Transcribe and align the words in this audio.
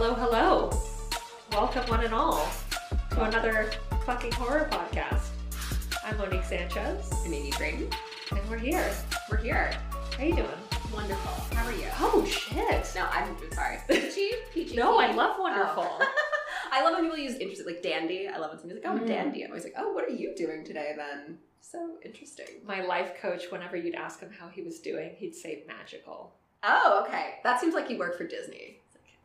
Hello, 0.00 0.14
hello. 0.14 0.70
Welcome, 1.52 1.86
one 1.90 2.02
and 2.04 2.14
all, 2.14 2.48
to 3.10 3.22
another 3.24 3.70
fucking 4.06 4.32
horror 4.32 4.66
podcast. 4.72 5.28
I'm 6.02 6.16
Monique 6.16 6.42
Sanchez, 6.44 7.12
I'm 7.22 7.34
Amy 7.34 7.50
Drayton. 7.50 7.90
and 8.30 8.40
we're 8.48 8.56
here. 8.56 8.90
We're 9.30 9.36
here. 9.36 9.70
How 10.16 10.24
you 10.24 10.36
doing? 10.36 10.48
Wonderful. 10.94 11.32
How 11.54 11.66
are 11.66 11.72
you? 11.72 11.88
Oh 11.98 12.24
shit! 12.24 12.90
No, 12.94 13.08
I'm 13.10 13.36
sorry. 13.52 13.76
Peachy? 13.88 14.30
Peachy. 14.54 14.74
No, 14.74 14.98
I 14.98 15.12
love 15.12 15.36
wonderful. 15.38 15.84
Oh. 15.86 16.12
I 16.72 16.82
love 16.82 16.94
when 16.94 17.02
people 17.04 17.18
use 17.18 17.34
interesting, 17.34 17.66
like 17.66 17.82
dandy. 17.82 18.26
I 18.26 18.38
love 18.38 18.52
when 18.52 18.58
somebody's 18.58 18.82
like, 18.82 18.94
oh, 18.94 19.04
Mm. 19.04 19.06
dandy. 19.06 19.42
I'm 19.42 19.50
always 19.50 19.64
like, 19.64 19.74
oh, 19.76 19.92
what 19.92 20.04
are 20.04 20.12
you 20.14 20.34
doing 20.34 20.64
today 20.64 20.94
then? 20.96 21.36
So 21.60 21.96
interesting. 22.06 22.46
My 22.64 22.80
life 22.82 23.20
coach, 23.20 23.50
whenever 23.50 23.76
you'd 23.76 23.94
ask 23.96 24.20
him 24.20 24.30
how 24.32 24.48
he 24.48 24.62
was 24.62 24.80
doing, 24.80 25.10
he'd 25.18 25.34
say 25.34 25.64
magical. 25.68 26.32
Oh, 26.62 27.04
okay. 27.06 27.34
That 27.44 27.60
seems 27.60 27.74
like 27.74 27.86
he 27.88 27.96
worked 27.96 28.16
for 28.16 28.26
Disney. 28.26 28.79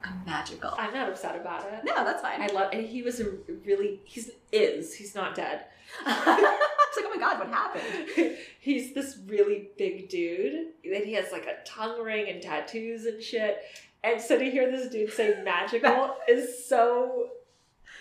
It's 0.05 0.11
like, 0.11 0.19
I'm 0.19 0.25
magical. 0.25 0.73
I'm 0.77 0.93
not 0.93 1.09
upset 1.09 1.35
about 1.35 1.65
it. 1.65 1.83
no, 1.83 2.03
that's 2.03 2.21
fine. 2.21 2.41
I 2.41 2.47
love, 2.47 2.69
and 2.73 2.85
he 2.85 3.01
was 3.01 3.19
a 3.19 3.31
really, 3.65 4.01
he's 4.05 4.31
is, 4.51 4.93
he's 4.93 5.15
not 5.15 5.35
dead. 5.35 5.65
it's 6.05 6.07
like, 6.27 7.05
oh 7.05 7.11
my 7.13 7.19
god, 7.19 7.39
what 7.39 7.47
happened? 7.49 8.37
he's 8.59 8.93
this 8.93 9.17
really 9.27 9.69
big 9.77 10.09
dude. 10.09 10.67
Then 10.83 11.03
he 11.05 11.13
has 11.13 11.31
like 11.31 11.45
a 11.45 11.63
tongue 11.65 12.01
ring 12.01 12.29
and 12.29 12.41
tattoos 12.41 13.05
and 13.05 13.21
shit. 13.21 13.59
And 14.03 14.21
so 14.21 14.37
to 14.37 14.49
hear 14.49 14.69
this 14.71 14.89
dude 14.89 15.11
say 15.11 15.41
magical 15.43 16.15
is 16.27 16.67
so 16.67 17.29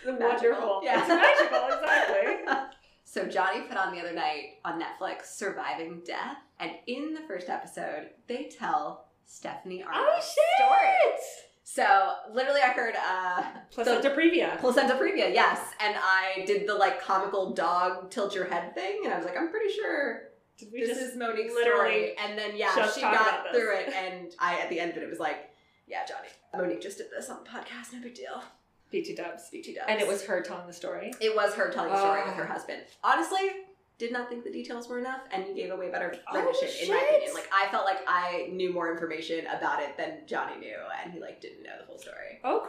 wonderful. 0.07 0.81
Yeah. 0.83 1.01
It's 1.01 1.09
magical, 1.09 1.67
exactly. 1.79 2.71
So 3.05 3.27
Johnny 3.27 3.63
put 3.63 3.77
on 3.77 3.95
the 3.95 4.01
other 4.01 4.13
night 4.13 4.59
on 4.65 4.81
Netflix 4.81 5.27
Surviving 5.27 6.03
Death, 6.05 6.39
and 6.59 6.73
in 6.87 7.15
the 7.15 7.21
first 7.29 7.49
episode, 7.49 8.09
they 8.27 8.51
tell 8.59 9.07
Stephanie 9.25 9.85
Oh 9.87 9.93
Arnold's 9.95 10.27
shit! 10.27 10.37
story. 10.57 11.54
So 11.67 12.13
literally, 12.33 12.61
I 12.61 12.69
heard 12.73 12.95
uh, 12.95 13.43
Placenta 13.71 14.11
previa. 14.11 14.59
placenta 14.61 14.95
previa, 14.95 15.33
yes, 15.33 15.59
and 15.81 15.97
I 15.99 16.45
did 16.47 16.69
the 16.69 16.75
like 16.75 17.01
comical 17.01 17.53
dog 17.55 18.11
tilt 18.11 18.35
your 18.35 18.45
head 18.45 18.75
thing, 18.75 19.01
and 19.05 19.13
I 19.15 19.17
was 19.17 19.25
like, 19.25 19.37
I'm 19.37 19.49
pretty 19.51 19.73
sure 19.73 20.25
this 20.61 20.99
is 20.99 21.17
Monique's 21.17 21.55
story. 21.59 22.15
And 22.19 22.39
then 22.39 22.57
yeah, 22.57 22.87
she 22.93 23.01
got 23.01 23.47
through 23.53 23.77
it, 23.79 23.93
and 23.95 24.33
I 24.39 24.61
at 24.61 24.69
the 24.69 24.79
end 24.79 24.91
of 24.93 24.99
it, 24.99 25.05
it 25.05 25.11
was 25.11 25.19
like, 25.19 25.51
yeah, 25.89 26.05
Johnny, 26.07 26.29
Monique 26.55 26.83
just 26.83 26.99
did 26.99 27.07
this 27.11 27.31
on 27.31 27.39
the 27.43 27.49
podcast, 27.51 27.95
no 27.95 28.01
big 28.03 28.15
deal. 28.15 28.43
BT 28.91 29.15
dubs? 29.17 29.49
BT 29.51 29.75
dubs. 29.75 29.87
And 29.89 30.01
it 30.01 30.07
was 30.07 30.25
her 30.27 30.43
telling 30.43 30.67
the 30.67 30.73
story. 30.73 31.13
It 31.21 31.35
was 31.35 31.55
her 31.55 31.71
telling 31.71 31.91
the 31.91 31.99
story 31.99 32.21
Oh. 32.23 32.29
with 32.29 32.37
her 32.37 32.47
husband. 32.47 32.83
Honestly, 33.03 33.51
did 33.99 34.13
not 34.13 34.29
think 34.29 34.45
the 34.45 34.51
details 34.51 34.89
were 34.89 34.99
enough, 34.99 35.21
and 35.33 35.47
you 35.47 35.55
gave 35.55 35.71
a 35.71 35.77
way 35.77 35.91
better 35.91 36.15
Oh, 36.33 36.37
in 36.37 36.45
my 36.89 36.99
opinion. 36.99 37.35
Like 37.35 37.49
I 37.53 37.71
felt 37.71 37.85
like 37.85 37.99
I 38.07 38.49
knew 38.53 38.73
more 38.73 38.91
information 38.93 39.47
about 39.47 39.81
it 39.83 39.97
than 39.97 40.19
Johnny 40.27 40.59
knew, 40.59 40.77
and 41.03 41.13
he 41.13 41.21
like 41.21 41.41
didn't 41.41 41.63
know 41.63 41.77
the 41.81 41.87
whole 41.87 41.99
story. 41.99 42.41
Oh, 42.43 42.67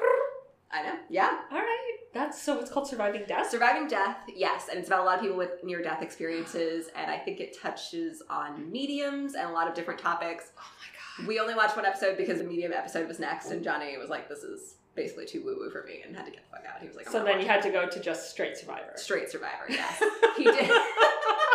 I 0.72 0.84
know. 0.84 0.96
Yeah. 1.10 1.40
all 1.52 1.58
right. 1.60 1.92
That's 2.14 2.42
so. 2.42 2.60
It's 2.60 2.72
called 2.72 2.88
surviving 2.88 3.24
death. 3.28 3.50
Surviving 3.50 3.88
death, 3.88 4.18
yes, 4.34 4.68
and 4.70 4.80
it's 4.80 4.88
about 4.88 5.02
a 5.02 5.04
lot 5.04 5.16
of 5.16 5.22
people 5.22 5.38
with 5.38 5.64
near 5.64 5.82
death 5.82 6.02
experiences, 6.02 6.88
and 6.96 7.10
I 7.12 7.18
think 7.18 7.40
it 7.40 7.58
touches 7.62 8.22
on 8.30 8.72
mediums 8.72 9.34
and 9.36 9.50
a 9.50 9.52
lot 9.54 9.68
of 9.68 9.74
different 9.74 10.00
topics. 10.00 10.52
Oh 10.58 10.62
my 10.80 11.24
god. 11.24 11.28
We 11.28 11.40
only 11.40 11.56
watched 11.56 11.76
one 11.76 11.86
episode 11.86 12.18
because 12.18 12.38
the 12.40 12.44
medium 12.46 12.72
episode 12.72 13.08
was 13.08 13.20
next, 13.20 13.52
and 13.52 13.64
Johnny 13.64 13.98
was 13.98 14.10
like, 14.10 14.30
"This 14.30 14.40
is 14.44 14.75
basically 14.96 15.26
too 15.26 15.44
woo 15.44 15.58
woo 15.60 15.70
for 15.70 15.84
me," 15.84 16.02
and 16.06 16.16
had 16.16 16.26
to 16.26 16.32
get 16.32 16.42
the 16.44 16.50
fuck 16.50 16.66
out. 16.68 16.82
He 16.82 16.88
was 16.88 16.96
like, 16.96 17.10
So 17.10 17.24
then 17.24 17.40
you 17.40 17.48
had 17.48 17.62
to 17.64 17.70
go 17.70 17.88
to 17.88 18.00
just 18.00 18.32
straight 18.32 18.58
survivor. 18.58 18.94
Straight 18.96 19.30
Survivor, 19.30 19.66
yes. 19.70 20.02
he 20.38 20.44
did. 20.44 20.72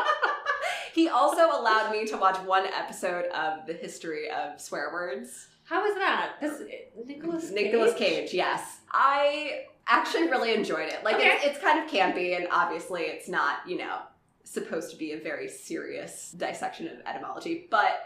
he 0.94 1.08
also 1.08 1.46
allowed 1.46 1.92
me 1.92 2.06
to 2.06 2.16
watch 2.16 2.36
one 2.38 2.66
episode 2.66 3.26
of 3.26 3.66
the 3.66 3.72
history 3.72 4.30
of 4.30 4.60
swear 4.60 4.90
words. 4.92 5.48
How 5.64 5.82
was 5.82 5.94
that? 5.96 6.32
That's 6.40 6.62
Nicolas. 7.06 7.50
Nicolas 7.50 7.94
Cage, 7.94 8.34
yes. 8.34 8.80
I 8.90 9.66
actually 9.86 10.28
really 10.28 10.54
enjoyed 10.54 10.88
it. 10.88 11.04
Like 11.04 11.16
it's, 11.18 11.44
it's 11.44 11.58
kind 11.58 11.82
of 11.82 11.90
campy, 11.90 12.36
and 12.36 12.48
obviously 12.50 13.02
it's 13.02 13.28
not, 13.28 13.58
you 13.66 13.78
know, 13.78 13.98
supposed 14.44 14.90
to 14.90 14.96
be 14.96 15.12
a 15.12 15.20
very 15.20 15.48
serious 15.48 16.32
dissection 16.32 16.88
of 16.88 16.94
etymology, 17.06 17.68
but 17.70 18.02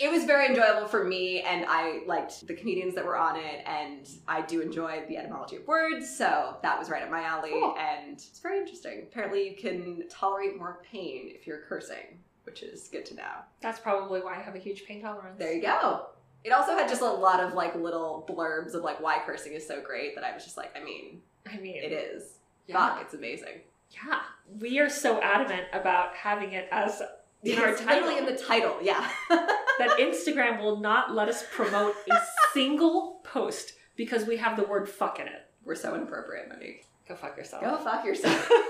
it 0.00 0.10
was 0.10 0.24
very 0.24 0.46
enjoyable 0.46 0.86
for 0.88 1.04
me, 1.04 1.40
and 1.40 1.64
I 1.68 2.00
liked 2.06 2.46
the 2.46 2.54
comedians 2.54 2.94
that 2.94 3.04
were 3.04 3.16
on 3.16 3.36
it, 3.36 3.62
and 3.66 4.08
I 4.28 4.42
do 4.42 4.60
enjoy 4.60 5.04
the 5.08 5.16
etymology 5.16 5.56
of 5.56 5.66
words, 5.66 6.08
so 6.16 6.56
that 6.62 6.78
was 6.78 6.90
right 6.90 7.02
up 7.02 7.10
my 7.10 7.22
alley, 7.22 7.50
Cool. 7.50 7.74
and 7.78 8.12
it's 8.14 8.38
very 8.40 8.58
interesting. 8.58 9.02
Apparently, 9.10 9.48
you 9.48 9.56
can 9.56 10.04
tolerate 10.08 10.58
more 10.58 10.80
pain 10.90 11.30
if 11.34 11.46
you're 11.46 11.60
cursing, 11.68 12.18
which 12.44 12.62
is 12.62 12.88
good 12.88 13.06
to 13.06 13.14
know. 13.14 13.32
That's 13.60 13.80
probably 13.80 14.20
why 14.20 14.36
I 14.36 14.42
have 14.42 14.54
a 14.54 14.58
huge 14.58 14.84
pain 14.84 15.00
tolerance. 15.02 15.38
There 15.38 15.52
you 15.52 15.62
go. 15.62 16.06
It 16.44 16.50
also 16.50 16.72
had 16.76 16.88
just 16.88 17.02
a 17.02 17.10
lot 17.10 17.40
of 17.40 17.54
like 17.54 17.74
little 17.74 18.24
blurbs 18.28 18.74
of 18.74 18.84
like 18.84 19.00
why 19.00 19.18
cursing 19.26 19.54
is 19.54 19.66
so 19.66 19.80
great 19.80 20.14
that 20.14 20.22
I 20.22 20.32
was 20.32 20.44
just 20.44 20.56
like, 20.56 20.76
I 20.80 20.84
mean, 20.84 21.20
I 21.50 21.56
mean, 21.58 21.76
it 21.82 21.90
is. 21.92 22.34
Yeah. 22.68 22.74
Fuck, 22.76 23.02
it's 23.02 23.14
amazing. 23.14 23.62
Yeah, 23.90 24.20
we 24.60 24.78
are 24.78 24.88
so 24.88 25.20
adamant 25.22 25.64
about 25.72 26.14
having 26.14 26.52
it 26.52 26.68
as 26.70 27.02
in 27.52 27.58
our 27.58 27.74
title 27.74 28.08
literally 28.08 28.18
in 28.18 28.26
the 28.26 28.36
title, 28.42 28.76
yeah. 28.82 29.08
that 29.28 29.98
Instagram 29.98 30.60
will 30.60 30.78
not 30.78 31.14
let 31.14 31.28
us 31.28 31.44
promote 31.52 31.94
a 32.10 32.18
single 32.52 33.20
post 33.24 33.72
because 33.96 34.26
we 34.26 34.36
have 34.38 34.56
the 34.56 34.64
word 34.64 34.88
"fuck" 34.88 35.20
in 35.20 35.26
it. 35.26 35.46
We're 35.64 35.74
so 35.74 35.94
inappropriate, 35.94 36.48
Monique. 36.48 36.86
Go 37.08 37.14
fuck 37.14 37.36
yourself. 37.36 37.62
Go 37.62 37.76
fuck 37.78 38.04
yourself. 38.04 38.50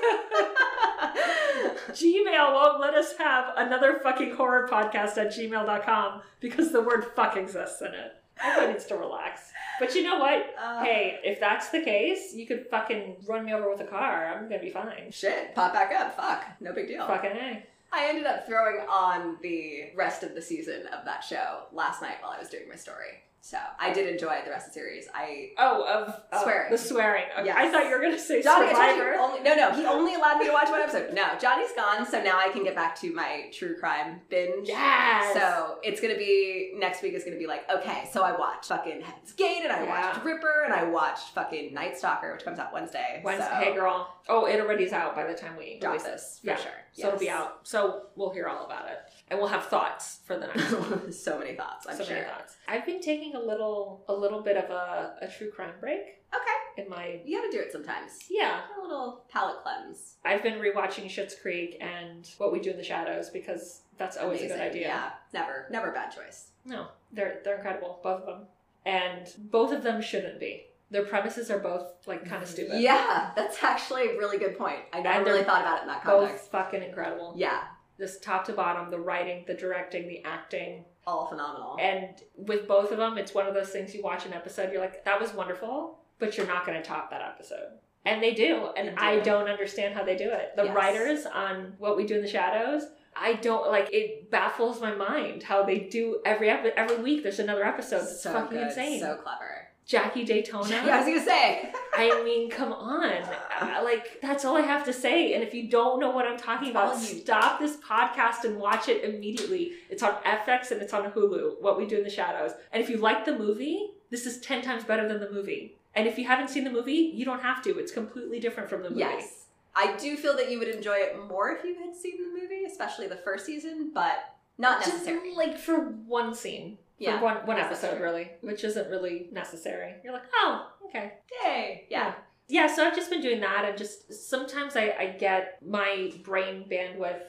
Gmail 1.91 2.53
won't 2.53 2.81
let 2.81 2.94
us 2.94 3.14
have 3.19 3.54
another 3.56 4.00
fucking 4.03 4.34
horror 4.34 4.69
podcast 4.70 5.16
at 5.16 5.28
gmail.com 5.28 6.20
because 6.41 6.72
the 6.72 6.82
word 6.82 7.06
fuck 7.14 7.37
exists 7.37 7.81
in 7.81 7.88
it. 7.88 8.12
Everyone 8.43 8.72
needs 8.72 8.84
to 8.87 8.97
relax. 8.97 9.53
But 9.81 9.94
you 9.94 10.03
know 10.03 10.19
what? 10.19 10.54
Uh, 10.62 10.84
Hey, 10.84 11.19
if 11.25 11.41
that's 11.41 11.70
the 11.70 11.81
case, 11.81 12.34
you 12.34 12.47
could 12.47 12.66
fucking 12.70 13.16
run 13.26 13.47
me 13.47 13.54
over 13.54 13.70
with 13.70 13.81
a 13.81 13.84
car. 13.87 14.26
I'm 14.26 14.48
gonna 14.48 14.60
be 14.60 14.69
fine. 14.70 15.10
Shit, 15.10 15.54
pop 15.54 15.72
back 15.72 15.93
up. 15.94 16.16
Fuck, 16.16 16.44
no 16.60 16.72
big 16.72 16.88
deal. 16.88 17.06
Fucking 17.06 17.31
A. 17.31 17.66
I 17.93 18.09
ended 18.09 18.27
up 18.27 18.47
throwing 18.47 18.81
on 18.89 19.39
the 19.43 19.91
rest 19.95 20.23
of 20.23 20.35
the 20.35 20.43
season 20.43 20.87
of 20.89 21.05
that 21.05 21.25
show 21.25 21.65
last 21.73 22.03
night 22.03 22.17
while 22.21 22.33
I 22.33 22.39
was 22.39 22.49
doing 22.49 22.69
my 22.69 22.77
story. 22.77 23.23
So 23.47 23.59
I 23.79 23.93
did 23.93 24.09
enjoy 24.09 24.41
the 24.45 24.51
rest 24.51 24.67
of 24.67 24.75
the 24.75 24.81
series. 24.81 25.07
I 25.15 25.51
Oh, 25.57 25.84
of 25.87 26.21
of 26.33 26.43
Swearing. 26.43 26.73
The 26.73 26.77
swearing. 26.79 27.25
Okay, 27.39 27.47
Yes. 27.47 27.57
I 27.57 27.71
thought 27.71 27.84
you 27.84 27.93
were 27.93 28.01
gonna 28.03 28.19
say 28.19 28.43
Johnny, 28.43 28.67
I 28.67 28.73
told 28.73 28.87
you 28.89 28.93
Survivor. 29.05 29.15
only, 29.21 29.41
no, 29.43 29.55
no, 29.55 29.71
he 29.71 29.87
only 29.87 30.15
allowed 30.17 30.39
me 30.39 30.47
to 30.47 30.53
watch 30.53 30.69
one 30.69 30.81
episode. 30.81 31.15
No, 31.15 31.29
Johnny's 31.41 31.71
gone, 31.77 32.05
so 32.05 32.21
now 32.25 32.41
I 32.41 32.49
can 32.49 32.65
get 32.65 32.75
back 32.75 32.97
to 33.03 33.12
my 33.15 33.49
true 33.53 33.77
crime 33.79 34.23
binge. 34.31 34.67
Yes. 34.69 35.33
So 35.33 35.79
it's 35.85 36.01
gonna 36.01 36.17
be 36.17 36.73
next 36.77 37.03
week 37.03 37.15
is 37.15 37.23
gonna 37.23 37.37
be 37.39 37.47
like, 37.47 37.71
okay, 37.71 38.09
so 38.12 38.25
I 38.25 38.37
watched 38.37 38.65
fucking 38.67 39.01
Heaven's 39.03 39.33
Gate 39.35 39.61
and 39.62 39.73
I 39.73 39.85
Yeah. 39.85 40.09
watched 40.11 40.25
Ripper 40.25 40.62
and 40.65 40.75
I 40.75 40.83
watched 40.83 41.29
fucking 41.33 41.73
Night 41.73 41.97
Stalker, 41.97 42.33
which 42.33 42.45
comes 42.45 42.59
out 42.59 42.73
Wednesday. 42.73 43.21
Wednesday, 43.25 43.47
so 43.49 43.55
hey 43.65 43.75
girl. 43.75 44.12
Oh, 44.29 44.47
it 44.47 44.59
already's 44.61 44.93
out 44.93 45.15
by 45.15 45.23
the 45.25 45.35
time 45.35 45.56
we 45.56 45.79
drop 45.79 46.03
this 46.03 46.41
for 46.41 46.49
Yeah. 46.49 46.56
sure. 46.56 46.73
So 46.95 47.06
it'll 47.06 47.21
be 47.21 47.31
out. 47.31 47.61
So 47.62 48.06
we'll 48.17 48.31
hear 48.31 48.49
all 48.49 48.67
about 48.67 48.89
it, 48.89 48.99
and 49.28 49.38
we'll 49.38 49.48
have 49.48 49.66
thoughts 49.66 50.20
for 50.25 50.38
the 50.38 50.47
next. 50.47 50.72
one. 50.72 51.12
so 51.12 51.38
many 51.38 51.54
thoughts, 51.54 51.87
I'm 51.88 51.97
so 51.97 52.04
sure. 52.04 52.14
many 52.14 52.26
thoughts. 52.26 52.56
I've 52.69 52.87
been 52.87 53.00
taking 53.00 53.34
a 53.34 53.41
little, 53.41 54.04
a 54.09 54.14
little 54.14 54.42
bit 54.42 54.56
of 54.56 54.70
a, 54.70 55.14
a 55.22 55.28
true 55.28 55.50
crime 55.50 55.75
break 55.81 56.16
Okay, 56.34 56.82
in 56.82 56.91
my. 56.91 57.20
you 57.25 57.38
gotta 57.38 57.50
do 57.50 57.60
it 57.62 57.72
sometimes. 57.72 58.25
Yeah, 58.28 58.60
A 58.78 58.82
little 58.82 59.25
palate 59.31 59.62
cleanse. 59.62 60.16
I've 60.25 60.42
been 60.42 60.59
rewatching 60.59 61.06
Schitt's 61.06 61.34
Creek 61.41 61.78
and 61.81 62.28
What 62.38 62.53
We 62.53 62.60
Do 62.60 62.70
in 62.70 62.76
the 62.76 62.84
Shadows 62.84 63.31
because 63.31 63.82
that's 63.97 64.16
always 64.16 64.42
a 64.42 64.48
good 64.48 64.60
idea. 64.60 64.88
Yeah, 64.88 65.10
never, 65.32 65.66
never 65.70 65.91
a 65.91 65.94
bad 65.94 66.10
choice. 66.10 66.50
No, 66.64 66.88
they're 67.12 67.41
they're 67.44 67.56
incredible, 67.56 68.00
both 68.03 68.22
of 68.22 68.26
them, 68.26 68.47
and 68.84 69.32
both 69.50 69.72
of 69.72 69.82
them 69.82 70.03
shouldn't 70.03 70.41
be. 70.41 70.64
Their 70.91 71.04
premises 71.04 71.50
are 71.50 71.58
both 71.58 71.93
like 72.06 72.25
kind 72.25 72.43
of 72.43 72.48
mm-hmm. 72.48 72.54
stupid. 72.54 72.81
Yeah, 72.81 73.31
that's 73.37 73.62
actually 73.62 74.11
a 74.11 74.19
really 74.19 74.38
good 74.38 74.58
point. 74.58 74.81
I 74.93 75.00
never 75.00 75.25
really 75.25 75.44
thought 75.44 75.62
about 75.62 75.79
it 75.79 75.82
in 75.82 75.88
that 75.88 76.05
both 76.05 76.29
context. 76.29 76.50
fucking 76.50 76.82
incredible. 76.82 77.34
Yeah, 77.37 77.62
This 77.98 78.19
top 78.19 78.44
to 78.46 78.52
bottom, 78.52 78.90
the 78.90 78.98
writing, 78.98 79.44
the 79.46 79.54
directing, 79.54 80.06
the 80.08 80.22
acting, 80.25 80.84
all 81.06 81.26
phenomenal. 81.26 81.76
and 81.81 82.10
with 82.37 82.66
both 82.69 82.90
of 82.93 82.98
them, 82.98 83.16
it's 83.16 83.32
one 83.34 83.46
of 83.46 83.54
those 83.54 83.70
things 83.70 83.94
you 83.94 84.02
watch 84.02 84.26
an 84.26 84.32
episode, 84.34 84.70
you're 84.72 84.81
like, 84.81 85.04
that 85.04 85.20
was 85.20 85.32
wonderful, 85.32 85.98
but 86.19 86.37
you're 86.37 86.46
not 86.46 86.66
going 86.66 86.76
to 86.81 86.87
top 86.87 87.10
that 87.10 87.22
episode. 87.22 87.78
And 88.04 88.22
they 88.22 88.34
do, 88.34 88.69
and. 88.76 88.96
I 88.98 89.19
don't 89.20 89.48
understand 89.48 89.94
how 89.94 90.04
they 90.04 90.16
do 90.16 90.31
it. 90.31 90.52
The 90.56 90.64
Yes. 90.64 90.76
writers 90.76 91.26
on 91.26 91.75
What 91.78 91.96
We 91.96 92.06
Do 92.06 92.16
in 92.16 92.22
the 92.22 92.28
Shadows, 92.28 92.84
I 93.16 93.32
don't 93.32 93.69
like. 93.69 93.88
It 93.93 94.31
baffles 94.31 94.81
my 94.81 94.94
mind 94.94 95.43
how 95.43 95.62
they 95.64 95.78
do 95.81 96.20
every 96.25 96.50
every 96.50 96.98
week. 96.98 97.22
There's 97.22 97.38
another 97.38 97.64
episode. 97.64 98.02
It's 98.02 98.20
so 98.20 98.32
fucking 98.32 98.58
good, 98.58 98.66
insane. 98.69 99.00
so 99.00 99.16
clever. 99.16 99.66
Jackie 99.87 100.25
Daytona. 100.25 100.69
Yeah, 100.69 100.97
I 100.97 100.99
was 100.99 101.06
gonna 101.06 101.25
say. 101.25 101.73
I 101.97 102.23
mean, 102.25 102.50
come 102.50 102.73
on. 102.73 103.05
Uh, 103.05 103.81
Like, 103.85 104.21
that's 104.21 104.44
all 104.44 104.56
I 104.56 104.62
have 104.62 104.85
to 104.87 104.93
say. 104.93 105.35
And 105.35 105.44
if 105.44 105.55
you 105.55 105.71
don't 105.71 106.00
know 106.00 106.11
what 106.11 106.27
I'm 106.27 106.37
talking 106.37 106.71
about, 106.71 106.97
stop 106.99 107.61
this 107.61 107.77
podcast 107.77 108.44
and 108.44 108.59
watch 108.59 108.88
it 108.88 109.05
immediately. 109.05 109.73
It's 109.88 110.03
on 110.03 110.15
FX 110.25 110.73
and 110.73 110.83
it's 110.83 110.93
on 110.93 111.11
Hulu, 111.12 111.61
What 111.62 111.79
We 111.79 111.87
Do 111.87 111.97
in 111.99 112.03
the 112.05 112.11
Shadows. 112.11 112.50
And 112.73 112.83
if 112.83 112.91
you 112.91 112.97
like 112.97 113.25
the 113.25 113.38
movie, 113.38 113.91
this 114.11 114.27
is 114.27 114.38
10 114.41 114.62
times 114.62 114.83
better 114.83 115.06
than 115.06 115.21
the 115.21 115.31
movie. 115.31 115.77
And 115.94 116.09
if 116.09 116.19
you 116.19 116.27
haven't 116.27 116.49
seen 116.50 116.65
the 116.65 116.71
movie, 116.71 117.12
you 117.15 117.25
don't 117.25 117.41
have 117.41 117.62
to. 117.62 117.79
It's 117.79 117.93
completely 117.93 118.41
different 118.41 118.69
from 118.69 118.82
the 118.82 118.91
movie. 118.91 119.00
Yes. 119.00 119.44
I 119.77 119.97
do 119.97 120.17
feel 120.17 120.37
that 120.37 120.50
you 120.50 120.59
would 120.59 120.69
enjoy 120.69 120.97
it 120.97 121.17
more 121.29 121.50
if 121.53 121.65
you 121.65 121.77
had 121.77 121.94
seen 121.94 122.17
the 122.23 122.41
movie, 122.41 122.65
especially 122.67 123.06
the 123.06 123.17
first 123.17 123.47
season, 123.47 123.93
but 123.94 124.35
not 124.59 124.81
Just 124.81 125.05
necessary. 125.05 125.35
like 125.35 125.59
for 125.59 125.77
one 125.79 126.35
scene. 126.35 126.79
Yeah. 126.98 127.19
for 127.19 127.25
one 127.25 127.37
one 127.46 127.58
episode, 127.58 128.00
really, 128.00 128.31
which 128.40 128.64
isn't 128.64 128.88
really 128.90 129.28
necessary. 129.32 129.94
You're 130.02 130.12
like, 130.14 130.28
oh, 130.34 130.72
okay. 130.88 131.14
Yay. 131.44 131.87
Yeah. 131.90 132.14
Yeah, 132.48 132.69
so 132.69 132.87
I've 132.87 132.94
just 132.94 133.10
been 133.10 133.20
doing 133.20 133.40
that, 133.40 133.64
and 133.69 133.76
just 133.76 134.12
sometimes 134.31 134.76
I, 134.76 134.94
I 134.98 135.16
get 135.19 135.58
my 135.66 136.12
brain 136.22 136.64
bandwidth 136.70 137.22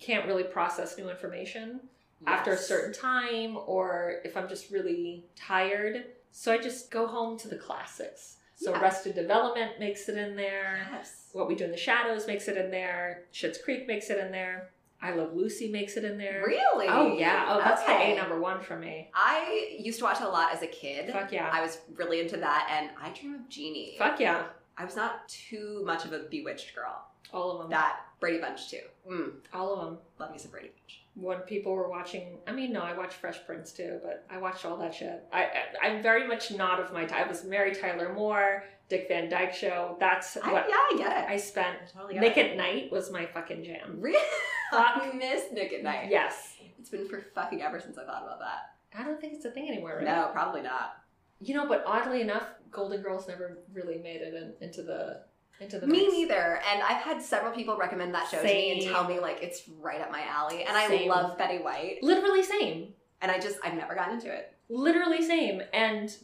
can't 0.00 0.26
really 0.26 0.42
process 0.42 0.98
new 0.98 1.08
information 1.08 1.80
after 2.26 2.52
a 2.52 2.56
certain 2.56 2.92
time, 2.92 3.56
or 3.66 4.16
if 4.24 4.36
I'm 4.36 4.48
just 4.48 4.70
really 4.70 5.26
tired. 5.36 6.04
So 6.32 6.52
I 6.52 6.58
just 6.58 6.90
go 6.90 7.06
home 7.06 7.38
to 7.38 7.48
the 7.48 7.56
classics. 7.56 8.38
So 8.56 8.72
Yeah. 8.72 8.80
Arrested 8.80 9.14
Development 9.14 9.78
makes 9.78 10.08
it 10.08 10.16
in 10.16 10.34
there. 10.34 10.86
Yes. 10.90 11.28
What 11.32 11.46
We 11.48 11.54
Do 11.54 11.64
in 11.64 11.70
the 11.70 11.76
Shadows 11.76 12.26
makes 12.26 12.48
it 12.48 12.56
in 12.56 12.70
there. 12.70 13.24
Schitt's 13.32 13.58
Creek 13.58 13.86
makes 13.86 14.10
it 14.10 14.18
in 14.18 14.32
there. 14.32 14.70
I 15.02 15.12
Love 15.12 15.34
Lucy 15.34 15.68
makes 15.70 15.96
it 15.96 16.04
in 16.04 16.16
there. 16.16 16.42
Really? 16.46 16.86
Oh 16.88 17.16
yeah. 17.16 17.46
Oh, 17.48 17.58
that's 17.58 17.82
okay. 17.82 18.14
the 18.14 18.18
A 18.18 18.22
number 18.22 18.40
one 18.40 18.60
for 18.62 18.76
me. 18.78 19.10
I 19.14 19.76
used 19.78 19.98
to 19.98 20.04
watch 20.04 20.20
it 20.20 20.24
a 20.26 20.28
lot 20.30 20.52
as 20.54 20.62
a 20.62 20.66
kid. 20.66 21.12
Fuck 21.12 21.30
yeah. 21.30 21.50
I 21.52 21.60
was 21.60 21.78
really 21.96 22.20
into 22.20 22.38
that, 22.38 22.68
and 22.70 22.90
I 23.00 23.10
Dream 23.18 23.34
of 23.34 23.48
Jeannie. 23.48 23.96
Fuck 23.98 24.18
yeah. 24.20 24.44
I 24.78 24.84
was 24.84 24.96
not 24.96 25.28
too 25.28 25.82
much 25.84 26.04
of 26.04 26.12
a 26.12 26.20
Bewitched 26.30 26.74
girl. 26.74 27.04
All 27.32 27.52
of 27.52 27.58
them. 27.62 27.70
That 27.70 28.00
Brady 28.18 28.38
Bunch 28.38 28.70
too. 28.70 28.80
Mm, 29.10 29.32
All 29.52 29.74
of 29.74 29.84
them. 29.84 29.98
love 30.18 30.32
me 30.32 30.38
some 30.38 30.50
Brady 30.50 30.68
Bunch. 30.68 31.03
When 31.16 31.38
people 31.40 31.72
were 31.72 31.88
watching 31.88 32.38
i 32.46 32.52
mean 32.52 32.72
no 32.72 32.80
i 32.82 32.92
watched 32.92 33.14
fresh 33.14 33.38
prince 33.46 33.70
too 33.72 34.00
but 34.02 34.24
i 34.28 34.36
watched 34.38 34.64
all 34.64 34.76
that 34.78 34.92
shit 34.92 35.22
i, 35.32 35.44
I 35.44 35.86
i'm 35.86 36.02
very 36.02 36.26
much 36.26 36.50
not 36.50 36.80
of 36.80 36.92
my 36.92 37.04
time 37.04 37.24
i 37.24 37.28
was 37.28 37.44
mary 37.44 37.72
tyler 37.72 38.12
moore 38.12 38.64
dick 38.88 39.06
van 39.08 39.28
dyke 39.28 39.54
show 39.54 39.96
that's 40.00 40.36
I, 40.36 40.52
what 40.52 40.66
yeah, 40.68 40.74
I 40.74 40.94
get 40.98 41.24
it. 41.24 41.30
i 41.30 41.36
spent 41.36 41.78
totally 41.92 42.18
nick 42.18 42.36
it. 42.36 42.50
at 42.50 42.56
night 42.56 42.90
was 42.90 43.12
my 43.12 43.26
fucking 43.26 43.62
jam 43.62 43.98
Really? 44.00 44.18
I 44.72 45.12
miss 45.14 45.52
Nick 45.52 45.72
at 45.72 45.84
Nite. 45.84 46.10
yes 46.10 46.56
It's 46.80 46.90
been 46.90 47.06
for 47.08 47.20
fucking 47.32 47.62
ever 47.62 47.78
since 47.78 47.96
I 47.96 48.04
thought 48.04 48.24
about 48.24 48.40
that. 48.40 48.74
i 48.98 49.04
don't 49.04 49.20
think 49.20 49.34
it's 49.34 49.44
a 49.44 49.50
thing 49.52 49.68
anymore 49.68 49.94
right 49.98 50.04
No, 50.04 50.30
probably 50.32 50.62
not. 50.62 50.96
you 51.40 51.54
know 51.54 51.68
but 51.68 51.84
oddly 51.86 52.22
enough 52.22 52.48
golden 52.72 53.02
girls 53.02 53.28
never 53.28 53.58
really 53.72 53.98
made 53.98 54.20
it 54.20 54.34
in, 54.34 54.52
into 54.60 54.82
the 54.82 55.20
into 55.60 55.78
the 55.78 55.86
Me 55.86 56.00
mix. 56.02 56.12
neither. 56.12 56.60
And 56.72 56.82
I've 56.82 57.02
had 57.02 57.22
several 57.22 57.52
people 57.52 57.76
recommend 57.76 58.14
that 58.14 58.28
show 58.28 58.38
to 58.38 58.44
me 58.44 58.72
and 58.72 58.82
tell 58.92 59.06
me 59.08 59.18
like 59.20 59.38
it's 59.42 59.62
right 59.80 60.00
up 60.00 60.10
my 60.10 60.22
alley. 60.28 60.64
And 60.64 60.76
I 60.76 60.88
Same. 60.88 61.08
love 61.08 61.38
Betty 61.38 61.58
White. 61.58 61.98
literally 62.02 62.42
same 62.42 62.88
And 63.22 63.30
I 63.30 63.38
just 63.38 63.58
I've 63.64 63.74
never 63.74 63.94
gotten 63.94 64.14
into 64.14 64.32
it. 64.32 64.54
literally 64.68 65.22
same 65.22 65.62
and 65.72 66.14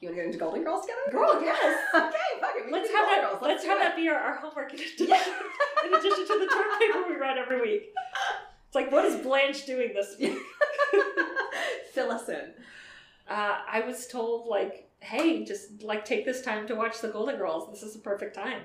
You 0.00 0.08
want 0.08 0.16
to 0.16 0.22
get 0.22 0.26
into 0.26 0.38
Golden 0.38 0.64
Girls 0.64 0.82
together? 0.84 1.00
Girl, 1.12 1.40
yes. 1.42 1.78
okay, 1.94 2.16
fuck 2.40 2.54
it. 2.56 2.66
we 2.66 2.72
let's 2.72 2.90
have 2.90 3.06
that 3.08 3.20
Girls. 3.30 3.38
let's 3.42 3.62
do 3.62 3.68
have 3.70 3.78
it. 3.78 3.82
that 3.82 3.96
be 3.96 4.08
our, 4.08 4.16
our 4.18 4.36
homework 4.36 4.70
in 4.74 4.80
addition, 4.80 5.06
Yeah. 5.08 5.22
in 5.86 5.94
addition 5.94 6.26
to 6.26 6.38
the 6.40 6.46
term 6.52 6.78
paper 6.78 7.04
we 7.08 7.16
write 7.16 7.38
every 7.38 7.60
week 7.60 7.92
it's 8.66 8.74
like 8.74 8.90
what 8.90 9.04
is 9.04 9.16
blanche 9.22 9.64
doing 9.66 9.92
this 9.94 10.16
week 10.18 10.36
Fill 11.92 12.10
us 12.10 12.28
in. 12.28 12.52
uh, 13.28 13.58
I 13.70 13.82
was 13.86 14.06
told 14.06 14.46
like, 14.48 14.88
hey, 15.02 15.44
just 15.44 15.82
like 15.82 16.04
take 16.04 16.24
this 16.24 16.42
time 16.42 16.66
to 16.68 16.74
watch 16.74 17.00
the 17.00 17.08
Golden 17.08 17.36
Girls. 17.36 17.70
This 17.70 17.82
is 17.82 17.92
the 17.92 17.98
perfect 17.98 18.34
time, 18.34 18.62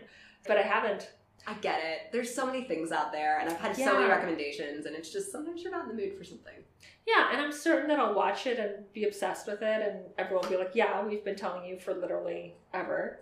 but 0.47 0.57
I 0.57 0.61
haven't. 0.61 1.11
I 1.49 1.53
get 1.55 1.81
it. 1.81 2.11
There's 2.11 2.33
so 2.33 2.45
many 2.45 2.65
things 2.65 2.91
out 2.91 3.13
there, 3.13 3.39
and 3.39 3.49
I've 3.49 3.59
had 3.59 3.75
so 3.75 3.93
many 3.93 4.09
recommendations, 4.09 4.85
and 4.85 4.93
it's 4.95 5.11
just 5.11 5.31
sometimes 5.31 5.63
you're 5.63 5.71
not 5.71 5.89
in 5.89 5.95
the 5.95 6.01
mood 6.01 6.17
for 6.17 6.25
something. 6.25 6.53
Yeah, 7.05 7.29
and 7.31 7.41
I'm 7.41 7.53
certain 7.53 7.87
that 7.87 7.99
I'll 7.99 8.13
watch 8.13 8.47
it 8.47 8.59
and 8.59 8.91
be 8.91 9.05
obsessed 9.05 9.47
with 9.47 9.61
it, 9.61 9.81
and 9.81 9.99
everyone 10.17 10.43
will 10.43 10.51
be 10.51 10.57
like, 10.57 10.71
yeah, 10.73 11.05
we've 11.05 11.23
been 11.23 11.37
telling 11.37 11.65
you 11.65 11.79
for 11.79 11.93
literally 11.93 12.55
ever. 12.73 13.19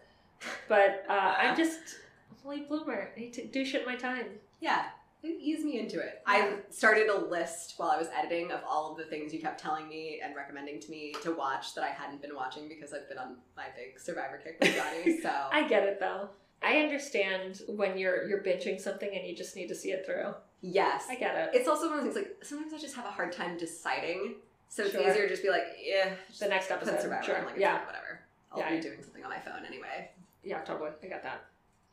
But 0.67 1.06
uh, 1.07 1.35
I'm 1.38 1.56
just 1.57 1.79
a 2.44 2.47
late 2.47 2.67
bloomer. 2.67 3.12
I 3.15 3.19
need 3.19 3.33
to 3.33 3.45
do 3.45 3.63
shit 3.63 3.85
my 3.85 3.95
time. 3.95 4.25
Yeah, 4.59 4.85
ease 5.31 5.63
me 5.63 5.80
into 5.80 6.00
it. 6.00 6.22
I 6.25 6.56
started 6.69 7.07
a 7.10 7.18
list 7.18 7.74
while 7.77 7.89
I 7.92 7.98
was 7.98 8.07
editing 8.18 8.51
of 8.51 8.62
all 8.69 8.92
of 8.92 8.98
the 8.98 9.06
things 9.06 9.33
you 9.33 9.39
kept 9.39 9.60
telling 9.60 9.88
me 9.88 10.22
and 10.24 10.36
recommending 10.36 10.80
to 10.81 10.92
me 10.92 11.13
to 11.24 11.31
watch 11.33 11.74
that 11.75 11.83
I 11.83 11.89
hadn't 11.89 12.22
been 12.22 12.36
watching 12.36 12.68
because 12.68 12.94
I've 12.94 13.07
been 13.10 13.18
on 13.18 13.38
my 13.56 13.66
big 13.75 14.00
Survivor 14.00 14.39
kick 14.44 14.57
with 14.60 14.75
Johnny. 14.75 15.19
So 15.22 15.30
I 15.51 15.68
get 15.68 15.83
it 15.83 16.00
though. 16.00 16.30
I 16.63 16.77
understand 16.77 17.62
when 17.68 17.98
you're 17.98 18.27
you're 18.27 18.42
binging 18.42 18.80
something 18.80 19.10
and 19.13 19.27
you 19.27 19.36
just 19.36 19.56
need 19.56 19.68
to 19.68 19.75
see 19.75 19.92
it 19.92 20.06
through. 20.06 20.33
yes, 20.62 21.06
I 21.10 21.16
get 21.16 21.36
it. 21.36 21.50
it's 21.54 21.68
also 21.68 21.89
one 21.89 22.00
of 22.00 22.06
those 22.06 22.13
things 22.16 22.27
like 22.27 22.44
sometimes 22.45 22.74
I 22.74 22.77
just 22.77 22.95
have 22.95 23.06
a 23.06 23.12
hard 23.12 23.31
time 23.31 23.57
deciding. 23.57 24.36
So 24.68 24.83
it's 24.83 24.94
Sure. 24.94 25.07
easier 25.07 25.24
to 25.24 25.30
just 25.30 25.44
be 25.44 25.50
like, 25.50 25.63
yeah, 25.81 26.16
The 26.39 26.48
next 26.48 26.72
episode, 26.72 27.00
Survivor. 27.00 27.24
sure. 27.24 27.38
on, 27.38 27.45
like, 27.45 27.57
Yeah. 27.57 27.86
whatever. 27.86 28.19
I'll 28.51 28.60
Yeah. 28.60 28.72
be 28.72 28.80
doing 28.81 29.01
something 29.01 29.24
on 29.24 29.30
my 29.30 29.39
phone 29.39 29.63
anyway. 29.66 30.10
Yeah, 30.44 30.62
totally. 30.63 30.92
I 31.04 31.07
got 31.07 31.22
that. 31.24 31.45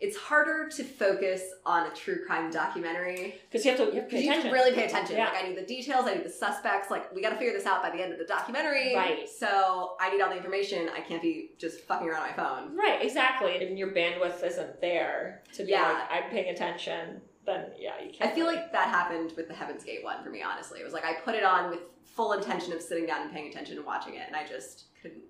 It's 0.05 0.17
harder 0.17 0.69
to 0.69 0.83
focus 0.85 1.43
on 1.65 1.87
a 1.87 1.95
true 1.95 2.19
crime 2.27 2.51
documentary 2.51 3.37
Because 3.51 3.65
you 3.65 3.71
have 3.71 3.79
to 3.81 3.95
you 3.95 4.01
have 4.01 4.09
to 4.11 4.11
because 4.11 4.21
pay 4.21 4.25
you 4.25 4.31
have 4.31 4.39
attention. 4.41 4.51
to 4.51 4.65
really 4.65 4.75
pay 4.75 4.85
attention. 4.87 5.17
Yeah. 5.17 5.27
Like 5.27 5.45
I 5.45 5.49
need 5.49 5.57
the 5.57 5.63
details, 5.63 6.07
I 6.07 6.15
need 6.15 6.25
the 6.25 6.31
suspects. 6.31 6.91
Like 6.91 7.15
we 7.15 7.23
got 7.23 7.31
to 7.31 7.37
figure 7.37 7.53
this 7.53 7.67
out 7.67 7.83
by 7.83 7.91
the 7.91 8.03
end 8.03 8.13
of 8.13 8.19
the 8.19 8.25
documentary. 8.25 8.97
Right. 8.97 9.29
So 9.29 9.95
I 10.01 10.11
need 10.11 10.21
all 10.21 10.29
the 10.31 10.37
information. 10.37 10.89
I 10.95 11.01
can't 11.01 11.23
be 11.23 11.51
just 11.59 11.81
fucking 11.83 12.09
around 12.09 12.23
on 12.23 12.29
my 12.31 12.35
phone. 12.35 12.77
Right, 12.77 12.99
exactly. 13.01 13.65
And 13.65 13.79
your 13.79 13.93
bandwidth 13.93 14.43
isn't 14.45 14.81
there 14.81 15.43
to 15.55 15.65
be 15.65 15.71
Yeah. 15.71 15.83
like, 16.11 16.25
I'm 16.25 16.31
paying 16.31 16.51
attention, 16.53 17.21
then 17.47 17.67
yeah, 17.79 17.93
you 18.05 18.11
can't. 18.13 18.31
I 18.31 18.35
feel 18.35 18.47
like 18.47 18.73
that 18.73 18.89
happened 18.89 19.33
with 19.37 19.47
the 19.49 19.55
Heaven's 19.55 19.85
Gate 19.85 20.03
one 20.03 20.23
for 20.25 20.31
me. 20.31 20.43
Honestly, 20.43 20.81
it 20.81 20.85
was 20.85 20.93
like 20.93 21.05
I 21.05 21.15
put 21.15 21.35
it 21.37 21.45
on 21.45 21.71
with 21.71 21.81
full 22.05 22.33
intention 22.33 22.73
of 22.73 22.83
sitting 22.83 23.07
down 23.07 23.23
and 23.23 23.33
paying 23.33 23.49
attention 23.49 23.77
and 23.77 23.87
watching 23.87 24.15
it, 24.17 24.23
and 24.27 24.35
I 24.35 24.45
just 24.47 24.87
couldn't. 25.01 25.23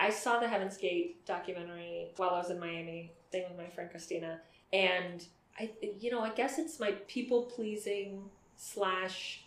I 0.00 0.08
saw 0.10 0.38
the 0.40 0.48
Heaven's 0.48 0.76
Gate 0.78 1.26
documentary 1.26 2.12
while 2.16 2.30
I 2.30 2.38
was 2.38 2.50
in 2.50 2.58
Miami, 2.58 3.12
with 3.48 3.58
my 3.58 3.66
friend 3.68 3.90
Christina, 3.90 4.40
and 4.72 5.24
I, 5.58 5.70
you 6.00 6.10
know, 6.10 6.20
I 6.20 6.30
guess 6.30 6.58
it's 6.58 6.78
my 6.80 6.92
people 7.08 7.42
pleasing 7.44 8.22
slash. 8.56 9.42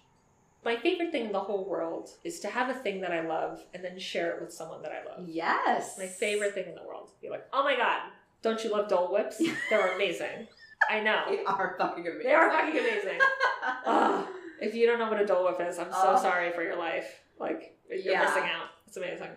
My 0.65 0.75
favorite 0.75 1.12
thing 1.13 1.25
in 1.27 1.31
the 1.31 1.39
whole 1.39 1.63
world 1.63 2.09
is 2.25 2.41
to 2.41 2.50
have 2.50 2.69
a 2.69 2.74
thing 2.74 3.00
that 3.01 3.13
I 3.13 3.21
love 3.25 3.63
and 3.74 3.81
then 3.81 3.97
share 3.97 4.31
it 4.36 4.41
with 4.41 4.51
someone 4.51 4.81
that 4.81 4.91
I 4.91 5.06
love. 5.09 5.30
Yes. 5.30 5.97
My 5.97 6.06
favorite 6.06 6.53
thing 6.53 6.65
in 6.68 6.75
the 6.75 6.83
world. 6.83 7.12
Be 7.21 7.30
like, 7.30 7.45
oh 7.53 7.63
my 7.63 7.77
god, 7.77 8.01
don't 8.41 8.62
you 8.62 8.69
love 8.69 8.89
Dole 8.89 9.09
Whips? 9.13 9.41
They're 9.69 9.88
amazing. 9.95 10.47
I 10.89 11.00
know. 11.00 11.24
They 11.30 11.45
are 11.45 11.75
fucking 11.77 12.06
amazing. 12.06 12.24
They 12.25 12.33
are 12.33 12.50
fucking 12.51 12.77
amazing. 12.77 13.19
If 14.62 14.75
you 14.75 14.86
don't 14.88 15.00
know 15.00 15.09
what 15.09 15.21
a 15.21 15.25
Dole 15.25 15.45
Whip 15.45 15.62
is, 15.65 15.80
I'm 15.80 15.91
so 15.94 16.15
Oh. 16.18 16.21
sorry 16.21 16.51
for 16.51 16.62
your 16.62 16.75
life. 16.75 17.21
Like 17.39 17.77
you're 17.89 18.00
Yeah. 18.13 18.25
missing 18.25 18.44
out. 18.44 18.68
It's 18.86 18.97
amazing. 18.97 19.30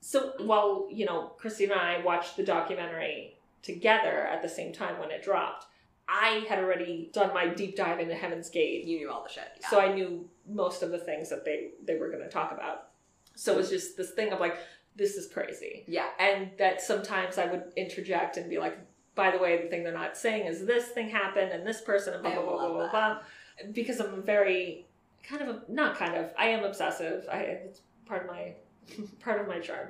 So 0.00 0.34
while 0.38 0.86
you 0.92 1.04
know 1.06 1.32
Christina 1.38 1.72
and 1.74 1.80
I 1.80 2.04
watched 2.04 2.36
the 2.36 2.44
documentary 2.44 3.37
together 3.68 4.26
at 4.26 4.40
the 4.40 4.48
same 4.48 4.72
time 4.72 4.98
when 4.98 5.10
it 5.10 5.22
dropped, 5.22 5.66
I 6.08 6.46
had 6.48 6.58
already 6.58 7.10
done 7.12 7.34
my 7.34 7.46
deep 7.48 7.76
dive 7.76 8.00
into 8.00 8.14
Heaven's 8.14 8.48
Gate, 8.48 8.84
You 8.84 8.96
knew 8.96 9.10
all 9.10 9.22
the 9.22 9.28
shit. 9.28 9.44
Yeah. 9.60 9.68
so 9.68 9.78
I 9.78 9.92
knew 9.92 10.26
most 10.48 10.82
of 10.82 10.90
the 10.90 10.98
things 10.98 11.28
that 11.28 11.44
they 11.44 11.72
they 11.84 11.96
were 11.96 12.08
going 12.08 12.22
to 12.22 12.30
talk 12.30 12.50
about. 12.50 12.88
So 13.34 13.52
it 13.52 13.58
was 13.58 13.68
just 13.68 13.96
this 13.98 14.12
thing 14.12 14.32
of 14.32 14.40
like, 14.40 14.56
this 14.96 15.16
is 15.16 15.30
crazy, 15.30 15.84
yeah. 15.86 16.08
and 16.18 16.50
that 16.58 16.80
sometimes 16.80 17.38
I 17.38 17.46
would 17.46 17.72
interject 17.76 18.36
and 18.38 18.48
be 18.50 18.58
like, 18.58 18.76
by 19.14 19.30
the 19.30 19.38
way, 19.38 19.62
the 19.62 19.68
thing 19.68 19.84
they're 19.84 19.92
not 19.92 20.16
saying 20.16 20.46
is 20.46 20.64
this 20.64 20.88
thing 20.88 21.10
happened 21.10 21.52
and 21.52 21.66
this 21.66 21.82
person 21.82 22.14
and 22.14 22.22
blah 22.22 22.34
blah 22.34 22.42
blah 22.42 22.56
blah 22.56 22.68
blah 22.68 22.90
blah. 22.90 23.18
Because 23.72 24.00
I'm 24.00 24.22
very 24.22 24.86
kind 25.22 25.42
of 25.42 25.48
a, 25.48 25.62
not 25.68 25.96
kind 25.96 26.16
of 26.16 26.32
I 26.38 26.48
am 26.48 26.64
obsessive. 26.64 27.26
I 27.30 27.38
it's 27.40 27.80
part 28.06 28.22
of 28.22 28.28
my 28.28 28.54
part 29.20 29.40
of 29.40 29.46
my 29.46 29.60
charm. 29.60 29.88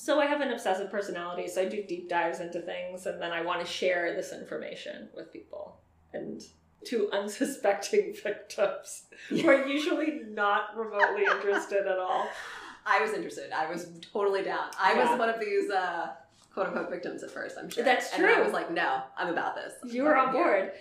So 0.00 0.20
I 0.20 0.26
have 0.26 0.40
an 0.40 0.50
obsessive 0.52 0.90
personality, 0.90 1.48
so 1.48 1.62
I 1.62 1.68
do 1.68 1.82
deep 1.84 2.08
dives 2.08 2.40
into 2.40 2.60
things, 2.60 3.06
and 3.06 3.20
then 3.20 3.32
I 3.32 3.42
want 3.42 3.60
to 3.60 3.66
share 3.66 4.14
this 4.14 4.32
information 4.32 5.08
with 5.14 5.32
people 5.32 5.80
and 6.12 6.40
to 6.86 7.10
unsuspecting 7.12 8.14
victims 8.22 9.04
who 9.28 9.46
are 9.48 9.66
usually 9.66 10.20
not 10.28 10.76
remotely 10.76 11.24
interested 11.24 11.86
at 11.86 11.98
all. 11.98 12.26
I 12.84 13.00
was 13.00 13.12
interested. 13.12 13.52
I 13.52 13.70
was 13.70 13.88
totally 14.12 14.42
down. 14.42 14.70
I 14.80 14.94
Yeah. 14.94 15.10
was 15.10 15.18
one 15.18 15.28
of 15.28 15.38
these 15.38 15.70
uh, 15.70 16.08
quote 16.52 16.66
unquote 16.68 16.90
victims 16.90 17.22
at 17.22 17.30
first. 17.30 17.56
I'm 17.58 17.70
sure. 17.70 17.84
That's 17.84 18.12
And 18.12 18.24
then 18.24 18.34
I 18.34 18.42
was 18.42 18.52
like, 18.52 18.70
no, 18.72 19.02
I'm 19.16 19.28
about 19.28 19.54
this. 19.54 19.72
You 19.92 20.02
were 20.04 20.16
on 20.16 20.32
board. 20.32 20.72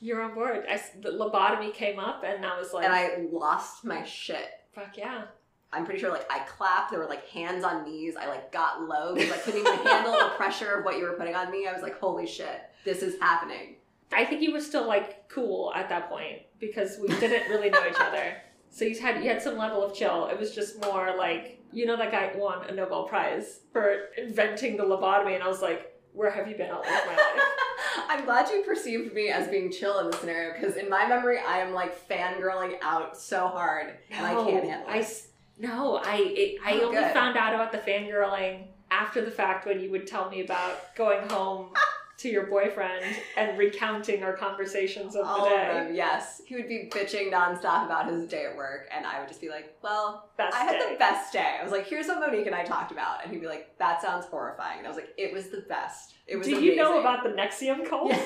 You're 0.00 0.22
on 0.22 0.34
board. 0.34 0.64
I 0.66 0.80
the 1.02 1.10
lobotomy 1.10 1.74
came 1.74 1.98
up, 1.98 2.24
and 2.24 2.46
I 2.46 2.58
was 2.58 2.72
like, 2.72 2.84
And 2.86 2.94
I 2.94 3.26
lost 3.30 3.84
my 3.84 4.02
shit. 4.04 4.48
"Fuck 4.74 4.96
yeah!" 4.96 5.24
I'm 5.72 5.84
pretty 5.84 6.00
sure 6.00 6.10
like 6.10 6.30
I 6.30 6.40
clapped. 6.40 6.90
There 6.90 7.00
were 7.00 7.06
like 7.06 7.26
hands 7.28 7.64
on 7.64 7.84
knees. 7.84 8.16
I 8.16 8.26
like 8.26 8.50
got 8.52 8.82
low 8.82 9.14
because 9.14 9.32
I 9.32 9.36
couldn't 9.38 9.60
even 9.60 9.74
handle 9.86 10.12
the 10.12 10.30
pressure 10.36 10.74
of 10.74 10.84
what 10.84 10.98
you 10.98 11.04
were 11.04 11.12
putting 11.12 11.34
on 11.34 11.50
me. 11.50 11.66
I 11.66 11.72
was 11.72 11.82
like, 11.82 11.98
holy 11.98 12.26
shit, 12.26 12.62
this 12.84 13.02
is 13.02 13.20
happening. 13.20 13.76
I 14.12 14.24
think 14.24 14.42
you 14.42 14.52
were 14.52 14.60
still 14.60 14.86
like 14.88 15.28
cool 15.28 15.72
at 15.74 15.88
that 15.88 16.08
point 16.10 16.42
because 16.58 16.98
we 17.00 17.06
didn't 17.08 17.48
really 17.48 17.70
know 17.70 17.86
each 17.88 18.00
other. 18.00 18.36
So 18.72 18.84
you 18.84 18.96
had 19.00 19.24
you 19.24 19.28
had 19.28 19.42
some 19.42 19.58
level 19.58 19.82
of 19.84 19.94
chill. 19.94 20.26
It 20.28 20.38
was 20.38 20.54
just 20.54 20.80
more 20.80 21.12
like 21.18 21.60
you 21.72 21.86
know 21.86 21.96
that 21.96 22.12
guy 22.12 22.30
won 22.36 22.64
a 22.68 22.72
Nobel 22.72 23.02
Prize 23.02 23.62
for 23.72 24.10
inventing 24.16 24.76
the 24.76 24.84
lobotomy, 24.84 25.34
and 25.34 25.42
I 25.42 25.48
was 25.48 25.60
like, 25.60 25.92
"Where 26.12 26.30
have 26.30 26.46
you 26.46 26.54
been 26.54 26.70
all 26.70 26.78
of 26.80 26.86
my 26.86 27.16
life?" 27.16 27.42
I'm 28.08 28.24
glad 28.24 28.48
you 28.48 28.62
perceived 28.62 29.12
me 29.12 29.28
as 29.28 29.48
being 29.48 29.72
chill 29.72 29.98
in 29.98 30.10
this 30.12 30.20
scenario 30.20 30.52
because 30.54 30.76
in 30.76 30.88
my 30.88 31.04
memory, 31.08 31.38
I 31.44 31.58
am 31.58 31.72
like 31.72 32.08
fangirling 32.08 32.74
out 32.80 33.18
so 33.18 33.48
hard 33.48 33.96
and 34.12 34.24
I 34.24 34.34
can't 34.34 34.64
handle 34.64 34.88
I 34.88 34.98
it. 34.98 35.00
s- 35.00 35.26
no, 35.60 35.96
I 36.02 36.16
it, 36.36 36.58
I 36.64 36.72
Oh, 36.74 36.86
only 36.86 36.96
good. 37.02 37.12
found 37.12 37.36
out 37.36 37.54
about 37.54 37.72
the 37.72 37.78
fangirling 37.78 38.64
after 38.90 39.24
the 39.24 39.30
fact 39.30 39.66
when 39.66 39.80
you 39.80 39.90
would 39.90 40.06
tell 40.06 40.30
me 40.30 40.40
about 40.40 40.94
going 40.96 41.28
home 41.28 41.70
to 42.18 42.28
your 42.28 42.46
boyfriend 42.46 43.04
and 43.36 43.56
recounting 43.56 44.22
our 44.22 44.34
conversations 44.36 45.16
of 45.16 45.26
the 45.26 45.48
day. 45.48 45.68
of 45.68 45.86
them, 45.86 45.94
yes. 45.94 46.42
He 46.44 46.54
would 46.54 46.68
be 46.68 46.90
bitching 46.92 47.32
nonstop 47.32 47.86
about 47.86 48.08
his 48.10 48.26
day 48.26 48.44
at 48.44 48.54
work, 48.56 48.88
and 48.94 49.06
I 49.06 49.20
would 49.20 49.28
just 49.28 49.40
be 49.40 49.48
like, 49.48 49.74
"Well, 49.82 50.28
Best 50.36 50.54
I 50.54 50.64
had 50.64 50.78
day. 50.78 50.92
the 50.92 50.98
best 50.98 51.32
day." 51.32 51.56
I 51.58 51.62
was 51.62 51.72
like, 51.72 51.86
"Here's 51.86 52.08
what 52.08 52.20
Monique 52.20 52.46
and 52.46 52.54
I 52.54 52.64
talked 52.64 52.92
about," 52.92 53.22
and 53.22 53.32
he'd 53.32 53.40
be 53.40 53.46
like, 53.46 53.78
"That 53.78 54.02
sounds 54.02 54.26
horrifying," 54.26 54.78
and 54.78 54.86
I 54.86 54.90
was 54.90 54.98
like, 54.98 55.14
"It 55.16 55.32
was 55.32 55.48
the 55.48 55.64
best. 55.68 56.14
It 56.26 56.36
was." 56.36 56.46
Do 56.46 56.60
you 56.62 56.76
know 56.76 57.00
about 57.00 57.22
the 57.22 57.30
NXIVM 57.30 57.88
cult? 57.88 58.10
Yeah. 58.10 58.20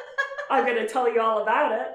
I'm 0.50 0.64
going 0.64 0.78
to 0.78 0.88
tell 0.88 1.12
you 1.12 1.20
all 1.20 1.42
about 1.42 1.72
it. 1.72 1.92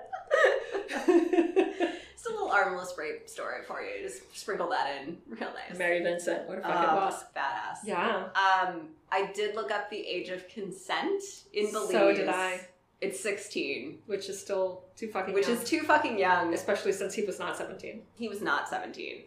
A 2.31 2.33
little 2.33 2.51
armless 2.51 2.93
rape 2.97 3.27
story 3.29 3.63
for 3.67 3.81
you. 3.81 4.01
Just 4.01 4.35
sprinkle 4.37 4.69
that 4.69 5.01
in, 5.01 5.17
real 5.29 5.49
nice. 5.69 5.77
Mary 5.77 6.01
Vincent, 6.01 6.47
what 6.47 6.57
a 6.57 6.61
fucking 6.61 6.77
Um, 6.89 6.95
boss. 6.95 7.23
Badass. 7.35 7.77
Yeah. 7.85 8.27
Um, 8.35 8.89
I 9.11 9.31
did 9.33 9.55
look 9.55 9.71
up 9.71 9.89
the 9.89 9.99
age 9.99 10.29
of 10.29 10.47
consent 10.47 11.21
in 11.53 11.71
Belize. 11.71 11.91
So 11.91 12.13
did 12.13 12.29
I. 12.29 12.61
It's 13.01 13.19
16, 13.19 13.99
Which 14.05 14.29
is 14.29 14.39
still 14.39 14.83
too 14.95 15.07
fucking 15.07 15.33
which 15.33 15.47
young. 15.47 15.57
is 15.57 15.63
too 15.63 15.81
fucking 15.81 16.19
young. 16.19 16.53
Especially 16.53 16.91
since 16.91 17.15
he 17.15 17.23
was 17.23 17.39
not 17.39 17.57
17. 17.57 18.03
He 18.15 18.27
was 18.29 18.41
not 18.41 18.69
17. 18.69 19.23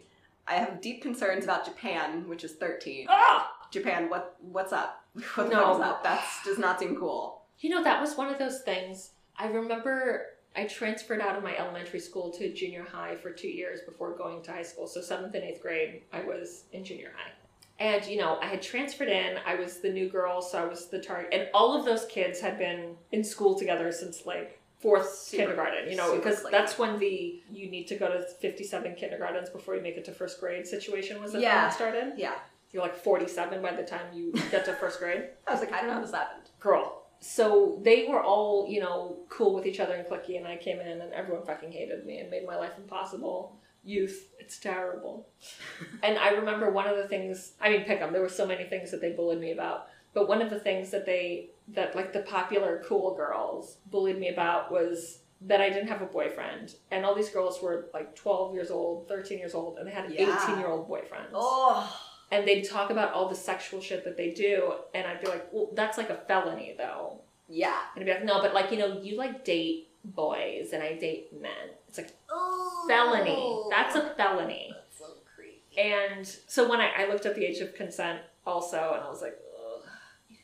I 0.47 0.53
have 0.55 0.79
deep 0.79 1.01
concerns 1.01 1.43
about 1.43 1.65
Japan, 1.65 2.27
which 2.29 2.43
is 2.45 2.53
13. 2.53 3.07
Ah! 3.09 3.51
Japan, 3.71 4.09
what 4.09 4.37
what's 4.41 4.71
up? 4.71 5.03
What 5.35 5.49
No. 5.49 5.81
up? 5.81 6.03
That 6.03 6.23
does 6.45 6.57
not 6.57 6.79
seem 6.79 6.95
cool. 6.95 7.41
You 7.59 7.69
know, 7.69 7.83
that 7.83 7.99
was 7.99 8.15
one 8.15 8.29
of 8.29 8.39
those 8.39 8.61
things. 8.61 9.11
I 9.37 9.47
remember 9.47 10.25
I 10.57 10.65
transferred 10.65 11.21
out 11.21 11.35
of 11.35 11.43
my 11.43 11.57
elementary 11.57 11.99
school 11.99 12.31
to 12.31 12.53
junior 12.53 12.83
high 12.83 13.15
for 13.15 13.31
two 13.31 13.47
years 13.47 13.81
before 13.85 14.15
going 14.15 14.41
to 14.43 14.51
high 14.51 14.63
school. 14.63 14.87
So, 14.87 15.01
seventh 15.01 15.35
and 15.35 15.43
eighth 15.43 15.61
grade, 15.61 16.01
I 16.13 16.21
was 16.21 16.63
in 16.71 16.83
junior 16.85 17.11
high. 17.15 17.31
And, 17.77 18.05
you 18.05 18.17
know, 18.17 18.37
I 18.41 18.45
had 18.45 18.61
transferred 18.61 19.09
in. 19.09 19.37
I 19.45 19.55
was 19.55 19.81
the 19.81 19.89
new 19.91 20.07
girl, 20.07 20.41
so 20.41 20.63
I 20.63 20.65
was 20.65 20.87
the 20.87 20.99
target. 21.01 21.29
And 21.33 21.49
all 21.53 21.77
of 21.77 21.83
those 21.83 22.05
kids 22.05 22.39
had 22.39 22.57
been 22.57 22.95
in 23.11 23.21
school 23.23 23.59
together 23.59 23.91
since 23.91 24.25
like 24.25 24.61
fourth 24.79 25.13
Super- 25.13 25.43
kindergarten, 25.43 25.89
you 25.89 25.97
know, 25.97 26.15
because 26.15 26.41
cliquey. 26.41 26.51
that's 26.51 26.77
when 26.79 26.99
the 26.99 27.41
you 27.51 27.69
need 27.69 27.87
to 27.87 27.95
go 27.95 28.07
to 28.07 28.21
57 28.21 28.95
kindergartens 28.95 29.49
before 29.49 29.75
you 29.75 29.81
make 29.81 29.97
it 29.97 30.05
to 30.05 30.13
first 30.13 30.39
grade 30.39 30.65
situation 30.65 31.21
was 31.21 31.33
that 31.33 31.41
Yeah. 31.41 31.69
started. 31.69 32.13
Yeah. 32.17 32.35
You're 32.71 32.83
like 32.83 32.95
47 32.95 33.61
by 33.61 33.73
the 33.73 33.83
time 33.83 34.05
you 34.13 34.31
get 34.51 34.63
to 34.65 34.73
first 34.73 34.99
grade 34.99 35.29
I 35.47 35.51
was 35.51 35.59
like, 35.59 35.71
I 35.73 35.79
don't 35.81 35.87
know 35.87 35.93
how 35.95 36.01
this 36.01 36.11
happened. 36.11 36.49
girl. 36.59 37.04
So 37.19 37.79
they 37.83 38.05
were 38.07 38.21
all, 38.23 38.67
you 38.69 38.79
know, 38.79 39.17
cool 39.29 39.53
with 39.53 39.65
each 39.65 39.79
other 39.79 39.95
and 39.95 40.07
clicky, 40.07 40.37
and 40.37 40.47
I 40.47 40.57
came 40.57 40.79
in 40.79 41.01
and 41.01 41.13
everyone 41.13 41.45
fucking 41.45 41.71
hated 41.71 42.05
me 42.05 42.19
and 42.19 42.29
made 42.29 42.45
my 42.45 42.55
life 42.55 42.73
impossible. 42.77 43.57
Youth, 43.83 44.29
it's 44.39 44.59
terrible. 44.59 45.27
and 46.03 46.17
I 46.17 46.29
remember 46.29 46.71
one 46.71 46.87
of 46.87 46.97
the 46.97 47.07
things, 47.07 47.53
I 47.61 47.69
mean, 47.69 47.83
pick 47.83 48.01
'em, 48.01 48.11
there 48.13 48.21
were 48.21 48.29
so 48.29 48.45
many 48.45 48.65
things 48.65 48.91
that 48.91 49.01
they 49.01 49.11
bullied 49.11 49.39
me 49.39 49.51
about, 49.51 49.87
but 50.13 50.27
one 50.27 50.41
of 50.41 50.49
the 50.49 50.59
things 50.59 50.91
that 50.91 51.05
they, 51.05 51.49
that 51.69 51.95
like 51.95 52.13
the 52.13 52.21
popular 52.21 52.83
cool 52.85 53.15
girls 53.15 53.77
bullied 53.87 54.19
me 54.19 54.29
about 54.29 54.71
was 54.71 55.19
that 55.41 55.61
I 55.61 55.69
didn't 55.69 55.89
have 55.89 56.01
a 56.01 56.05
boyfriend. 56.05 56.75
And 56.91 57.05
all 57.05 57.13
these 57.13 57.29
girls 57.29 57.61
were 57.61 57.89
like 57.93 58.15
12 58.15 58.53
years 58.53 58.71
old, 58.71 59.07
13 59.07 59.37
years 59.37 59.53
old, 59.53 59.77
and 59.77 59.87
they 59.87 59.91
had 59.91 60.11
Yeah. 60.11 60.41
18 60.43 60.57
year 60.59 60.67
old 60.67 60.89
boyfriends 60.89 61.29
Oh. 61.33 62.14
And 62.35 62.47
they'd 62.47 62.63
talk 62.63 62.89
about 62.89 63.13
all 63.13 63.29
the 63.29 63.35
sexual 63.35 63.79
shit 63.81 64.03
that 64.03 64.17
they 64.17 64.31
do, 64.31 64.73
and 64.93 65.07
I'd 65.07 65.21
be 65.21 65.27
like, 65.27 65.47
well, 65.51 65.69
that's 65.73 65.97
like 65.97 66.09
a 66.09 66.17
felony, 66.27 66.75
though. 66.77 67.21
Yeah. 67.47 67.79
And 67.95 68.01
I'd 68.03 68.05
be 68.05 68.11
like, 68.13 68.25
no, 68.25 68.41
but 68.41 68.53
like, 68.53 68.71
you 68.71 68.77
know, 68.77 68.99
you 69.01 69.15
like 69.17 69.45
date 69.45 69.87
boys, 70.03 70.71
and 70.73 70.83
I 70.83 70.93
date 70.97 71.29
men. 71.41 71.69
It's 71.87 71.97
like 71.97 72.11
Oh. 72.29 72.85
felony. 72.87 73.69
That's 73.69 73.95
a 73.95 74.13
felony. 74.15 74.73
That's 74.73 74.99
so 74.99 75.13
creepy. 75.35 75.79
And 75.79 76.27
so 76.47 76.69
when 76.69 76.79
I, 76.81 76.91
I 76.97 77.07
looked 77.07 77.25
up 77.25 77.35
the 77.35 77.45
age 77.45 77.59
of 77.59 77.73
consent 77.73 78.19
also, 78.45 78.91
and 78.95 79.03
I 79.03 79.09
was 79.09 79.21
like, 79.21 79.37
ugh, 79.57 79.83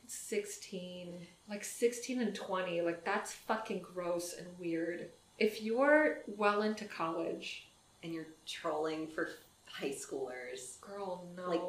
16, 0.08 1.28
like 1.50 1.64
16 1.64 2.22
and 2.22 2.34
20, 2.34 2.82
like 2.82 3.04
that's 3.04 3.34
fucking 3.34 3.82
gross 3.94 4.34
and 4.38 4.48
weird. 4.60 5.10
If 5.40 5.62
you're 5.62 6.20
well 6.28 6.62
into 6.62 6.86
college, 6.86 7.68
And 8.04 8.14
you're 8.14 8.28
trolling 8.48 9.08
for 9.08 9.30
high 9.72 9.90
schoolers, 9.90 10.80
girl, 10.82 11.28
no. 11.36 11.50
Like, 11.50 11.62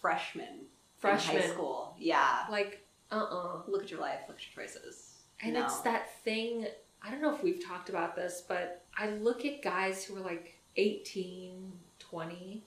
freshmen, 0.00 0.66
Freshmen. 0.98 1.42
high 1.42 1.48
school. 1.48 1.94
Yeah. 1.98 2.44
Like, 2.50 2.84
uh-uh. 3.10 3.62
Look 3.66 3.82
at 3.82 3.90
your 3.90 4.00
life. 4.00 4.20
Look 4.28 4.38
at 4.38 4.56
your 4.56 4.64
choices. 4.66 5.14
And 5.40 5.54
No. 5.54 5.64
it's 5.64 5.80
that 5.80 6.14
thing, 6.22 6.66
I 7.02 7.10
don't 7.10 7.20
know 7.22 7.34
if 7.34 7.42
we've 7.42 7.64
talked 7.64 7.88
about 7.88 8.16
this, 8.16 8.42
but 8.46 8.84
I 8.96 9.10
look 9.10 9.44
at 9.44 9.62
guys 9.62 10.04
who 10.04 10.16
are 10.16 10.20
like 10.20 10.54
18, 10.76 11.72
20, 11.98 12.62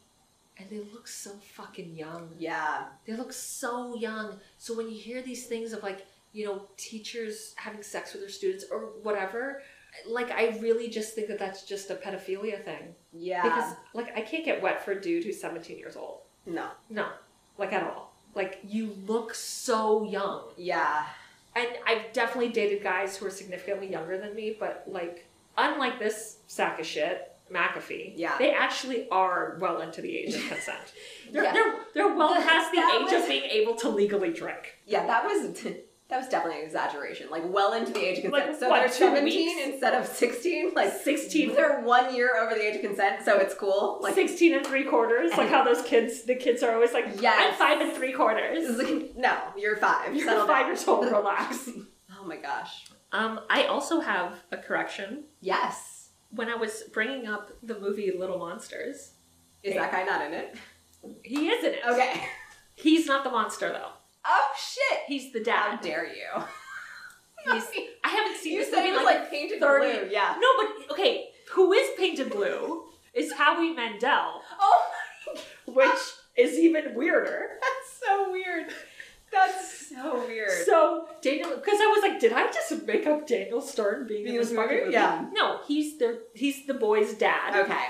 and 0.58 0.70
they 0.70 0.80
look 0.80 1.08
so 1.08 1.32
fucking 1.32 1.96
young. 1.96 2.34
Yeah. 2.38 2.86
They 3.06 3.14
look 3.14 3.34
so 3.34 3.96
young. 3.96 4.40
So 4.58 4.76
when 4.76 4.90
you 4.90 4.98
hear 4.98 5.22
these 5.22 5.48
things 5.48 5.74
of 5.74 5.84
like, 5.84 6.06
you 6.34 6.46
know, 6.46 6.68
teachers 6.78 7.54
having 7.58 7.84
sex 7.84 8.14
with 8.14 8.22
their 8.22 8.30
students 8.30 8.66
or 8.72 8.92
whatever, 9.04 9.64
like 10.06 10.32
I 10.32 10.58
really 10.60 10.90
just 10.90 11.14
think 11.14 11.28
that 11.28 11.40
that's 11.40 11.64
just 11.64 11.90
a 11.90 11.96
pedophilia 11.96 12.64
thing. 12.64 12.96
Yeah. 13.14 13.44
Because 13.44 13.74
like 13.94 14.16
I 14.18 14.22
can't 14.22 14.46
get 14.46 14.62
wet 14.62 14.84
for 14.86 14.92
a 14.92 15.02
dude 15.02 15.24
who's 15.24 15.40
17 15.40 15.78
years 15.78 15.96
old. 15.96 16.20
no. 16.46 16.68
No, 16.90 17.08
like 17.58 17.74
at 17.74 17.84
all. 17.84 18.14
Like 18.36 18.60
you 18.64 18.96
look 19.08 19.34
so 19.34 20.04
young. 20.04 20.44
Yeah. 20.58 21.06
And 21.56 21.68
I've 21.86 22.14
definitely 22.14 22.50
dated 22.54 22.82
guys 22.82 23.18
who 23.18 23.26
are 23.26 23.30
significantly 23.30 23.92
younger 23.92 24.18
than 24.18 24.34
me, 24.34 24.56
but 24.58 24.86
like, 24.88 25.28
unlike 25.58 26.00
this 26.00 26.38
sack 26.48 26.80
of 26.80 26.86
shit, 26.86 27.28
McAfee, 27.52 28.14
Yeah. 28.16 28.38
they 28.38 28.52
actually 28.54 29.10
are 29.10 29.58
well 29.60 29.82
into 29.82 30.02
the 30.02 30.18
age 30.18 30.34
of 30.34 30.42
consent. 30.48 30.94
They're, 31.34 31.44
Yeah. 31.44 31.52
they're, 31.54 31.76
they're 31.94 32.16
well 32.16 32.34
past 32.42 32.72
the 32.72 32.80
age 32.80 33.12
was- 33.12 33.24
of 33.24 33.28
being 33.28 33.44
able 33.44 33.76
to 33.76 33.90
legally 33.90 34.32
drink. 34.32 34.78
Yeah, 34.86 35.06
that 35.08 35.26
was 35.26 35.62
that 36.12 36.18
was 36.20 36.28
definitely 36.28 36.60
an 36.60 36.66
exaggeration. 36.66 37.28
Like 37.32 37.42
well 37.46 37.74
into 37.74 37.92
the 37.92 38.00
age 38.06 38.18
of 38.20 38.26
consent. 38.26 38.50
Like, 38.52 38.60
so 38.60 38.70
what, 38.70 38.80
they're 38.80 38.88
two 38.90 38.94
seventeen 38.94 39.58
weeks? 39.58 39.62
instead 39.74 39.96
of 39.96 40.06
sixteen. 40.06 40.74
Like 40.76 40.92
16, 40.94 41.56
they're 41.56 41.82
one 41.82 42.14
year 42.16 42.38
over 42.40 42.54
the 42.54 42.62
age 42.62 42.76
of 42.76 42.82
consent, 42.82 43.24
so 43.26 43.38
it's 43.40 43.56
cool. 43.56 43.98
Like 44.02 44.14
16 44.14 44.54
and 44.54 44.66
three 44.68 44.84
quarters, 44.84 45.32
like 45.38 45.50
how 45.50 45.64
those 45.64 45.82
kids, 45.82 46.24
the 46.24 46.36
kids 46.36 46.62
are 46.62 46.74
always 46.74 46.94
like, 46.94 47.06
Yes. 47.20 47.54
I'm 47.54 47.58
five 47.58 47.82
and 47.82 47.94
three 47.98 48.14
quarters. 48.14 48.78
like, 48.78 49.16
no, 49.16 49.36
you're 49.58 49.78
five. 49.78 50.14
You're 50.16 50.26
Settle 50.26 50.46
five 50.46 50.62
down. 50.64 50.68
years 50.68 50.88
old, 50.88 51.06
relax. 51.12 51.70
Oh 52.20 52.26
my 52.26 52.36
gosh. 52.38 52.86
Um, 53.14 53.40
I 53.50 53.64
also 53.64 54.00
have 54.02 54.36
a 54.52 54.58
correction. 54.58 55.24
Yes. 55.42 56.10
When 56.30 56.48
I 56.50 56.56
was 56.56 56.84
bringing 56.94 57.28
up 57.28 57.52
the 57.64 57.78
movie 57.80 58.12
Little 58.18 58.38
Monsters, 58.38 59.14
Is 59.64 59.74
that 59.76 59.92
guy 59.92 60.04
not 60.04 60.26
in 60.26 60.34
it? 60.34 60.56
he 61.24 61.50
is 61.50 61.64
in 61.66 61.74
it. 61.74 61.80
Okay. 61.86 62.24
He's 62.76 63.06
not 63.08 63.24
the 63.24 63.30
monster 63.32 63.70
though. 63.70 63.90
Oh 64.26 64.48
shit! 64.58 65.00
He's 65.08 65.32
the 65.32 65.40
dad. 65.40 65.76
How 65.76 65.76
dare 65.78 66.06
you? 66.08 66.44
He's, 67.54 67.64
I 68.04 68.10
haven't 68.10 68.38
seen 68.38 68.54
you 68.54 68.60
this 68.60 68.70
said 68.70 68.84
movie 68.84 68.96
like, 68.98 69.22
like 69.22 69.32
painted 69.32 69.60
30 69.60 70.00
blue. 70.00 70.10
Yeah. 70.12 70.36
No, 70.40 70.48
but 70.58 70.92
okay, 70.94 71.30
who 71.52 71.74
is 71.74 71.90
painted 71.98 72.30
blue 72.30 72.84
is 73.16 73.34
Howie 73.34 73.74
Mandel, 73.74 74.42
Oh 74.60 74.82
which 75.66 75.90
is 76.38 76.60
even 76.60 76.94
weirder. 76.94 77.48
That's 77.62 78.00
so 78.08 78.32
weird. 78.32 78.68
That's 79.32 79.90
so 79.90 80.26
weird. 80.28 80.66
So 80.66 81.08
Daniel, 81.22 81.50
because 81.56 81.80
I 81.80 81.86
was 81.96 82.04
like, 82.10 82.20
did 82.20 82.34
I 82.34 82.52
just 82.52 82.86
make 82.86 83.08
up 83.08 83.26
Daniel 83.26 83.62
Stern 83.62 84.06
being 84.06 84.28
in 84.28 84.36
this 84.36 84.52
movie? 84.52 84.76
movie? 84.82 84.92
Yeah. 84.92 85.26
No, 85.34 85.62
he's 85.68 85.98
the 85.98 86.22
he's 86.36 86.68
the 86.68 86.74
boy's 86.76 87.14
dad. 87.16 87.56
okay. 87.56 87.86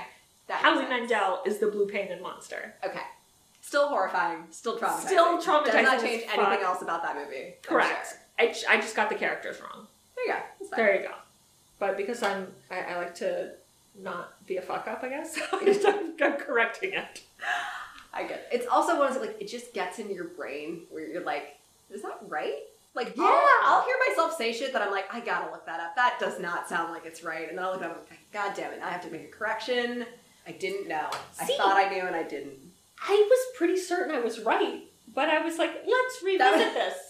That 0.48 0.60
Howie. 0.62 0.88
Mandel 0.88 1.42
is 1.44 1.58
the 1.58 1.66
blue 1.66 1.86
painted 1.86 2.22
monster. 2.22 2.74
Okay. 2.84 3.00
Still 3.72 3.88
horrifying. 3.88 4.44
Still 4.50 4.78
traumatizing. 4.78 5.06
Still 5.06 5.38
traumatizing 5.40 5.64
Does 5.72 5.82
not 5.86 6.00
change 6.02 6.24
fuck. 6.24 6.36
anything 6.46 6.62
else 6.62 6.82
about 6.82 7.02
that 7.04 7.16
movie. 7.16 7.54
Correct. 7.62 8.06
sure. 8.38 8.68
I, 8.70 8.76
I 8.76 8.80
just 8.82 8.94
got 8.94 9.08
the 9.08 9.14
characters 9.14 9.62
wrong. 9.62 9.86
There 10.14 10.26
you 10.26 10.32
go. 10.34 10.76
There 10.76 10.94
you 10.96 11.08
go. 11.08 11.14
But 11.78 11.96
because 11.96 12.22
I'm 12.22 12.48
I, 12.70 12.80
I 12.82 12.96
like 12.98 13.14
to 13.14 13.52
not 13.98 14.46
be 14.46 14.58
a 14.58 14.60
fuck 14.60 14.86
up, 14.88 15.02
I 15.02 15.08
guess. 15.08 15.38
I'm, 15.54 16.12
I'm 16.22 16.36
correcting 16.36 16.92
it. 16.92 17.22
I 18.12 18.24
get 18.24 18.40
it. 18.40 18.48
It's 18.52 18.66
also 18.66 18.98
one 18.98 19.08
of 19.08 19.14
those, 19.14 19.26
like, 19.26 19.40
it 19.40 19.48
just 19.48 19.72
gets 19.72 19.98
in 19.98 20.10
your 20.10 20.24
brain 20.24 20.82
where 20.90 21.08
you're 21.08 21.24
like, 21.24 21.56
is 21.90 22.02
that 22.02 22.18
right? 22.28 22.58
Like, 22.94 23.16
Yeah. 23.16 23.22
I'll, 23.24 23.76
I'll 23.78 23.84
hear 23.86 23.96
myself 24.06 24.36
say 24.36 24.52
shit 24.52 24.74
that 24.74 24.82
I'm 24.82 24.90
like, 24.90 25.06
I 25.10 25.20
gotta 25.20 25.50
look 25.50 25.64
that 25.64 25.80
up. 25.80 25.96
That 25.96 26.18
does 26.20 26.38
not 26.38 26.68
sound 26.68 26.92
like 26.92 27.06
it's 27.06 27.24
right. 27.24 27.48
And 27.48 27.56
then 27.56 27.64
I'll 27.64 27.72
look 27.72 27.80
it 27.80 27.86
up 27.86 27.92
and 27.92 28.00
I'm 28.02 28.10
like, 28.10 28.32
God 28.34 28.54
damn 28.54 28.74
it, 28.74 28.82
I 28.82 28.90
have 28.90 29.02
to 29.06 29.10
make 29.10 29.22
a 29.22 29.28
correction. 29.28 30.04
I 30.46 30.52
didn't 30.52 30.88
know. 30.88 31.08
See? 31.32 31.54
I 31.54 31.56
thought 31.56 31.76
I 31.78 31.88
knew 31.88 32.02
and 32.02 32.14
I 32.14 32.22
didn't. 32.22 32.58
I 33.08 33.26
was 33.28 33.56
pretty 33.56 33.76
certain 33.76 34.14
I 34.14 34.20
was 34.20 34.40
right, 34.40 34.82
but 35.14 35.28
I 35.28 35.44
was 35.44 35.58
like, 35.58 35.70
let's 35.86 36.22
revisit 36.24 36.74
this. 36.74 36.94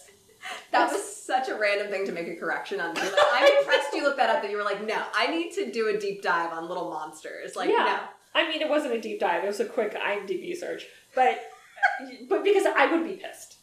That 0.72 0.90
was 0.90 1.00
such 1.24 1.48
a 1.48 1.54
random 1.54 1.86
thing 1.86 2.04
to 2.06 2.10
make 2.10 2.26
a 2.26 2.34
correction 2.34 2.80
on. 2.80 2.94
Like, 2.94 3.12
I'm 3.32 3.58
impressed 3.58 3.94
you 3.94 4.02
looked 4.02 4.16
that 4.16 4.28
up 4.28 4.42
that 4.42 4.50
you 4.50 4.56
were 4.56 4.64
like, 4.64 4.84
no, 4.84 5.00
I 5.14 5.28
need 5.28 5.52
to 5.52 5.70
do 5.70 5.86
a 5.94 6.00
deep 6.00 6.20
dive 6.20 6.52
on 6.52 6.66
little 6.66 6.90
monsters. 6.90 7.54
Like, 7.54 7.70
Yeah. 7.70 8.00
I 8.34 8.48
mean, 8.48 8.60
it 8.60 8.68
wasn't 8.68 8.94
a 8.94 9.00
deep 9.00 9.20
dive; 9.20 9.44
it 9.44 9.46
was 9.46 9.60
a 9.60 9.64
quick 9.64 9.94
IMDb 9.94 10.56
search. 10.56 10.86
But, 11.14 11.38
but 12.28 12.42
because 12.42 12.66
I 12.66 12.86
would 12.86 13.04
be 13.04 13.22
pissed. 13.22 13.58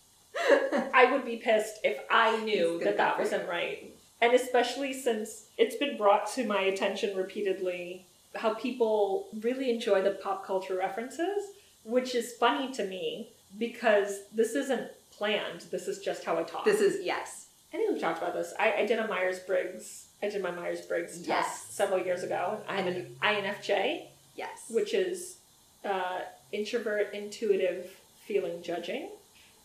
I 0.94 1.10
would 1.12 1.26
be 1.26 1.38
pissed 1.38 1.80
if 1.84 1.98
I 2.10 2.38
knew 2.44 2.80
that 2.84 2.96
that 2.98 3.20
wasn't 3.20 3.50
right, 3.50 3.92
and 4.22 4.34
especially 4.34 4.94
since 4.94 5.48
it's 5.58 5.76
been 5.76 5.98
brought 5.98 6.32
to 6.34 6.46
my 6.46 6.62
attention 6.62 7.18
repeatedly 7.18 8.06
how 8.36 8.54
people 8.54 9.28
really 9.42 9.70
enjoy 9.70 10.02
the 10.02 10.12
pop 10.12 10.46
culture 10.46 10.78
references, 10.78 11.44
which 11.84 12.16
is 12.16 12.34
funny 12.34 12.72
to 12.74 12.86
me 12.86 13.30
because 13.58 14.22
this 14.34 14.56
isn't 14.56 14.92
planned. 15.12 15.62
This 15.72 15.88
is 15.88 16.00
just 16.00 16.24
how 16.24 16.38
I 16.38 16.44
talk. 16.44 16.66
this 16.66 16.82
is, 16.82 17.06
yes. 17.06 17.48
I 17.74 17.78
think 17.78 17.92
we've 17.92 18.02
talked 18.02 18.22
about 18.22 18.34
this. 18.34 18.54
I, 18.60 18.74
I 18.80 18.86
did 18.86 19.00
a 19.00 19.08
Myers 19.08 19.40
Briggs. 19.40 20.08
I 20.24 20.30
did 20.30 20.42
my 20.42 20.52
Myers 20.52 20.82
Briggs 20.82 21.18
test 21.18 21.28
Yes. 21.28 21.66
several 21.70 22.04
years 22.04 22.24
ago. 22.24 22.60
I'm 22.68 22.88
an 22.88 23.16
INFJ, 23.22 24.04
Yes. 24.36 24.66
which 24.72 24.94
is 24.94 25.38
uh, 25.86 26.20
introvert, 26.52 27.14
intuitive, 27.14 27.92
feeling, 28.26 28.62
judging. 28.64 29.10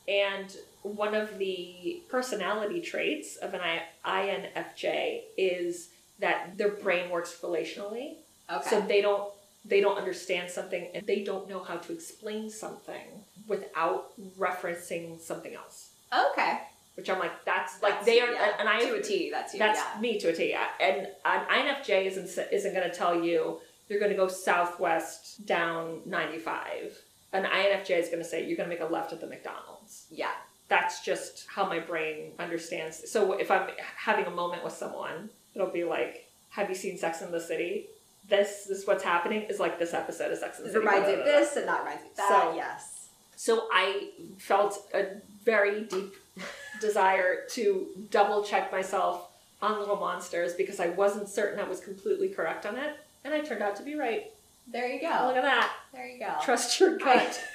And 0.07 0.55
one 0.83 1.15
of 1.15 1.39
the 1.39 2.03
personality 2.11 2.81
traits 2.83 3.37
of 3.37 3.55
an 3.55 3.61
INFJ 4.05 5.23
is 5.37 5.89
that 6.21 6.57
their 6.57 6.69
brain 6.71 7.11
works 7.11 7.39
relationally. 7.43 8.15
okay. 8.53 8.69
So 8.71 8.81
they 8.81 9.01
don't 9.01 9.33
they 9.65 9.81
don't 9.81 9.97
understand 9.97 10.51
something 10.51 10.89
and 10.95 11.07
they 11.07 11.25
don't 11.25 11.49
know 11.49 11.63
how 11.63 11.77
to 11.77 11.93
explain 11.93 12.51
something 12.51 13.25
without 13.49 14.13
referencing 14.39 15.21
something 15.21 15.55
else. 15.55 15.91
okay. 16.33 16.61
Which 16.97 17.11
I'm 17.11 17.19
like, 17.19 17.45
that's 17.45 17.83
like 17.83 17.91
That's- 17.95 18.07
they 18.07 18.21
are, 18.21 18.31
yeah, 18.31 18.53
and 18.61 18.69
I 18.69 18.79
to 18.85 18.95
a 18.95 19.03
T. 19.03 19.29
That's 19.29 19.53
you. 19.53 19.59
that's 19.59 19.81
yeah. 19.81 20.01
me 20.01 20.17
to 20.21 20.29
a 20.29 20.33
T. 20.33 20.51
yeah. 20.51 20.69
And 20.81 21.09
an 21.25 21.45
INFJ 21.47 22.07
isn't 22.07 22.29
isn't 22.53 22.73
going 22.73 22.89
to 22.89 22.97
tell 22.97 23.21
you 23.21 23.59
you're 23.89 23.99
going 23.99 24.13
to 24.13 24.17
go 24.17 24.29
southwest 24.29 25.45
down 25.45 26.03
95. 26.07 26.97
An 27.33 27.45
INFJ 27.45 27.91
is 27.99 28.07
going 28.11 28.23
to 28.23 28.25
say 28.25 28.47
you're 28.47 28.57
going 28.57 28.69
to 28.71 28.75
make 28.75 28.81
a 28.89 28.91
left 28.93 29.13
at 29.13 29.21
the 29.21 29.27
McDonald's. 29.27 30.07
Yeah. 30.09 30.31
That's 30.69 31.05
just 31.05 31.47
how 31.49 31.67
my 31.69 31.81
brain 31.81 32.31
understands. 32.39 33.11
So 33.11 33.33
if 33.33 33.51
I'm 33.51 33.69
having 33.97 34.27
a 34.27 34.31
moment 34.31 34.63
with 34.63 34.73
someone, 34.73 35.31
it'll 35.55 35.71
be 35.71 35.83
like, 35.85 36.29
"Have 36.51 36.69
you 36.69 36.77
seen 36.77 36.97
Sex 36.97 37.21
in 37.23 37.33
the 37.33 37.41
City?" 37.41 37.89
This, 38.29 38.65
this 38.69 38.79
is 38.79 38.87
what's 38.87 39.05
happening 39.05 39.43
is 39.43 39.61
like 39.61 39.79
this 39.79 39.93
episode 39.95 40.33
of 40.33 40.39
Sex 40.39 40.59
in 40.59 40.65
the 40.65 40.71
City. 40.73 40.85
reminds 40.85 41.09
you 41.09 41.15
of 41.17 41.25
this 41.25 41.57
and 41.57 41.69
that 41.69 41.81
reminds 41.81 42.03
you 42.05 42.11
of 42.11 42.17
that. 42.17 42.29
So- 42.29 42.55
yes. 42.57 42.91
So 43.37 43.67
I 43.73 44.11
felt 44.39 44.79
a 44.95 45.07
very 45.45 45.83
deep 45.83 46.13
desire 46.81 47.45
to 47.51 47.87
double 48.11 48.43
check 48.43 48.73
myself 48.73 49.29
on 49.61 49.79
Little 49.79 49.97
Monsters 49.97 50.55
because 50.55 50.81
I 50.81 50.89
wasn't 50.91 51.29
certain 51.29 51.61
I 51.61 51.65
was 51.69 51.81
completely 51.81 52.29
correct 52.29 52.65
on 52.65 52.77
it, 52.77 52.97
and 53.25 53.35
I 53.35 53.41
turned 53.41 53.63
out 53.63 53.77
to 53.77 53.83
be 53.83 53.97
right. 53.97 54.31
There 54.67 54.89
you 54.89 55.01
go. 55.01 55.27
Look 55.27 55.37
at 55.37 55.43
that. 55.43 55.73
There 55.93 56.07
you 56.07 56.19
go. 56.19 56.35
Trust 56.43 56.79
your 56.81 56.97
gut. 56.97 57.41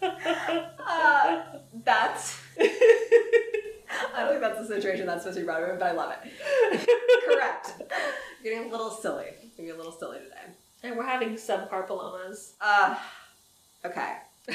Uh, 0.90 1.42
that's. 1.84 2.40
I 4.18 4.22
don't 4.24 4.30
think 4.30 4.40
that's 4.40 4.58
the 4.68 4.74
situation 4.74 5.06
that's 5.06 5.22
supposed 5.22 5.36
to 5.36 5.42
be 5.42 5.46
brought 5.46 5.62
up, 5.62 5.78
but 5.78 5.86
I 5.88 5.92
love 5.92 6.12
it. 6.12 6.88
Correct. 7.28 7.72
Getting 8.42 8.64
a 8.68 8.68
little 8.70 8.90
silly. 8.90 9.26
Getting 9.56 9.70
a 9.72 9.76
little 9.76 9.92
silly 9.92 10.18
today. 10.18 10.52
and 10.82 10.96
we're 10.96 11.04
having 11.06 11.34
subpar 11.34 11.86
palomas. 11.86 12.54
Uh, 12.60 12.96
okay. 13.84 14.14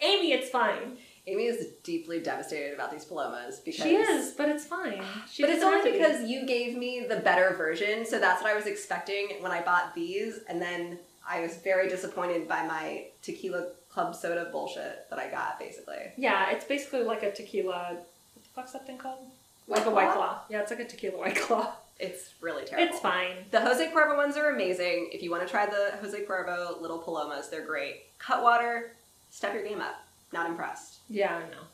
Amy, 0.00 0.32
it's 0.32 0.48
fine. 0.48 0.96
Amy 1.26 1.44
is 1.46 1.66
deeply 1.82 2.20
devastated 2.20 2.72
about 2.72 2.90
these 2.90 3.04
palomas 3.04 3.58
because 3.60 3.82
She 3.84 3.96
is, 3.96 4.32
but 4.32 4.48
it's 4.48 4.64
fine. 4.64 5.02
She 5.30 5.42
but 5.42 5.50
it's 5.50 5.62
only 5.62 5.80
to 5.80 5.84
be. 5.92 5.98
because 5.98 6.28
you 6.28 6.46
gave 6.46 6.76
me 6.76 7.04
the 7.08 7.16
better 7.16 7.54
version, 7.56 8.06
so 8.06 8.18
that's 8.18 8.40
what 8.42 8.50
I 8.50 8.54
was 8.56 8.66
expecting 8.66 9.36
when 9.40 9.52
I 9.52 9.60
bought 9.62 9.94
these, 9.94 10.38
and 10.48 10.62
then 10.62 10.98
I 11.28 11.40
was 11.40 11.56
very 11.56 11.88
disappointed 11.88 12.48
by 12.48 12.64
my 12.66 13.06
tequila 13.22 13.66
club 13.90 14.14
soda 14.14 14.48
bullshit 14.50 15.08
that 15.10 15.18
I 15.18 15.30
got, 15.30 15.58
basically. 15.58 16.12
Yeah, 16.16 16.50
it's 16.50 16.64
basically 16.64 17.02
like 17.02 17.22
a 17.22 17.32
tequila. 17.32 17.96
What 18.34 18.42
the 18.44 18.48
fuck's 18.54 18.72
that 18.72 18.86
thing 18.86 18.98
called? 18.98 19.18
White 19.66 19.78
like 19.78 19.86
a 19.86 19.90
white 19.90 20.12
Claw? 20.12 20.40
Yeah, 20.48 20.60
it's 20.62 20.70
like 20.70 20.80
a 20.80 20.84
tequila 20.86 21.18
white 21.18 21.36
claw. 21.36 21.72
It's 22.00 22.30
really 22.40 22.64
terrible. 22.64 22.90
It's 22.92 23.00
fine. 23.02 23.34
The 23.50 23.60
Jose 23.60 23.90
Cuervo 23.90 24.16
ones 24.16 24.36
are 24.36 24.50
amazing. 24.54 25.10
If 25.12 25.22
you 25.22 25.30
want 25.30 25.42
to 25.42 25.48
try 25.48 25.66
the 25.66 25.96
Jose 26.00 26.18
Cuervo 26.24 26.80
little 26.80 26.98
palomas, 26.98 27.48
they're 27.48 27.66
great. 27.66 28.02
Cutwater, 28.18 28.92
step 29.30 29.52
your 29.52 29.64
game 29.64 29.80
up. 29.80 29.96
Not 30.32 30.48
impressed. 30.48 30.98
Yeah, 31.08 31.34
I 31.36 31.40
know. 31.40 31.64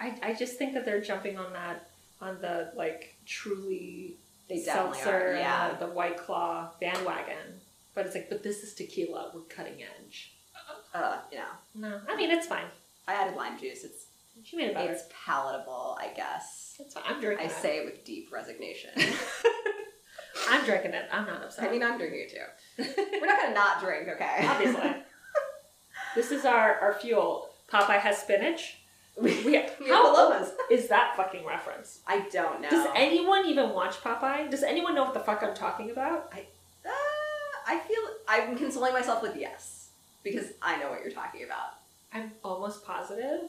I, 0.00 0.30
I 0.30 0.34
just 0.34 0.56
think 0.56 0.72
that 0.74 0.84
they're 0.84 1.00
jumping 1.00 1.36
on 1.38 1.52
that 1.52 1.90
on 2.20 2.40
the 2.40 2.72
like 2.74 3.14
truly 3.26 4.14
They 4.48 4.62
definitely 4.64 4.98
seltzer 4.98 5.32
are. 5.32 5.36
Yeah. 5.36 5.74
the, 5.78 5.86
the 5.86 5.92
white 5.92 6.16
claw 6.16 6.70
bandwagon. 6.80 7.60
But 7.94 8.06
it's 8.06 8.14
like, 8.14 8.28
but 8.28 8.42
this 8.42 8.62
is 8.64 8.74
tequila. 8.74 9.30
We're 9.34 9.42
cutting 9.42 9.82
edge. 9.82 10.32
Uh, 10.94 11.18
you 11.32 11.38
know, 11.38 11.88
No, 11.88 12.00
I 12.08 12.16
mean 12.16 12.30
it's 12.30 12.46
fine. 12.46 12.66
I 13.08 13.14
added 13.14 13.36
lime 13.36 13.58
juice. 13.58 13.82
It's 13.84 14.06
She 14.44 14.56
made 14.56 14.68
it 14.68 14.74
better. 14.74 14.92
it's 14.92 15.04
palatable, 15.26 15.98
I 16.00 16.08
guess. 16.14 16.76
It's 16.78 16.94
fine. 16.94 17.02
I'm 17.06 17.20
drinking 17.20 17.46
I 17.46 17.50
it. 17.50 17.54
say 17.54 17.78
it 17.78 17.84
with 17.84 18.04
deep 18.04 18.30
resignation. 18.32 18.90
I'm 20.50 20.64
drinking 20.64 20.92
it. 20.92 21.06
I'm 21.12 21.26
not 21.26 21.42
upset. 21.42 21.68
I 21.68 21.70
mean, 21.72 21.82
I'm 21.82 21.98
drinking 21.98 22.20
it 22.20 22.30
too. 22.30 23.02
We're 23.20 23.26
not 23.26 23.40
gonna 23.40 23.54
not 23.54 23.80
drink, 23.80 24.08
okay? 24.08 24.46
Obviously. 24.46 24.92
this 26.14 26.30
is 26.30 26.44
our, 26.44 26.78
our 26.80 26.94
fuel. 26.94 27.50
Popeye 27.72 27.98
has 27.98 28.18
spinach. 28.18 28.78
we, 29.20 29.42
We, 29.44 29.56
how 29.88 30.12
palomas. 30.12 30.50
is 30.70 30.88
that 30.88 31.14
fucking 31.16 31.44
reference? 31.46 32.00
I 32.06 32.20
don't 32.32 32.60
know. 32.60 32.68
Does 32.70 32.86
anyone 32.94 33.46
even 33.46 33.70
watch 33.70 33.94
Popeye? 34.02 34.50
Does 34.50 34.62
anyone 34.62 34.94
know 34.94 35.04
what 35.04 35.14
the 35.14 35.20
fuck 35.20 35.42
I'm 35.42 35.54
talking 35.54 35.90
about? 35.90 36.32
Uh, 36.34 36.90
I 37.66 37.78
feel 37.80 37.98
I'm 38.28 38.56
consoling 38.56 38.92
myself 38.92 39.22
with 39.22 39.36
yes 39.36 39.83
because 40.24 40.46
I 40.60 40.76
know 40.78 40.90
what 40.90 41.02
you're 41.02 41.12
talking 41.12 41.44
about. 41.44 41.74
I'm 42.12 42.32
almost 42.42 42.84
positive 42.84 43.42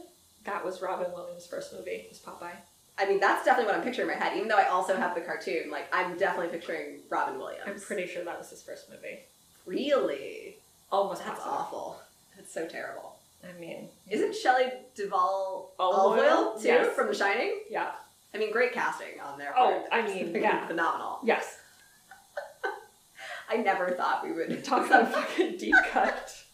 that 0.44 0.64
was 0.64 0.80
Robin 0.82 1.12
Williams' 1.12 1.48
first 1.48 1.74
movie. 1.74 2.06
Was 2.10 2.20
Popeye? 2.20 2.52
I 3.00 3.08
mean, 3.08 3.20
that's 3.20 3.44
definitely 3.44 3.72
what 3.72 3.76
I'm 3.80 3.84
picturing 3.84 4.08
in 4.10 4.18
my 4.20 4.24
head. 4.24 4.36
Even 4.38 4.48
though 4.48 4.58
I 4.60 4.68
also 4.68 4.96
have 4.96 5.16
the 5.16 5.22
cartoon, 5.22 5.72
like 5.72 5.88
I'm 5.92 6.18
definitely 6.18 6.50
picturing 6.52 7.00
Robin 7.10 7.40
Williams. 7.40 7.64
I'm 7.66 7.80
pretty 7.80 8.06
sure 8.08 8.24
that 8.24 8.38
was 8.38 8.52
his 8.52 8.62
first 8.62 8.90
movie. 8.92 9.20
Really, 9.66 10.58
Almost 10.92 11.26
that's 11.26 11.40
positive. 11.40 11.52
awful. 11.60 11.98
That's 12.36 12.54
so 12.54 12.68
terrible. 12.68 13.16
I 13.44 13.60
mean, 13.60 13.90
Isn't 14.10 14.36
Shelley 14.36 14.72
Duvall 14.96 15.74
Olive 15.80 16.20
Oyl? 16.20 16.58
too 16.60 16.68
Yes. 16.68 16.96
from 16.96 17.08
The 17.08 17.16
Shining? 17.16 17.60
yeah. 17.70 17.92
I 18.34 18.38
mean, 18.38 18.52
great 18.52 18.74
casting 18.74 19.20
on 19.24 19.38
their 19.40 19.54
Oh. 19.58 19.84
I 19.92 20.02
mean, 20.06 20.34
yeah. 20.36 20.68
phenomenal. 20.68 21.20
Yes. 21.24 21.58
I 23.50 23.58
never 23.58 23.92
thought 23.92 24.24
we 24.24 24.32
would 24.32 24.64
Talk 24.64 24.86
about 24.88 25.04
a 25.04 25.06
fucking 25.08 25.58
deep 25.58 25.76
cut. 25.92 26.36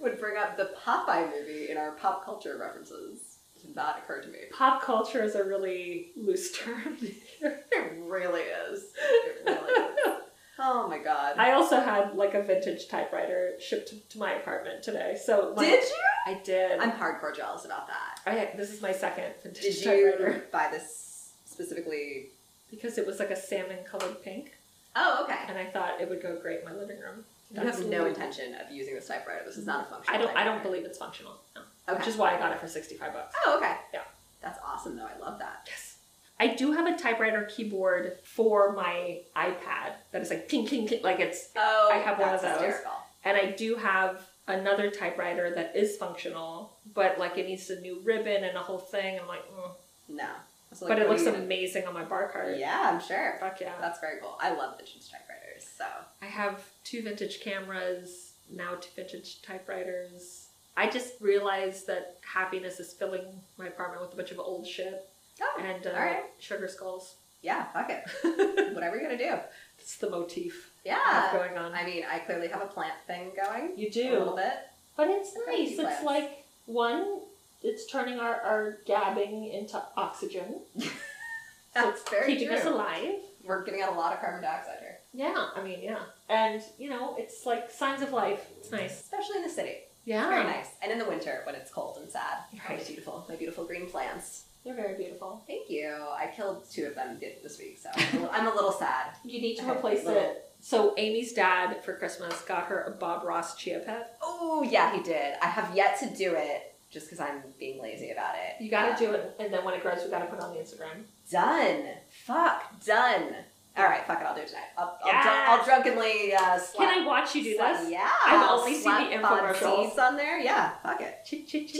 would 0.00 0.18
bring 0.18 0.36
up 0.36 0.56
the 0.56 0.70
Popeye 0.84 1.30
movie 1.30 1.70
in 1.70 1.76
our 1.76 1.92
pop 1.92 2.24
culture 2.24 2.56
references. 2.58 3.36
Did 3.60 3.76
not 3.76 3.98
occur 3.98 4.22
to 4.22 4.28
me. 4.28 4.38
Pop 4.52 4.80
culture 4.82 5.22
is 5.22 5.34
a 5.34 5.44
really 5.44 6.12
loose 6.16 6.52
term. 6.58 6.96
It 7.42 7.92
really 8.06 8.42
is. 8.42 8.84
It 9.00 9.42
really 9.46 9.72
is. 9.72 10.20
Oh 10.58 10.86
my 10.88 10.98
god. 10.98 11.36
I 11.38 11.52
also 11.52 11.80
had 11.80 12.14
like 12.14 12.34
a 12.34 12.42
vintage 12.42 12.88
typewriter 12.88 13.52
shipped 13.60 13.88
to, 13.88 13.96
to 14.10 14.18
my 14.18 14.32
apartment 14.34 14.82
today. 14.82 15.16
So 15.24 15.54
like, 15.56 15.66
Did 15.68 15.84
you? 15.84 15.96
I 16.26 16.34
did. 16.44 16.80
I'm 16.80 16.92
hardcore 16.92 17.34
jealous 17.34 17.64
about 17.64 17.86
that. 17.88 18.20
Oh, 18.26 18.30
I, 18.30 18.50
this 18.56 18.70
is 18.70 18.82
my 18.82 18.92
second 18.92 19.32
vintage 19.42 19.62
Did 19.62 19.84
typewriter 19.84 20.32
you 20.36 20.42
buy 20.52 20.68
this 20.70 21.30
specifically? 21.46 22.26
because 22.70 22.98
it 22.98 23.06
was 23.06 23.18
like 23.18 23.30
a 23.30 23.36
salmon 23.36 23.78
colored 23.90 24.22
pink, 24.22 24.52
Oh, 24.94 25.24
okay. 25.24 25.38
and 25.48 25.58
I 25.58 25.64
thought 25.66 26.00
it 26.00 26.08
would 26.08 26.22
go 26.22 26.36
great 26.36 26.60
in 26.60 26.64
my 26.66 26.72
living 26.74 26.98
room. 27.00 27.24
You 27.52 27.60
have 27.62 27.86
no 27.86 28.06
intention 28.06 28.54
of 28.54 28.70
using 28.72 28.94
this 28.94 29.08
typewriter. 29.08 29.42
This 29.44 29.56
is 29.56 29.66
not 29.66 29.86
a 29.86 29.90
functional. 29.90 30.20
I 30.20 30.22
don't. 30.24 30.36
I 30.36 30.44
don't 30.44 30.62
believe 30.62 30.84
it's 30.84 30.98
functional. 30.98 31.34
No. 31.56 31.62
Okay. 31.88 31.98
Which 31.98 32.08
is 32.08 32.16
why 32.16 32.34
I 32.34 32.38
got 32.38 32.52
it 32.52 32.60
for 32.60 32.68
sixty 32.68 32.94
five 32.94 33.12
bucks. 33.12 33.34
Oh, 33.46 33.56
okay. 33.58 33.74
Yeah. 33.92 34.02
That's 34.42 34.58
awesome, 34.64 34.96
though. 34.96 35.06
I 35.06 35.18
love 35.18 35.38
that. 35.40 35.66
Yes. 35.66 35.96
I 36.38 36.46
do 36.54 36.72
have 36.72 36.86
a 36.86 36.96
typewriter 36.96 37.42
keyboard 37.54 38.16
for 38.24 38.72
my 38.72 39.20
iPad 39.36 39.92
that 40.12 40.22
is 40.22 40.30
like 40.30 40.48
ting 40.48 40.66
ting 40.66 40.86
ting, 40.88 41.02
like 41.02 41.20
it's, 41.20 41.50
Oh, 41.56 41.90
I 41.92 41.98
have 41.98 42.18
one 42.18 42.32
of 42.34 42.40
that's 42.40 42.56
those. 42.58 42.66
hysterical. 42.66 42.92
and 43.24 43.36
I 43.36 43.50
do 43.50 43.74
have 43.74 44.26
another 44.48 44.90
typewriter 44.90 45.54
that 45.54 45.76
is 45.76 45.98
functional, 45.98 46.78
but 46.94 47.18
like 47.18 47.36
it 47.36 47.46
needs 47.46 47.68
a 47.68 47.78
new 47.80 48.00
ribbon 48.04 48.42
and 48.44 48.56
a 48.56 48.60
whole 48.60 48.78
thing. 48.78 49.18
I'm 49.20 49.28
like, 49.28 49.46
mm. 49.50 49.70
No. 50.08 50.28
So, 50.72 50.86
like, 50.86 50.96
but 50.96 51.02
it 51.04 51.08
looks 51.08 51.22
you 51.22 51.34
amazing 51.34 51.86
on 51.86 51.94
my 51.94 52.04
bar 52.04 52.28
cart. 52.28 52.56
Yeah, 52.56 52.90
I'm 52.92 53.00
sure. 53.00 53.36
Fuck 53.40 53.60
yeah. 53.60 53.72
That's 53.80 53.98
very 54.00 54.20
cool. 54.20 54.36
I 54.40 54.50
love 54.54 54.76
vintage 54.76 55.10
typewriters. 55.10 55.68
So 55.76 55.84
I 56.22 56.26
have 56.26 56.64
two 56.84 57.02
vintage 57.02 57.40
cameras, 57.40 58.34
now 58.50 58.74
two 58.80 58.90
vintage 58.94 59.42
typewriters. 59.42 60.46
I 60.76 60.88
just 60.88 61.14
realized 61.20 61.86
that 61.88 62.18
happiness 62.22 62.78
is 62.78 62.92
filling 62.92 63.24
my 63.58 63.66
apartment 63.66 64.02
with 64.02 64.12
a 64.12 64.16
bunch 64.16 64.30
of 64.30 64.38
old 64.38 64.66
shit 64.66 65.08
oh, 65.42 65.60
and 65.60 65.86
uh, 65.86 65.90
all 65.90 65.96
right. 65.96 66.22
sugar 66.38 66.68
skulls. 66.68 67.16
Yeah, 67.42 67.64
fuck 67.72 67.90
it. 67.90 68.04
Whatever 68.74 68.96
you're 68.96 69.10
gonna 69.10 69.18
do. 69.18 69.34
It's 69.78 69.96
the 69.96 70.08
motif 70.10 70.70
Yeah. 70.84 71.30
going 71.32 71.58
on. 71.58 71.72
I 71.74 71.84
mean, 71.84 72.04
I 72.10 72.18
clearly 72.20 72.48
have 72.48 72.62
a 72.62 72.66
plant 72.66 72.94
thing 73.06 73.32
going. 73.34 73.72
you 73.76 73.90
do 73.90 74.16
A 74.16 74.18
little 74.18 74.36
bit. 74.36 74.52
But 74.96 75.08
it's 75.08 75.34
nice. 75.46 75.70
It's 75.70 75.80
plants. 75.80 76.04
like, 76.04 76.44
one, 76.66 77.20
it's 77.62 77.86
turning 77.86 78.18
our, 78.18 78.40
our 78.40 78.78
gabbing 78.86 79.52
into 79.52 79.82
oxygen. 79.96 80.60
That's 81.74 82.08
very 82.08 82.32
keeping 82.32 82.48
true. 82.48 82.56
us 82.56 82.64
alive. 82.64 83.14
We're 83.44 83.64
getting 83.64 83.82
out 83.82 83.92
a 83.92 83.96
lot 83.96 84.12
of 84.12 84.20
carbon 84.20 84.42
dioxide 84.42 84.78
here, 84.80 84.98
Yeah, 85.14 85.48
I 85.56 85.62
mean, 85.62 85.80
yeah. 85.82 86.00
And, 86.28 86.62
you 86.78 86.90
know, 86.90 87.16
it's 87.18 87.46
like 87.46 87.70
signs 87.70 88.02
of 88.02 88.12
life. 88.12 88.44
It's 88.58 88.70
nice. 88.70 89.00
especially 89.00 89.36
in 89.36 89.42
the 89.44 89.48
city. 89.50 89.76
Yeah. 90.04 90.22
It's 90.22 90.28
Very 90.30 90.44
nice. 90.44 90.66
And 90.82 90.92
in 90.92 90.98
the 90.98 91.04
winter 91.06 91.42
when 91.46 91.54
it's 91.54 91.70
cold 91.70 91.98
and 92.00 92.10
sad. 92.10 92.38
Right. 92.68 92.78
It's 92.78 92.88
beautiful. 92.88 93.24
My 93.28 93.36
beautiful 93.36 93.64
green 93.64 93.86
plants. 93.88 94.44
They're 94.64 94.74
very 94.74 94.94
beautiful. 94.96 95.42
Thank 95.46 95.70
you. 95.70 95.88
I 95.90 96.30
killed 96.34 96.64
two 96.70 96.84
of 96.86 96.94
them 96.94 97.18
this 97.42 97.58
week, 97.58 97.78
so 97.82 97.88
I'm 97.94 98.08
a 98.08 98.12
little, 98.20 98.30
I'm 98.32 98.46
a 98.48 98.54
little 98.54 98.72
sad. 98.72 99.12
You 99.24 99.40
need 99.40 99.56
to 99.56 99.70
replace 99.70 100.04
little- 100.04 100.22
it. 100.22 100.46
So 100.62 100.92
Amy's 100.98 101.32
dad 101.32 101.82
for 101.82 101.94
Christmas 101.94 102.38
got 102.42 102.64
her 102.66 102.82
a 102.82 102.90
Bob 102.90 103.24
Ross 103.24 103.56
chia 103.56 103.78
pet. 103.78 104.18
Oh 104.20 104.62
yeah, 104.62 104.94
he 104.94 105.02
did. 105.02 105.34
I 105.40 105.46
have 105.46 105.74
yet 105.74 105.98
to 106.00 106.06
do 106.14 106.34
it. 106.36 106.69
Just 106.90 107.06
because 107.06 107.20
I'm 107.20 107.42
being 107.58 107.80
lazy 107.80 108.10
about 108.10 108.34
it. 108.34 108.62
You 108.62 108.70
gotta 108.70 108.96
do 108.98 109.12
it, 109.12 109.34
and 109.38 109.52
then 109.52 109.64
when 109.64 109.74
it 109.74 109.82
grows, 109.82 110.02
we 110.04 110.10
gotta 110.10 110.26
put 110.26 110.38
it 110.38 110.42
on 110.44 110.52
the 110.54 110.60
Instagram. 110.60 111.04
Done. 111.30 111.84
Fuck. 112.24 112.84
Done. 112.84 113.34
All 113.76 113.84
right. 113.84 114.04
Fuck 114.06 114.20
it. 114.20 114.26
I'll 114.26 114.34
do 114.34 114.40
it 114.40 114.48
tonight. 114.48 114.64
I'll, 114.76 114.98
I'll, 115.04 115.22
drunk, 115.22 115.26
I'll 115.48 115.64
drunkenly 115.64 116.34
uh, 116.34 116.58
slap. 116.58 116.88
Can 116.92 117.02
I 117.02 117.06
watch 117.06 117.34
you 117.36 117.44
do 117.44 117.56
slap- 117.56 117.80
this? 117.80 117.90
Yeah. 117.90 118.08
I've 118.26 118.42
I'll 118.42 118.58
only 118.58 118.74
seen 118.74 118.92
the 118.92 119.16
infomercials. 119.16 119.96
on 119.96 120.16
there. 120.16 120.40
Yeah. 120.40 120.72
Fuck 120.82 121.00
it. 121.00 121.18
Ch- 121.24 121.46
ch- 121.48 121.72
ch- 121.72 121.76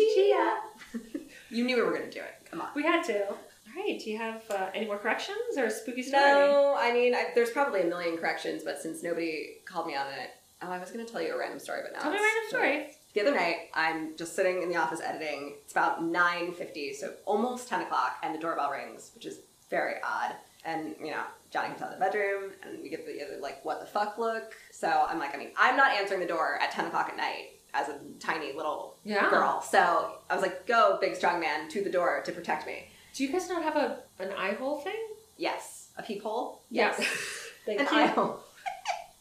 you 1.51 1.65
knew 1.65 1.77
we 1.77 1.83
were 1.83 1.93
gonna 1.93 2.11
do 2.11 2.21
it. 2.21 2.49
Come 2.51 2.61
on. 2.61 2.69
We 2.77 2.85
had 2.85 3.03
to. 3.07 3.27
All 3.29 3.37
right. 3.77 4.01
Do 4.03 4.11
you 4.11 4.19
have 4.19 4.43
uh, 4.51 4.69
any 4.73 4.87
more 4.87 4.99
corrections 4.99 5.57
or 5.59 5.69
spooky 5.69 6.03
story? 6.03 6.23
No, 6.23 6.77
I 6.79 6.93
mean, 6.93 7.15
I, 7.15 7.27
there's 7.35 7.51
probably 7.51 7.83
a 7.83 7.87
million 7.87 8.17
corrections, 8.17 8.63
but 8.65 8.81
since 8.81 9.03
nobody 9.03 9.57
called 9.65 9.87
me 9.89 9.97
on 9.97 10.07
it, 10.07 10.31
oh, 10.63 10.71
I 10.71 10.79
was 10.79 10.91
gonna 10.93 11.05
tell 11.05 11.21
you 11.21 11.35
a 11.35 11.39
random 11.39 11.59
story, 11.59 11.81
but 11.83 11.93
now 11.93 12.03
Tell 12.03 12.13
me 12.13 12.19
a 12.19 12.21
random 12.21 12.49
story. 12.49 12.87
The 13.15 13.21
other 13.23 13.35
night, 13.35 13.71
I'm 13.75 14.17
just 14.17 14.37
sitting 14.37 14.63
in 14.63 14.69
the 14.69 14.77
office 14.77 15.01
editing. 15.01 15.55
It's 15.65 15.73
about 15.73 16.03
9.50, 16.03 16.95
so 16.95 17.15
almost 17.27 17.69
10 17.69 17.83
o'clock, 17.83 18.19
and 18.23 18.35
the 18.35 18.39
doorbell 18.39 18.71
rings, 18.71 19.11
which 19.15 19.27
is 19.27 19.41
very 19.69 19.95
odd. 20.05 20.37
And, 20.65 20.95
you 21.01 21.11
know, 21.11 21.23
Johnny 21.51 21.69
comes 21.71 21.83
out 21.83 21.93
of 21.93 21.99
the 21.99 22.05
bedroom, 22.05 22.53
and 22.63 22.81
we 22.83 22.89
get 22.89 23.05
the 23.07 23.25
other, 23.25 23.39
like, 23.41 23.65
what 23.65 23.81
the 23.81 23.87
fuck 23.87 24.17
look. 24.19 24.55
So 24.71 25.07
I'm 25.09 25.19
like, 25.19 25.35
I 25.35 25.39
mean, 25.39 25.51
I'm 25.59 25.77
not 25.77 25.91
answering 25.93 26.21
the 26.21 26.27
door 26.27 26.59
at 26.61 26.71
10 26.71 26.87
o'clock 26.87 27.09
at 27.09 27.17
night 27.17 27.49
as 27.75 27.89
a 27.89 27.99
tiny 28.21 28.53
little 28.53 28.97
Yeah. 29.05 29.29
girl. 29.31 29.61
So 29.63 30.17
I 30.29 30.35
was 30.35 30.43
like, 30.43 30.67
go, 30.67 30.99
big 31.01 31.17
strong 31.17 31.41
man, 31.41 31.69
to 31.71 31.83
the 31.83 31.91
door 31.91 32.23
to 32.25 32.33
protect 32.33 32.67
me. 32.67 32.91
Do 33.15 33.25
you 33.25 33.33
guys 33.33 33.49
not 33.49 33.63
have 33.65 33.75
a 33.77 33.99
an 34.21 34.31
eye 34.37 34.53
hole 34.53 34.79
thing? 34.79 34.95
Yes. 35.37 35.91
A 35.97 36.03
peephole? 36.03 36.63
Yes. 36.71 36.97
Thank 37.67 37.81
An 37.81 37.87
you. 37.87 37.93
eye 37.93 38.07
hole. 38.07 38.41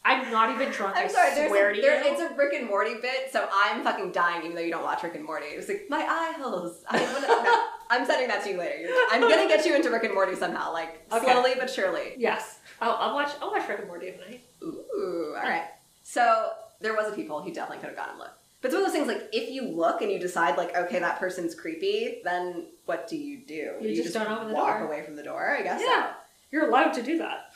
I'm 0.04 0.30
not 0.30 0.54
even 0.54 0.72
drunk. 0.72 0.96
I'm 0.96 1.04
I 1.04 1.08
sorry, 1.08 1.34
there's 1.34 1.48
swear 1.50 1.70
a, 1.70 1.74
to 1.74 1.80
there, 1.82 2.02
you. 2.02 2.10
it's 2.12 2.20
a 2.22 2.34
Rick 2.34 2.54
and 2.54 2.66
Morty 2.66 2.94
bit, 3.02 3.30
so 3.30 3.46
I'm 3.52 3.84
fucking 3.84 4.12
dying 4.12 4.42
even 4.44 4.56
though 4.56 4.62
you 4.62 4.70
don't 4.70 4.82
watch 4.82 5.02
Rick 5.02 5.14
and 5.14 5.24
Morty. 5.24 5.46
It's 5.46 5.68
like, 5.68 5.86
my 5.90 5.98
eye 5.98 6.34
holes. 6.40 6.82
I 6.88 7.00
wanna, 7.02 7.26
no, 7.28 7.66
I'm 7.90 8.06
sending 8.06 8.28
that 8.28 8.42
to 8.44 8.50
you 8.50 8.58
later. 8.58 8.78
You're, 8.78 8.96
I'm 9.10 9.20
gonna 9.20 9.46
get 9.46 9.66
you 9.66 9.74
into 9.76 9.90
Rick 9.90 10.04
and 10.04 10.14
Morty 10.14 10.34
somehow, 10.36 10.72
like 10.72 11.06
Okay. 11.12 11.30
slowly 11.30 11.52
but 11.58 11.68
surely. 11.68 12.14
yes. 12.16 12.60
I'll, 12.80 12.92
I'll 12.98 13.14
watch. 13.14 13.30
I'll 13.42 13.50
watch 13.50 13.68
Rick 13.68 13.80
and 13.80 13.88
Morty 13.88 14.10
tonight. 14.12 14.40
Ooh, 14.62 15.34
alright. 15.36 15.64
So 16.02 16.50
there 16.80 16.94
was 16.94 17.12
a 17.12 17.14
people, 17.14 17.42
he 17.42 17.52
definitely 17.52 17.78
could 17.86 17.90
have 17.94 17.98
gone 17.98 18.08
and 18.10 18.18
looked. 18.18 18.30
But 18.62 18.68
it's 18.68 18.74
one 18.74 18.84
of 18.84 18.88
those 18.90 18.96
things 18.96 19.06
like 19.08 19.28
if 19.34 19.50
you 19.50 19.68
look 19.68 20.00
and 20.02 20.10
you 20.10 20.18
decide 20.18 20.56
like, 20.56 20.74
okay, 20.76 20.98
that 20.98 21.18
person's 21.18 21.54
creepy, 21.54 22.20
then 22.24 22.66
what 22.86 23.06
do 23.06 23.16
you 23.18 23.38
do? 23.46 23.74
You 23.80 23.94
just 24.02 24.14
don't 24.14 24.26
open 24.28 24.48
the 24.48 24.54
walk 24.54 24.78
door. 24.78 24.86
away 24.88 25.02
from 25.04 25.16
the 25.16 25.22
door, 25.22 25.56
I 25.58 25.62
guess. 25.62 25.82
Yeah. 25.84 26.12
You're 26.50 26.68
allowed 26.68 26.92
to 26.94 27.02
do 27.02 27.18
that. 27.18 27.49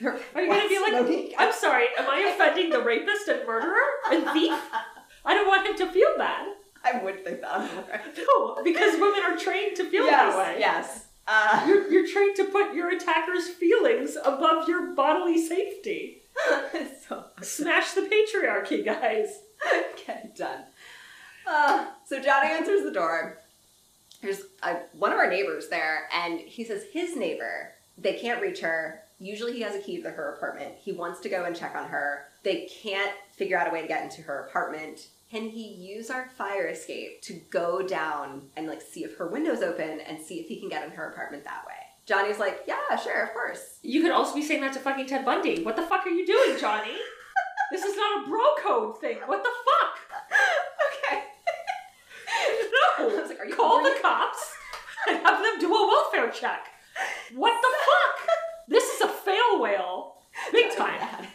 Are 0.34 0.42
you 0.42 0.48
gonna 0.48 0.68
be 0.68 0.78
like? 0.78 1.34
I'm 1.38 1.52
sorry, 1.52 1.86
am 1.98 2.08
I 2.08 2.32
offending 2.34 2.70
the 2.70 2.80
rapist 2.80 3.28
and 3.28 3.46
murderer 3.46 3.74
and 4.10 4.24
thief? 4.30 4.52
I 5.24 5.34
don't 5.34 5.48
want 5.48 5.66
him 5.66 5.76
to 5.76 5.92
feel 5.92 6.08
bad. 6.16 6.46
I 6.84 7.02
would 7.02 7.24
think 7.24 7.40
that. 7.40 8.12
No, 8.16 8.62
because 8.62 8.94
women 9.00 9.20
are 9.24 9.36
trained 9.36 9.76
to 9.76 9.90
feel 9.90 10.04
yes, 10.06 10.34
that 10.34 10.38
way. 10.38 10.56
yes. 10.60 11.04
Uh, 11.26 11.64
You're, 11.66 11.90
you're 11.90 12.06
trained 12.08 12.36
to 12.36 12.44
put 12.44 12.74
your 12.74 12.90
attacker's 12.90 13.48
feelings 13.48 14.16
above 14.24 14.66
your 14.66 14.94
bodily 14.94 15.36
safety. 15.36 16.22
so 17.06 17.24
Smash 17.42 17.92
the 17.92 18.02
patriarchy, 18.02 18.82
guys. 18.82 19.40
Get 20.06 20.24
it 20.24 20.36
done. 20.36 20.62
Uh, 21.46 21.88
so 22.06 22.22
Johnny 22.22 22.50
answers 22.50 22.82
the 22.82 22.92
door. 22.92 23.38
There's 24.22 24.40
uh, 24.62 24.76
one 24.94 25.12
of 25.12 25.18
our 25.18 25.28
neighbors 25.28 25.68
there, 25.68 26.08
and 26.14 26.40
he 26.40 26.64
says 26.64 26.84
his 26.92 27.14
neighbor, 27.14 27.72
they 27.98 28.14
can't 28.14 28.40
reach 28.40 28.60
her. 28.60 29.02
Usually 29.18 29.52
he 29.54 29.60
has 29.62 29.74
a 29.74 29.80
key 29.80 30.00
to 30.02 30.10
her 30.10 30.34
apartment. 30.34 30.74
He 30.80 30.92
wants 30.92 31.20
to 31.20 31.28
go 31.28 31.44
and 31.44 31.54
check 31.56 31.74
on 31.74 31.88
her. 31.88 32.26
They 32.44 32.66
can't 32.82 33.12
figure 33.32 33.58
out 33.58 33.68
a 33.68 33.70
way 33.72 33.82
to 33.82 33.88
get 33.88 34.04
into 34.04 34.22
her 34.22 34.46
apartment. 34.48 35.08
Can 35.30 35.48
he 35.48 35.66
use 35.74 36.08
our 36.08 36.28
fire 36.38 36.68
escape 36.68 37.20
to 37.22 37.34
go 37.50 37.82
down 37.86 38.42
and 38.56 38.66
like 38.66 38.80
see 38.80 39.04
if 39.04 39.16
her 39.18 39.26
window's 39.28 39.60
open 39.62 40.00
and 40.00 40.22
see 40.22 40.36
if 40.40 40.46
he 40.46 40.58
can 40.60 40.68
get 40.68 40.84
in 40.84 40.90
her 40.92 41.10
apartment 41.10 41.44
that 41.44 41.64
way? 41.66 41.74
Johnny's 42.06 42.38
like, 42.38 42.60
yeah, 42.66 42.96
sure, 42.96 43.24
of 43.24 43.32
course. 43.34 43.78
You 43.82 44.00
could 44.02 44.12
also 44.12 44.34
be 44.34 44.42
saying 44.42 44.62
that 44.62 44.72
to 44.74 44.78
fucking 44.78 45.06
Ted 45.06 45.24
Bundy. 45.26 45.62
What 45.62 45.76
the 45.76 45.82
fuck 45.82 46.06
are 46.06 46.10
you 46.10 46.24
doing, 46.24 46.58
Johnny? 46.58 46.96
this 47.70 47.84
is 47.84 47.96
not 47.96 48.24
a 48.24 48.28
bro 48.28 48.40
code 48.62 49.00
thing. 49.00 49.18
What 49.26 49.42
the 49.42 49.50
fuck? 49.64 49.98
okay. 51.10 51.22
No. 52.98 53.10
I 53.10 53.20
was 53.20 53.28
like, 53.28 53.40
are 53.40 53.46
you 53.46 53.54
Call 53.54 53.82
the 53.82 53.90
you- 53.90 54.00
cops 54.00 54.52
and 55.08 55.18
have 55.18 55.42
them 55.42 55.58
do 55.60 55.66
a 55.74 55.86
welfare 55.86 56.30
check. 56.30 56.66
What 57.34 57.52
the 57.60 57.68
fuck? 57.86 58.27
Is 58.98 59.02
a 59.02 59.08
fail 59.08 59.60
whale. 59.62 60.14
Big 60.52 60.74
time. 60.76 61.26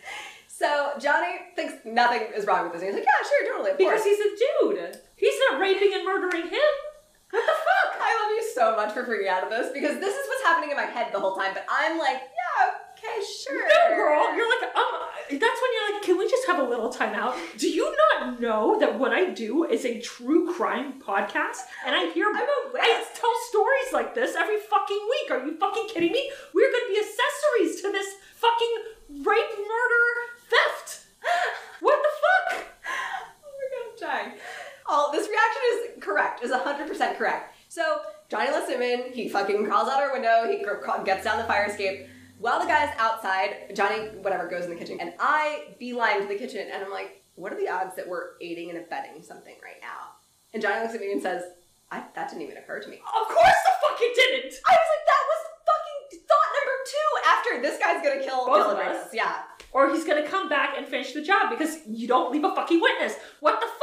So 0.47 0.91
Johnny 0.99 1.36
thinks 1.56 1.73
nothing 1.86 2.28
is 2.36 2.45
wrong 2.45 2.63
with 2.65 2.73
this. 2.73 2.84
He's 2.84 2.93
like, 2.93 3.04
yeah, 3.04 3.28
sure, 3.28 3.52
totally, 3.54 3.71
of 3.71 3.78
Because 3.78 4.02
course. 4.02 4.06
he's 4.06 4.19
a 4.19 4.32
dude. 4.84 4.97
He's 5.15 5.34
not 5.49 5.60
raping 5.60 5.91
and 5.93 6.06
murdering 6.06 6.47
him. 6.47 6.73
What 7.32 7.41
the 7.45 7.52
fuck? 7.52 7.99
I 7.99 8.12
love 8.21 8.32
you 8.38 8.43
so 8.54 8.76
much 8.76 8.93
for 8.93 9.04
freaking 9.04 9.28
out 9.28 9.43
of 9.43 9.49
this 9.49 9.71
because 9.73 9.99
this 9.99 10.13
is 10.15 10.23
what's 10.28 10.43
happening 10.43 10.69
in 10.71 10.78
my 10.78 10.86
head 10.86 11.12
the 11.12 11.19
whole 11.19 11.36
time. 11.36 11.52
But 11.54 11.65
I'm 11.69 11.97
like, 11.97 12.21
yeah, 12.21 12.78
okay, 12.93 13.17
sure. 13.26 13.58
No, 13.67 13.95
girl. 13.95 14.36
You're 14.38 14.47
like, 14.49 14.69
um, 14.76 14.93
that's 15.29 15.41
when 15.62 15.71
you're 15.73 15.93
like, 15.93 16.03
can 16.03 16.17
we 16.17 16.29
just 16.29 16.45
have 16.47 16.59
a 16.59 16.63
little 16.63 16.89
time 16.89 17.13
out? 17.13 17.36
Do 17.57 17.67
you 17.69 17.95
not 18.12 18.39
know 18.39 18.77
that 18.79 18.99
what 18.99 19.12
I 19.12 19.29
do 19.29 19.63
is 19.65 19.86
a 19.86 19.99
true 19.99 20.53
crime 20.53 21.01
podcast? 21.01 21.59
And 21.86 21.95
I 21.95 22.12
hear, 22.12 22.27
I'm 22.27 22.36
aware. 22.36 22.83
I 22.83 23.05
tell 23.13 23.31
stories 23.49 23.93
like 23.93 24.13
this 24.15 24.36
every 24.36 24.59
fucking 24.59 24.99
week. 25.09 25.31
Are 25.31 25.45
you 25.45 25.57
fucking 25.57 25.88
kidding 25.93 26.12
me? 26.12 26.31
We're 26.53 26.71
going 26.71 26.83
to 26.88 26.93
be 26.93 26.99
accessories 26.99 27.81
to 27.81 27.91
this 27.91 28.07
fucking 28.36 29.23
rape, 29.25 29.57
murder, 29.57 30.05
theft. 30.49 31.01
What 31.79 31.99
the 32.01 32.09
fuck? 32.55 32.65
Oh 33.43 33.51
my 33.57 33.65
god, 33.71 33.83
I'm 33.86 34.25
dying. 34.27 34.39
All 34.86 35.12
this 35.12 35.27
reaction 35.29 35.62
is 35.73 36.03
correct. 36.03 36.43
Is 36.43 36.51
100% 36.51 37.17
correct. 37.17 37.55
So 37.69 38.01
Johnny 38.29 38.51
lets 38.51 38.69
him 38.69 38.81
in. 38.81 39.13
He 39.13 39.29
fucking 39.29 39.65
crawls 39.65 39.89
out 39.89 40.01
our 40.01 40.12
window. 40.13 40.47
He 40.49 40.63
gets 41.05 41.23
down 41.23 41.38
the 41.38 41.45
fire 41.45 41.65
escape. 41.65 42.07
While 42.43 42.60
the 42.60 42.67
guy's 42.67 42.91
outside, 42.99 43.71
Johnny 43.73 44.19
whatever 44.19 44.49
goes 44.49 44.65
in 44.65 44.69
the 44.69 44.75
kitchen, 44.75 44.99
and 44.99 45.13
I 45.17 45.79
beeline 45.79 46.19
to 46.19 46.27
the 46.27 46.36
kitchen, 46.36 46.67
and 46.67 46.84
I'm 46.84 46.91
like, 46.91 47.23
"What 47.36 47.53
are 47.53 47.56
the 47.56 47.69
odds 47.69 47.95
that 47.95 48.06
we're 48.06 48.36
aiding 48.41 48.69
and 48.69 48.79
abetting 48.79 49.23
something 49.23 49.56
right 49.63 49.79
now?" 49.79 50.19
And 50.51 50.62
Johnny 50.62 50.82
looks 50.82 50.93
at 50.93 50.99
me 50.99 51.13
and 51.13 51.21
says, 51.21 51.43
I, 51.89 52.03
"That 52.15 52.27
didn't 52.27 52.41
even 52.41 52.58
occur 52.58 52.82
to 52.82 52.89
me." 52.89 52.97
Of 52.99 53.27
course 53.32 53.60
the 53.63 53.71
fuck 53.79 53.97
it 53.97 54.13
didn't. 54.13 54.60
I 54.60 54.75
was 54.75 54.89
like, 54.91 55.06
"That 55.08 55.23
was 55.32 55.41
fucking 55.71 56.19
thought 56.27 56.49
number 56.60 56.75
two 56.84 57.10
After 57.23 57.62
this 57.62 57.79
guy's 57.79 58.03
gonna 58.03 58.21
kill 58.21 58.45
Both 58.45 58.73
of 58.73 58.77
us. 58.77 59.13
Yeah. 59.13 59.43
Or 59.71 59.89
he's 59.89 60.03
to 60.03 60.27
come 60.27 60.49
back 60.49 60.75
and 60.77 60.86
finish 60.86 61.13
the 61.13 61.21
job 61.21 61.49
because 61.49 61.79
you 61.88 62.10
don't 62.10 62.29
leave 62.34 62.43
a 62.43 62.53
fucking 62.53 62.82
witness. 62.82 63.15
What 63.39 63.62
the 63.62 63.67
fuck? 63.67 63.82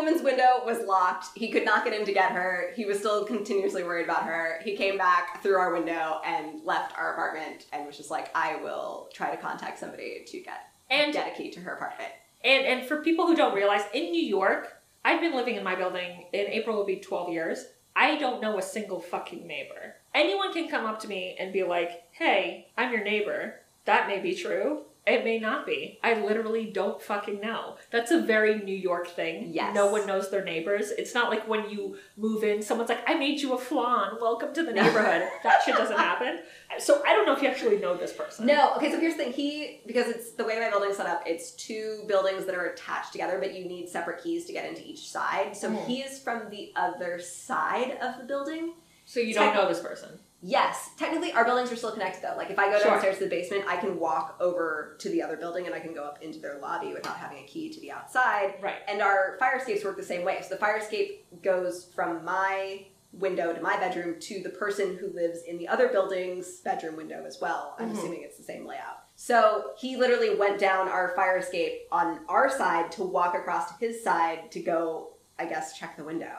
Anyway, 0.00 0.20
apparently 0.20 0.22
the 0.22 0.22
woman's 0.22 0.22
window 0.22 0.64
was 0.64 0.86
locked. 0.86 1.26
He 1.34 1.50
could 1.50 1.64
not 1.64 1.84
get 1.84 1.92
in 1.92 2.06
to 2.06 2.12
get 2.12 2.32
her. 2.32 2.72
He 2.74 2.84
was 2.84 2.98
still 2.98 3.24
continuously 3.24 3.84
worried 3.84 4.04
about 4.04 4.24
her. 4.24 4.60
He 4.64 4.76
came 4.76 4.98
back 4.98 5.42
through 5.42 5.56
our 5.56 5.72
window 5.72 6.20
and 6.24 6.64
left 6.64 6.96
our 6.98 7.12
apartment 7.12 7.66
and 7.72 7.86
was 7.86 7.96
just 7.96 8.10
like, 8.10 8.30
I 8.34 8.56
will 8.56 9.08
try 9.12 9.30
to 9.30 9.40
contact 9.40 9.78
somebody 9.78 10.24
to 10.26 10.40
get 10.40 10.72
And 10.90 11.12
get 11.12 11.32
a 11.32 11.36
key 11.36 11.50
to 11.52 11.60
her 11.60 11.74
apartment. 11.74 12.10
And 12.42 12.66
and 12.66 12.86
for 12.86 13.02
people 13.02 13.26
who 13.26 13.36
don't 13.36 13.54
realize, 13.54 13.82
in 13.92 14.10
New 14.10 14.22
York, 14.22 14.82
I've 15.04 15.20
been 15.20 15.34
living 15.34 15.56
in 15.56 15.64
my 15.64 15.74
building. 15.74 16.26
In 16.32 16.46
April 16.46 16.76
will 16.76 16.86
be 16.86 16.96
twelve 16.96 17.30
years. 17.30 17.66
I 17.94 18.16
don't 18.16 18.40
know 18.40 18.58
a 18.58 18.62
single 18.62 19.00
fucking 19.00 19.46
neighbor. 19.46 19.96
Anyone 20.14 20.52
can 20.52 20.68
come 20.68 20.86
up 20.86 21.00
to 21.00 21.08
me 21.08 21.36
and 21.38 21.52
be 21.52 21.64
like, 21.64 22.04
"Hey, 22.12 22.68
I'm 22.78 22.92
your 22.92 23.04
neighbor." 23.04 23.60
That 23.84 24.08
may 24.08 24.20
be 24.20 24.34
true. 24.34 24.84
It 25.06 25.24
may 25.24 25.38
not 25.40 25.66
be. 25.66 25.98
I 26.04 26.14
literally 26.20 26.66
don't 26.66 27.00
fucking 27.00 27.40
know. 27.40 27.76
That's 27.90 28.10
a 28.10 28.20
very 28.20 28.58
New 28.62 28.76
York 28.76 29.08
thing. 29.08 29.50
Yes. 29.52 29.74
No 29.74 29.86
one 29.90 30.06
knows 30.06 30.30
their 30.30 30.44
neighbors. 30.44 30.90
It's 30.90 31.14
not 31.14 31.30
like 31.30 31.48
when 31.48 31.68
you 31.70 31.96
move 32.16 32.44
in, 32.44 32.60
someone's 32.62 32.90
like, 32.90 33.08
I 33.08 33.14
made 33.14 33.40
you 33.40 33.54
a 33.54 33.58
flan. 33.58 34.12
Welcome 34.20 34.52
to 34.54 34.62
the 34.62 34.72
neighborhood. 34.80 35.26
that 35.42 35.62
shit 35.64 35.74
doesn't 35.76 35.96
happen. 35.96 36.40
So 36.78 37.02
I 37.06 37.14
don't 37.14 37.24
know 37.26 37.34
if 37.34 37.42
you 37.42 37.48
actually 37.48 37.78
know 37.78 37.96
this 37.96 38.12
person. 38.12 38.46
No, 38.46 38.74
okay, 38.76 38.92
so 38.92 39.00
here's 39.00 39.16
the 39.16 39.24
thing. 39.24 39.32
He 39.32 39.80
because 39.86 40.06
it's 40.08 40.32
the 40.32 40.44
way 40.44 40.60
my 40.60 40.68
building's 40.70 40.96
set 40.98 41.06
up, 41.06 41.22
it's 41.26 41.52
two 41.52 42.04
buildings 42.06 42.44
that 42.44 42.54
are 42.54 42.66
attached 42.66 43.12
together, 43.12 43.38
but 43.40 43.54
you 43.54 43.64
need 43.64 43.88
separate 43.88 44.22
keys 44.22 44.44
to 44.46 44.52
get 44.52 44.66
into 44.68 44.86
each 44.86 45.08
side. 45.10 45.56
So 45.56 45.70
Mhm. 45.70 45.86
he 45.86 46.02
is 46.02 46.18
from 46.18 46.50
the 46.50 46.72
other 46.76 47.18
side 47.18 47.98
of 48.02 48.18
the 48.18 48.24
building. 48.24 48.74
So 49.06 49.18
you 49.18 49.34
don't 49.34 49.54
know 49.54 49.66
this 49.68 49.80
person. 49.80 50.20
Yes, 50.42 50.90
technically 50.96 51.32
our 51.32 51.44
buildings 51.44 51.70
are 51.70 51.76
still 51.76 51.92
connected 51.92 52.22
though. 52.22 52.34
Like 52.36 52.50
if 52.50 52.58
I 52.58 52.70
go 52.70 52.78
Sure. 52.78 52.92
downstairs 52.92 53.18
to 53.18 53.24
the 53.24 53.30
basement, 53.30 53.64
I 53.68 53.76
can 53.76 53.98
walk 53.98 54.36
over 54.40 54.96
to 55.00 55.08
the 55.10 55.22
other 55.22 55.36
building 55.36 55.66
and 55.66 55.74
I 55.74 55.80
can 55.80 55.92
go 55.92 56.02
up 56.04 56.22
into 56.22 56.38
their 56.38 56.58
lobby 56.58 56.92
without 56.94 57.16
having 57.16 57.38
a 57.38 57.46
key 57.46 57.68
to 57.70 57.80
the 57.80 57.92
outside. 57.92 58.54
Right. 58.62 58.76
And 58.88 59.02
our 59.02 59.36
fire 59.38 59.56
escapes 59.58 59.84
work 59.84 59.96
the 59.98 60.02
same 60.02 60.24
way. 60.24 60.40
So 60.42 60.48
the 60.50 60.56
fire 60.56 60.78
escape 60.78 61.42
goes 61.42 61.84
from 61.94 62.24
my 62.24 62.86
window 63.12 63.52
to 63.52 63.60
my 63.60 63.76
bedroom 63.76 64.18
to 64.20 64.40
the 64.42 64.50
person 64.50 64.96
who 64.96 65.08
lives 65.08 65.42
in 65.42 65.58
the 65.58 65.68
other 65.68 65.88
building's 65.88 66.60
bedroom 66.60 66.96
window 66.96 67.24
as 67.26 67.40
well. 67.40 67.74
I'm 67.78 67.90
Mhm. 67.92 67.98
assuming 67.98 68.22
it's 68.22 68.36
the 68.38 68.44
same 68.44 68.64
layout. 68.64 68.98
So 69.16 69.72
he 69.76 69.96
literally 69.96 70.36
went 70.36 70.58
down 70.58 70.88
our 70.88 71.14
fire 71.14 71.36
escape 71.38 71.86
on 71.92 72.24
our 72.28 72.48
side 72.48 72.90
to 72.92 73.02
walk 73.04 73.34
across 73.34 73.68
to 73.72 73.74
his 73.84 74.02
side 74.02 74.50
to 74.52 74.60
go, 74.62 75.14
I 75.38 75.44
guess, 75.44 75.76
check 75.76 75.96
the 75.96 76.04
window. 76.04 76.34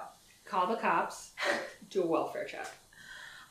Call 0.46 0.66
the 0.66 0.78
cops. 0.78 1.34
Do 1.90 2.04
a 2.04 2.08
welfare 2.08 2.46
check. 2.46 2.68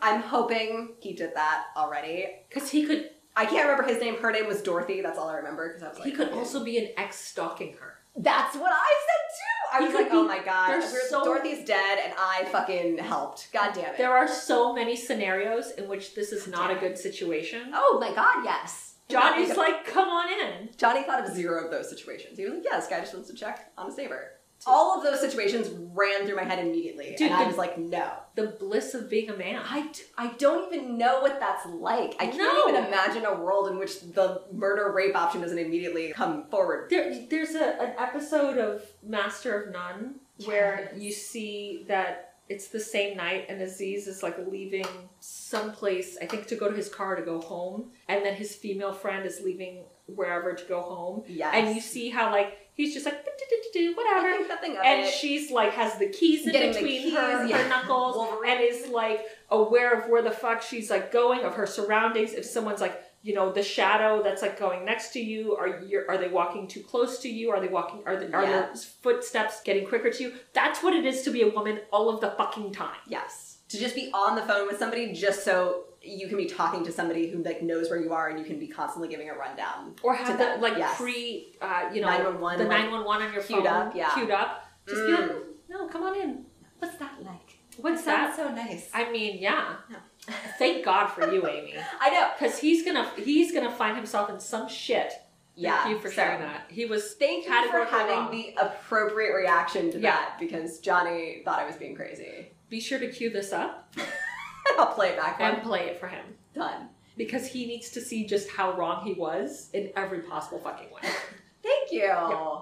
I'm 0.02 0.22
hoping 0.22 0.94
he 1.00 1.14
did 1.14 1.34
that 1.34 1.66
already. 1.76 2.26
Because 2.48 2.70
he 2.70 2.86
could 2.86 3.10
I 3.36 3.46
can't 3.46 3.68
remember 3.68 3.84
his 3.84 4.00
name. 4.00 4.16
Her 4.16 4.32
name 4.32 4.46
was 4.46 4.62
Dorothy. 4.62 5.00
That's 5.00 5.18
all 5.18 5.28
I 5.28 5.36
remember 5.36 5.68
because 5.68 5.82
I 5.82 5.88
was 5.88 5.98
like, 5.98 6.08
he 6.08 6.12
could 6.12 6.28
okay. 6.28 6.38
also 6.38 6.64
be 6.64 6.78
an 6.78 6.88
ex 6.96 7.16
stalking 7.16 7.74
her. 7.74 7.94
That's 8.16 8.56
what 8.56 8.72
I 8.72 8.94
said 9.06 9.36
too. 9.38 9.76
I 9.76 9.78
He 9.78 9.86
was 9.86 9.94
like, 9.94 10.12
oh 10.12 10.26
my 10.26 10.44
god, 10.44 10.82
so- 10.82 11.24
Dorothy's 11.24 11.64
dead, 11.64 11.98
and 12.04 12.12
I 12.18 12.44
fucking 12.50 12.98
helped. 12.98 13.52
God 13.52 13.72
damn 13.72 13.94
it. 13.94 13.98
There 13.98 14.12
are 14.12 14.26
so 14.26 14.74
many 14.74 14.96
scenarios 14.96 15.70
in 15.78 15.88
which 15.88 16.14
this 16.16 16.32
is 16.32 16.48
not 16.48 16.70
a 16.70 16.74
good 16.74 16.98
situation. 16.98 17.70
oh 17.72 17.98
my 18.00 18.12
god, 18.12 18.44
yes. 18.44 18.94
Johnny's 19.08 19.56
like, 19.56 19.86
come 19.86 20.08
on 20.08 20.28
in. 20.30 20.68
Johnny 20.76 21.02
thought 21.02 21.26
of 21.26 21.34
zero 21.34 21.64
of 21.64 21.70
those 21.70 21.88
situations. 21.90 22.38
He 22.38 22.44
was 22.44 22.54
like, 22.54 22.64
yeah, 22.64 22.78
this 22.78 22.88
guy 22.88 23.00
just 23.00 23.12
wants 23.12 23.28
to 23.28 23.36
check 23.36 23.72
on 23.76 23.86
his 23.86 23.96
neighbor. 23.96 24.32
All 24.66 24.96
of 24.96 25.02
those 25.02 25.20
situations 25.20 25.68
ran 25.94 26.26
through 26.26 26.36
my 26.36 26.44
head 26.44 26.58
immediately, 26.58 27.14
Dude, 27.16 27.28
and 27.30 27.34
I 27.34 27.42
the- 27.44 27.48
was 27.48 27.56
like, 27.58 27.78
no. 27.78 28.10
The 28.34 28.48
bliss 28.60 28.94
of 28.94 29.08
being 29.10 29.30
a 29.30 29.36
man. 29.36 29.60
I, 29.64 29.82
d- 29.88 30.02
I 30.18 30.28
don't 30.38 30.72
even 30.72 30.98
know 30.98 31.20
what 31.20 31.40
that's 31.40 31.66
like. 31.66 32.14
I 32.20 32.26
can't 32.26 32.38
No. 32.38 32.68
even 32.68 32.84
imagine 32.84 33.24
a 33.24 33.34
world 33.40 33.68
in 33.70 33.78
which 33.78 34.00
the 34.02 34.42
murder 34.52 34.92
rape 34.92 35.16
option 35.16 35.40
doesn't 35.40 35.58
immediately 35.58 36.12
come 36.12 36.44
forward. 36.46 36.88
There, 36.90 37.26
there's 37.28 37.54
a, 37.54 37.80
an 37.82 37.94
episode 37.98 38.58
of 38.58 38.82
Master 39.02 39.62
of 39.62 39.72
None 39.72 40.16
where 40.46 40.90
Yes. 40.94 41.02
you 41.02 41.12
see 41.12 41.84
that 41.88 42.34
it's 42.48 42.68
the 42.68 42.80
same 42.80 43.16
night 43.16 43.46
and 43.48 43.60
Aziz 43.62 44.06
is 44.08 44.22
like 44.22 44.36
leaving 44.50 44.86
someplace, 45.20 46.16
I 46.20 46.26
think 46.26 46.46
to 46.48 46.56
go 46.56 46.68
to 46.68 46.76
his 46.76 46.88
car 46.88 47.16
to 47.16 47.22
go 47.22 47.40
home, 47.40 47.90
and 48.08 48.24
then 48.24 48.34
his 48.34 48.54
female 48.54 48.92
friend 48.92 49.24
is 49.26 49.40
leaving 49.40 49.84
wherever 50.06 50.52
to 50.54 50.64
go 50.64 50.80
home. 50.80 51.22
Yes. 51.28 51.52
And 51.54 51.74
you 51.74 51.80
see 51.80 52.08
how 52.10 52.30
like 52.32 52.56
he's 52.74 52.94
just 52.94 53.06
like 53.06 53.24
"Do-do-do-do-do, 53.24 53.96
whatever. 53.96 54.36
think 54.36 54.48
nothing 54.56 54.72
of 54.76 54.82
And 54.84 55.02
it. 55.02 55.12
she's 55.14 55.50
like 55.50 55.72
has 55.72 55.98
the 55.98 56.08
keys 56.08 56.46
in 56.46 56.52
Getting 56.52 56.72
between 56.72 57.02
her, 57.14 57.42
keys, 57.46 57.52
her 57.54 57.60
yeah. 57.62 57.68
knuckles 57.68 58.16
Wolverine. 58.16 58.52
and 58.52 58.60
is 58.62 58.88
like 58.88 59.24
aware 59.50 59.92
of 59.98 60.08
where 60.10 60.22
the 60.22 60.30
fuck 60.30 60.62
she's 60.62 60.90
like 60.90 61.12
going, 61.12 61.40
of 61.44 61.54
her 61.54 61.66
surroundings. 61.66 62.32
If 62.32 62.44
someone's 62.44 62.80
like, 62.80 63.02
you 63.22 63.34
know, 63.34 63.52
the 63.52 63.62
shadow 63.62 64.22
that's 64.22 64.40
like 64.40 64.58
going 64.58 64.84
next 64.84 65.12
to 65.12 65.20
you, 65.20 65.54
are 65.56 65.80
you 65.82 66.04
are 66.08 66.16
they 66.16 66.28
walking 66.28 66.66
too 66.66 66.82
close 66.82 67.18
to 67.20 67.28
you? 67.28 67.50
Are 67.50 67.60
they 67.60 67.68
walking? 67.68 68.02
Are 68.06 68.16
they, 68.16 68.32
are 68.32 68.42
Yeah. 68.42 68.50
their 68.66 68.74
footsteps 69.02 69.62
getting 69.62 69.86
quicker 69.86 70.10
to 70.10 70.22
you? 70.22 70.32
That's 70.54 70.82
what 70.82 70.94
it 70.94 71.04
is 71.04 71.22
to 71.22 71.30
be 71.30 71.42
a 71.42 71.48
woman 71.48 71.80
all 71.92 72.08
of 72.08 72.20
the 72.20 72.30
fucking 72.30 72.72
time. 72.72 72.96
Yes. 73.06 73.49
To 73.70 73.78
just 73.78 73.94
be 73.94 74.10
on 74.12 74.34
the 74.36 74.42
phone 74.42 74.66
with 74.66 74.78
somebody 74.78 75.12
just 75.12 75.44
so 75.44 75.84
you 76.02 76.28
can 76.28 76.36
be 76.36 76.46
talking 76.46 76.84
to 76.84 76.90
somebody 76.92 77.30
who 77.30 77.42
like 77.42 77.62
knows 77.62 77.88
where 77.90 78.00
you 78.00 78.12
are 78.12 78.28
and 78.28 78.38
you 78.38 78.44
can 78.44 78.58
be 78.58 78.66
constantly 78.66 79.08
giving 79.08 79.28
a 79.30 79.34
rundown. 79.34 79.94
Or 80.02 80.14
have 80.14 80.38
the 80.38 80.56
like 80.60 80.76
yes. 80.76 80.96
pre, 80.96 81.54
uh, 81.60 81.90
you 81.92 82.00
know, 82.00 82.08
911, 82.08 82.58
the 82.58 82.64
like, 82.68 82.82
nine 82.82 82.90
one 82.90 83.04
one 83.04 83.22
on 83.22 83.32
your 83.32 83.42
queued 83.42 83.64
phone 83.64 83.66
up, 83.88 83.94
yeah. 83.94 84.10
queued 84.14 84.30
up. 84.30 84.64
Just 84.88 85.06
be 85.06 85.12
Mm. 85.12 85.28
like, 85.28 85.36
no, 85.68 85.86
come 85.88 86.02
on 86.04 86.16
in. 86.20 86.46
What's 86.78 86.96
that 86.96 87.12
like? 87.22 87.58
What's 87.76 88.02
It 88.02 88.06
that? 88.06 88.34
so 88.34 88.50
nice. 88.50 88.90
I 88.92 89.10
mean, 89.12 89.38
yeah. 89.40 89.74
No. 89.90 89.98
Thank 90.58 90.84
God 90.84 91.06
for 91.08 91.30
you, 91.32 91.46
Amy. 91.46 91.74
I 92.00 92.10
know. 92.10 92.30
Because 92.38 92.58
he's 92.58 92.84
gonna 92.84 93.08
he's 93.16 93.52
gonna 93.52 93.70
find 93.70 93.96
himself 93.96 94.30
in 94.30 94.40
some 94.40 94.68
shit. 94.68 95.12
Yeah. 95.54 95.82
Thank 95.84 95.96
you 95.96 96.00
for 96.00 96.08
so- 96.08 96.14
sharing 96.14 96.40
that. 96.40 96.62
He 96.68 96.86
was 96.86 97.14
Thank 97.14 97.44
you 97.46 97.70
for 97.70 97.84
having 97.84 98.16
wrong. 98.16 98.30
the 98.32 98.54
appropriate 98.60 99.34
reaction 99.34 99.92
to 99.92 99.98
Yeah. 100.00 100.12
that 100.12 100.36
because 100.40 100.80
Johnny 100.80 101.42
thought 101.44 101.58
I 101.60 101.66
was 101.66 101.76
being 101.76 101.94
crazy. 101.94 102.52
Be 102.70 102.80
sure 102.80 102.98
to 102.98 103.10
cue 103.10 103.30
this 103.30 103.52
up 103.52 103.92
I'll 104.78 104.94
play 104.94 105.08
it 105.10 105.16
back 105.18 105.36
for 105.38 105.42
and 105.42 105.56
him. 105.58 105.62
play 105.64 105.80
it 105.88 105.98
for 106.00 106.06
him 106.06 106.24
Done. 106.54 106.88
because 107.16 107.46
he 107.48 107.66
needs 107.66 107.90
to 107.90 108.00
see 108.00 108.24
just 108.26 108.48
how 108.50 108.72
wrong 108.76 109.04
he 109.04 109.12
was 109.12 109.68
in 109.74 109.90
every 109.96 110.20
possible 110.20 110.60
fucking 110.60 110.88
way. 110.90 111.00
Thank 111.62 111.90
you. 111.92 112.02
Yeah. 112.02 112.60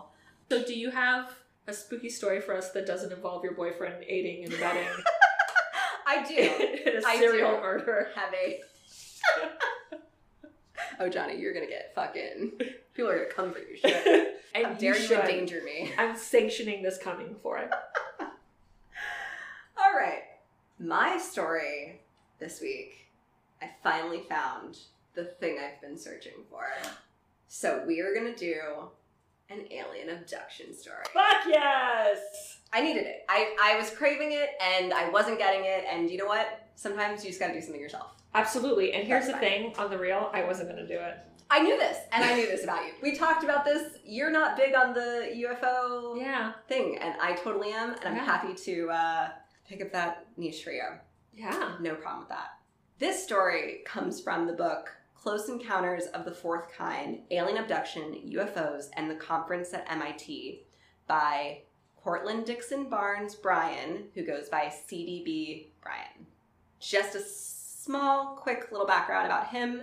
So, 0.50 0.64
do 0.64 0.72
you 0.78 0.90
have 0.90 1.30
a 1.66 1.72
spooky 1.74 2.08
story 2.08 2.40
for 2.40 2.54
us 2.56 2.70
that 2.72 2.86
doesn't 2.86 3.12
involve 3.12 3.44
your 3.44 3.52
boyfriend 3.54 4.02
aiding 4.08 4.44
and 4.44 4.54
abetting 4.54 4.88
I 6.06 6.24
do. 6.26 6.34
in 6.90 7.02
a 7.04 7.06
I 7.06 7.18
serial 7.18 7.56
do. 7.56 7.60
murder? 7.60 8.08
have 8.14 8.32
a. 8.32 8.60
oh, 11.00 11.08
Johnny, 11.10 11.38
you're 11.38 11.52
gonna 11.52 11.66
get 11.66 11.92
fucking. 11.94 12.52
People 12.94 13.10
are 13.10 13.18
gonna 13.18 13.30
come 13.34 13.52
for 13.52 13.58
your 13.58 13.76
shit. 13.76 14.34
and 14.54 14.66
How 14.66 14.72
dare 14.74 14.94
you 14.96 15.02
you 15.02 15.06
should. 15.08 15.18
endanger 15.20 15.62
me? 15.62 15.92
I'm 15.98 16.16
sanctioning 16.16 16.82
this 16.82 16.96
coming 16.98 17.36
for 17.42 17.58
it. 17.58 17.70
All 19.88 19.94
right. 19.94 20.24
My 20.78 21.16
story 21.18 22.00
this 22.38 22.60
week, 22.60 23.06
I 23.62 23.70
finally 23.82 24.20
found 24.28 24.78
the 25.14 25.24
thing 25.24 25.56
I've 25.58 25.80
been 25.80 25.96
searching 25.96 26.32
for. 26.50 26.64
So 27.48 27.82
we 27.86 28.00
are 28.00 28.12
gonna 28.14 28.36
do 28.36 28.60
an 29.48 29.60
alien 29.70 30.10
abduction 30.10 30.74
story. 30.76 31.04
Fuck 31.14 31.46
yes! 31.46 32.58
I 32.72 32.82
needed 32.82 33.06
it. 33.06 33.24
I, 33.30 33.56
I 33.62 33.78
was 33.78 33.88
craving 33.90 34.32
it 34.32 34.50
and 34.60 34.92
I 34.92 35.08
wasn't 35.08 35.38
getting 35.38 35.62
it. 35.64 35.84
And 35.90 36.10
you 36.10 36.18
know 36.18 36.26
what? 36.26 36.68
Sometimes 36.74 37.24
you 37.24 37.30
just 37.30 37.40
gotta 37.40 37.54
do 37.54 37.62
something 37.62 37.80
yourself. 37.80 38.10
Absolutely. 38.34 38.92
And 38.92 39.06
here's 39.06 39.26
That's 39.26 39.38
the 39.40 39.46
thing 39.46 39.72
on 39.78 39.88
the 39.90 39.98
real, 39.98 40.30
I 40.34 40.44
wasn't 40.44 40.68
gonna 40.68 40.86
do 40.86 40.98
it. 40.98 41.16
I 41.50 41.60
knew 41.62 41.78
this, 41.78 41.96
and 42.12 42.22
I 42.22 42.34
knew 42.34 42.46
this 42.46 42.62
about 42.62 42.84
you. 42.84 42.92
We 43.00 43.16
talked 43.16 43.42
about 43.42 43.64
this. 43.64 43.94
You're 44.04 44.30
not 44.30 44.54
big 44.54 44.74
on 44.74 44.92
the 44.92 45.30
UFO 45.34 46.20
Yeah. 46.20 46.52
thing, 46.68 46.98
and 46.98 47.14
I 47.22 47.32
totally 47.32 47.72
am, 47.72 47.92
and 47.94 48.04
I'm 48.04 48.16
Yeah. 48.16 48.24
happy 48.26 48.52
to 48.52 48.90
uh, 48.90 49.28
pick 49.68 49.82
up 49.82 49.92
that 49.92 50.26
niche 50.36 50.64
for 50.64 50.72
you. 50.72 50.84
Yeah. 51.34 51.76
No 51.80 51.94
problem 51.94 52.20
with 52.20 52.30
that. 52.30 52.58
This 52.98 53.22
story 53.22 53.82
comes 53.84 54.20
from 54.20 54.46
the 54.46 54.52
book 54.52 54.90
Close 55.14 55.48
Encounters 55.48 56.06
of 56.14 56.24
the 56.24 56.32
Fourth 56.32 56.72
Kind 56.72 57.20
Alien 57.30 57.58
Abduction, 57.58 58.30
UFOs, 58.32 58.86
and 58.94 59.10
the 59.10 59.14
Conference 59.14 59.74
at 59.74 59.90
MIT 59.90 60.64
by 61.06 61.62
Courtlandt 62.04 62.46
Dixon 62.46 62.88
Barnes 62.88 63.34
Bryan, 63.34 64.04
who 64.14 64.24
goes 64.24 64.48
by 64.48 64.66
CDB 64.66 65.66
Bryan. 65.82 66.26
Just 66.80 67.14
a 67.14 67.20
small, 67.20 68.36
quick 68.36 68.68
little 68.70 68.86
background 68.86 69.26
about 69.26 69.48
him. 69.48 69.82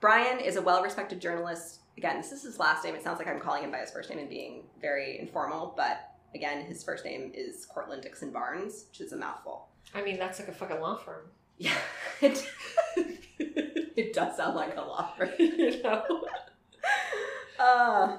Bryan 0.00 0.40
is 0.40 0.56
a 0.56 0.62
well 0.62 0.82
respected 0.82 1.20
journalist. 1.20 1.80
Again, 1.96 2.16
this 2.16 2.32
is 2.32 2.42
his 2.42 2.58
last 2.58 2.84
name. 2.84 2.94
It 2.94 3.02
sounds 3.02 3.18
like 3.18 3.28
I'm 3.28 3.40
calling 3.40 3.64
him 3.64 3.70
by 3.70 3.78
his 3.78 3.90
first 3.90 4.08
name 4.08 4.18
and 4.18 4.30
being 4.30 4.62
very 4.80 5.18
informal, 5.18 5.74
but 5.76 6.09
again, 6.34 6.64
his 6.64 6.82
first 6.82 7.04
name 7.04 7.32
is 7.34 7.66
Courtlandt 7.74 8.02
Dixon 8.02 8.30
Barnes, 8.30 8.86
which 8.88 9.00
is 9.00 9.12
a 9.12 9.16
mouthful. 9.16 9.68
I 9.94 10.02
mean, 10.02 10.18
that's 10.18 10.38
like 10.38 10.48
a 10.48 10.52
fucking 10.52 10.80
law 10.80 10.96
firm. 10.96 11.26
Yeah, 11.58 11.76
it, 12.20 12.48
it 13.38 14.12
does 14.12 14.36
sound 14.36 14.56
like 14.56 14.76
a 14.76 14.80
law 14.80 15.12
firm. 15.16 15.30
you 15.38 15.82
know? 15.82 16.26
Uh, 17.58 18.18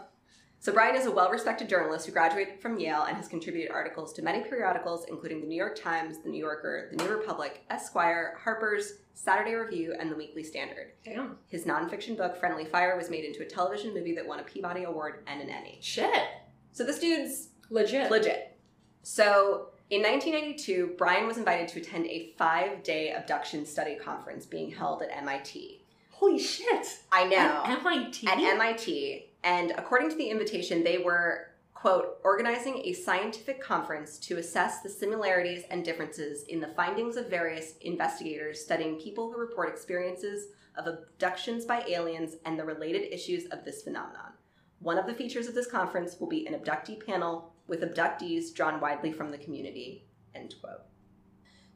so 0.59 0.71
Bryan 0.71 0.95
is 0.95 1.07
a 1.07 1.11
well-respected 1.11 1.67
journalist 1.67 2.05
who 2.05 2.11
graduated 2.11 2.61
from 2.61 2.77
Yale 2.77 3.05
and 3.07 3.17
has 3.17 3.27
contributed 3.27 3.71
articles 3.71 4.13
to 4.13 4.21
many 4.21 4.41
periodicals, 4.43 5.05
including 5.09 5.41
the 5.41 5.47
New 5.47 5.55
York 5.55 5.75
Times, 5.75 6.19
the 6.19 6.29
New 6.29 6.37
Yorker, 6.39 6.91
the 6.91 7.03
New 7.03 7.09
Republic, 7.09 7.61
Esquire, 7.71 8.37
Harper's, 8.43 8.99
Saturday 9.15 9.55
Review, 9.55 9.95
and 9.99 10.11
the 10.11 10.15
Weekly 10.15 10.43
Standard. 10.43 10.91
Damn. 11.03 11.37
His 11.47 11.65
nonfiction 11.65 12.15
book 12.15 12.37
Friendly 12.37 12.65
Fire 12.65 12.95
was 12.95 13.09
made 13.09 13.25
into 13.25 13.41
a 13.41 13.45
television 13.45 13.91
movie 13.95 14.13
that 14.13 14.27
won 14.27 14.39
a 14.39 14.43
Peabody 14.43 14.83
Award 14.83 15.23
and 15.25 15.41
an 15.41 15.49
Emmy. 15.49 15.79
Shit. 15.81 16.25
So 16.73 16.83
this 16.83 16.99
dude's 16.99 17.49
Legit. 17.71 18.11
legit. 18.11 18.57
So 19.01 19.69
in 19.89 20.01
1992, 20.01 20.95
Bryan 20.97 21.25
was 21.25 21.37
invited 21.37 21.67
to 21.69 21.79
attend 21.79 22.05
a 22.05 22.33
five-day 22.37 23.11
abduction 23.13 23.65
study 23.65 23.95
conference 23.95 24.45
being 24.45 24.71
held 24.71 25.01
at 25.01 25.09
MIT. 25.11 25.83
Holy 26.11 26.37
shit. 26.37 26.99
I 27.11 27.25
know. 27.25 27.63
At 27.65 27.79
MIT? 27.79 28.27
at 28.27 28.37
MIT. 28.37 29.31
And 29.43 29.71
according 29.71 30.11
to 30.11 30.15
the 30.15 30.29
invitation, 30.29 30.83
they 30.83 30.99
were, 30.99 31.47
quote, 31.73 32.19
organizing 32.23 32.77
a 32.83 32.93
scientific 32.93 33.59
conference 33.59 34.19
to 34.19 34.37
assess 34.37 34.81
the 34.81 34.89
similarities 34.89 35.63
and 35.71 35.83
differences 35.83 36.43
in 36.43 36.59
the 36.59 36.67
findings 36.67 37.17
of 37.17 37.29
various 37.29 37.73
investigators 37.81 38.63
studying 38.63 38.99
people 38.99 39.31
who 39.31 39.39
report 39.39 39.69
experiences 39.69 40.49
of 40.77 40.87
abductions 40.87 41.65
by 41.65 41.83
aliens 41.87 42.35
and 42.45 42.57
the 42.57 42.63
related 42.63 43.11
issues 43.11 43.45
of 43.47 43.65
this 43.65 43.81
phenomenon. 43.81 44.31
One 44.79 44.97
of 44.97 45.05
the 45.05 45.13
features 45.13 45.47
of 45.47 45.53
this 45.53 45.69
conference 45.69 46.19
will 46.19 46.29
be 46.29 46.47
an 46.47 46.53
abductee 46.53 47.05
panel 47.05 47.50
with 47.71 47.81
abductees 47.81 48.53
drawn 48.53 48.81
widely 48.81 49.13
from 49.13 49.31
the 49.31 49.37
community, 49.37 50.05
end 50.35 50.53
quote. 50.61 50.81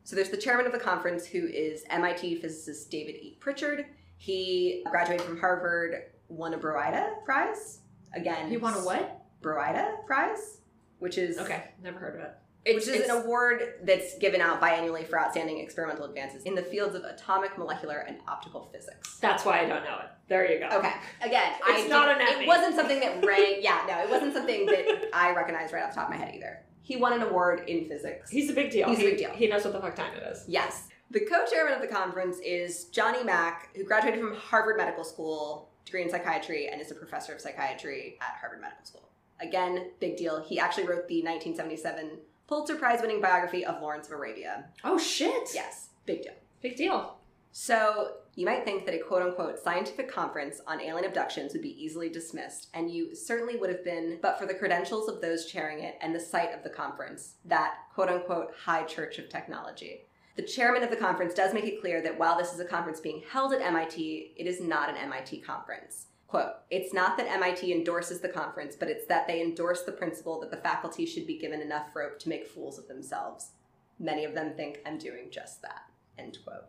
So 0.03 0.13
there's 0.13 0.29
the 0.29 0.38
chairman 0.38 0.65
of 0.65 0.73
the 0.73 0.77
conference 0.77 1.25
who 1.25 1.47
is 1.47 1.86
MIT 1.89 2.36
physicist 2.41 2.91
David 2.91 3.15
E. 3.15 3.38
Pritchard. 3.39 3.86
He 4.17 4.84
graduated 4.91 5.25
from 5.25 5.39
Harvard, 5.39 6.12
won 6.27 6.53
a 6.53 6.58
Broida 6.58 7.23
Prize. 7.23 7.79
Again, 8.13 8.51
You 8.51 8.60
won 8.60 8.73
a 8.73 8.79
what? 8.86 9.21
Broida 9.41 10.05
Prize, 10.05 10.60
which 10.99 11.17
is 11.17 11.39
Okay, 11.39 11.63
never 11.81 11.97
heard 11.97 12.15
of 12.19 12.25
it. 12.25 12.36
Which 12.65 12.88
is 12.88 13.08
an 13.08 13.12
award 13.12 13.75
that's 13.84 14.17
given 14.17 14.41
out 14.41 14.60
biannually 14.62 15.06
for 15.08 15.19
outstanding 15.19 15.60
experimental 15.60 16.06
advances 16.06 16.43
in 16.43 16.56
the 16.56 16.63
fields 16.63 16.95
of 16.95 17.04
atomic, 17.04 17.58
molecular, 17.58 17.99
and 17.99 18.17
optical 18.28 18.69
physics. 18.73 19.17
That's 19.21 19.45
why 19.45 19.60
I 19.60 19.65
don't 19.65 19.84
know 19.84 19.99
it. 19.99 20.10
There 20.28 20.51
you 20.51 20.60
go. 20.60 20.78
Okay, 20.78 20.91
again, 21.21 21.54
I 21.63 21.78
It's 21.80 21.89
not 21.89 22.08
didn't- 22.17 22.36
an. 22.38 22.41
It 22.43 22.47
wasn't 22.47 22.75
something 22.75 22.99
that 22.99 23.23
rang. 23.23 23.58
Yeah, 23.62 23.86
no, 23.88 24.01
it 24.04 24.10
wasn't 24.10 24.34
something 24.34 24.65
that 24.65 25.10
I 25.13 25.32
recognized 25.34 25.73
right 25.73 25.84
off 25.84 25.91
the 25.91 25.95
top 25.95 26.10
of 26.12 26.17
my 26.17 26.23
head 26.25 26.34
either. 26.34 26.62
He 26.82 26.97
won 26.97 27.13
an 27.13 27.21
award 27.21 27.67
in 27.69 27.88
physics. 27.88 28.30
He's 28.32 28.49
a 28.49 28.54
big 28.54 28.71
deal. 28.71 28.88
He's 28.89 28.97
a 28.99 29.01
He- 29.01 29.10
big 29.12 29.17
deal. 29.19 29.30
He 29.32 29.47
knows 29.47 29.63
what 29.63 29.73
the 29.73 29.82
fuck 29.82 29.95
time 29.95 30.13
it 30.15 30.23
is. 30.23 30.43
Yes. 30.47 30.88
The 31.12 31.19
co-chairman 31.19 31.73
of 31.73 31.82
the 31.82 31.88
conference 31.88 32.39
is 32.43 32.86
Johnny 32.86 33.23
Mack, 33.23 33.75
who 33.75 33.84
graduated 33.84 34.19
from 34.19 34.36
Harvard 34.36 34.78
Medical 34.78 35.04
School, 35.04 35.69
degree 35.86 36.01
in 36.01 36.10
psychiatry, 36.10 36.67
and 36.67 36.82
is 36.82 36.89
a 36.89 36.95
professor 36.95 37.34
of 37.34 37.41
psychiatry 37.41 38.17
at 38.21 38.38
Harvard 38.39 38.60
Medical 38.62 38.84
School. 38.86 39.10
Again, 39.39 39.91
big 39.99 40.17
deal. 40.17 40.41
He 40.43 40.60
actually 40.60 40.88
wrote 40.88 41.08
the 41.08 41.21
1977 41.21 42.19
Pulitzer 42.47 42.75
Prize 42.75 43.01
winning 43.01 43.21
biography 43.21 43.65
of 43.65 43.81
Lawrence 43.81 44.08
of 44.08 44.13
Arabia. 44.13 44.65
Oh 44.84 44.97
shit. 44.97 45.49
Yes, 45.53 45.89
big 46.05 46.21
deal. 46.23 46.34
Big 46.62 46.75
deal. 46.75 47.17
So 47.51 48.17
You 48.36 48.45
might 48.45 48.65
think 48.65 48.86
that 48.86 48.93
a 48.93 48.99
quote 48.99 49.21
unquote 49.21 49.63
scientific 49.63 50.12
conference 50.12 50.60
on 50.67 50.81
alien 50.81 51.05
abductions 51.05 51.53
would 51.53 51.62
be 51.62 51.81
easily 51.81 52.10
dismissed, 52.10 52.67
and 52.73 52.91
you 52.91 53.15
certainly 53.15 53.55
would 53.55 53.69
have 53.69 53.84
been, 53.84 54.19
but 54.21 54.38
for 54.38 54.45
the 54.45 54.53
credentials 54.53 55.08
of 55.08 55.21
those 55.21 55.45
chairing 55.45 55.79
it 55.79 55.95
and 56.01 56.13
the 56.13 56.19
site 56.19 56.53
of 56.53 56.62
the 56.63 56.69
conference, 56.69 57.36
that 57.45 57.75
quote 57.93 58.10
unquote 58.10 58.51
high 58.65 58.84
church 58.84 59.17
of 59.19 59.29
technology. 59.29 60.01
The 60.36 60.41
chairman 60.43 60.84
of 60.84 60.89
the 60.89 60.97
conference 60.97 61.34
does 61.34 61.53
make 61.53 61.63
it 61.63 61.79
clear 61.79 62.01
that 62.01 62.19
while 62.19 62.38
this 62.38 62.53
is 62.53 62.60
a 62.60 62.65
conference 62.65 62.99
being 62.99 63.23
held 63.31 63.53
at 63.53 63.62
MIT, 63.62 64.34
it 64.36 64.45
is 64.45 64.60
not 64.60 64.89
an 64.89 64.97
MIT 64.97 65.39
conference. 65.39 66.08
Quote, 66.27 66.53
it's 66.71 66.93
not 66.93 67.17
that 67.17 67.29
MIT 67.29 67.71
endorses 67.71 68.19
the 68.19 68.29
conference, 68.29 68.75
but 68.75 68.89
it's 68.89 69.05
that 69.05 69.27
they 69.27 69.41
endorse 69.41 69.83
the 69.83 69.91
principle 69.91 70.39
that 70.39 70.51
the 70.51 70.57
faculty 70.57 71.05
should 71.05 71.27
be 71.27 71.38
given 71.38 71.61
enough 71.61 71.95
rope 71.95 72.19
to 72.19 72.29
make 72.29 72.47
fools 72.47 72.79
of 72.79 72.88
themselves. 72.88 73.51
Many 73.99 74.25
of 74.25 74.33
them 74.33 74.53
think 74.55 74.79
I'm 74.85 74.97
doing 74.97 75.29
just 75.31 75.61
that. 75.61 75.83
End 76.17 76.38
quote. 76.43 76.65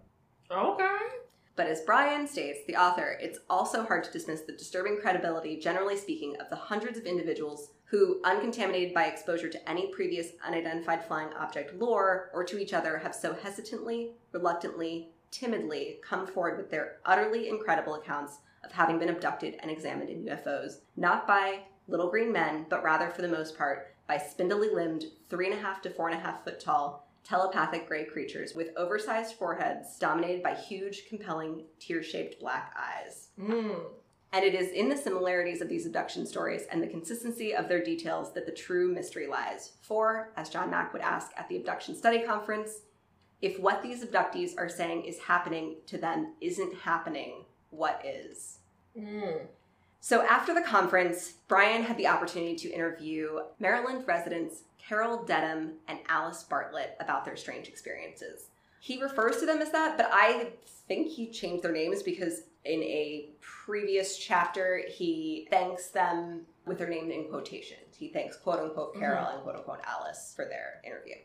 Okay. 0.51 0.99
But 1.57 1.69
as 1.69 1.81
Bryan 1.81 2.29
states, 2.29 2.61
the 2.67 2.77
author, 2.77 3.17
it's 3.19 3.39
also 3.49 3.83
hard 3.83 4.05
to 4.05 4.13
dismiss 4.13 4.43
the 4.43 4.53
disturbing 4.53 4.99
credibility, 5.01 5.59
generally 5.59 5.97
speaking, 5.97 6.37
of 6.37 6.51
the 6.51 6.57
hundreds 6.57 6.99
of 6.99 7.07
individuals 7.07 7.71
who, 7.85 8.21
uncontaminated 8.25 8.93
by 8.93 9.07
exposure 9.07 9.49
to 9.49 9.69
any 9.69 9.87
previous 9.87 10.33
unidentified 10.47 11.03
flying 11.03 11.33
object 11.33 11.75
lore 11.75 12.31
or 12.35 12.45
to 12.45 12.59
each 12.59 12.75
other, 12.75 12.99
have 12.99 13.15
so 13.15 13.33
hesitantly, 13.33 14.13
reluctantly, 14.33 15.09
timidly 15.31 15.99
come 16.03 16.27
forward 16.27 16.59
with 16.59 16.71
their 16.71 16.99
utterly 17.07 17.49
incredible 17.49 17.95
accounts 17.95 18.39
of 18.67 18.73
having 18.73 18.99
been 18.99 19.09
abducted 19.09 19.57
and 19.61 19.71
examined 19.71 20.11
in 20.11 20.25
UFOs, 20.25 20.81
not 20.97 21.27
by 21.27 21.61
little 21.89 22.11
green 22.11 22.33
men, 22.33 22.67
but 22.69 22.83
rather, 22.83 23.09
for 23.09 23.23
the 23.23 23.29
most 23.29 23.57
part, 23.57 23.95
by 24.07 24.19
spindly 24.19 24.69
limbed, 24.69 25.05
three 25.31 25.47
and 25.47 25.55
a 25.55 25.63
half 25.63 25.81
to 25.83 25.91
four 25.91 26.09
and 26.09 26.19
a 26.19 26.21
half 26.21 26.45
foot 26.45 26.61
tall, 26.61 27.09
telepathic 27.25 27.89
gray 27.89 28.05
creatures 28.05 28.55
with 28.55 28.71
oversized 28.77 29.35
foreheads 29.35 29.99
dominated 29.99 30.43
by 30.43 30.55
huge, 30.55 31.09
compelling, 31.09 31.65
tear 31.81 32.03
shaped 32.03 32.39
black 32.41 32.75
eyes. 32.79 33.29
Mm. 33.41 33.81
And 34.33 34.45
it 34.45 34.55
is 34.55 34.71
in 34.73 34.89
the 34.89 34.97
similarities 34.97 35.61
of 35.61 35.69
these 35.69 35.87
abduction 35.87 36.27
stories 36.27 36.67
and 36.71 36.83
the 36.83 36.89
consistency 36.89 37.55
of 37.55 37.69
their 37.69 37.83
details 37.83 38.33
that 38.35 38.47
the 38.47 38.53
true 38.53 38.93
mystery 38.93 39.27
lies. 39.27 39.73
For, 39.81 40.33
as 40.37 40.51
John 40.51 40.71
Mack 40.71 40.93
would 40.93 41.03
ask 41.03 41.31
at 41.37 41.49
the 41.49 41.57
Abduction 41.57 41.97
Study 41.97 42.23
Conference, 42.23 42.83
if 43.43 43.59
what 43.59 43.83
these 43.83 44.05
abductees 44.05 44.53
are 44.59 44.69
saying 44.69 45.05
is 45.05 45.19
happening 45.19 45.77
to 45.87 45.99
them 45.99 46.35
isn't 46.41 46.75
happening, 46.75 47.45
what 47.77 48.03
is? 48.05 48.59
Mm. 48.99 49.47
So 50.01 50.23
after 50.23 50.55
the 50.55 50.63
conference, 50.63 51.35
Bryan 51.49 51.83
had 51.83 51.97
the 51.97 52.07
opportunity 52.07 52.55
to 52.57 52.71
interview 52.71 53.41
Maryland 53.59 54.05
residents 54.07 54.63
Carol 54.79 55.25
Dedham 55.25 55.73
and 55.89 55.99
Alice 56.09 56.45
Bartlett 56.45 56.97
about 57.01 57.25
their 57.25 57.37
strange 57.37 57.67
experiences. 57.67 58.47
He 58.79 59.03
refers 59.03 59.39
to 59.39 59.47
them 59.47 59.61
as 59.61 59.73
that, 59.73 59.97
but 59.97 60.09
I 60.13 60.51
think 60.87 61.09
he 61.09 61.27
changed 61.27 61.65
their 61.65 61.73
names 61.73 62.05
because 62.05 62.43
in 62.65 62.83
a 62.83 63.31
previous 63.41 64.17
chapter, 64.17 64.83
he 64.89 65.49
thanks 65.51 65.89
them 65.89 66.43
with 66.67 66.79
their 66.79 66.89
name 66.89 67.11
in 67.11 67.25
quotations. 67.25 67.97
He 67.97 68.09
thanks 68.09 68.37
quote 68.37 68.61
unquote 68.61 68.97
Carol 68.97 69.25
mm-hmm. 69.25 69.35
and 69.35 69.43
quote 69.43 69.57
unquote 69.57 69.81
Alice 69.85 70.33
for 70.37 70.45
their 70.45 70.81
interview. 70.85 71.17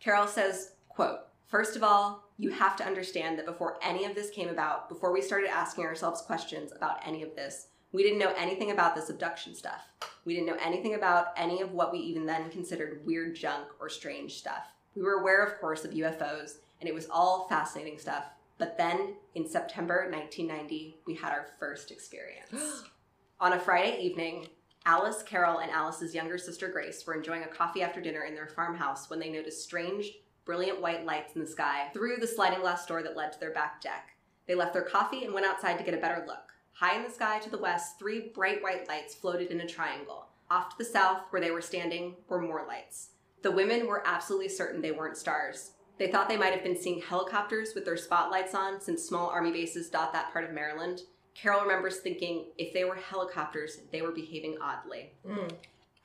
Carol 0.00 0.26
says, 0.26 0.72
quote, 0.88 1.20
First 1.46 1.76
of 1.76 1.82
all, 1.82 2.24
you 2.38 2.50
have 2.50 2.76
to 2.76 2.84
understand 2.86 3.38
that 3.38 3.46
before 3.46 3.78
any 3.82 4.04
of 4.04 4.14
this 4.14 4.30
came 4.30 4.48
about, 4.48 4.88
before 4.88 5.12
we 5.12 5.22
started 5.22 5.48
asking 5.48 5.84
ourselves 5.84 6.22
questions 6.22 6.72
about 6.74 7.06
any 7.06 7.22
of 7.22 7.34
this, 7.34 7.68
we 7.92 8.02
didn't 8.02 8.18
know 8.18 8.34
anything 8.36 8.72
about 8.72 8.94
this 8.94 9.08
abduction 9.08 9.54
stuff. 9.54 9.88
We 10.24 10.34
didn't 10.34 10.48
know 10.48 10.58
anything 10.62 10.94
about 10.94 11.28
any 11.36 11.62
of 11.62 11.72
what 11.72 11.92
we 11.92 11.98
even 11.98 12.26
then 12.26 12.50
considered 12.50 13.06
weird 13.06 13.36
junk 13.36 13.68
or 13.80 13.88
strange 13.88 14.34
stuff. 14.34 14.66
We 14.94 15.02
were 15.02 15.20
aware, 15.20 15.42
of 15.42 15.58
course, 15.60 15.84
of 15.84 15.92
UFOs, 15.92 16.58
and 16.80 16.88
it 16.88 16.94
was 16.94 17.08
all 17.10 17.46
fascinating 17.48 17.98
stuff. 17.98 18.24
But 18.58 18.76
then, 18.76 19.14
in 19.34 19.48
September 19.48 20.08
1990, 20.10 20.96
we 21.06 21.14
had 21.14 21.32
our 21.32 21.46
first 21.58 21.90
experience. 21.90 22.84
On 23.40 23.52
a 23.52 23.58
Friday 23.58 23.98
evening, 24.00 24.48
Alice, 24.86 25.22
Carol, 25.22 25.58
and 25.58 25.70
Alice's 25.70 26.14
younger 26.14 26.38
sister 26.38 26.68
Grace 26.68 27.06
were 27.06 27.14
enjoying 27.14 27.42
a 27.42 27.48
coffee 27.48 27.82
after 27.82 28.00
dinner 28.00 28.22
in 28.24 28.34
their 28.34 28.46
farmhouse 28.46 29.10
when 29.10 29.18
they 29.18 29.28
noticed 29.28 29.62
strange, 29.62 30.12
brilliant 30.46 30.80
white 30.80 31.04
lights 31.04 31.34
in 31.34 31.42
the 31.42 31.46
sky 31.46 31.88
through 31.92 32.16
the 32.16 32.26
sliding 32.26 32.60
glass 32.60 32.86
door 32.86 33.02
that 33.02 33.16
led 33.16 33.32
to 33.32 33.40
their 33.40 33.52
back 33.52 33.82
deck. 33.82 34.12
They 34.46 34.54
left 34.54 34.72
their 34.72 34.82
coffee 34.82 35.24
and 35.24 35.34
went 35.34 35.44
outside 35.44 35.76
to 35.76 35.84
get 35.84 35.92
a 35.92 36.00
better 36.00 36.24
look. 36.26 36.52
High 36.72 36.96
in 36.96 37.02
the 37.02 37.10
sky 37.10 37.40
to 37.40 37.50
the 37.50 37.58
west, 37.58 37.98
three 37.98 38.30
bright 38.34 38.62
white 38.62 38.88
lights 38.88 39.14
floated 39.14 39.50
in 39.50 39.60
a 39.60 39.66
triangle. 39.66 40.28
Off 40.50 40.70
to 40.70 40.78
the 40.78 40.84
south, 40.84 41.22
where 41.30 41.42
they 41.42 41.50
were 41.50 41.60
standing, 41.60 42.14
were 42.28 42.40
more 42.40 42.64
lights. 42.66 43.10
The 43.42 43.50
women 43.50 43.86
were 43.86 44.06
absolutely 44.06 44.48
certain 44.48 44.80
they 44.80 44.92
weren't 44.92 45.16
stars. 45.16 45.72
They 45.98 46.10
thought 46.10 46.28
they 46.28 46.36
might 46.36 46.52
have 46.52 46.62
been 46.62 46.80
seeing 46.80 47.00
helicopters 47.00 47.74
with 47.74 47.84
their 47.84 47.96
spotlights 47.96 48.54
on, 48.54 48.80
since 48.80 49.02
small 49.02 49.28
army 49.28 49.50
bases 49.50 49.88
dot 49.88 50.12
that 50.12 50.32
part 50.32 50.44
of 50.44 50.52
Maryland. 50.52 51.02
Carol 51.34 51.62
remembers 51.62 51.98
thinking 51.98 52.46
if 52.58 52.72
they 52.72 52.84
were 52.84 52.94
helicopters, 52.94 53.80
they 53.90 54.02
were 54.02 54.12
behaving 54.12 54.56
oddly. 54.60 55.12
Mm. 55.26 55.52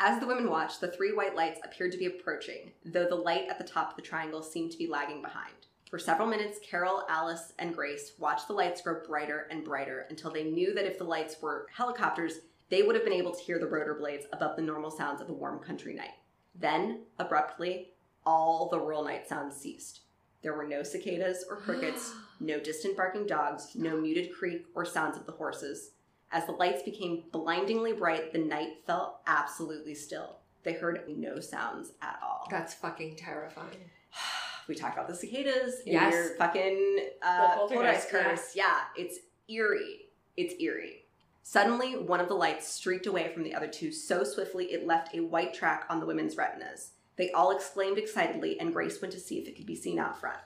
As 0.04 0.20
the 0.20 0.26
women 0.26 0.50
watched, 0.50 0.82
the 0.82 0.88
three 0.88 1.14
white 1.14 1.36
lights 1.36 1.60
appeared 1.64 1.92
to 1.92 1.98
be 2.00 2.08
approaching, 2.08 2.72
though 2.84 3.08
the 3.08 3.14
light 3.14 3.48
at 3.52 3.60
the 3.60 3.64
top 3.64 3.92
of 3.92 3.96
the 3.96 4.02
triangle 4.02 4.42
seemed 4.42 4.72
to 4.72 4.78
be 4.80 4.88
lagging 4.88 5.22
behind. 5.22 5.54
For 5.92 6.00
several 6.00 6.28
minutes, 6.28 6.58
Carol, 6.64 7.04
Alice, 7.08 7.54
and 7.60 7.76
Grace 7.76 8.14
watched 8.18 8.48
the 8.48 8.56
lights 8.56 8.82
grow 8.82 9.04
brighter 9.08 9.46
and 9.52 9.64
brighter 9.64 10.08
until 10.10 10.32
they 10.32 10.46
knew 10.46 10.74
that 10.74 10.88
if 10.88 10.98
the 10.98 11.04
lights 11.04 11.40
were 11.40 11.68
helicopters, 11.72 12.40
they 12.70 12.82
would 12.82 12.96
have 12.96 13.04
been 13.04 13.14
able 13.14 13.32
to 13.32 13.44
hear 13.44 13.60
the 13.60 13.68
rotor 13.68 13.94
blades 13.94 14.26
above 14.34 14.56
the 14.56 14.64
normal 14.64 14.90
sounds 14.90 15.22
of 15.22 15.30
a 15.30 15.34
warm 15.34 15.60
country 15.60 15.94
night. 15.94 16.16
Then, 16.56 17.02
abruptly, 17.20 17.92
all 18.26 18.70
the 18.70 18.80
rural 18.80 19.04
night 19.04 19.30
sounds 19.30 19.56
ceased. 19.56 20.00
There 20.42 20.56
were 20.56 20.68
no 20.68 20.82
cicadas 20.82 21.46
or 21.48 21.58
crickets, 21.58 22.12
no 22.40 22.60
distant 22.60 22.98
barking 22.98 23.28
dogs, 23.28 23.76
no 23.76 24.02
muted 24.02 24.34
creak 24.34 24.66
or 24.74 24.84
sounds 24.84 25.16
of 25.16 25.28
the 25.28 25.34
horses. 25.34 25.92
As 26.32 26.46
the 26.46 26.54
lights 26.54 26.84
became 26.84 27.24
blindingly 27.32 27.94
bright, 27.94 28.32
the 28.32 28.40
night 28.40 28.86
felt 28.88 29.20
absolutely 29.28 29.94
still. 29.94 30.38
They 30.64 30.74
heard 30.74 31.04
no 31.08 31.40
sounds 31.40 31.92
at 32.02 32.20
all. 32.24 32.48
That's 32.50 32.74
fucking 32.74 33.18
terrifying. 33.18 33.90
we 34.68 34.76
talked 34.76 34.96
about 34.96 35.08
the 35.08 35.16
cicadas 35.16 35.82
in 35.86 35.94
yes. 35.94 36.14
your 36.14 36.36
fucking 36.36 37.10
uh, 37.22 37.56
poltergeist 37.56 38.10
curse. 38.10 38.56
Yeah. 38.56 38.66
yeah, 38.66 39.04
it's 39.04 39.20
eerie. 39.50 40.10
It's 40.38 40.54
eerie. 40.62 41.06
Suddenly, 41.44 41.98
one 41.98 42.20
of 42.20 42.30
the 42.30 42.36
lights 42.36 42.68
streaked 42.68 43.08
away 43.08 43.34
from 43.34 43.44
the 43.44 43.54
other 43.54 43.68
two 43.68 43.92
so 43.92 44.24
swiftly 44.24 44.66
it 44.66 44.86
left 44.88 45.16
a 45.16 45.22
white 45.22 45.54
track 45.54 45.86
on 45.90 46.00
the 46.00 46.06
women's 46.06 46.38
retinas. 46.38 46.92
They 47.18 47.32
all 47.32 47.52
exclaimed 47.52 47.98
excitedly, 47.98 48.60
and 48.60 48.72
Grace 48.72 49.02
went 49.02 49.14
to 49.14 49.20
see 49.20 49.38
if 49.40 49.48
it 49.48 49.58
could 49.58 49.66
be 49.66 49.76
seen 49.76 50.00
out 50.00 50.20
front. 50.20 50.40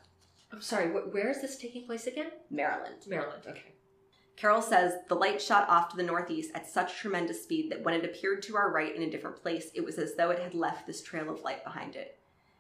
I'm 0.52 0.62
sorry, 0.62 0.88
wh- 0.88 1.14
where 1.14 1.30
is 1.30 1.42
this 1.42 1.58
taking 1.58 1.86
place 1.86 2.08
again? 2.08 2.32
Maryland. 2.50 3.06
Maryland, 3.08 3.44
okay. 3.48 3.74
Carol 4.36 4.62
says 4.62 4.96
the 5.08 5.16
light 5.16 5.42
shot 5.42 5.70
off 5.70 5.90
to 5.90 5.98
the 5.98 6.04
northeast 6.04 6.52
at 6.54 6.68
such 6.68 6.98
tremendous 6.98 7.44
speed 7.44 7.72
that 7.72 7.84
when 7.84 7.94
it 7.94 8.04
appeared 8.04 8.42
to 8.44 8.58
our 8.58 8.70
right 8.70 8.94
in 8.94 9.02
a 9.02 9.10
different 9.10 9.42
place, 9.42 9.72
it 9.74 9.84
was 9.84 9.98
as 9.98 10.16
though 10.16 10.30
it 10.30 10.40
had 10.40 10.54
left 10.54 10.86
this 10.86 11.02
trail 11.02 11.30
of 11.30 11.42
light 11.42 11.64
behind 11.64 11.96
it. 11.96 12.20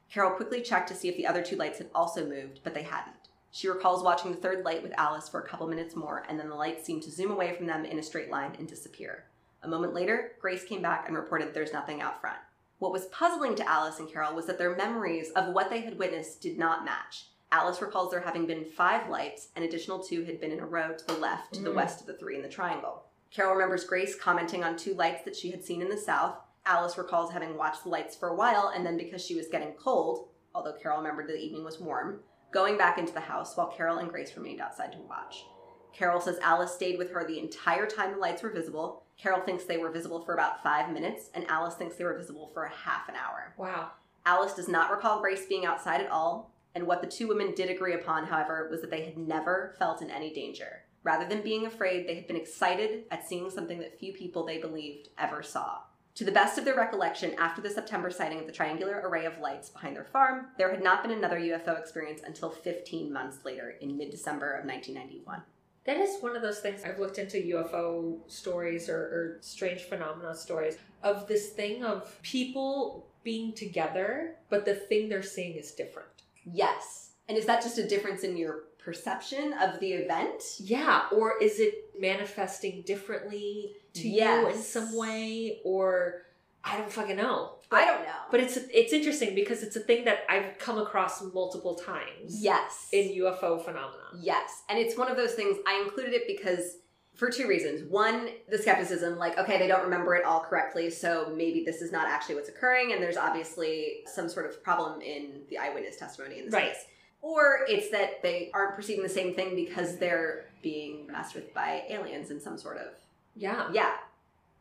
Carol 0.10 0.32
quickly 0.32 0.62
checked 0.62 0.88
to 0.88 0.96
see 0.96 1.10
if 1.10 1.18
the 1.18 1.28
other 1.28 1.44
two 1.44 1.58
lights 1.58 1.80
had 1.80 1.90
also 1.94 2.26
moved, 2.26 2.62
but 2.64 2.74
they 2.74 2.84
hadn't. 2.84 3.16
She 3.52 3.68
recalls 3.68 4.04
watching 4.04 4.32
the 4.32 4.38
third 4.38 4.64
light 4.64 4.84
with 4.84 4.98
Alice 4.98 5.28
for 5.28 5.42
a 5.42 5.48
couple 5.48 5.68
minutes 5.68 5.96
more, 5.96 6.26
and 6.30 6.40
then 6.40 6.50
the 6.50 6.56
light 6.56 6.86
seemed 6.86 7.04
to 7.04 7.12
zoom 7.12 7.32
away 7.32 7.56
from 7.56 7.66
them 7.66 7.86
in 7.86 8.00
a 8.00 8.04
straight 8.04 8.30
line 8.30 8.56
and 8.58 8.68
disappear. 8.68 9.26
A 9.64 9.68
moment 9.68 9.94
later, 9.94 10.34
Grace 10.40 10.64
came 10.64 10.82
back 10.82 11.08
and 11.08 11.18
reported 11.18 11.54
there's 11.54 11.74
nothing 11.74 12.02
out 12.02 12.22
front. 12.22 12.38
What 12.80 12.92
was 12.92 13.06
puzzling 13.08 13.56
to 13.56 13.70
Alice 13.70 14.00
and 14.00 14.12
Carol 14.12 14.36
was 14.36 14.46
that 14.46 14.58
their 14.58 14.76
memories 14.76 15.32
of 15.32 15.54
what 15.54 15.70
they 15.70 15.82
had 15.82 15.98
witnessed 15.98 16.42
did 16.42 16.58
not 16.58 16.86
match. 16.86 17.28
Alice 17.56 17.82
recalls 17.82 18.12
there 18.12 18.20
having 18.20 18.46
been 18.46 18.66
five 18.66 19.10
lights, 19.10 19.48
and 19.56 19.64
additional 19.64 20.04
two 20.04 20.26
had 20.26 20.42
been 20.42 20.52
in 20.52 20.60
a 20.60 20.66
row 20.66 20.94
to 20.94 21.08
the 21.08 21.14
left, 21.14 21.54
to 21.54 21.62
mm. 21.62 21.64
the 21.64 21.72
west 21.72 22.02
of 22.02 22.06
the 22.06 22.18
three 22.18 22.36
in 22.36 22.42
the 22.42 22.50
triangle. 22.50 23.04
Carol 23.32 23.54
remembers 23.54 23.86
Grace 23.86 24.14
commenting 24.14 24.62
on 24.62 24.76
two 24.76 24.94
lights 24.94 25.24
that 25.24 25.38
she 25.38 25.52
had 25.52 25.64
seen 25.64 25.82
in 25.82 25.88
the 25.88 25.96
south. 25.96 26.36
Alice 26.66 26.98
recalls 26.98 27.32
having 27.32 27.56
watched 27.56 27.84
the 27.84 27.90
lights 27.90 28.14
for 28.14 28.28
a 28.28 28.36
while, 28.36 28.74
and 28.76 28.86
then 28.86 28.98
because 28.98 29.26
she 29.26 29.36
was 29.36 29.48
getting 29.48 29.72
cold, 29.72 30.28
although 30.54 30.74
Carol 30.74 30.98
remembered 30.98 31.30
the 31.30 31.38
evening 31.38 31.64
was 31.64 31.80
warm, 31.80 32.20
going 32.52 32.78
back 32.78 32.98
into 32.98 33.14
the 33.14 33.22
house 33.22 33.56
while 33.56 33.72
Carol 33.72 34.00
and 34.00 34.10
Grace 34.10 34.36
remained 34.36 34.60
outside 34.60 34.92
to 34.92 34.98
watch. 35.08 35.46
Carol 35.94 36.20
says 36.20 36.38
Alice 36.42 36.74
stayed 36.74 36.98
with 36.98 37.12
her 37.12 37.26
the 37.26 37.40
entire 37.40 37.88
time 37.88 38.12
the 38.12 38.18
lights 38.18 38.44
were 38.44 38.50
visible. 38.50 39.04
Carol 39.18 39.40
thinks 39.40 39.64
they 39.64 39.78
were 39.78 39.92
visible 39.92 40.26
for 40.26 40.34
about 40.34 40.62
five 40.62 40.92
minutes, 40.92 41.30
and 41.34 41.48
Alice 41.48 41.76
thinks 41.76 41.96
they 41.96 42.04
were 42.04 42.18
visible 42.18 42.52
for 42.54 42.66
a 42.66 42.70
half 42.70 43.08
an 43.08 43.16
hour. 43.16 43.54
Wow. 43.58 43.92
Alice 44.26 44.56
does 44.56 44.68
not 44.68 44.92
recall 44.92 45.22
Grace 45.22 45.46
being 45.46 45.66
outside 45.66 46.02
at 46.02 46.12
all, 46.12 46.52
and 46.76 46.86
what 46.86 47.02
the 47.02 47.08
two 47.08 47.28
women 47.28 47.56
did 47.56 47.70
agree 47.70 47.94
upon, 47.94 48.26
however, 48.26 48.68
was 48.70 48.82
that 48.82 48.92
they 48.92 49.06
had 49.06 49.18
never 49.18 49.74
felt 49.80 50.02
in 50.02 50.12
any 50.12 50.34
danger. 50.34 50.84
Rather 51.04 51.28
than 51.28 51.42
being 51.42 51.66
afraid, 51.66 52.08
they 52.08 52.16
had 52.16 52.28
been 52.28 52.36
excited 52.36 53.06
at 53.12 53.28
seeing 53.28 53.50
something 53.50 53.80
that 53.80 53.98
few 53.98 54.12
people 54.12 54.46
they 54.46 54.58
believed 54.58 55.10
ever 55.18 55.42
saw. 55.42 55.80
To 56.16 56.24
the 56.24 56.32
best 56.32 56.58
of 56.58 56.66
their 56.66 56.76
recollection, 56.76 57.36
after 57.38 57.62
the 57.62 57.70
September 57.70 58.10
sighting 58.10 58.40
of 58.40 58.46
the 58.46 58.52
triangular 58.52 59.02
array 59.04 59.26
of 59.26 59.40
lights 59.40 59.70
behind 59.70 59.96
their 59.96 60.06
farm, 60.06 60.48
there 60.58 60.72
had 60.72 60.84
not 60.84 61.04
been 61.04 61.12
another 61.12 61.40
UFO 61.40 61.78
experience 61.78 62.22
until 62.26 62.50
15 62.50 63.12
months 63.12 63.44
later 63.44 63.76
in 63.82 63.98
mid 63.98 64.12
December 64.12 64.54
of 64.54 64.66
1991. 64.66 65.42
That 65.86 65.98
is 65.98 66.22
one 66.22 66.36
of 66.36 66.42
those 66.42 66.60
things 66.60 66.84
I've 66.84 67.00
looked 67.00 67.20
into 67.20 67.38
UFO 67.38 68.18
stories 68.28 68.90
or, 68.90 68.98
or 68.98 69.38
strange 69.42 69.82
phenomena 69.82 70.34
stories 70.34 70.78
of 71.04 71.28
this 71.28 71.50
thing 71.50 71.84
of 71.84 72.20
people 72.24 73.08
being 73.24 73.54
together, 73.54 74.36
but 74.50 74.66
the 74.66 74.74
thing 74.74 75.10
they're 75.10 75.22
seeing 75.22 75.56
is 75.56 75.72
different. 75.72 76.15
Yes. 76.46 77.12
And 77.28 77.38
is 77.38 77.46
that 77.46 77.62
just 77.64 77.78
a 77.78 77.88
difference 77.88 78.24
in 78.24 78.38
your 78.38 78.66
perception 78.86 79.54
of 79.54 79.80
the 79.80 79.94
event. 79.94 80.44
Yeah, 80.60 81.08
or 81.12 81.42
is 81.42 81.60
it 81.60 81.90
manifesting 82.00 82.84
differently 82.84 83.74
to 83.94 84.08
you 84.08 84.48
in 84.48 84.58
some 84.58 84.96
way 84.96 85.60
or 85.66 86.22
I 86.64 86.78
don't 86.78 86.92
fucking 86.92 87.18
know. 87.18 87.56
I 87.72 87.86
don't 87.86 88.04
know. 88.04 88.10
But 88.32 88.40
it's 88.40 88.58
it's 88.58 88.94
interesting 88.94 89.36
because 89.36 89.64
it's 89.64 89.76
a 89.76 89.80
thing 89.80 90.06
that 90.06 90.20
I've 90.30 90.58
come 90.60 90.78
across 90.78 91.22
multiple 91.34 91.76
times 91.76 92.42
yes. 92.42 92.90
in 92.92 93.10
UFO 93.22 93.64
phenomena. 93.64 94.10
Yes. 94.20 94.64
And 94.70 94.80
it's 94.80 94.98
one 94.98 95.10
of 95.10 95.18
those 95.18 95.34
things, 95.34 95.58
I 95.68 95.82
included 95.84 96.14
it 96.14 96.24
because 96.28 96.78
for 97.16 97.30
two 97.30 97.48
reasons. 97.48 97.84
One, 97.90 98.30
the 98.50 98.58
skepticism, 98.58 99.18
like, 99.18 99.38
okay, 99.38 99.58
they 99.58 99.68
don't 99.68 99.84
remember 99.84 100.16
it 100.16 100.26
all 100.26 100.42
correctly, 100.42 100.90
so 100.90 101.32
maybe 101.36 101.64
this 101.64 101.82
is 101.82 101.92
not 101.92 102.08
actually 102.08 102.36
what's 102.36 102.50
occurring, 102.50 102.92
and 102.94 103.02
there's 103.02 103.18
obviously 103.18 104.04
some 104.06 104.28
sort 104.30 104.46
of 104.46 104.62
problem 104.64 105.02
in 105.02 105.42
the 105.50 105.58
eyewitness 105.58 105.98
testimony 105.98 106.40
in 106.40 106.46
this 106.46 106.54
Right. 106.54 106.74
case. 106.74 106.86
Or 107.22 107.66
it's 107.68 107.90
that 107.90 108.22
they 108.22 108.52
aren't 108.54 108.76
perceiving 108.76 109.02
the 109.02 109.10
same 109.10 109.34
thing 109.34 109.56
because 109.56 109.98
they're 109.98 110.46
being 110.62 111.08
messed 111.08 111.34
with 111.36 111.54
by 111.54 111.84
aliens 111.90 112.30
in 112.32 112.40
some 112.40 112.58
sort 112.58 112.78
of 112.78 112.94
Yeah. 113.36 113.70
yeah. 113.72 113.96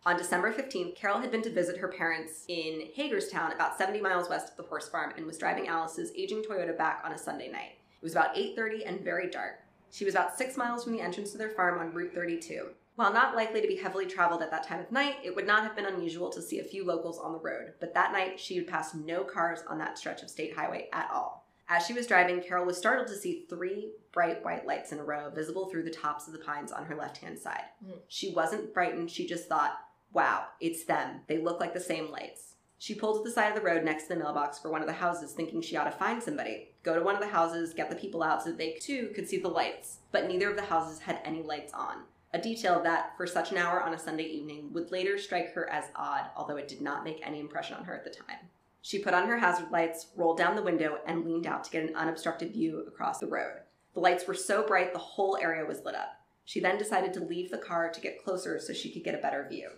On 0.06 0.16
December 0.16 0.52
15th, 0.52 0.94
Carol 0.96 1.18
had 1.20 1.30
been 1.30 1.42
to 1.42 1.50
visit 1.50 1.78
her 1.78 1.88
parents 1.88 2.44
in 2.48 2.88
Hagerstown, 2.94 3.52
about 3.52 3.76
70 3.78 4.00
miles 4.02 4.28
west 4.28 4.50
of 4.50 4.56
the 4.58 4.62
horse 4.64 4.88
farm, 4.88 5.12
and 5.16 5.26
was 5.26 5.38
driving 5.38 5.66
Alice's 5.66 6.12
aging 6.14 6.42
Toyota 6.42 6.76
back 6.76 7.00
on 7.04 7.12
a 7.12 7.18
Sunday 7.18 7.50
night. 7.50 7.72
It 7.96 8.02
was 8.02 8.12
about 8.12 8.36
8:30 8.36 8.84
and 8.84 9.00
very 9.00 9.28
dark. 9.30 9.60
She 9.94 10.04
was 10.04 10.14
about 10.14 10.36
6 10.36 10.56
miles 10.56 10.82
from 10.82 10.92
the 10.92 11.00
entrance 11.00 11.30
to 11.30 11.38
their 11.38 11.50
farm 11.50 11.78
on 11.78 11.94
Route 11.94 12.12
32. 12.12 12.70
While 12.96 13.12
not 13.12 13.36
likely 13.36 13.60
to 13.60 13.68
be 13.68 13.76
heavily 13.76 14.06
traveled 14.06 14.42
at 14.42 14.50
that 14.50 14.66
time 14.66 14.80
of 14.80 14.90
night, 14.90 15.18
it 15.22 15.36
would 15.36 15.46
not 15.46 15.62
have 15.62 15.76
been 15.76 15.86
unusual 15.86 16.30
to 16.30 16.42
see 16.42 16.58
a 16.58 16.64
few 16.64 16.84
locals 16.84 17.20
on 17.20 17.32
the 17.32 17.38
road, 17.38 17.74
but 17.78 17.94
that 17.94 18.10
night 18.10 18.40
she 18.40 18.58
would 18.58 18.66
pass 18.66 18.92
no 18.92 19.22
cars 19.22 19.60
on 19.68 19.78
that 19.78 19.96
stretch 19.96 20.24
of 20.24 20.30
state 20.30 20.52
highway 20.52 20.88
at 20.92 21.08
all. 21.12 21.46
As 21.68 21.86
she 21.86 21.92
was 21.92 22.08
driving, 22.08 22.42
Carol 22.42 22.66
was 22.66 22.76
startled 22.76 23.06
to 23.06 23.16
see 23.16 23.46
three 23.48 23.92
bright 24.10 24.44
white 24.44 24.66
lights 24.66 24.90
in 24.90 24.98
a 24.98 25.04
row 25.04 25.30
visible 25.30 25.70
through 25.70 25.84
the 25.84 25.90
tops 25.90 26.26
of 26.26 26.32
the 26.32 26.40
pines 26.40 26.72
on 26.72 26.86
her 26.86 26.96
left 26.96 27.18
hand 27.18 27.38
side. 27.38 27.66
Hmm. 27.84 27.92
She 28.08 28.32
wasn't 28.32 28.74
frightened, 28.74 29.12
she 29.12 29.28
just 29.28 29.48
thought, 29.48 29.78
wow, 30.12 30.46
it's 30.58 30.84
them. 30.86 31.20
They 31.28 31.38
look 31.38 31.60
like 31.60 31.72
the 31.72 31.78
same 31.78 32.10
lights. 32.10 32.53
She 32.78 32.94
pulled 32.94 33.22
to 33.22 33.28
the 33.28 33.34
side 33.34 33.48
of 33.48 33.54
the 33.54 33.66
road 33.66 33.84
next 33.84 34.04
to 34.04 34.08
the 34.10 34.20
mailbox 34.20 34.58
for 34.58 34.70
one 34.70 34.82
of 34.82 34.86
the 34.86 34.92
houses, 34.92 35.32
thinking 35.32 35.62
she 35.62 35.76
ought 35.76 35.84
to 35.84 35.90
find 35.90 36.22
somebody. 36.22 36.68
Go 36.82 36.94
to 36.94 37.02
one 37.02 37.14
of 37.14 37.20
the 37.20 37.28
houses, 37.28 37.72
get 37.72 37.88
the 37.88 37.96
people 37.96 38.22
out 38.22 38.42
so 38.42 38.50
that 38.50 38.58
they 38.58 38.72
too 38.72 39.10
could 39.14 39.28
see 39.28 39.38
the 39.38 39.48
lights. 39.48 39.98
But 40.12 40.28
neither 40.28 40.50
of 40.50 40.56
the 40.56 40.62
houses 40.62 40.98
had 41.00 41.20
any 41.24 41.42
lights 41.42 41.72
on. 41.72 42.02
A 42.34 42.38
detail 42.38 42.82
that, 42.82 43.16
for 43.16 43.26
such 43.26 43.52
an 43.52 43.58
hour 43.58 43.80
on 43.80 43.94
a 43.94 43.98
Sunday 43.98 44.24
evening, 44.24 44.72
would 44.72 44.90
later 44.90 45.16
strike 45.18 45.54
her 45.54 45.70
as 45.70 45.84
odd, 45.94 46.26
although 46.36 46.56
it 46.56 46.68
did 46.68 46.80
not 46.80 47.04
make 47.04 47.20
any 47.24 47.38
impression 47.38 47.76
on 47.76 47.84
her 47.84 47.94
at 47.94 48.04
the 48.04 48.10
time. 48.10 48.50
She 48.82 48.98
put 48.98 49.14
on 49.14 49.28
her 49.28 49.38
hazard 49.38 49.70
lights, 49.70 50.08
rolled 50.16 50.36
down 50.36 50.56
the 50.56 50.62
window, 50.62 50.98
and 51.06 51.24
leaned 51.24 51.46
out 51.46 51.64
to 51.64 51.70
get 51.70 51.88
an 51.88 51.94
unobstructed 51.94 52.52
view 52.52 52.84
across 52.86 53.18
the 53.18 53.26
road. 53.26 53.60
The 53.94 54.00
lights 54.00 54.26
were 54.26 54.34
so 54.34 54.66
bright 54.66 54.92
the 54.92 54.98
whole 54.98 55.38
area 55.40 55.64
was 55.64 55.84
lit 55.84 55.94
up. 55.94 56.20
She 56.44 56.60
then 56.60 56.76
decided 56.76 57.14
to 57.14 57.24
leave 57.24 57.50
the 57.50 57.56
car 57.56 57.88
to 57.88 58.00
get 58.00 58.22
closer 58.22 58.58
so 58.58 58.72
she 58.72 58.90
could 58.90 59.04
get 59.04 59.14
a 59.14 59.22
better 59.22 59.46
view. 59.48 59.70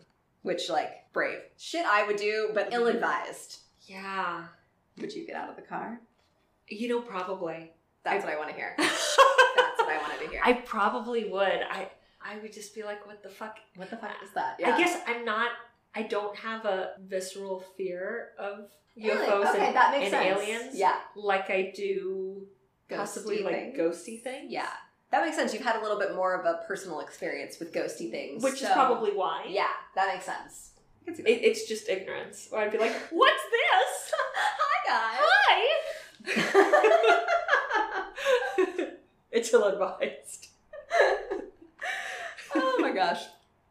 Which, 0.47 0.70
like, 0.70 1.12
brave. 1.12 1.40
Shit 1.59 1.84
I 1.84 2.07
would 2.07 2.16
do, 2.16 2.51
but 2.55 2.66
mm-hmm. 2.66 2.74
ill 2.74 2.86
advised. 2.86 3.59
Yeah. 3.82 4.44
Would 5.01 5.14
you 5.14 5.26
get 5.26 5.36
out 5.36 5.51
of 5.51 5.57
the 5.57 5.62
car? 5.62 6.01
You 6.68 6.88
know, 6.88 7.01
probably. 7.01 7.72
That's 8.05 8.24
what 8.24 8.32
I 8.32 8.36
want 8.36 8.51
to 8.51 8.55
hear. 8.55 8.74
That's 8.78 9.16
what 9.16 9.88
I 9.88 9.99
wanted 10.01 10.24
to 10.24 10.30
hear. 10.30 10.40
I 10.44 10.53
probably 10.55 11.28
would. 11.28 11.61
I 11.70 11.90
I 12.22 12.38
would 12.38 12.53
just 12.53 12.74
be 12.74 12.82
like, 12.82 13.07
what 13.07 13.22
the 13.22 13.28
fuck? 13.28 13.59
what 13.76 13.90
the 13.90 13.97
fuck 13.97 14.16
is 14.22 14.30
that? 14.34 14.57
Yeah. 14.59 14.74
I 14.74 14.78
guess 14.78 15.01
I'm 15.07 15.24
not. 15.24 15.51
I 15.94 16.03
don't 16.03 16.36
have 16.36 16.64
a 16.64 16.92
visceral 17.01 17.64
fear 17.76 18.30
of 18.38 18.70
Alien. 18.99 19.18
UFOs 19.18 19.51
Okay, 19.51 19.66
and, 19.66 19.76
that 19.76 19.90
makes 19.92 20.12
and 20.12 20.22
sense. 20.22 20.40
aliens. 20.40 20.74
Yeah. 20.74 20.97
like 21.14 21.51
I 21.51 21.72
do 21.74 22.47
possibly 22.88 23.42
like 23.42 23.76
ghosty 23.76 24.22
things. 24.22 24.53
Yeah. 24.53 24.68
That 25.11 25.25
makes 25.25 25.37
sense. 25.37 25.53
You've 25.55 25.65
had 25.65 25.77
a 25.77 25.83
little 25.83 25.99
bit 25.99 26.15
more 26.15 26.35
of 26.35 26.45
a 26.47 26.63
personal 26.67 27.01
experience 27.01 27.59
with 27.59 27.73
ghosty 27.73 28.11
things. 28.11 28.43
which 28.43 28.61
is 28.63 28.69
probably 28.71 29.13
why. 29.13 29.45
Yeah, 29.49 29.69
that 29.95 30.13
makes 30.13 30.25
sense. 30.25 30.73
I 31.03 31.05
can 31.07 31.15
see 31.15 31.23
that. 31.23 31.31
It, 31.31 31.45
it's 31.45 31.69
just 31.69 31.89
ignorance. 31.89 32.49
Or 32.51 32.59
I'd 32.61 32.73
be 32.73 32.79
like, 32.79 32.93
what's 33.11 33.43
this? 33.51 34.13
Hi, 34.59 34.89
guys. 34.89 35.19
Hi. 35.23 36.87
it's 39.31 39.53
ill 39.53 39.65
advised. 39.65 40.49
oh 42.55 42.79
my 42.81 42.93
gosh. 42.93 43.23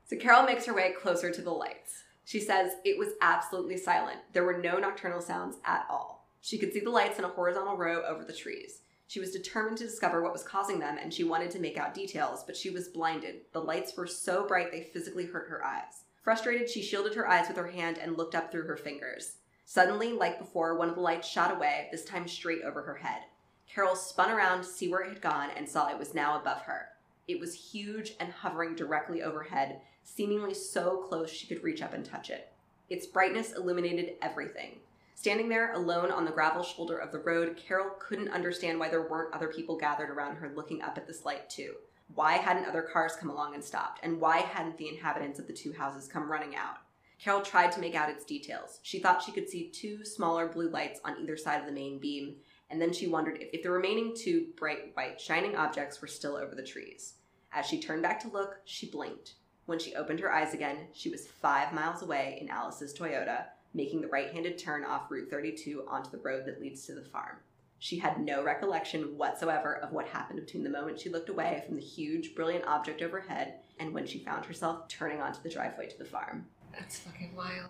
So 0.06 0.16
Carol 0.18 0.44
makes 0.44 0.66
her 0.66 0.74
way 0.74 0.94
closer 1.02 1.32
to 1.32 1.42
the 1.42 1.52
lights. 1.52 2.04
She 2.24 2.40
says 2.40 2.72
it 2.84 2.98
was 2.98 3.10
absolutely 3.22 3.78
silent. 3.78 4.20
There 4.34 4.44
were 4.46 4.58
no 4.58 4.78
nocturnal 4.80 5.22
sounds 5.22 5.58
at 5.66 5.86
all. 5.90 6.28
She 6.42 6.58
could 6.58 6.74
see 6.74 6.80
the 6.80 6.90
lights 6.92 7.20
in 7.20 7.26
a 7.26 7.30
horizontal 7.30 7.76
row 7.76 8.04
over 8.04 8.24
the 8.24 8.34
trees. 8.34 8.82
She 9.08 9.20
was 9.20 9.32
determined 9.32 9.78
to 9.78 9.86
discover 9.86 10.22
what 10.22 10.34
was 10.34 10.43
causing 10.43 10.80
them 10.80 10.97
and 10.99 11.14
she 11.14 11.24
wanted 11.24 11.51
to 11.51 11.60
make 11.60 11.78
out 11.78 11.93
details, 11.93 12.43
but 12.43 12.58
she 12.58 12.70
was 12.70 12.88
blinded. 12.88 13.41
The 13.53 13.62
lights 13.62 13.95
were 13.95 14.08
so 14.08 14.47
bright 14.47 14.72
they 14.72 14.82
physically 14.82 15.26
hurt 15.26 15.49
her 15.49 15.64
eyes. 15.64 16.03
Frustrated, 16.24 16.70
she 16.70 16.82
shielded 16.82 17.14
her 17.14 17.28
eyes 17.28 17.47
with 17.47 17.58
her 17.58 17.68
hand 17.68 17.99
and 17.99 18.18
looked 18.18 18.34
up 18.34 18.51
through 18.51 18.66
her 18.66 18.78
fingers. 18.78 19.38
Suddenly, 19.66 20.14
like 20.14 20.39
before, 20.39 20.76
one 20.76 20.89
of 20.89 20.95
the 20.95 21.01
lights 21.01 21.28
shot 21.28 21.56
away, 21.56 21.88
this 21.91 22.03
time 22.03 22.28
straight 22.28 22.64
over 22.64 22.82
her 22.82 22.95
head. 22.95 23.24
Carol 23.68 23.95
spun 23.95 24.32
around 24.32 24.60
to 24.60 24.68
see 24.68 24.88
where 24.88 25.01
it 25.01 25.10
had 25.10 25.22
gone 25.22 25.49
and 25.56 25.68
saw 25.68 25.89
it 25.89 25.99
was 25.99 26.14
now 26.14 26.39
above 26.39 26.62
her. 26.62 26.89
It 27.28 27.39
was 27.39 27.72
huge 27.72 28.14
and 28.20 28.32
hovering 28.32 28.76
directly 28.76 29.22
overhead, 29.22 29.82
seemingly 30.03 30.53
so 30.53 30.97
close 30.97 31.30
she 31.30 31.47
could 31.47 31.64
reach 31.64 31.82
up 31.82 31.93
and 31.93 32.06
touch 32.06 32.30
it. 32.30 32.51
Its 32.89 33.08
brightness 33.08 33.53
illuminated 33.53 34.16
everything. 34.22 34.80
Standing 35.18 35.47
there 35.47 35.74
alone 35.74 36.11
on 36.11 36.26
the 36.26 36.32
gravel 36.32 36.61
shoulder 36.61 36.97
of 36.97 37.11
the 37.11 37.20
road, 37.20 37.55
Carol 37.57 37.91
couldn't 37.99 38.30
understand 38.30 38.78
why 38.78 38.89
there 38.89 39.09
weren't 39.09 39.34
other 39.34 39.47
people 39.47 39.78
gathered 39.78 40.09
around 40.09 40.36
her 40.36 40.51
looking 40.53 40.82
up 40.82 40.97
at 40.97 41.07
this 41.07 41.24
light, 41.24 41.49
too. 41.49 41.76
Why 42.13 42.34
hadn't 42.34 42.68
other 42.68 42.84
cars 42.84 43.16
come 43.16 43.30
along 43.30 43.55
and 43.55 43.63
stopped? 43.63 44.01
And 44.03 44.20
why 44.20 44.39
hadn't 44.39 44.78
the 44.78 44.89
inhabitants 44.89 45.39
of 45.39 45.47
the 45.47 45.53
two 45.53 45.72
houses 45.72 46.07
come 46.07 46.30
running 46.30 46.55
out? 46.55 46.78
Carol 47.18 47.41
tried 47.41 47.72
to 47.72 47.80
make 47.80 47.95
out 47.95 48.09
its 48.09 48.26
details. 48.26 48.80
She 48.84 48.99
thought 48.99 49.24
she 49.24 49.32
could 49.32 49.49
see 49.49 49.70
two 49.70 50.03
smaller 50.03 50.47
blue 50.47 50.70
lights 50.70 50.99
on 51.05 51.18
either 51.20 51.38
side 51.38 51.61
of 51.61 51.66
the 51.66 51.72
main 51.72 51.97
beam, 51.97 52.36
and 52.70 52.80
then 52.80 52.91
she 52.91 53.07
wondered 53.07 53.38
if, 53.41 53.49
if 53.53 53.63
the 53.63 53.72
remaining 53.72 54.13
two 54.16 54.47
bright 54.57 54.95
white 54.95 55.20
shining 55.20 55.55
objects 55.55 56.01
were 56.01 56.07
still 56.07 56.36
over 56.36 56.53
the 56.53 56.61
trees. 56.61 57.16
As 57.53 57.66
she 57.66 57.80
turned 57.80 58.01
back 58.01 58.20
to 58.20 58.28
look, 58.28 58.57
she 58.66 58.91
blinked. 58.91 59.36
When 59.66 59.80
she 59.80 59.95
opened 59.95 60.20
her 60.20 60.32
eyes 60.32 60.53
again, 60.53 60.89
she 60.93 61.09
was 61.09 61.26
five 61.26 61.74
miles 61.74 62.03
away 62.03 62.38
in 62.41 62.49
Alice's 62.49 62.93
Toyota, 62.93 63.45
making 63.76 64.01
the 64.01 64.07
right 64.07 64.32
handed 64.32 64.57
turn 64.57 64.84
off 64.84 65.11
Route 65.11 65.30
32 65.30 65.86
onto 65.88 66.09
the 66.09 66.17
road 66.17 66.45
that 66.45 66.61
leads 66.61 66.86
to 66.86 66.93
the 66.93 67.03
farm. 67.03 67.38
She 67.78 67.99
had 67.99 68.19
no 68.19 68.41
recollection 68.41 69.17
whatsoever 69.17 69.76
of 69.76 69.91
what 69.91 70.07
happened 70.07 70.39
between 70.39 70.63
the 70.63 70.69
moment 70.69 70.99
she 70.99 71.09
looked 71.09 71.30
away 71.30 71.61
from 71.65 71.76
the 71.76 71.82
huge, 71.82 72.34
brilliant 72.34 72.65
object 72.65 73.01
overhead 73.01 73.55
and 73.80 73.93
when 73.93 74.07
she 74.07 74.23
found 74.23 74.45
herself 74.45 74.88
turning 74.88 75.21
onto 75.21 75.41
the 75.43 75.49
driveway 75.49 75.88
to 75.89 75.97
the 75.97 76.05
farm. 76.05 76.45
That's 76.71 76.99
fucking 76.99 77.36
wild. 77.36 77.69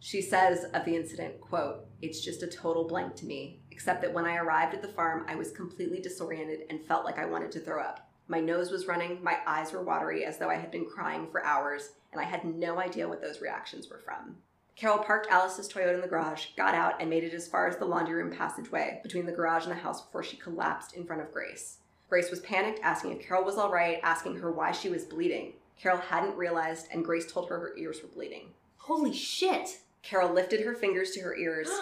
She 0.00 0.20
says 0.20 0.64
of 0.74 0.84
the 0.84 0.96
incident, 0.96 1.40
quote, 1.40 1.86
It's 2.02 2.20
just 2.20 2.42
a 2.42 2.46
total 2.46 2.86
blank 2.86 3.14
to 3.16 3.26
me, 3.26 3.60
except 3.70 4.02
that 4.02 4.12
when 4.12 4.26
I 4.26 4.36
arrived 4.36 4.74
at 4.74 4.82
the 4.82 4.88
farm, 4.88 5.24
I 5.28 5.34
was 5.34 5.50
completely 5.50 6.00
disoriented 6.00 6.66
and 6.68 6.84
felt 6.84 7.06
like 7.06 7.18
I 7.18 7.24
wanted 7.24 7.52
to 7.52 7.60
throw 7.60 7.80
up. 7.80 8.10
My 8.28 8.40
nose 8.40 8.70
was 8.70 8.86
running, 8.86 9.22
my 9.22 9.38
eyes 9.46 9.72
were 9.72 9.82
watery 9.82 10.24
as 10.24 10.36
though 10.36 10.50
I 10.50 10.56
had 10.56 10.70
been 10.70 10.84
crying 10.84 11.28
for 11.30 11.44
hours, 11.44 11.92
and 12.12 12.20
I 12.20 12.24
had 12.24 12.44
no 12.44 12.78
idea 12.78 13.08
what 13.08 13.22
those 13.22 13.40
reactions 13.40 13.88
were 13.88 14.02
from. 14.04 14.36
Carol 14.76 14.98
parked 14.98 15.30
Alice's 15.30 15.68
Toyota 15.68 15.94
in 15.94 16.00
the 16.00 16.08
garage, 16.08 16.46
got 16.56 16.74
out, 16.74 17.00
and 17.00 17.08
made 17.08 17.22
it 17.22 17.32
as 17.32 17.46
far 17.46 17.68
as 17.68 17.76
the 17.76 17.84
laundry 17.84 18.14
room 18.14 18.32
passageway 18.32 19.00
between 19.02 19.24
the 19.24 19.32
garage 19.32 19.62
and 19.62 19.70
the 19.70 19.76
house 19.76 20.02
before 20.02 20.24
she 20.24 20.36
collapsed 20.36 20.94
in 20.94 21.04
front 21.04 21.22
of 21.22 21.32
Grace. 21.32 21.78
Grace 22.08 22.30
was 22.30 22.40
panicked, 22.40 22.80
asking 22.82 23.12
if 23.12 23.20
Carol 23.20 23.44
was 23.44 23.56
all 23.56 23.70
right, 23.70 24.00
asking 24.02 24.36
her 24.36 24.50
why 24.50 24.72
she 24.72 24.88
was 24.88 25.04
bleeding. 25.04 25.52
Carol 25.80 25.98
hadn't 25.98 26.36
realized, 26.36 26.88
and 26.92 27.04
Grace 27.04 27.30
told 27.30 27.48
her 27.48 27.58
her 27.58 27.76
ears 27.76 28.02
were 28.02 28.08
bleeding. 28.08 28.50
Holy 28.78 29.12
shit. 29.12 29.80
Carol 30.02 30.32
lifted 30.32 30.60
her 30.60 30.74
fingers 30.74 31.12
to 31.12 31.20
her 31.20 31.36
ears. 31.36 31.70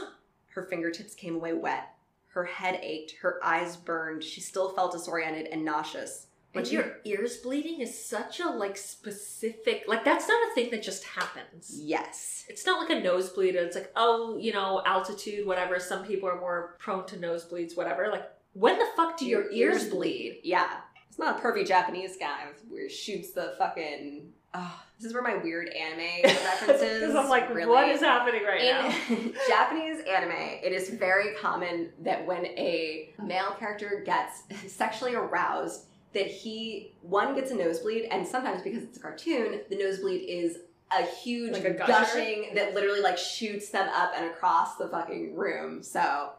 Her 0.49 0.63
fingertips 0.63 1.15
came 1.15 1.37
away 1.37 1.55
wet. 1.55 1.95
Her 2.29 2.45
head 2.45 2.79
ached. 2.83 3.17
Her 3.23 3.41
eyes 3.43 3.75
burned. 3.79 4.23
She 4.23 4.43
still 4.43 4.69
felt 4.75 4.93
disoriented 4.93 5.47
and 5.47 5.65
nauseous. 5.65 6.27
And 6.55 6.67
she- 6.67 6.75
your 6.75 6.97
ears 7.05 7.39
bleeding 7.39 7.81
is 7.81 8.05
such 8.05 8.41
a 8.41 8.49
like 8.49 8.77
specific 8.77 9.85
like 9.89 10.05
that's 10.05 10.29
not 10.29 10.51
a 10.51 10.55
thing 10.55 10.71
that 10.71 10.83
just 10.83 11.05
happens. 11.05 11.73
Yes. 11.81 12.45
It's 12.49 12.67
not 12.67 12.81
like 12.81 12.91
a 12.97 13.03
nosebleed. 13.03 13.55
It's 13.55 13.77
like 13.77 13.91
oh 13.97 14.37
you 14.37 14.53
know 14.53 14.83
altitude 14.85 15.47
whatever. 15.47 15.79
Some 15.79 16.05
people 16.05 16.29
are 16.29 16.39
more 16.41 16.77
prone 16.79 17.07
to 17.07 17.17
nosebleeds 17.17 17.77
whatever. 17.77 18.09
Like 18.11 18.29
when 18.55 18.79
the 18.79 18.87
fuck 18.97 19.19
do 19.19 19.25
your, 19.27 19.51
ears 19.51 19.89
bleed? 19.89 20.41
Yeah. 20.45 20.69
It's 21.09 21.19
not 21.19 21.39
a 21.39 21.43
pervy 21.43 21.67
Japanese 21.67 22.17
guy 22.19 22.47
who 22.71 22.89
shoots 22.89 23.33
the 23.33 23.55
fucking. 23.59 24.33
Oh, 24.55 24.83
this 24.99 25.07
is 25.07 25.15
where 25.15 25.23
my 25.23 25.37
weird 25.37 25.69
anime 25.71 26.23
references. 26.25 27.01
Because 27.01 27.15
I'm 27.17 27.29
like, 27.31 27.49
really- 27.55 27.71
what 27.71 27.89
is 27.89 28.01
happening 28.01 28.43
right 28.45 28.63
now? 28.63 29.31
Japanese 29.49 30.01
anime, 30.07 30.33
it 30.63 30.73
is 30.73 30.91
very 30.91 31.35
common 31.37 31.91
that 32.03 32.27
when 32.27 32.45
a 32.47 33.15
male 33.23 33.57
character 33.59 34.03
gets 34.05 34.43
sexually 34.75 35.15
aroused, 35.15 35.87
that 36.15 36.27
he 36.27 36.93
one 37.03 37.35
gets 37.35 37.51
a 37.51 37.55
nosebleed, 37.55 38.05
and 38.11 38.27
sometimes 38.27 38.63
because 38.63 38.83
it's 38.83 38.99
a 38.99 39.01
cartoon, 39.01 39.61
the 39.71 39.77
nosebleed 39.77 40.29
is 40.29 40.59
a 40.97 41.05
huge 41.05 41.53
Like 41.55 41.65
a 41.65 41.73
gushing 41.73 42.51
that 42.55 42.75
literally 42.75 43.01
like 43.01 43.17
shoots 43.17 43.71
them 43.71 43.89
up 43.95 44.13
and 44.17 44.27
across 44.27 44.77
the 44.77 44.89
fucking 44.89 45.35
room. 45.35 45.83
So 45.83 46.31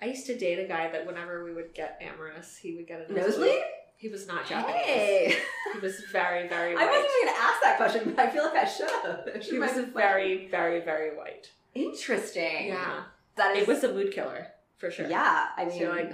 I 0.00 0.06
used 0.06 0.26
to 0.26 0.38
date 0.38 0.58
a 0.58 0.66
guy 0.66 0.90
that 0.90 1.06
whenever 1.06 1.44
we 1.44 1.52
would 1.52 1.74
get 1.74 2.00
amorous, 2.00 2.56
he 2.56 2.74
would 2.76 2.86
get 2.86 3.00
a 3.00 3.12
nosebleed. 3.12 3.26
Nosebleed? 3.26 3.62
He 3.96 4.08
was 4.08 4.26
not 4.28 4.46
Japanese. 4.46 4.82
Hey. 4.84 5.36
He 5.74 5.80
was 5.80 6.00
very, 6.10 6.48
very 6.48 6.72
I 6.72 6.76
white. 6.76 6.86
wasn't 6.90 7.10
even 7.20 7.28
gonna 7.34 7.38
ask 7.46 7.60
that 7.62 7.76
question, 7.76 8.12
but 8.16 8.18
I 8.26 8.30
feel 8.30 8.44
like 8.44 8.54
I 8.54 8.64
should 8.64 8.88
have. 8.88 9.28
He 9.42 9.58
was 9.58 9.72
very, 9.92 10.46
very, 10.48 10.80
very 10.80 11.14
white. 11.16 11.50
interesting. 11.74 12.68
Yeah. 12.68 13.02
That 13.36 13.56
is 13.56 13.62
It 13.62 13.68
was 13.68 13.84
a 13.84 13.92
mood 13.92 14.12
killer, 14.12 14.46
for 14.78 14.90
sure. 14.90 15.08
Yeah, 15.08 15.48
I 15.56 15.66
mean, 15.66 15.78
you're 15.78 15.94
like, 15.94 16.12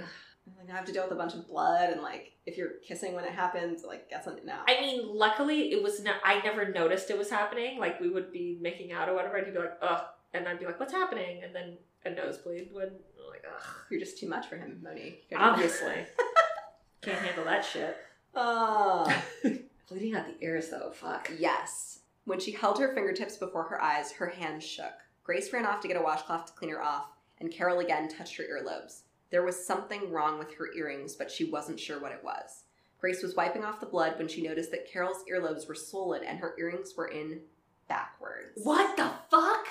like, 0.57 0.69
I 0.71 0.75
have 0.75 0.85
to 0.85 0.91
deal 0.91 1.03
with 1.03 1.11
a 1.11 1.15
bunch 1.15 1.33
of 1.33 1.47
blood, 1.47 1.89
and 1.91 2.01
like 2.01 2.33
if 2.45 2.57
you're 2.57 2.73
kissing 2.87 3.13
when 3.13 3.23
it 3.25 3.31
happens, 3.31 3.83
like 3.85 4.09
get 4.09 4.23
something 4.23 4.45
now. 4.45 4.61
I 4.67 4.79
mean, 4.81 5.15
luckily 5.15 5.71
it 5.71 5.81
was 5.81 6.03
not, 6.03 6.15
I 6.23 6.39
never 6.41 6.71
noticed 6.71 7.09
it 7.09 7.17
was 7.17 7.29
happening. 7.29 7.79
Like 7.79 7.99
we 7.99 8.09
would 8.09 8.31
be 8.31 8.57
making 8.61 8.91
out 8.91 9.09
or 9.09 9.15
whatever, 9.15 9.37
and 9.37 9.45
he'd 9.47 9.53
be 9.53 9.59
like, 9.59 9.77
ugh. 9.81 10.03
And 10.33 10.47
I'd 10.47 10.59
be 10.59 10.65
like, 10.65 10.79
what's 10.79 10.91
happening? 10.93 11.41
And 11.43 11.55
then 11.55 11.77
a 12.05 12.09
nosebleed 12.09 12.69
would, 12.73 12.89
I'm 12.89 13.29
like, 13.29 13.43
ugh. 13.47 13.65
You're 13.89 13.99
just 13.99 14.19
too 14.19 14.27
much 14.27 14.47
for 14.47 14.57
him, 14.57 14.79
Monique. 14.83 15.23
Obviously. 15.35 16.05
Can't 17.01 17.19
handle 17.19 17.45
that 17.45 17.63
shit. 17.63 17.97
Oh. 18.35 19.11
Bleeding 19.89 20.15
out 20.15 20.25
the 20.27 20.45
ears, 20.45 20.69
though, 20.69 20.91
fuck. 20.91 21.31
yes. 21.37 21.99
When 22.25 22.39
she 22.39 22.51
held 22.51 22.79
her 22.79 22.93
fingertips 22.93 23.37
before 23.37 23.63
her 23.63 23.81
eyes, 23.81 24.11
her 24.13 24.27
hands 24.27 24.63
shook. 24.65 24.93
Grace 25.23 25.53
ran 25.53 25.65
off 25.65 25.79
to 25.81 25.87
get 25.87 25.97
a 25.97 26.01
washcloth 26.01 26.47
to 26.47 26.53
clean 26.53 26.71
her 26.71 26.81
off, 26.81 27.07
and 27.39 27.51
Carol 27.51 27.79
again 27.79 28.09
touched 28.09 28.37
her 28.37 28.43
earlobes. 28.43 29.01
There 29.31 29.43
was 29.43 29.65
something 29.65 30.11
wrong 30.11 30.37
with 30.39 30.53
her 30.55 30.73
earrings, 30.73 31.15
but 31.15 31.31
she 31.31 31.45
wasn't 31.45 31.79
sure 31.79 31.99
what 31.99 32.11
it 32.11 32.23
was. 32.23 32.63
Grace 32.99 33.21
was 33.21 33.35
wiping 33.35 33.63
off 33.63 33.79
the 33.79 33.85
blood 33.85 34.17
when 34.17 34.27
she 34.27 34.41
noticed 34.41 34.71
that 34.71 34.89
Carol's 34.89 35.23
earlobes 35.31 35.67
were 35.67 35.75
swollen 35.75 36.23
and 36.23 36.39
her 36.39 36.55
earrings 36.57 36.95
were 36.95 37.07
in 37.07 37.39
backwards. 37.87 38.61
What 38.63 38.95
the 38.97 39.11
fuck? 39.29 39.67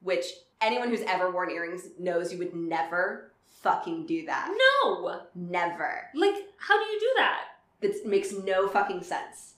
Which 0.00 0.26
anyone 0.60 0.88
who's 0.88 1.02
ever 1.02 1.30
worn 1.30 1.50
earrings 1.50 1.88
knows 1.98 2.32
you 2.32 2.38
would 2.38 2.54
never 2.54 3.32
fucking 3.62 4.06
do 4.06 4.24
that. 4.26 4.54
No! 4.84 5.20
Never. 5.34 6.08
Like, 6.14 6.34
how 6.58 6.78
do 6.78 6.90
you 6.90 7.00
do 7.00 7.12
that? 7.16 7.40
That 7.80 8.06
makes 8.06 8.32
no 8.32 8.68
fucking 8.68 9.02
sense. 9.02 9.54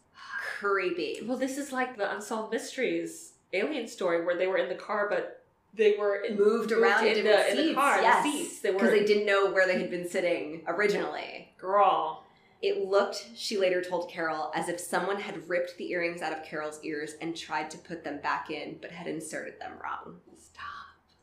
Creepy. 0.59 1.20
Well, 1.24 1.38
this 1.38 1.59
is 1.59 1.72
like 1.72 1.96
the 1.96 2.12
Unsolved 2.12 2.53
Mysteries 2.53 3.32
alien 3.53 3.88
story 3.88 4.24
where 4.24 4.36
they 4.36 4.46
were 4.46 4.59
in 4.59 4.68
the 4.68 4.74
car, 4.74 5.09
but 5.09 5.39
they 5.75 5.97
were 5.99 6.16
in, 6.16 6.37
Moved 6.37 6.73
around 6.73 7.07
in 7.07 7.25
the, 7.25 7.51
in 7.51 7.68
the 7.68 7.75
car, 7.75 7.97
in 7.99 8.03
the 8.03 8.09
yes. 8.09 8.23
seats. 8.25 8.61
They 8.61 8.73
Because 8.73 8.91
they 8.91 9.05
didn't 9.05 9.27
know 9.27 9.51
where 9.51 9.66
they 9.66 9.79
had 9.81 9.91
been 9.91 10.09
sitting 10.09 10.62
originally. 10.66 11.53
girl. 11.59 12.25
It 12.62 12.85
looked, 12.87 13.25
she 13.37 13.57
later 13.57 13.81
told 13.83 14.11
Carol, 14.11 14.51
as 14.55 14.68
if 14.68 14.79
someone 14.79 15.18
had 15.18 15.49
ripped 15.49 15.79
the 15.79 15.91
earrings 15.93 16.21
out 16.21 16.33
of 16.37 16.45
Carol's 16.45 16.79
ears 16.83 17.14
and 17.23 17.35
tried 17.35 17.71
to 17.71 17.79
put 17.79 18.05
them 18.05 18.18
back 18.21 18.51
in, 18.51 18.77
but 18.83 18.91
had 18.91 19.07
inserted 19.07 19.55
them 19.59 19.73
wrong. 19.83 20.16
Stop. 20.39 20.64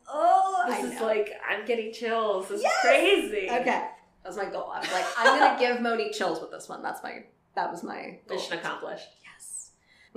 Oh, 0.08 0.64
This 0.68 0.94
is 0.94 1.00
like 1.00 1.30
I'm 1.48 1.64
getting 1.64 1.92
chills. 1.92 2.48
This 2.48 2.62
Yes! 2.62 2.72
is 2.74 2.80
crazy. 3.30 3.46
okay. 3.50 3.64
That 3.64 3.94
was 4.26 4.36
my 4.36 4.46
goal. 4.46 4.68
I 4.74 4.80
was 4.80 4.90
like, 4.90 5.04
I'm 5.16 5.38
gonna 5.58 5.58
give 5.60 5.80
Monique 5.80 6.12
chills 6.12 6.40
with 6.40 6.50
this 6.50 6.68
one. 6.68 6.82
That's 6.82 7.02
my. 7.04 7.22
That 7.54 7.70
was 7.70 7.82
my 7.84 8.18
goal. 8.26 8.36
Mission 8.36 8.58
accomplished. 8.58 9.06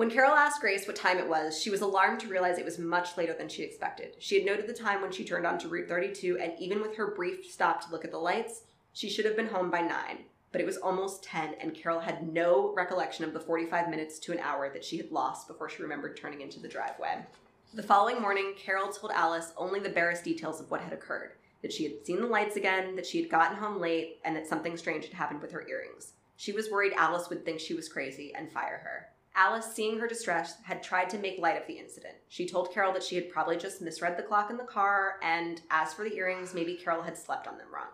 When 0.01 0.09
Carol 0.09 0.33
asked 0.33 0.61
Grace 0.61 0.87
what 0.87 0.95
time 0.95 1.19
it 1.19 1.29
was, 1.29 1.61
she 1.61 1.69
was 1.69 1.81
alarmed 1.81 2.21
to 2.21 2.27
realize 2.27 2.57
it 2.57 2.65
was 2.65 2.79
much 2.79 3.17
later 3.17 3.35
than 3.35 3.47
she 3.47 3.61
expected. 3.61 4.15
She 4.17 4.33
had 4.33 4.47
noted 4.47 4.65
the 4.65 4.73
time 4.73 4.99
when 4.99 5.11
she 5.11 5.23
turned 5.23 5.45
onto 5.45 5.67
Route 5.67 5.87
32, 5.87 6.39
and 6.39 6.53
even 6.57 6.81
with 6.81 6.95
her 6.95 7.13
brief 7.13 7.45
stop 7.45 7.85
to 7.85 7.91
look 7.91 8.03
at 8.03 8.09
the 8.09 8.17
lights, 8.17 8.63
she 8.93 9.11
should 9.11 9.25
have 9.25 9.35
been 9.35 9.49
home 9.49 9.69
by 9.69 9.81
9. 9.81 9.91
But 10.51 10.59
it 10.59 10.65
was 10.65 10.77
almost 10.77 11.23
10, 11.25 11.53
and 11.61 11.75
Carol 11.75 11.99
had 11.99 12.33
no 12.33 12.73
recollection 12.73 13.25
of 13.25 13.33
the 13.33 13.39
45 13.39 13.89
minutes 13.89 14.17
to 14.21 14.31
an 14.31 14.39
hour 14.39 14.71
that 14.73 14.83
she 14.83 14.97
had 14.97 15.11
lost 15.11 15.47
before 15.47 15.69
she 15.69 15.83
remembered 15.83 16.17
turning 16.17 16.41
into 16.41 16.59
the 16.59 16.67
driveway. 16.67 17.23
The 17.75 17.83
following 17.83 18.19
morning, 18.19 18.55
Carol 18.57 18.91
told 18.91 19.11
Alice 19.11 19.53
only 19.55 19.79
the 19.79 19.89
barest 19.89 20.23
details 20.23 20.59
of 20.59 20.71
what 20.71 20.81
had 20.81 20.93
occurred 20.93 21.33
that 21.61 21.71
she 21.71 21.83
had 21.83 22.03
seen 22.03 22.21
the 22.21 22.25
lights 22.25 22.55
again, 22.55 22.95
that 22.95 23.05
she 23.05 23.21
had 23.21 23.29
gotten 23.29 23.55
home 23.55 23.79
late, 23.79 24.17
and 24.25 24.35
that 24.35 24.47
something 24.47 24.77
strange 24.77 25.05
had 25.05 25.13
happened 25.13 25.43
with 25.43 25.51
her 25.51 25.67
earrings. 25.69 26.13
She 26.37 26.53
was 26.53 26.71
worried 26.71 26.93
Alice 26.97 27.29
would 27.29 27.45
think 27.45 27.59
she 27.59 27.75
was 27.75 27.87
crazy 27.87 28.33
and 28.33 28.51
fire 28.51 28.81
her. 28.83 29.10
Alice, 29.35 29.65
seeing 29.73 29.97
her 29.99 30.07
distress, 30.07 30.55
had 30.63 30.83
tried 30.83 31.09
to 31.11 31.17
make 31.17 31.39
light 31.39 31.59
of 31.59 31.65
the 31.67 31.73
incident. 31.73 32.15
She 32.27 32.47
told 32.47 32.73
Carol 32.73 32.91
that 32.93 33.03
she 33.03 33.15
had 33.15 33.29
probably 33.29 33.57
just 33.57 33.81
misread 33.81 34.17
the 34.17 34.23
clock 34.23 34.49
in 34.49 34.57
the 34.57 34.63
car, 34.63 35.15
and 35.23 35.61
as 35.69 35.93
for 35.93 36.03
the 36.03 36.15
earrings, 36.15 36.53
maybe 36.53 36.75
Carol 36.75 37.01
had 37.01 37.17
slept 37.17 37.47
on 37.47 37.57
them 37.57 37.67
wrong. 37.73 37.87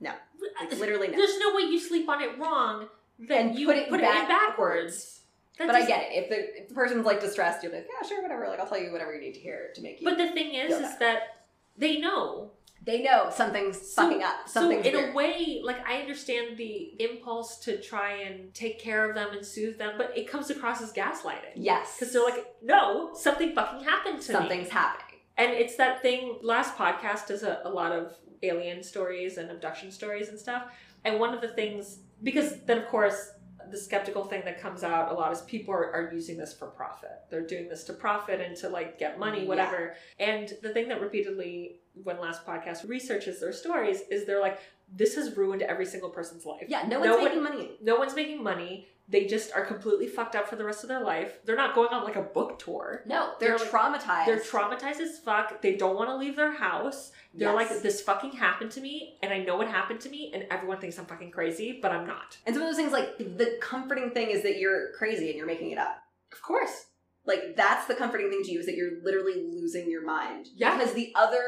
No, 0.00 0.12
like, 0.60 0.78
literally 0.78 1.08
no. 1.08 1.16
There's 1.16 1.38
no 1.38 1.54
way 1.54 1.62
you 1.62 1.80
sleep 1.80 2.08
on 2.08 2.20
it 2.22 2.38
wrong. 2.38 2.88
Then 3.18 3.48
And 3.48 3.58
you 3.58 3.66
put 3.66 3.76
it 3.76 3.88
put 3.88 4.00
back- 4.00 4.24
it 4.24 4.28
backwards. 4.28 5.20
That 5.58 5.68
But 5.68 5.76
I 5.76 5.86
get 5.86 6.02
it. 6.10 6.24
If 6.24 6.28
the, 6.30 6.62
if 6.62 6.68
the 6.68 6.74
person's 6.74 7.06
like 7.06 7.20
distressed, 7.20 7.62
you're 7.62 7.72
like, 7.72 7.86
yeah, 7.88 8.06
sure, 8.08 8.20
whatever. 8.22 8.48
Like, 8.48 8.58
I'll 8.58 8.66
tell 8.66 8.80
you 8.80 8.90
whatever 8.90 9.14
you 9.14 9.20
need 9.20 9.34
to 9.34 9.40
hear 9.40 9.70
to 9.74 9.80
make 9.82 10.00
you. 10.00 10.04
But 10.08 10.18
the 10.18 10.32
thing 10.32 10.54
is, 10.54 10.72
is 10.72 10.98
that 10.98 11.44
they 11.78 11.98
know. 11.98 12.50
They 12.84 13.02
know 13.02 13.30
something's 13.30 13.80
So- 13.94 14.02
fucking 14.02 14.22
up. 14.22 14.46
Something's 14.48 14.84
so 14.84 14.90
in 14.90 14.96
weird. 14.96 15.10
a 15.10 15.12
way, 15.14 15.60
like 15.64 15.86
I 15.88 16.00
understand 16.00 16.56
the 16.56 16.94
impulse 17.02 17.58
to 17.60 17.80
try 17.80 18.12
and 18.26 18.52
take 18.52 18.78
care 18.78 19.08
of 19.08 19.14
them 19.14 19.32
and 19.32 19.44
soothe 19.44 19.78
them, 19.78 19.94
but 19.96 20.16
it 20.16 20.28
comes 20.28 20.50
across 20.50 20.82
as 20.82 20.92
gaslighting. 20.92 21.52
yes, 21.56 21.96
Because 21.98 22.12
they're 22.12 22.22
like, 22.22 22.44
no, 22.62 23.14
something 23.14 23.54
fucking 23.54 23.84
happened 23.84 24.20
to 24.22 24.32
me. 24.32 24.38
something's 24.38 24.68
happening. 24.70 25.20
And 25.36 25.52
it's 25.52 25.76
that 25.76 26.02
thing, 26.02 26.38
last 26.42 26.76
podcast 26.76 27.26
does 27.28 27.42
a, 27.42 27.60
a 27.64 27.70
lot 27.70 27.92
of 27.92 28.12
alien 28.42 28.82
stories 28.82 29.38
and 29.38 29.50
abduction 29.50 29.90
stories 29.90 30.28
and 30.28 30.38
stuff. 30.38 30.64
And 31.04 31.18
one 31.18 31.32
of 31.34 31.40
the 31.40 31.48
things, 31.48 32.00
because 32.22 32.60
then 32.66 32.78
of 32.78 32.86
course, 32.88 33.30
the 33.70 33.76
skeptical 33.78 34.24
thing 34.24 34.42
that 34.44 34.60
comes 34.60 34.82
out 34.84 35.10
a 35.10 35.14
lot 35.14 35.32
is 35.32 35.40
people 35.42 35.72
are, 35.74 35.92
are 35.92 36.10
using 36.12 36.36
this 36.36 36.52
for 36.52 36.66
profit. 36.66 37.10
They're 37.30 37.46
doing 37.46 37.68
this 37.68 37.84
to 37.84 37.92
profit 37.92 38.40
and 38.40 38.56
to 38.58 38.68
like 38.68 38.98
get 38.98 39.18
money, 39.18 39.42
Yeah. 39.42 39.48
whatever. 39.48 39.94
And 40.18 40.52
the 40.62 40.70
thing 40.70 40.88
that 40.88 41.00
repeatedly, 41.00 41.80
when 42.02 42.18
last 42.20 42.44
podcast 42.46 42.88
researches 42.88 43.40
their 43.40 43.52
stories, 43.52 44.02
is 44.10 44.26
they're 44.26 44.40
like, 44.40 44.58
this 44.94 45.14
has 45.16 45.36
ruined 45.36 45.62
every 45.62 45.86
single 45.86 46.10
person's 46.10 46.44
life. 46.44 46.64
Yeah, 46.68 46.86
no 46.86 47.00
one's 47.00 47.10
No 47.10 47.16
one- 47.16 47.24
making 47.24 47.42
money. 47.42 47.78
No 47.82 47.96
one's 47.96 48.14
making 48.14 48.42
money. 48.42 48.88
They 49.06 49.26
just 49.26 49.52
are 49.52 49.64
completely 49.66 50.06
fucked 50.06 50.34
up 50.34 50.48
for 50.48 50.56
the 50.56 50.64
rest 50.64 50.82
of 50.82 50.88
their 50.88 51.02
life. 51.02 51.38
They're 51.44 51.56
not 51.56 51.74
going 51.74 51.90
on 51.90 52.04
like 52.04 52.16
a 52.16 52.22
book 52.22 52.58
tour. 52.58 53.02
No, 53.04 53.34
they're, 53.38 53.58
They're 53.58 53.66
traumatized. 53.66 54.24
They're 54.26 54.40
traumatized 54.40 55.00
as 55.00 55.18
fuck. 55.18 55.60
They 55.60 55.76
don't 55.76 55.94
want 55.96 56.08
to 56.08 56.16
leave 56.16 56.36
their 56.36 56.52
house. 56.52 57.12
They're 57.34 57.52
Yes. 57.52 57.70
like, 57.70 57.82
this 57.82 58.00
fucking 58.00 58.32
happened 58.32 58.70
to 58.72 58.80
me, 58.80 59.18
and 59.22 59.30
I 59.32 59.38
know 59.40 59.56
what 59.56 59.68
happened 59.68 60.00
to 60.02 60.08
me, 60.08 60.30
and 60.32 60.46
everyone 60.50 60.78
thinks 60.78 60.98
I'm 60.98 61.04
fucking 61.04 61.32
crazy, 61.32 61.78
but 61.82 61.92
I'm 61.92 62.06
not. 62.06 62.38
And 62.46 62.54
some 62.54 62.62
of 62.62 62.68
those 62.68 62.76
things, 62.76 62.92
like 62.92 63.18
the 63.18 63.58
comforting 63.60 64.10
thing, 64.12 64.30
is 64.30 64.42
that 64.42 64.58
you're 64.58 64.92
crazy 64.92 65.28
and 65.28 65.36
you're 65.36 65.46
making 65.46 65.70
it 65.70 65.78
up. 65.78 65.98
Of 66.32 66.40
course. 66.40 66.86
Like 67.26 67.56
that's 67.56 67.86
the 67.86 67.94
comforting 67.94 68.28
thing 68.30 68.42
to 68.44 68.52
you 68.52 68.60
is 68.60 68.66
that 68.66 68.74
you're 68.76 69.02
literally 69.02 69.46
losing 69.50 69.90
your 69.90 70.04
mind. 70.04 70.48
Yeah. 70.56 70.76
Because 70.76 70.92
the 70.94 71.12
other 71.14 71.42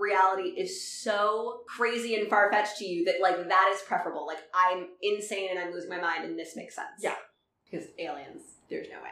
reality 0.00 0.48
is 0.48 0.82
so 0.82 1.60
crazy 1.68 2.14
and 2.16 2.28
far 2.28 2.50
fetched 2.50 2.78
to 2.78 2.84
you 2.84 3.04
that 3.04 3.20
like 3.20 3.36
that 3.48 3.72
is 3.74 3.82
preferable. 3.82 4.26
Like 4.26 4.38
I'm 4.54 4.88
insane 5.02 5.48
and 5.50 5.58
I'm 5.58 5.72
losing 5.72 5.90
my 5.90 6.00
mind, 6.00 6.24
and 6.24 6.38
this 6.38 6.56
makes 6.56 6.74
sense. 6.74 6.88
Yeah. 7.00 7.14
Because 7.70 7.86
aliens, 7.98 8.42
there's 8.68 8.88
no 8.90 8.96
way. 9.02 9.10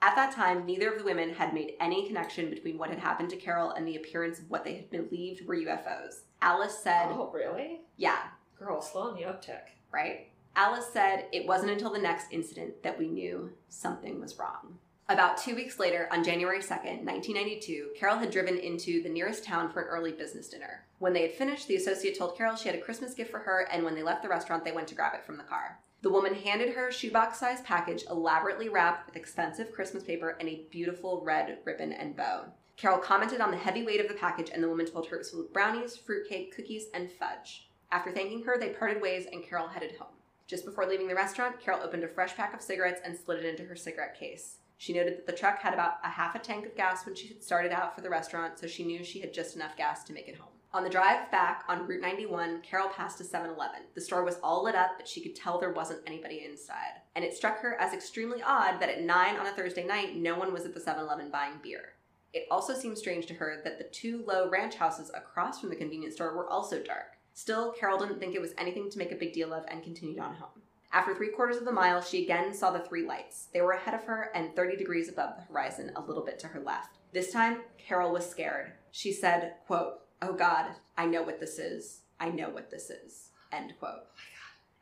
At 0.00 0.14
that 0.14 0.32
time, 0.32 0.64
neither 0.64 0.92
of 0.92 0.98
the 0.98 1.04
women 1.04 1.34
had 1.34 1.52
made 1.52 1.72
any 1.80 2.06
connection 2.06 2.50
between 2.50 2.78
what 2.78 2.90
had 2.90 3.00
happened 3.00 3.30
to 3.30 3.36
Carol 3.36 3.72
and 3.72 3.84
the 3.88 3.96
appearance 3.96 4.38
of 4.38 4.48
what 4.48 4.62
they 4.64 4.74
had 4.76 4.90
believed 4.90 5.44
were 5.44 5.56
UFOs. 5.56 6.20
Alice 6.40 6.78
said, 6.78 7.08
oh, 7.10 7.32
really? 7.34 7.80
Yeah, 7.96 8.18
Girl, 8.56 8.80
slow 8.80 9.08
on 9.08 9.14
the 9.16 9.22
uptick. 9.22 9.62
right? 9.92 10.28
Alice 10.54 10.86
said 10.92 11.26
it 11.32 11.46
wasn't 11.46 11.70
until 11.72 11.90
the 11.92 11.98
next 11.98 12.26
incident 12.32 12.82
that 12.84 12.98
we 12.98 13.08
knew 13.08 13.50
something 13.68 14.20
was 14.20 14.38
wrong. 14.38 14.78
About 15.10 15.38
two 15.38 15.54
weeks 15.54 15.78
later, 15.78 16.06
on 16.12 16.22
January 16.22 16.58
2nd, 16.58 17.02
1992, 17.02 17.92
Carol 17.96 18.18
had 18.18 18.30
driven 18.30 18.58
into 18.58 19.02
the 19.02 19.08
nearest 19.08 19.42
town 19.42 19.70
for 19.72 19.80
an 19.80 19.88
early 19.88 20.12
business 20.12 20.50
dinner. 20.50 20.84
When 20.98 21.14
they 21.14 21.22
had 21.22 21.32
finished, 21.32 21.66
the 21.66 21.76
associate 21.76 22.18
told 22.18 22.36
Carol 22.36 22.56
she 22.56 22.68
had 22.68 22.76
a 22.76 22.82
Christmas 22.82 23.14
gift 23.14 23.30
for 23.30 23.38
her, 23.38 23.66
and 23.72 23.82
when 23.84 23.94
they 23.94 24.02
left 24.02 24.22
the 24.22 24.28
restaurant, 24.28 24.66
they 24.66 24.72
went 24.72 24.86
to 24.88 24.94
grab 24.94 25.14
it 25.14 25.24
from 25.24 25.38
the 25.38 25.44
car. 25.44 25.78
The 26.02 26.10
woman 26.10 26.34
handed 26.34 26.74
her 26.74 26.88
a 26.88 26.92
shoebox 26.92 27.40
sized 27.40 27.64
package 27.64 28.04
elaborately 28.10 28.68
wrapped 28.68 29.06
with 29.06 29.16
expensive 29.16 29.72
Christmas 29.72 30.04
paper 30.04 30.36
and 30.40 30.46
a 30.46 30.66
beautiful 30.70 31.22
red 31.24 31.56
ribbon 31.64 31.94
and 31.94 32.14
bow. 32.14 32.44
Carol 32.76 32.98
commented 32.98 33.40
on 33.40 33.50
the 33.50 33.56
heavy 33.56 33.86
weight 33.86 34.02
of 34.02 34.08
the 34.08 34.14
package, 34.14 34.50
and 34.52 34.62
the 34.62 34.68
woman 34.68 34.84
told 34.84 35.06
her 35.06 35.16
it 35.16 35.20
was 35.20 35.30
full 35.30 35.40
of 35.40 35.54
brownies, 35.54 35.96
fruitcake, 35.96 36.54
cookies, 36.54 36.88
and 36.92 37.10
fudge. 37.10 37.70
After 37.90 38.12
thanking 38.12 38.42
her, 38.44 38.58
they 38.58 38.68
parted 38.68 39.00
ways 39.00 39.26
and 39.32 39.42
Carol 39.42 39.68
headed 39.68 39.92
home. 39.92 40.12
Just 40.46 40.66
before 40.66 40.86
leaving 40.86 41.08
the 41.08 41.14
restaurant, 41.14 41.60
Carol 41.60 41.80
opened 41.82 42.04
a 42.04 42.08
fresh 42.08 42.36
pack 42.36 42.52
of 42.52 42.60
cigarettes 42.60 43.00
and 43.02 43.16
slid 43.16 43.38
it 43.38 43.46
into 43.46 43.64
her 43.64 43.74
cigarette 43.74 44.18
case. 44.18 44.58
She 44.78 44.92
noted 44.92 45.16
that 45.16 45.26
the 45.26 45.32
truck 45.32 45.60
had 45.60 45.74
about 45.74 45.94
a 46.04 46.08
half 46.08 46.36
a 46.36 46.38
tank 46.38 46.64
of 46.64 46.76
gas 46.76 47.04
when 47.04 47.16
she 47.16 47.26
had 47.28 47.42
started 47.42 47.72
out 47.72 47.94
for 47.94 48.00
the 48.00 48.08
restaurant, 48.08 48.58
so 48.58 48.68
she 48.68 48.84
knew 48.84 49.02
she 49.04 49.20
had 49.20 49.34
just 49.34 49.56
enough 49.56 49.76
gas 49.76 50.04
to 50.04 50.12
make 50.12 50.28
it 50.28 50.36
home. 50.36 50.52
On 50.72 50.84
the 50.84 50.90
drive 50.90 51.30
back 51.32 51.64
on 51.66 51.86
Route 51.86 52.00
91, 52.00 52.60
Carol 52.62 52.88
passed 52.88 53.20
a 53.20 53.24
7 53.24 53.50
Eleven. 53.50 53.80
The 53.94 54.00
store 54.00 54.22
was 54.22 54.38
all 54.40 54.62
lit 54.62 54.76
up, 54.76 54.92
but 54.96 55.08
she 55.08 55.20
could 55.20 55.34
tell 55.34 55.58
there 55.58 55.72
wasn't 55.72 56.02
anybody 56.06 56.44
inside. 56.44 57.02
And 57.16 57.24
it 57.24 57.34
struck 57.34 57.58
her 57.60 57.74
as 57.80 57.92
extremely 57.92 58.40
odd 58.40 58.78
that 58.78 58.88
at 58.88 59.02
9 59.02 59.36
on 59.36 59.46
a 59.46 59.52
Thursday 59.52 59.84
night, 59.84 60.14
no 60.14 60.38
one 60.38 60.52
was 60.52 60.64
at 60.64 60.74
the 60.74 60.80
7 60.80 61.02
Eleven 61.02 61.30
buying 61.30 61.58
beer. 61.60 61.94
It 62.32 62.46
also 62.50 62.74
seemed 62.74 62.98
strange 62.98 63.26
to 63.26 63.34
her 63.34 63.60
that 63.64 63.78
the 63.78 63.84
two 63.84 64.22
low 64.26 64.48
ranch 64.48 64.76
houses 64.76 65.10
across 65.14 65.58
from 65.60 65.70
the 65.70 65.76
convenience 65.76 66.14
store 66.14 66.36
were 66.36 66.48
also 66.48 66.80
dark. 66.82 67.16
Still, 67.32 67.72
Carol 67.72 67.98
didn't 67.98 68.20
think 68.20 68.34
it 68.34 68.40
was 68.40 68.54
anything 68.58 68.90
to 68.90 68.98
make 68.98 69.10
a 69.10 69.16
big 69.16 69.32
deal 69.32 69.52
of 69.52 69.64
and 69.68 69.82
continued 69.82 70.20
on 70.20 70.34
home. 70.34 70.62
After 70.92 71.14
three 71.14 71.28
quarters 71.30 71.56
of 71.56 71.64
the 71.64 71.72
mile, 71.72 72.00
she 72.00 72.24
again 72.24 72.54
saw 72.54 72.70
the 72.70 72.80
three 72.80 73.06
lights. 73.06 73.48
They 73.52 73.60
were 73.60 73.72
ahead 73.72 73.94
of 73.94 74.04
her 74.04 74.30
and 74.34 74.54
30 74.56 74.76
degrees 74.76 75.08
above 75.08 75.36
the 75.36 75.42
horizon, 75.42 75.92
a 75.96 76.00
little 76.00 76.24
bit 76.24 76.38
to 76.40 76.48
her 76.48 76.60
left. 76.60 76.98
This 77.12 77.32
time, 77.32 77.62
Carol 77.76 78.12
was 78.12 78.28
scared. 78.28 78.72
She 78.90 79.12
said, 79.12 79.54
quote, 79.66 80.00
Oh 80.22 80.32
God, 80.32 80.66
I 80.96 81.06
know 81.06 81.22
what 81.22 81.40
this 81.40 81.58
is. 81.58 82.00
I 82.18 82.30
know 82.30 82.48
what 82.48 82.70
this 82.70 82.90
is. 82.90 83.30
End 83.52 83.74
quote. 83.78 84.00
Oh 84.04 84.28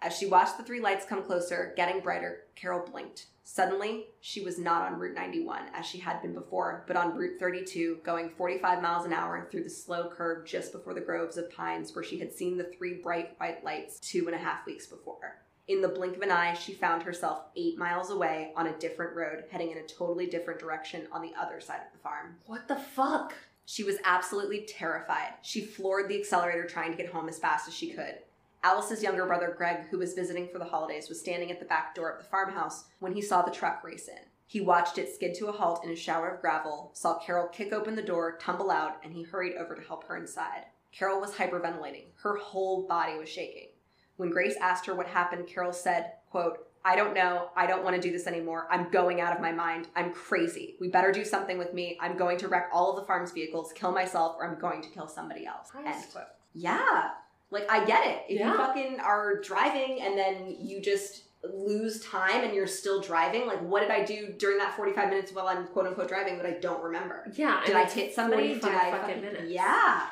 as 0.02 0.16
she 0.16 0.26
watched 0.26 0.56
the 0.56 0.62
three 0.62 0.80
lights 0.80 1.06
come 1.06 1.22
closer, 1.22 1.72
getting 1.76 2.00
brighter, 2.00 2.44
Carol 2.54 2.86
blinked. 2.88 3.26
Suddenly, 3.44 4.06
she 4.20 4.40
was 4.40 4.58
not 4.58 4.82
on 4.82 4.98
Route 4.98 5.14
91 5.14 5.62
as 5.72 5.86
she 5.86 5.98
had 5.98 6.20
been 6.20 6.34
before, 6.34 6.84
but 6.86 6.96
on 6.96 7.16
Route 7.16 7.38
32, 7.40 8.00
going 8.04 8.28
45 8.28 8.82
miles 8.82 9.06
an 9.06 9.12
hour 9.12 9.48
through 9.50 9.64
the 9.64 9.70
slow 9.70 10.10
curve 10.10 10.46
just 10.46 10.72
before 10.72 10.94
the 10.94 11.00
groves 11.00 11.36
of 11.36 11.50
pines 11.50 11.94
where 11.94 12.04
she 12.04 12.18
had 12.18 12.32
seen 12.32 12.56
the 12.56 12.70
three 12.76 12.94
bright 12.94 13.34
white 13.38 13.64
lights 13.64 13.98
two 14.00 14.26
and 14.26 14.34
a 14.34 14.38
half 14.38 14.66
weeks 14.66 14.86
before. 14.86 15.38
In 15.68 15.82
the 15.82 15.88
blink 15.88 16.16
of 16.16 16.22
an 16.22 16.30
eye, 16.30 16.54
she 16.54 16.72
found 16.72 17.02
herself 17.02 17.46
eight 17.56 17.76
miles 17.76 18.10
away 18.10 18.52
on 18.54 18.68
a 18.68 18.78
different 18.78 19.16
road, 19.16 19.44
heading 19.50 19.72
in 19.72 19.78
a 19.78 19.82
totally 19.82 20.26
different 20.26 20.60
direction 20.60 21.08
on 21.10 21.22
the 21.22 21.32
other 21.36 21.60
side 21.60 21.80
of 21.84 21.92
the 21.92 21.98
farm. 21.98 22.36
What 22.46 22.68
the 22.68 22.76
fuck? 22.76 23.34
She 23.64 23.82
was 23.82 23.96
absolutely 24.04 24.64
terrified. 24.68 25.34
She 25.42 25.60
floored 25.60 26.08
the 26.08 26.20
accelerator 26.20 26.66
trying 26.66 26.92
to 26.92 26.96
get 26.96 27.12
home 27.12 27.28
as 27.28 27.40
fast 27.40 27.66
as 27.66 27.74
she 27.74 27.90
could. 27.90 28.18
Alice's 28.62 29.02
younger 29.02 29.26
brother, 29.26 29.54
Greg, 29.56 29.88
who 29.90 29.98
was 29.98 30.14
visiting 30.14 30.48
for 30.48 30.60
the 30.60 30.64
holidays, 30.64 31.08
was 31.08 31.18
standing 31.18 31.50
at 31.50 31.58
the 31.58 31.66
back 31.66 31.96
door 31.96 32.10
of 32.10 32.18
the 32.18 32.28
farmhouse 32.28 32.84
when 33.00 33.12
he 33.12 33.20
saw 33.20 33.42
the 33.42 33.50
truck 33.50 33.82
race 33.82 34.06
in. 34.06 34.22
He 34.46 34.60
watched 34.60 34.98
it 34.98 35.12
skid 35.12 35.34
to 35.36 35.48
a 35.48 35.52
halt 35.52 35.84
in 35.84 35.90
a 35.90 35.96
shower 35.96 36.28
of 36.28 36.40
gravel, 36.40 36.92
saw 36.94 37.18
Carol 37.18 37.48
kick 37.48 37.72
open 37.72 37.96
the 37.96 38.02
door, 38.02 38.38
tumble 38.40 38.70
out, 38.70 38.98
and 39.02 39.12
he 39.12 39.24
hurried 39.24 39.56
over 39.56 39.74
to 39.74 39.82
help 39.82 40.04
her 40.04 40.16
inside. 40.16 40.66
Carol 40.92 41.20
was 41.20 41.32
hyperventilating. 41.32 42.06
Her 42.22 42.36
whole 42.36 42.86
body 42.86 43.18
was 43.18 43.28
shaking. 43.28 43.68
When 44.16 44.30
Grace 44.30 44.56
asked 44.60 44.86
her 44.86 44.94
what 44.94 45.06
happened, 45.06 45.46
Carol 45.46 45.72
said, 45.72 46.12
quote, 46.30 46.58
I 46.84 46.94
don't 46.94 47.14
know. 47.14 47.50
I 47.56 47.66
don't 47.66 47.82
want 47.82 47.96
to 47.96 48.00
do 48.02 48.12
this 48.12 48.26
anymore. 48.28 48.68
I'm 48.70 48.90
going 48.90 49.20
out 49.20 49.34
of 49.34 49.40
my 49.42 49.50
mind. 49.50 49.88
I'm 49.96 50.12
crazy. 50.12 50.76
We 50.80 50.88
better 50.88 51.10
do 51.10 51.24
something 51.24 51.58
with 51.58 51.74
me. 51.74 51.98
I'm 52.00 52.16
going 52.16 52.38
to 52.38 52.48
wreck 52.48 52.70
all 52.72 52.90
of 52.90 52.96
the 53.00 53.06
farm's 53.06 53.32
vehicles, 53.32 53.72
kill 53.74 53.90
myself, 53.92 54.36
or 54.38 54.46
I'm 54.48 54.58
going 54.60 54.82
to 54.82 54.88
kill 54.88 55.08
somebody 55.08 55.46
else. 55.46 55.70
Christ. 55.70 55.86
End 55.88 56.12
quote. 56.12 56.24
Yeah. 56.54 57.08
Like 57.50 57.68
I 57.70 57.84
get 57.84 58.06
it. 58.06 58.22
If 58.28 58.38
Yeah. 58.38 58.52
you 58.52 58.56
fucking 58.58 59.00
are 59.00 59.40
driving 59.40 60.00
and 60.00 60.16
then 60.16 60.56
you 60.60 60.80
just 60.80 61.24
lose 61.52 62.00
time 62.00 62.44
and 62.44 62.54
you're 62.54 62.66
still 62.68 63.00
driving, 63.00 63.46
like 63.46 63.60
what 63.62 63.80
did 63.80 63.90
I 63.90 64.04
do 64.04 64.32
during 64.38 64.58
that 64.58 64.76
45 64.76 65.08
minutes 65.10 65.32
while 65.32 65.48
I'm 65.48 65.66
quote 65.66 65.86
unquote 65.86 66.08
driving 66.08 66.36
that 66.38 66.46
I 66.46 66.52
don't 66.52 66.82
remember? 66.82 67.30
Yeah. 67.34 67.62
Did 67.66 67.74
I 67.76 67.84
hit 67.84 68.14
somebody? 68.14 68.48
Did 68.54 68.62
45 68.62 68.94
I 68.94 68.98
fucking- 68.98 69.20
minutes? 69.22 69.50
Yeah. 69.50 70.06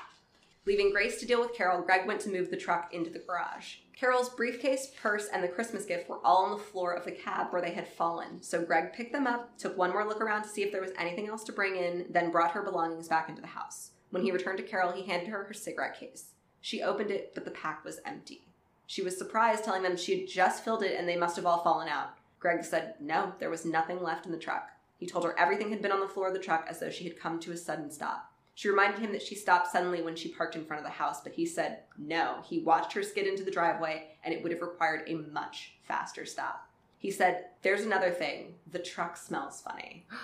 Leaving 0.67 0.91
Grace 0.93 1.21
to 1.21 1.27
deal 1.27 1.41
with 1.41 1.55
Carol, 1.55 1.83
Greg 1.83 2.07
went 2.07 2.21
to 2.23 2.31
move 2.31 2.51
the 2.51 2.57
truck 2.57 2.93
into 2.93 3.11
the 3.11 3.19
garage. 3.19 3.77
Carol's 3.97 4.29
briefcase, 4.31 4.91
purse, 5.01 5.29
and 5.33 5.43
the 5.43 5.49
Christmas 5.49 5.85
gift 5.85 6.09
were 6.09 6.25
all 6.25 6.45
on 6.45 6.51
the 6.51 6.65
floor 6.65 6.93
of 6.93 7.05
the 7.05 7.13
cab 7.13 7.49
where 7.51 7.63
they 7.63 7.71
had 7.71 7.87
fallen. 7.87 8.43
So 8.43 8.63
Greg 8.63 8.93
picked 8.93 9.13
them 9.13 9.27
up, 9.27 9.57
took 9.57 9.79
one 9.79 9.93
more 9.93 10.05
look 10.05 10.21
around 10.21 10.43
to 10.43 10.49
see 10.49 10.63
if 10.63 10.73
there 10.73 10.81
was 10.81 10.91
anything 10.99 11.29
else 11.29 11.45
to 11.45 11.53
bring 11.53 11.77
in, 11.77 12.07
then 12.11 12.33
brought 12.33 12.51
her 12.53 12.63
belongings 12.63 13.09
back 13.09 13.29
into 13.29 13.41
the 13.41 13.47
house. 13.47 13.91
When 14.11 14.23
he 14.23 14.33
returned 14.33 14.59
to 14.59 14.65
Carol, 14.65 14.93
he 14.93 15.03
handed 15.05 15.29
her 15.29 15.45
her 15.45 15.55
cigarette 15.55 15.99
case. 15.99 16.33
She 16.61 16.83
opened 16.83 17.11
it, 17.11 17.33
but 17.35 17.45
the 17.45 17.51
pack 17.53 17.85
was 17.85 18.01
empty. 18.05 18.49
She 18.87 19.03
was 19.03 19.17
surprised, 19.17 19.65
telling 19.65 19.83
them 19.83 19.97
she 19.97 20.21
had 20.21 20.29
just 20.29 20.65
filled 20.65 20.83
it 20.83 20.99
and 20.99 21.09
they 21.09 21.17
must 21.17 21.37
have 21.37 21.47
all 21.47 21.63
fallen 21.63 21.89
out. 21.89 22.15
Greg 22.41 22.65
said 22.65 22.95
no, 23.01 23.33
there 23.39 23.51
was 23.51 23.65
nothing 23.65 24.03
left 24.03 24.27
in 24.27 24.33
the 24.33 24.39
truck. 24.39 24.71
He 24.99 25.07
told 25.07 25.25
her 25.25 25.39
everything 25.39 25.71
had 25.71 25.83
been 25.83 25.93
on 25.93 26.01
the 26.01 26.09
floor 26.09 26.29
of 26.29 26.35
the 26.35 26.41
truck 26.41 26.67
as 26.69 26.81
though 26.81 26.91
she 26.91 27.05
had 27.05 27.19
come 27.19 27.39
to 27.41 27.53
a 27.53 27.57
sudden 27.57 27.91
stop. 27.91 28.33
She 28.55 28.69
reminded 28.69 29.01
him 29.01 29.13
that 29.13 29.23
she 29.23 29.35
stopped 29.35 29.69
suddenly 29.69 30.01
when 30.01 30.15
she 30.15 30.29
parked 30.29 30.55
in 30.55 30.65
front 30.65 30.81
of 30.81 30.87
the 30.87 30.97
house, 30.97 31.21
but 31.21 31.33
he 31.33 31.45
said 31.45 31.81
no. 31.99 32.43
He 32.45 32.61
watched 32.61 32.93
her 32.93 33.03
skid 33.03 33.27
into 33.27 33.43
the 33.43 33.51
driveway 33.51 34.17
and 34.23 34.33
it 34.33 34.43
would 34.43 34.53
have 34.53 34.63
required 34.63 35.03
a 35.07 35.15
much 35.15 35.75
faster 35.83 36.25
stop. 36.25 36.69
He 36.99 37.11
said, 37.11 37.47
There's 37.63 37.83
another 37.83 38.11
thing. 38.11 38.55
The 38.71 38.79
truck 38.79 39.17
smells 39.17 39.61
funny. 39.61 40.07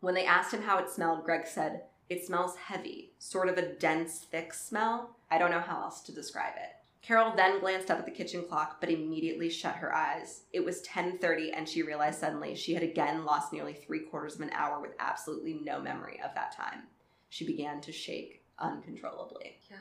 When 0.00 0.14
they 0.14 0.24
asked 0.24 0.54
him 0.54 0.62
how 0.62 0.78
it 0.78 0.88
smelled, 0.88 1.24
Greg 1.24 1.46
said, 1.46 1.82
It 2.08 2.24
smells 2.24 2.56
heavy, 2.56 3.12
sort 3.18 3.50
of 3.50 3.58
a 3.58 3.74
dense, 3.74 4.20
thick 4.20 4.54
smell. 4.54 5.16
I 5.30 5.36
don't 5.36 5.50
know 5.50 5.60
how 5.60 5.82
else 5.82 6.00
to 6.02 6.12
describe 6.12 6.54
it. 6.56 6.76
Carol 7.02 7.34
then 7.34 7.60
glanced 7.60 7.90
up 7.90 7.98
at 7.98 8.04
the 8.04 8.10
kitchen 8.10 8.44
clock, 8.46 8.80
but 8.80 8.90
immediately 8.90 9.50
shut 9.50 9.76
her 9.76 9.94
eyes. 9.94 10.44
It 10.52 10.64
was 10.64 10.82
10:30 10.82 11.52
and 11.52 11.68
she 11.68 11.82
realized 11.82 12.20
suddenly 12.20 12.54
she 12.54 12.74
had 12.74 12.82
again 12.82 13.24
lost 13.24 13.52
nearly 13.52 13.74
three 13.74 14.00
quarters 14.00 14.36
of 14.36 14.42
an 14.42 14.50
hour 14.52 14.80
with 14.80 14.94
absolutely 14.98 15.54
no 15.54 15.80
memory 15.80 16.20
of 16.22 16.34
that 16.34 16.52
time. 16.52 16.88
She 17.30 17.46
began 17.46 17.80
to 17.82 17.92
shake 17.92 18.44
uncontrollably. 18.58 19.56
Yeah. 19.70 19.78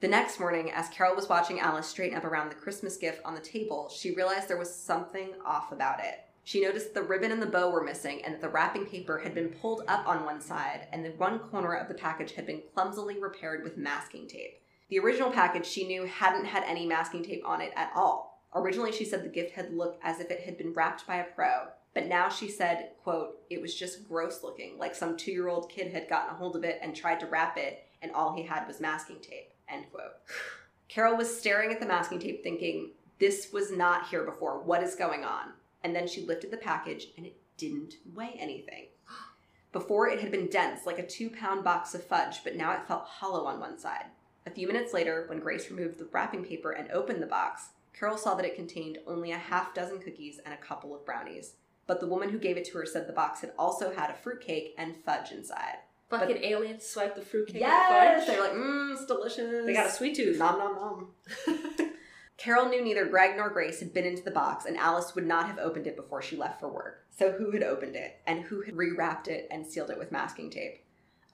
The 0.00 0.08
next 0.08 0.38
morning, 0.38 0.70
as 0.70 0.90
Carol 0.90 1.16
was 1.16 1.28
watching 1.28 1.58
Alice 1.58 1.86
straighten 1.86 2.18
up 2.18 2.24
around 2.24 2.50
the 2.50 2.56
Christmas 2.56 2.98
gift 2.98 3.22
on 3.24 3.34
the 3.34 3.40
table, 3.40 3.88
she 3.88 4.14
realized 4.14 4.48
there 4.48 4.58
was 4.58 4.74
something 4.74 5.30
off 5.44 5.72
about 5.72 6.00
it. 6.00 6.20
She 6.44 6.60
noticed 6.62 6.92
the 6.92 7.02
ribbon 7.02 7.32
and 7.32 7.40
the 7.40 7.46
bow 7.46 7.70
were 7.70 7.82
missing, 7.82 8.22
and 8.24 8.34
that 8.34 8.40
the 8.40 8.48
wrapping 8.48 8.84
paper 8.86 9.18
had 9.18 9.34
been 9.34 9.48
pulled 9.48 9.82
up 9.88 10.06
on 10.06 10.24
one 10.24 10.40
side, 10.40 10.86
and 10.92 11.04
the 11.04 11.10
one 11.12 11.38
corner 11.38 11.74
of 11.74 11.88
the 11.88 11.94
package 11.94 12.32
had 12.32 12.46
been 12.46 12.62
clumsily 12.74 13.18
repaired 13.18 13.64
with 13.64 13.78
masking 13.78 14.28
tape. 14.28 14.60
The 14.88 14.98
original 14.98 15.30
package 15.30 15.66
she 15.66 15.86
knew 15.86 16.04
hadn't 16.04 16.44
had 16.44 16.62
any 16.64 16.86
masking 16.86 17.24
tape 17.24 17.42
on 17.46 17.60
it 17.60 17.72
at 17.74 17.90
all. 17.94 18.44
Originally, 18.54 18.92
she 18.92 19.04
said 19.04 19.24
the 19.24 19.28
gift 19.28 19.52
had 19.52 19.72
looked 19.72 19.98
as 20.04 20.20
if 20.20 20.30
it 20.30 20.40
had 20.42 20.58
been 20.58 20.72
wrapped 20.72 21.06
by 21.06 21.16
a 21.16 21.24
pro, 21.24 21.68
but 21.96 22.08
now 22.08 22.28
she 22.28 22.50
said, 22.50 22.90
quote, 23.02 23.38
it 23.48 23.62
was 23.62 23.74
just 23.74 24.06
gross 24.06 24.42
looking, 24.42 24.76
like 24.76 24.94
some 24.94 25.16
two 25.16 25.32
year 25.32 25.48
old 25.48 25.70
kid 25.70 25.90
had 25.90 26.10
gotten 26.10 26.34
a 26.34 26.36
hold 26.36 26.54
of 26.54 26.62
it 26.62 26.78
and 26.82 26.94
tried 26.94 27.18
to 27.20 27.26
wrap 27.26 27.56
it, 27.56 27.84
and 28.02 28.12
all 28.12 28.34
he 28.34 28.42
had 28.42 28.66
was 28.66 28.82
masking 28.82 29.18
tape, 29.22 29.54
end 29.66 29.86
quote. 29.90 30.12
Carol 30.88 31.16
was 31.16 31.34
staring 31.34 31.72
at 31.72 31.80
the 31.80 31.86
masking 31.86 32.18
tape, 32.18 32.42
thinking, 32.42 32.90
this 33.18 33.50
was 33.50 33.72
not 33.72 34.08
here 34.08 34.24
before. 34.24 34.62
What 34.62 34.82
is 34.82 34.94
going 34.94 35.24
on? 35.24 35.54
And 35.82 35.96
then 35.96 36.06
she 36.06 36.20
lifted 36.20 36.50
the 36.50 36.58
package, 36.58 37.06
and 37.16 37.24
it 37.24 37.38
didn't 37.56 37.94
weigh 38.14 38.36
anything. 38.38 38.88
Before, 39.72 40.06
it 40.06 40.20
had 40.20 40.30
been 40.30 40.50
dense, 40.50 40.84
like 40.84 40.98
a 40.98 41.06
two 41.06 41.30
pound 41.30 41.64
box 41.64 41.94
of 41.94 42.04
fudge, 42.04 42.44
but 42.44 42.56
now 42.56 42.72
it 42.72 42.86
felt 42.86 43.04
hollow 43.04 43.46
on 43.46 43.58
one 43.58 43.78
side. 43.78 44.04
A 44.44 44.50
few 44.50 44.66
minutes 44.66 44.92
later, 44.92 45.24
when 45.30 45.40
Grace 45.40 45.70
removed 45.70 45.96
the 45.96 46.08
wrapping 46.12 46.44
paper 46.44 46.72
and 46.72 46.90
opened 46.90 47.22
the 47.22 47.26
box, 47.26 47.70
Carol 47.98 48.18
saw 48.18 48.34
that 48.34 48.44
it 48.44 48.54
contained 48.54 48.98
only 49.06 49.32
a 49.32 49.38
half 49.38 49.72
dozen 49.72 49.98
cookies 49.98 50.40
and 50.44 50.52
a 50.52 50.58
couple 50.58 50.94
of 50.94 51.06
brownies. 51.06 51.54
But 51.86 52.00
the 52.00 52.06
woman 52.08 52.30
who 52.30 52.38
gave 52.38 52.56
it 52.56 52.64
to 52.66 52.78
her 52.78 52.86
said 52.86 53.06
the 53.06 53.12
box 53.12 53.40
had 53.40 53.52
also 53.58 53.94
had 53.94 54.10
a 54.10 54.14
fruitcake 54.14 54.74
and 54.76 54.96
fudge 55.04 55.30
inside. 55.30 55.76
Fucking 56.10 56.42
aliens 56.42 56.84
swipe 56.86 57.14
the 57.14 57.22
fruitcake 57.22 57.60
Yes! 57.60 57.90
and 57.90 58.20
fudge. 58.22 58.26
They're 58.28 58.40
like, 58.42 58.52
mmm, 58.52 58.92
it's 58.92 59.06
delicious. 59.06 59.66
They 59.66 59.72
got 59.72 59.86
a 59.86 59.90
sweet 59.90 60.16
tooth. 60.16 60.38
Nom 60.38 60.58
nom 60.58 60.74
nom. 60.74 61.08
Carol 62.36 62.68
knew 62.68 62.82
neither 62.84 63.06
Greg 63.06 63.36
nor 63.36 63.48
Grace 63.48 63.80
had 63.80 63.94
been 63.94 64.04
into 64.04 64.22
the 64.22 64.30
box, 64.30 64.66
and 64.66 64.76
Alice 64.76 65.14
would 65.14 65.26
not 65.26 65.46
have 65.46 65.58
opened 65.58 65.86
it 65.86 65.96
before 65.96 66.20
she 66.20 66.36
left 66.36 66.60
for 66.60 66.68
work. 66.68 67.04
So, 67.10 67.32
who 67.32 67.50
had 67.50 67.62
opened 67.62 67.96
it, 67.96 68.20
and 68.26 68.42
who 68.42 68.60
had 68.60 68.74
rewrapped 68.74 69.26
it 69.28 69.48
and 69.50 69.66
sealed 69.66 69.90
it 69.90 69.98
with 69.98 70.12
masking 70.12 70.50
tape? 70.50 70.84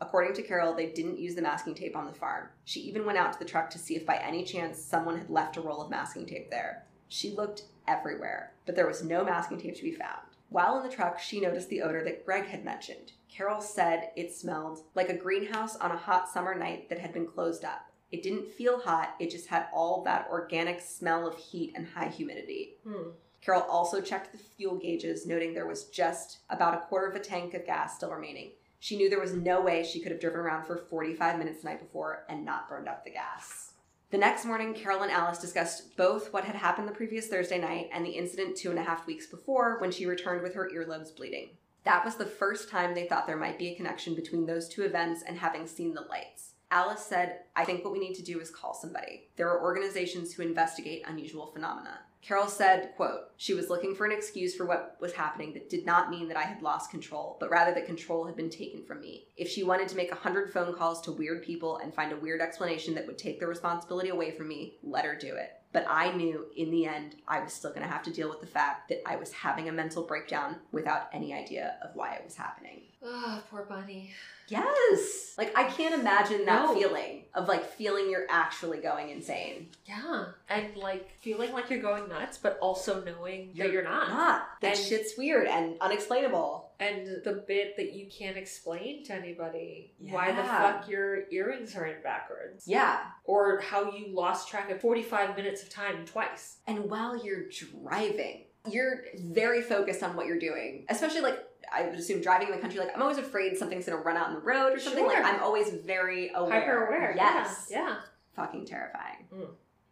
According 0.00 0.34
to 0.34 0.42
Carol, 0.42 0.74
they 0.74 0.86
didn't 0.86 1.18
use 1.18 1.34
the 1.34 1.42
masking 1.42 1.74
tape 1.74 1.96
on 1.96 2.06
the 2.06 2.12
farm. 2.12 2.48
She 2.64 2.80
even 2.80 3.04
went 3.04 3.18
out 3.18 3.32
to 3.32 3.38
the 3.38 3.44
truck 3.44 3.68
to 3.70 3.78
see 3.78 3.96
if 3.96 4.06
by 4.06 4.16
any 4.16 4.44
chance 4.44 4.78
someone 4.78 5.18
had 5.18 5.28
left 5.28 5.56
a 5.56 5.60
roll 5.60 5.82
of 5.82 5.90
masking 5.90 6.24
tape 6.26 6.50
there. 6.50 6.84
She 7.08 7.30
looked 7.30 7.64
everywhere, 7.88 8.52
but 8.64 8.74
there 8.76 8.86
was 8.86 9.02
no 9.04 9.24
masking 9.24 9.60
tape 9.60 9.76
to 9.76 9.82
be 9.82 9.92
found. 9.92 10.22
While 10.52 10.76
in 10.76 10.82
the 10.82 10.94
truck, 10.94 11.18
she 11.18 11.40
noticed 11.40 11.70
the 11.70 11.80
odor 11.80 12.04
that 12.04 12.26
Greg 12.26 12.44
had 12.44 12.62
mentioned. 12.62 13.12
Carol 13.30 13.62
said 13.62 14.10
it 14.16 14.34
smelled 14.34 14.80
like 14.94 15.08
a 15.08 15.16
greenhouse 15.16 15.76
on 15.76 15.90
a 15.90 15.96
hot 15.96 16.28
summer 16.28 16.54
night 16.54 16.90
that 16.90 16.98
had 16.98 17.14
been 17.14 17.26
closed 17.26 17.64
up. 17.64 17.90
It 18.10 18.22
didn't 18.22 18.52
feel 18.52 18.78
hot, 18.78 19.14
it 19.18 19.30
just 19.30 19.46
had 19.46 19.68
all 19.72 20.04
that 20.04 20.28
organic 20.30 20.82
smell 20.82 21.26
of 21.26 21.38
heat 21.38 21.72
and 21.74 21.86
high 21.86 22.08
humidity. 22.08 22.74
Hmm. 22.86 23.12
Carol 23.40 23.62
also 23.62 24.02
checked 24.02 24.32
the 24.32 24.38
fuel 24.38 24.76
gauges, 24.76 25.26
noting 25.26 25.54
there 25.54 25.66
was 25.66 25.84
just 25.84 26.40
about 26.50 26.74
a 26.74 26.86
quarter 26.86 27.06
of 27.06 27.16
a 27.16 27.20
tank 27.20 27.54
of 27.54 27.64
gas 27.64 27.96
still 27.96 28.10
remaining. 28.10 28.50
She 28.78 28.98
knew 28.98 29.08
there 29.08 29.18
was 29.18 29.32
no 29.32 29.62
way 29.62 29.82
she 29.82 30.00
could 30.00 30.12
have 30.12 30.20
driven 30.20 30.40
around 30.40 30.66
for 30.66 30.76
45 30.76 31.38
minutes 31.38 31.62
the 31.62 31.70
night 31.70 31.80
before 31.80 32.26
and 32.28 32.44
not 32.44 32.68
burned 32.68 32.88
up 32.88 33.04
the 33.04 33.10
gas. 33.10 33.71
The 34.12 34.18
next 34.18 34.44
morning, 34.44 34.74
Carol 34.74 35.00
and 35.00 35.10
Alice 35.10 35.38
discussed 35.38 35.96
both 35.96 36.34
what 36.34 36.44
had 36.44 36.54
happened 36.54 36.86
the 36.86 36.92
previous 36.92 37.28
Thursday 37.28 37.58
night 37.58 37.88
and 37.94 38.04
the 38.04 38.10
incident 38.10 38.58
two 38.58 38.68
and 38.68 38.78
a 38.78 38.82
half 38.82 39.06
weeks 39.06 39.26
before 39.26 39.80
when 39.80 39.90
she 39.90 40.04
returned 40.04 40.42
with 40.42 40.52
her 40.52 40.70
earlobes 40.70 41.16
bleeding. 41.16 41.56
That 41.84 42.04
was 42.04 42.16
the 42.16 42.26
first 42.26 42.68
time 42.68 42.94
they 42.94 43.06
thought 43.08 43.26
there 43.26 43.38
might 43.38 43.58
be 43.58 43.68
a 43.68 43.74
connection 43.74 44.14
between 44.14 44.44
those 44.44 44.68
two 44.68 44.82
events 44.82 45.22
and 45.26 45.38
having 45.38 45.66
seen 45.66 45.94
the 45.94 46.02
lights. 46.02 46.50
Alice 46.70 47.00
said, 47.00 47.38
I 47.56 47.64
think 47.64 47.84
what 47.84 47.94
we 47.94 48.00
need 48.00 48.12
to 48.16 48.22
do 48.22 48.38
is 48.38 48.50
call 48.50 48.74
somebody. 48.74 49.30
There 49.36 49.48
are 49.48 49.62
organizations 49.62 50.34
who 50.34 50.42
investigate 50.42 51.04
unusual 51.06 51.46
phenomena. 51.46 52.00
Carol 52.22 52.46
said, 52.46 52.92
quote, 52.94 53.32
she 53.36 53.52
was 53.52 53.68
looking 53.68 53.96
for 53.96 54.06
an 54.06 54.12
excuse 54.12 54.54
for 54.54 54.64
what 54.64 54.96
was 55.00 55.12
happening 55.12 55.52
that 55.54 55.68
did 55.68 55.84
not 55.84 56.08
mean 56.08 56.28
that 56.28 56.36
I 56.36 56.44
had 56.44 56.62
lost 56.62 56.90
control, 56.90 57.36
but 57.40 57.50
rather 57.50 57.74
that 57.74 57.86
control 57.86 58.24
had 58.24 58.36
been 58.36 58.48
taken 58.48 58.84
from 58.84 59.00
me. 59.00 59.26
If 59.36 59.48
she 59.48 59.64
wanted 59.64 59.88
to 59.88 59.96
make 59.96 60.12
a 60.12 60.16
hundred 60.16 60.52
phone 60.52 60.72
calls 60.74 61.00
to 61.02 61.12
weird 61.12 61.42
people 61.42 61.78
and 61.78 61.92
find 61.92 62.12
a 62.12 62.16
weird 62.16 62.40
explanation 62.40 62.94
that 62.94 63.08
would 63.08 63.18
take 63.18 63.40
the 63.40 63.48
responsibility 63.48 64.10
away 64.10 64.30
from 64.30 64.46
me, 64.46 64.76
let 64.84 65.04
her 65.04 65.16
do 65.16 65.34
it. 65.34 65.61
But 65.72 65.86
I 65.88 66.12
knew 66.12 66.46
in 66.56 66.70
the 66.70 66.84
end 66.86 67.16
I 67.26 67.40
was 67.40 67.52
still 67.52 67.70
going 67.70 67.82
to 67.82 67.88
have 67.88 68.02
to 68.04 68.12
deal 68.12 68.28
with 68.28 68.40
the 68.40 68.46
fact 68.46 68.88
that 68.90 69.02
I 69.08 69.16
was 69.16 69.32
having 69.32 69.68
a 69.68 69.72
mental 69.72 70.02
breakdown 70.02 70.56
without 70.70 71.08
any 71.12 71.32
idea 71.32 71.76
of 71.82 71.90
why 71.94 72.14
it 72.14 72.22
was 72.24 72.34
happening. 72.36 72.82
Oh, 73.04 73.42
poor 73.50 73.62
bunny. 73.64 74.10
Yes. 74.48 75.34
Like 75.38 75.56
I 75.56 75.64
can't 75.64 75.94
imagine 75.98 76.44
that 76.44 76.66
No. 76.66 76.74
feeling 76.74 77.24
of 77.34 77.48
like 77.48 77.64
feeling 77.64 78.10
you're 78.10 78.26
actually 78.28 78.78
going 78.78 79.08
insane. 79.08 79.68
Yeah. 79.86 80.26
And 80.48 80.76
like 80.76 81.10
feeling 81.20 81.52
like 81.52 81.70
you're 81.70 81.80
going 81.80 82.08
nuts, 82.08 82.36
but 82.38 82.58
also 82.60 83.02
knowing 83.02 83.50
You're 83.54 83.66
that 83.66 83.72
you're 83.72 83.82
not. 83.82 84.08
Not. 84.10 84.42
That 84.60 84.76
And- 84.76 84.86
shit's 84.86 85.16
weird 85.16 85.46
and 85.46 85.76
unexplainable. 85.80 86.61
And 86.80 87.22
the 87.24 87.44
bit 87.46 87.76
that 87.76 87.92
you 87.92 88.06
can't 88.06 88.36
explain 88.36 89.04
to 89.04 89.14
anybody 89.14 89.92
why 89.98 90.32
the 90.32 90.42
fuck 90.42 90.88
your 90.88 91.30
earrings 91.30 91.76
are 91.76 91.86
in 91.86 92.02
backwards. 92.02 92.66
Yeah. 92.66 92.98
Or 93.24 93.60
how 93.60 93.92
you 93.92 94.14
lost 94.14 94.48
track 94.48 94.70
of 94.70 94.80
45 94.80 95.36
minutes 95.36 95.62
of 95.62 95.70
time 95.70 96.04
twice. 96.04 96.58
And 96.66 96.90
while 96.90 97.24
you're 97.24 97.44
driving, 97.48 98.44
you're 98.70 99.04
very 99.18 99.62
focused 99.62 100.02
on 100.02 100.16
what 100.16 100.26
you're 100.26 100.38
doing. 100.38 100.84
Especially 100.88 101.20
like 101.20 101.38
I 101.72 101.84
would 101.84 101.98
assume 101.98 102.20
driving 102.20 102.48
in 102.48 102.54
the 102.54 102.60
country, 102.60 102.80
like 102.80 102.94
I'm 102.94 103.02
always 103.02 103.18
afraid 103.18 103.56
something's 103.56 103.86
gonna 103.86 104.02
run 104.02 104.16
out 104.16 104.28
in 104.28 104.34
the 104.34 104.40
road 104.40 104.74
or 104.74 104.80
something. 104.80 105.04
Sure. 105.04 105.22
Like 105.22 105.34
I'm 105.34 105.42
always 105.42 105.70
very 105.70 106.30
aware. 106.34 106.60
Hyper 106.60 106.86
aware. 106.86 107.14
Yes. 107.16 107.68
Yeah. 107.70 107.88
yeah. 107.88 107.96
Fucking 108.36 108.66
terrifying. 108.66 109.26
Mm. 109.34 109.48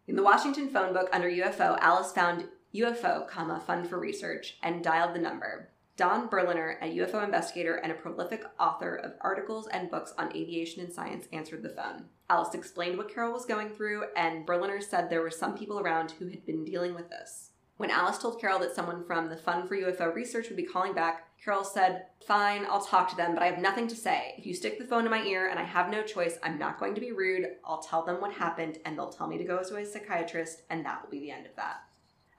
In 0.07 0.15
the 0.15 0.23
Washington 0.23 0.69
phone 0.69 0.93
book 0.93 1.09
under 1.13 1.29
UFO, 1.29 1.77
Alice 1.79 2.11
found 2.11 2.45
UFO, 2.73 3.27
comma, 3.27 3.61
fund 3.65 3.87
for 3.87 3.99
research 3.99 4.57
and 4.63 4.83
dialed 4.83 5.13
the 5.13 5.19
number. 5.19 5.69
Don 6.01 6.29
Berliner, 6.29 6.79
a 6.81 6.97
UFO 6.97 7.23
investigator 7.23 7.75
and 7.75 7.91
a 7.91 7.95
prolific 7.95 8.43
author 8.59 8.95
of 8.95 9.13
articles 9.21 9.67
and 9.67 9.91
books 9.91 10.15
on 10.17 10.35
aviation 10.35 10.81
and 10.81 10.91
science, 10.91 11.27
answered 11.31 11.61
the 11.61 11.69
phone. 11.69 12.05
Alice 12.27 12.55
explained 12.55 12.97
what 12.97 13.13
Carol 13.13 13.33
was 13.33 13.45
going 13.45 13.69
through, 13.69 14.05
and 14.15 14.43
Berliner 14.43 14.81
said 14.81 15.11
there 15.11 15.21
were 15.21 15.29
some 15.29 15.55
people 15.55 15.79
around 15.79 16.09
who 16.09 16.27
had 16.29 16.43
been 16.43 16.65
dealing 16.65 16.95
with 16.95 17.11
this. 17.11 17.51
When 17.77 17.91
Alice 17.91 18.17
told 18.17 18.41
Carol 18.41 18.57
that 18.61 18.73
someone 18.73 19.05
from 19.05 19.29
the 19.29 19.37
Fund 19.37 19.69
for 19.69 19.77
UFO 19.77 20.11
Research 20.11 20.47
would 20.47 20.57
be 20.57 20.63
calling 20.63 20.95
back, 20.95 21.27
Carol 21.45 21.63
said, 21.63 22.07
Fine, 22.25 22.65
I'll 22.67 22.83
talk 22.83 23.07
to 23.11 23.15
them, 23.15 23.35
but 23.35 23.43
I 23.43 23.51
have 23.51 23.59
nothing 23.59 23.87
to 23.89 23.95
say. 23.95 24.33
If 24.39 24.47
you 24.47 24.55
stick 24.55 24.79
the 24.79 24.85
phone 24.85 25.05
in 25.05 25.11
my 25.11 25.21
ear 25.21 25.49
and 25.49 25.59
I 25.59 25.63
have 25.65 25.91
no 25.91 26.01
choice, 26.01 26.39
I'm 26.41 26.57
not 26.57 26.79
going 26.79 26.95
to 26.95 27.01
be 27.01 27.11
rude. 27.11 27.45
I'll 27.63 27.83
tell 27.83 28.03
them 28.03 28.19
what 28.19 28.33
happened, 28.33 28.79
and 28.85 28.97
they'll 28.97 29.13
tell 29.13 29.27
me 29.27 29.37
to 29.37 29.43
go 29.43 29.61
to 29.61 29.75
a 29.75 29.85
psychiatrist, 29.85 30.63
and 30.71 30.83
that 30.83 31.03
will 31.03 31.11
be 31.11 31.19
the 31.19 31.31
end 31.31 31.45
of 31.45 31.55
that. 31.57 31.81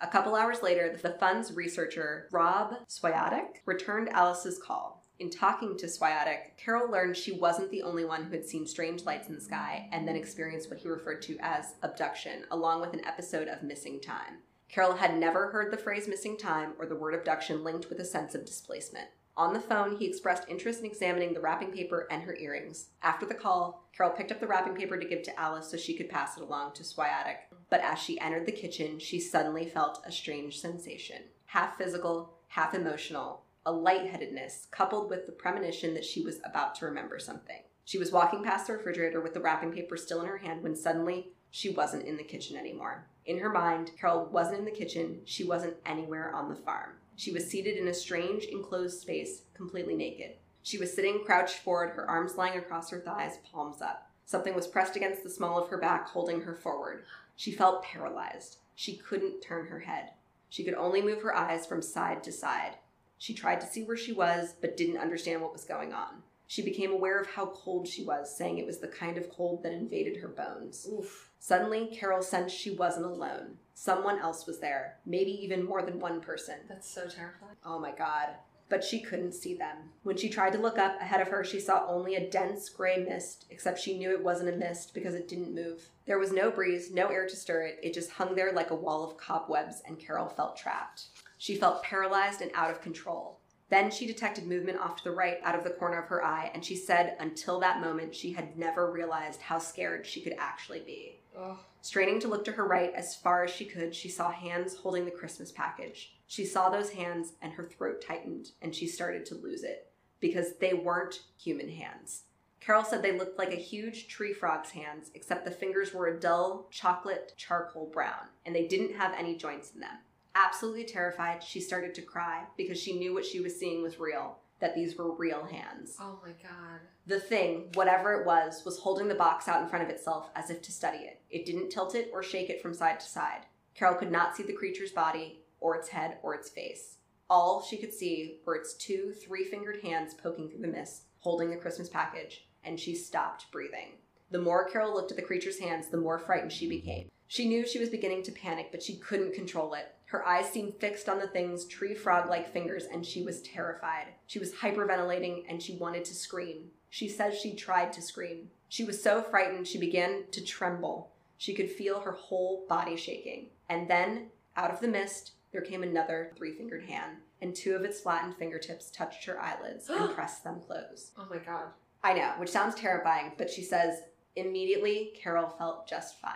A 0.02 0.08
couple 0.08 0.34
hours 0.34 0.64
later, 0.64 0.98
the 1.00 1.12
fund's 1.12 1.52
researcher, 1.52 2.26
Rob 2.32 2.74
Swiatek, 2.88 3.60
returned 3.66 4.08
Alice's 4.08 4.58
call. 4.58 5.04
In 5.20 5.30
talking 5.30 5.78
to 5.78 5.86
Swiatek, 5.86 6.56
Carol 6.56 6.90
learned 6.90 7.16
she 7.16 7.30
wasn't 7.30 7.70
the 7.70 7.84
only 7.84 8.04
one 8.04 8.24
who 8.24 8.32
had 8.32 8.44
seen 8.44 8.66
strange 8.66 9.04
lights 9.04 9.28
in 9.28 9.36
the 9.36 9.40
sky 9.40 9.88
and 9.92 10.06
then 10.08 10.16
experienced 10.16 10.68
what 10.68 10.80
he 10.80 10.88
referred 10.88 11.22
to 11.22 11.36
as 11.40 11.74
abduction, 11.84 12.42
along 12.50 12.80
with 12.80 12.94
an 12.94 13.04
episode 13.06 13.46
of 13.46 13.62
missing 13.62 14.00
time. 14.00 14.38
Carol 14.68 14.96
had 14.96 15.16
never 15.16 15.52
heard 15.52 15.70
the 15.72 15.76
phrase 15.76 16.08
missing 16.08 16.36
time 16.36 16.72
or 16.80 16.86
the 16.86 16.96
word 16.96 17.14
abduction 17.14 17.62
linked 17.62 17.88
with 17.88 18.00
a 18.00 18.04
sense 18.04 18.34
of 18.34 18.44
displacement. 18.44 19.06
On 19.36 19.54
the 19.54 19.60
phone, 19.60 19.96
he 19.96 20.06
expressed 20.06 20.48
interest 20.48 20.80
in 20.80 20.86
examining 20.86 21.32
the 21.32 21.40
wrapping 21.40 21.72
paper 21.72 22.06
and 22.10 22.22
her 22.22 22.36
earrings. 22.36 22.90
After 23.02 23.24
the 23.24 23.34
call, 23.34 23.88
Carol 23.96 24.12
picked 24.12 24.30
up 24.30 24.40
the 24.40 24.46
wrapping 24.46 24.74
paper 24.74 24.98
to 24.98 25.08
give 25.08 25.22
to 25.22 25.40
Alice 25.40 25.70
so 25.70 25.76
she 25.76 25.94
could 25.94 26.10
pass 26.10 26.36
it 26.36 26.42
along 26.42 26.74
to 26.74 26.82
Swiatek. 26.82 27.48
But 27.70 27.80
as 27.80 27.98
she 27.98 28.20
entered 28.20 28.44
the 28.44 28.52
kitchen, 28.52 28.98
she 28.98 29.18
suddenly 29.20 29.66
felt 29.66 30.02
a 30.04 30.12
strange 30.12 30.60
sensation 30.60 31.22
half 31.46 31.76
physical, 31.76 32.32
half 32.48 32.74
emotional, 32.74 33.42
a 33.66 33.72
lightheadedness 33.72 34.68
coupled 34.70 35.10
with 35.10 35.26
the 35.26 35.32
premonition 35.32 35.92
that 35.92 36.04
she 36.04 36.22
was 36.22 36.40
about 36.44 36.74
to 36.74 36.86
remember 36.86 37.18
something. 37.18 37.60
She 37.84 37.98
was 37.98 38.10
walking 38.10 38.42
past 38.42 38.66
the 38.66 38.72
refrigerator 38.72 39.20
with 39.20 39.34
the 39.34 39.40
wrapping 39.40 39.70
paper 39.70 39.98
still 39.98 40.22
in 40.22 40.28
her 40.28 40.38
hand 40.38 40.62
when 40.62 40.74
suddenly 40.74 41.32
she 41.50 41.70
wasn't 41.70 42.06
in 42.06 42.16
the 42.16 42.24
kitchen 42.24 42.56
anymore. 42.56 43.06
In 43.26 43.38
her 43.38 43.50
mind, 43.50 43.90
Carol 44.00 44.26
wasn't 44.32 44.60
in 44.60 44.64
the 44.64 44.70
kitchen, 44.70 45.20
she 45.26 45.44
wasn't 45.44 45.76
anywhere 45.84 46.34
on 46.34 46.48
the 46.48 46.56
farm. 46.56 46.92
She 47.16 47.32
was 47.32 47.48
seated 47.48 47.76
in 47.76 47.88
a 47.88 47.94
strange, 47.94 48.44
enclosed 48.44 49.00
space, 49.00 49.42
completely 49.54 49.94
naked. 49.94 50.36
She 50.62 50.78
was 50.78 50.92
sitting 50.92 51.24
crouched 51.24 51.58
forward, 51.58 51.90
her 51.90 52.08
arms 52.08 52.36
lying 52.36 52.58
across 52.58 52.90
her 52.90 53.00
thighs, 53.00 53.38
palms 53.50 53.82
up. 53.82 54.10
Something 54.24 54.54
was 54.54 54.66
pressed 54.66 54.96
against 54.96 55.22
the 55.22 55.30
small 55.30 55.58
of 55.62 55.68
her 55.68 55.78
back, 55.78 56.08
holding 56.08 56.42
her 56.42 56.54
forward. 56.54 57.04
She 57.36 57.52
felt 57.52 57.82
paralyzed. 57.82 58.58
She 58.74 58.96
couldn't 58.96 59.40
turn 59.40 59.66
her 59.66 59.80
head. 59.80 60.10
She 60.48 60.64
could 60.64 60.74
only 60.74 61.02
move 61.02 61.22
her 61.22 61.34
eyes 61.34 61.66
from 61.66 61.82
side 61.82 62.22
to 62.24 62.32
side. 62.32 62.76
She 63.18 63.34
tried 63.34 63.60
to 63.60 63.66
see 63.66 63.84
where 63.84 63.96
she 63.96 64.12
was, 64.12 64.54
but 64.60 64.76
didn't 64.76 64.98
understand 64.98 65.42
what 65.42 65.52
was 65.52 65.64
going 65.64 65.92
on. 65.92 66.22
She 66.46 66.62
became 66.62 66.92
aware 66.92 67.18
of 67.18 67.26
how 67.26 67.46
cold 67.46 67.88
she 67.88 68.04
was, 68.04 68.36
saying 68.36 68.58
it 68.58 68.66
was 68.66 68.78
the 68.78 68.88
kind 68.88 69.16
of 69.16 69.30
cold 69.30 69.62
that 69.62 69.72
invaded 69.72 70.18
her 70.20 70.28
bones. 70.28 70.86
Oof. 70.92 71.30
Suddenly, 71.44 71.88
Carol 71.88 72.22
sensed 72.22 72.56
she 72.56 72.70
wasn't 72.70 73.04
alone. 73.04 73.56
Someone 73.74 74.20
else 74.20 74.46
was 74.46 74.60
there, 74.60 74.98
maybe 75.04 75.32
even 75.32 75.64
more 75.64 75.82
than 75.82 75.98
one 75.98 76.20
person. 76.20 76.58
That's 76.68 76.88
so 76.88 77.08
terrifying. 77.08 77.56
Oh 77.66 77.80
my 77.80 77.90
god. 77.90 78.36
But 78.68 78.84
she 78.84 79.00
couldn't 79.00 79.34
see 79.34 79.52
them. 79.52 79.90
When 80.04 80.16
she 80.16 80.28
tried 80.28 80.52
to 80.52 80.60
look 80.60 80.78
up 80.78 81.00
ahead 81.00 81.20
of 81.20 81.26
her, 81.26 81.42
she 81.42 81.58
saw 81.58 81.84
only 81.88 82.14
a 82.14 82.30
dense 82.30 82.68
gray 82.68 83.04
mist, 83.04 83.46
except 83.50 83.80
she 83.80 83.98
knew 83.98 84.12
it 84.12 84.22
wasn't 84.22 84.54
a 84.54 84.56
mist 84.56 84.94
because 84.94 85.16
it 85.16 85.26
didn't 85.26 85.52
move. 85.52 85.88
There 86.06 86.20
was 86.20 86.30
no 86.30 86.52
breeze, 86.52 86.92
no 86.92 87.08
air 87.08 87.26
to 87.26 87.34
stir 87.34 87.62
it. 87.62 87.80
It 87.82 87.92
just 87.92 88.12
hung 88.12 88.36
there 88.36 88.52
like 88.52 88.70
a 88.70 88.76
wall 88.76 89.02
of 89.02 89.16
cobwebs, 89.16 89.82
and 89.84 89.98
Carol 89.98 90.28
felt 90.28 90.56
trapped. 90.56 91.06
She 91.38 91.56
felt 91.56 91.82
paralyzed 91.82 92.40
and 92.40 92.52
out 92.54 92.70
of 92.70 92.80
control. 92.80 93.40
Then 93.68 93.90
she 93.90 94.06
detected 94.06 94.46
movement 94.46 94.78
off 94.78 94.98
to 94.98 95.04
the 95.04 95.10
right 95.10 95.38
out 95.42 95.56
of 95.56 95.64
the 95.64 95.70
corner 95.70 96.00
of 96.00 96.08
her 96.08 96.24
eye, 96.24 96.52
and 96.54 96.64
she 96.64 96.76
said 96.76 97.16
until 97.18 97.58
that 97.58 97.80
moment 97.80 98.14
she 98.14 98.30
had 98.30 98.56
never 98.56 98.92
realized 98.92 99.40
how 99.40 99.58
scared 99.58 100.06
she 100.06 100.20
could 100.20 100.36
actually 100.38 100.82
be. 100.86 101.18
Oh. 101.36 101.58
Straining 101.80 102.20
to 102.20 102.28
look 102.28 102.44
to 102.44 102.52
her 102.52 102.66
right 102.66 102.92
as 102.94 103.16
far 103.16 103.44
as 103.44 103.50
she 103.50 103.64
could, 103.64 103.94
she 103.94 104.08
saw 104.08 104.30
hands 104.30 104.76
holding 104.76 105.04
the 105.04 105.10
Christmas 105.10 105.50
package. 105.50 106.14
She 106.26 106.44
saw 106.44 106.68
those 106.68 106.90
hands 106.90 107.32
and 107.42 107.52
her 107.52 107.64
throat 107.64 108.04
tightened, 108.06 108.50
and 108.60 108.74
she 108.74 108.86
started 108.86 109.26
to 109.26 109.34
lose 109.34 109.64
it 109.64 109.90
because 110.20 110.56
they 110.60 110.74
weren't 110.74 111.22
human 111.36 111.68
hands. 111.68 112.22
Carol 112.60 112.84
said 112.84 113.02
they 113.02 113.18
looked 113.18 113.38
like 113.38 113.52
a 113.52 113.56
huge 113.56 114.06
tree 114.06 114.32
frog's 114.32 114.70
hands, 114.70 115.10
except 115.14 115.44
the 115.44 115.50
fingers 115.50 115.92
were 115.92 116.06
a 116.06 116.20
dull 116.20 116.68
chocolate 116.70 117.34
charcoal 117.36 117.90
brown, 117.92 118.28
and 118.46 118.54
they 118.54 118.68
didn't 118.68 118.94
have 118.94 119.12
any 119.18 119.36
joints 119.36 119.72
in 119.74 119.80
them. 119.80 119.98
Absolutely 120.36 120.84
terrified, 120.84 121.42
she 121.42 121.60
started 121.60 121.92
to 121.94 122.02
cry 122.02 122.44
because 122.56 122.80
she 122.80 122.98
knew 122.98 123.12
what 123.12 123.26
she 123.26 123.40
was 123.40 123.58
seeing 123.58 123.82
was 123.82 123.98
real, 123.98 124.38
that 124.62 124.76
these 124.76 124.96
were 124.96 125.12
real 125.12 125.44
hands. 125.44 125.96
Oh 126.00 126.20
my 126.22 126.30
god. 126.40 126.80
The 127.06 127.18
thing, 127.18 127.68
whatever 127.74 128.14
it 128.14 128.24
was, 128.24 128.64
was 128.64 128.78
holding 128.78 129.08
the 129.08 129.14
box 129.14 129.48
out 129.48 129.60
in 129.60 129.68
front 129.68 129.84
of 129.84 129.90
itself 129.90 130.30
as 130.36 130.50
if 130.50 130.62
to 130.62 130.72
study 130.72 130.98
it. 130.98 131.20
It 131.30 131.44
didn't 131.44 131.70
tilt 131.70 131.96
it 131.96 132.10
or 132.12 132.22
shake 132.22 132.48
it 132.48 132.62
from 132.62 132.72
side 132.72 133.00
to 133.00 133.06
side. 133.06 133.46
Carol 133.74 133.96
could 133.96 134.12
not 134.12 134.36
see 134.36 134.44
the 134.44 134.52
creature's 134.52 134.92
body, 134.92 135.40
or 135.58 135.74
its 135.74 135.88
head, 135.88 136.18
or 136.22 136.34
its 136.34 136.48
face. 136.48 136.98
All 137.28 137.60
she 137.60 137.76
could 137.76 137.92
see 137.92 138.38
were 138.46 138.54
its 138.54 138.74
two 138.74 139.12
three 139.12 139.44
fingered 139.44 139.82
hands 139.82 140.14
poking 140.14 140.48
through 140.48 140.60
the 140.60 140.68
mist, 140.68 141.06
holding 141.18 141.50
the 141.50 141.56
Christmas 141.56 141.88
package, 141.88 142.46
and 142.62 142.78
she 142.78 142.94
stopped 142.94 143.50
breathing. 143.50 143.94
The 144.30 144.40
more 144.40 144.68
Carol 144.68 144.94
looked 144.94 145.10
at 145.10 145.16
the 145.16 145.24
creature's 145.24 145.58
hands, 145.58 145.88
the 145.88 145.96
more 145.96 146.20
frightened 146.20 146.52
she 146.52 146.68
became. 146.68 147.08
She 147.26 147.48
knew 147.48 147.66
she 147.66 147.80
was 147.80 147.88
beginning 147.88 148.22
to 148.24 148.32
panic, 148.32 148.68
but 148.70 148.82
she 148.82 148.96
couldn't 148.96 149.34
control 149.34 149.74
it. 149.74 149.94
Her 150.12 150.28
eyes 150.28 150.50
seemed 150.50 150.74
fixed 150.74 151.08
on 151.08 151.18
the 151.18 151.26
thing's 151.26 151.64
tree 151.64 151.94
frog 151.94 152.28
like 152.28 152.52
fingers, 152.52 152.84
and 152.84 153.04
she 153.04 153.22
was 153.22 153.40
terrified. 153.40 154.08
She 154.26 154.38
was 154.38 154.52
hyperventilating 154.52 155.44
and 155.48 155.62
she 155.62 155.76
wanted 155.76 156.04
to 156.04 156.14
scream. 156.14 156.66
She 156.90 157.08
says 157.08 157.34
she 157.34 157.54
tried 157.54 157.94
to 157.94 158.02
scream. 158.02 158.50
She 158.68 158.84
was 158.84 159.02
so 159.02 159.22
frightened 159.22 159.66
she 159.66 159.78
began 159.78 160.24
to 160.32 160.44
tremble. 160.44 161.12
She 161.38 161.54
could 161.54 161.70
feel 161.70 162.00
her 162.00 162.12
whole 162.12 162.66
body 162.68 162.94
shaking. 162.94 163.48
And 163.70 163.88
then, 163.88 164.26
out 164.54 164.70
of 164.70 164.80
the 164.80 164.88
mist, 164.88 165.32
there 165.50 165.62
came 165.62 165.82
another 165.82 166.32
three 166.36 166.52
fingered 166.52 166.84
hand, 166.84 167.16
and 167.40 167.54
two 167.54 167.74
of 167.74 167.82
its 167.82 168.00
flattened 168.00 168.36
fingertips 168.36 168.90
touched 168.90 169.24
her 169.24 169.40
eyelids 169.40 169.88
and 169.88 170.10
pressed 170.14 170.44
them 170.44 170.60
closed. 170.60 171.12
Oh 171.16 171.26
my 171.30 171.38
god. 171.38 171.68
I 172.04 172.12
know, 172.12 172.34
which 172.36 172.50
sounds 172.50 172.74
terrifying, 172.74 173.32
but 173.38 173.48
she 173.48 173.62
says 173.62 174.02
immediately 174.36 175.14
Carol 175.16 175.48
felt 175.48 175.88
just 175.88 176.20
fine. 176.20 176.34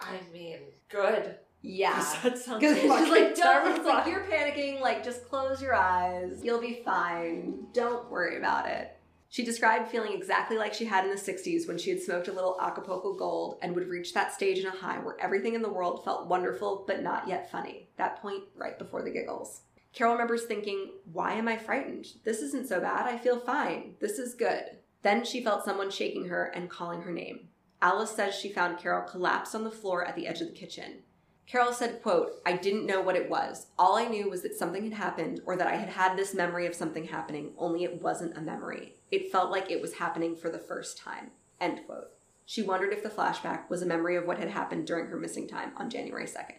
I 0.00 0.16
mean, 0.32 0.60
good. 0.88 1.36
Yeah. 1.62 1.92
'Cause 1.94 2.22
That 2.22 2.38
sounds 2.38 2.60
Because 2.60 2.78
she's 2.78 2.88
like, 2.90 3.34
don't, 3.34 3.76
it's 3.76 3.84
like, 3.86 4.06
you're 4.06 4.24
panicking, 4.24 4.80
like, 4.80 5.02
just 5.04 5.28
close 5.28 5.60
your 5.60 5.74
eyes. 5.74 6.40
You'll 6.42 6.60
be 6.60 6.82
fine. 6.84 7.66
Don't 7.72 8.10
worry 8.10 8.36
about 8.38 8.68
it. 8.68 8.94
She 9.30 9.44
described 9.44 9.88
feeling 9.90 10.12
exactly 10.12 10.56
like 10.56 10.72
she 10.72 10.86
had 10.86 11.04
in 11.04 11.10
the 11.10 11.16
60s 11.16 11.68
when 11.68 11.76
she 11.76 11.90
had 11.90 12.00
smoked 12.00 12.28
a 12.28 12.32
little 12.32 12.58
Acapulco 12.60 13.12
Gold 13.12 13.58
and 13.60 13.74
would 13.74 13.88
reach 13.88 14.14
that 14.14 14.32
stage 14.32 14.58
in 14.58 14.66
a 14.66 14.70
high 14.70 14.98
where 15.00 15.20
everything 15.20 15.54
in 15.54 15.60
the 15.60 15.68
world 15.68 16.02
felt 16.02 16.28
wonderful 16.28 16.84
but 16.86 17.02
not 17.02 17.28
yet 17.28 17.50
funny. 17.50 17.90
That 17.98 18.22
point 18.22 18.44
right 18.56 18.78
before 18.78 19.02
the 19.02 19.10
giggles. 19.10 19.62
Carol 19.92 20.14
remembers 20.14 20.44
thinking, 20.44 20.92
Why 21.12 21.32
am 21.34 21.46
I 21.48 21.58
frightened? 21.58 22.06
This 22.24 22.40
isn't 22.40 22.68
so 22.68 22.80
bad. 22.80 23.06
I 23.06 23.18
feel 23.18 23.38
fine. 23.38 23.96
This 24.00 24.18
is 24.18 24.34
good. 24.34 24.78
Then 25.02 25.24
she 25.24 25.44
felt 25.44 25.64
someone 25.64 25.90
shaking 25.90 26.26
her 26.28 26.44
and 26.46 26.70
calling 26.70 27.02
her 27.02 27.12
name. 27.12 27.48
Alice 27.82 28.10
says 28.12 28.34
she 28.34 28.48
found 28.52 28.78
Carol 28.78 29.06
collapsed 29.08 29.54
on 29.54 29.64
the 29.64 29.70
floor 29.70 30.04
at 30.06 30.16
the 30.16 30.26
edge 30.26 30.40
of 30.40 30.48
the 30.48 30.54
kitchen. 30.54 31.02
Carol 31.48 31.72
said, 31.72 32.02
quote, 32.02 32.42
I 32.44 32.58
didn't 32.58 32.84
know 32.84 33.00
what 33.00 33.16
it 33.16 33.30
was. 33.30 33.68
All 33.78 33.96
I 33.96 34.06
knew 34.06 34.28
was 34.28 34.42
that 34.42 34.54
something 34.54 34.84
had 34.84 34.92
happened 34.92 35.40
or 35.46 35.56
that 35.56 35.66
I 35.66 35.76
had 35.76 35.88
had 35.88 36.14
this 36.14 36.34
memory 36.34 36.66
of 36.66 36.74
something 36.74 37.04
happening, 37.04 37.52
only 37.56 37.84
it 37.84 38.02
wasn't 38.02 38.36
a 38.36 38.42
memory. 38.42 38.96
It 39.10 39.32
felt 39.32 39.50
like 39.50 39.70
it 39.70 39.80
was 39.80 39.94
happening 39.94 40.36
for 40.36 40.50
the 40.50 40.58
first 40.58 40.98
time. 40.98 41.30
End 41.58 41.80
quote. 41.86 42.10
She 42.44 42.62
wondered 42.62 42.92
if 42.92 43.02
the 43.02 43.08
flashback 43.08 43.70
was 43.70 43.80
a 43.80 43.86
memory 43.86 44.14
of 44.14 44.26
what 44.26 44.38
had 44.38 44.50
happened 44.50 44.86
during 44.86 45.06
her 45.06 45.16
missing 45.16 45.48
time 45.48 45.72
on 45.78 45.88
January 45.88 46.26
2nd. 46.26 46.56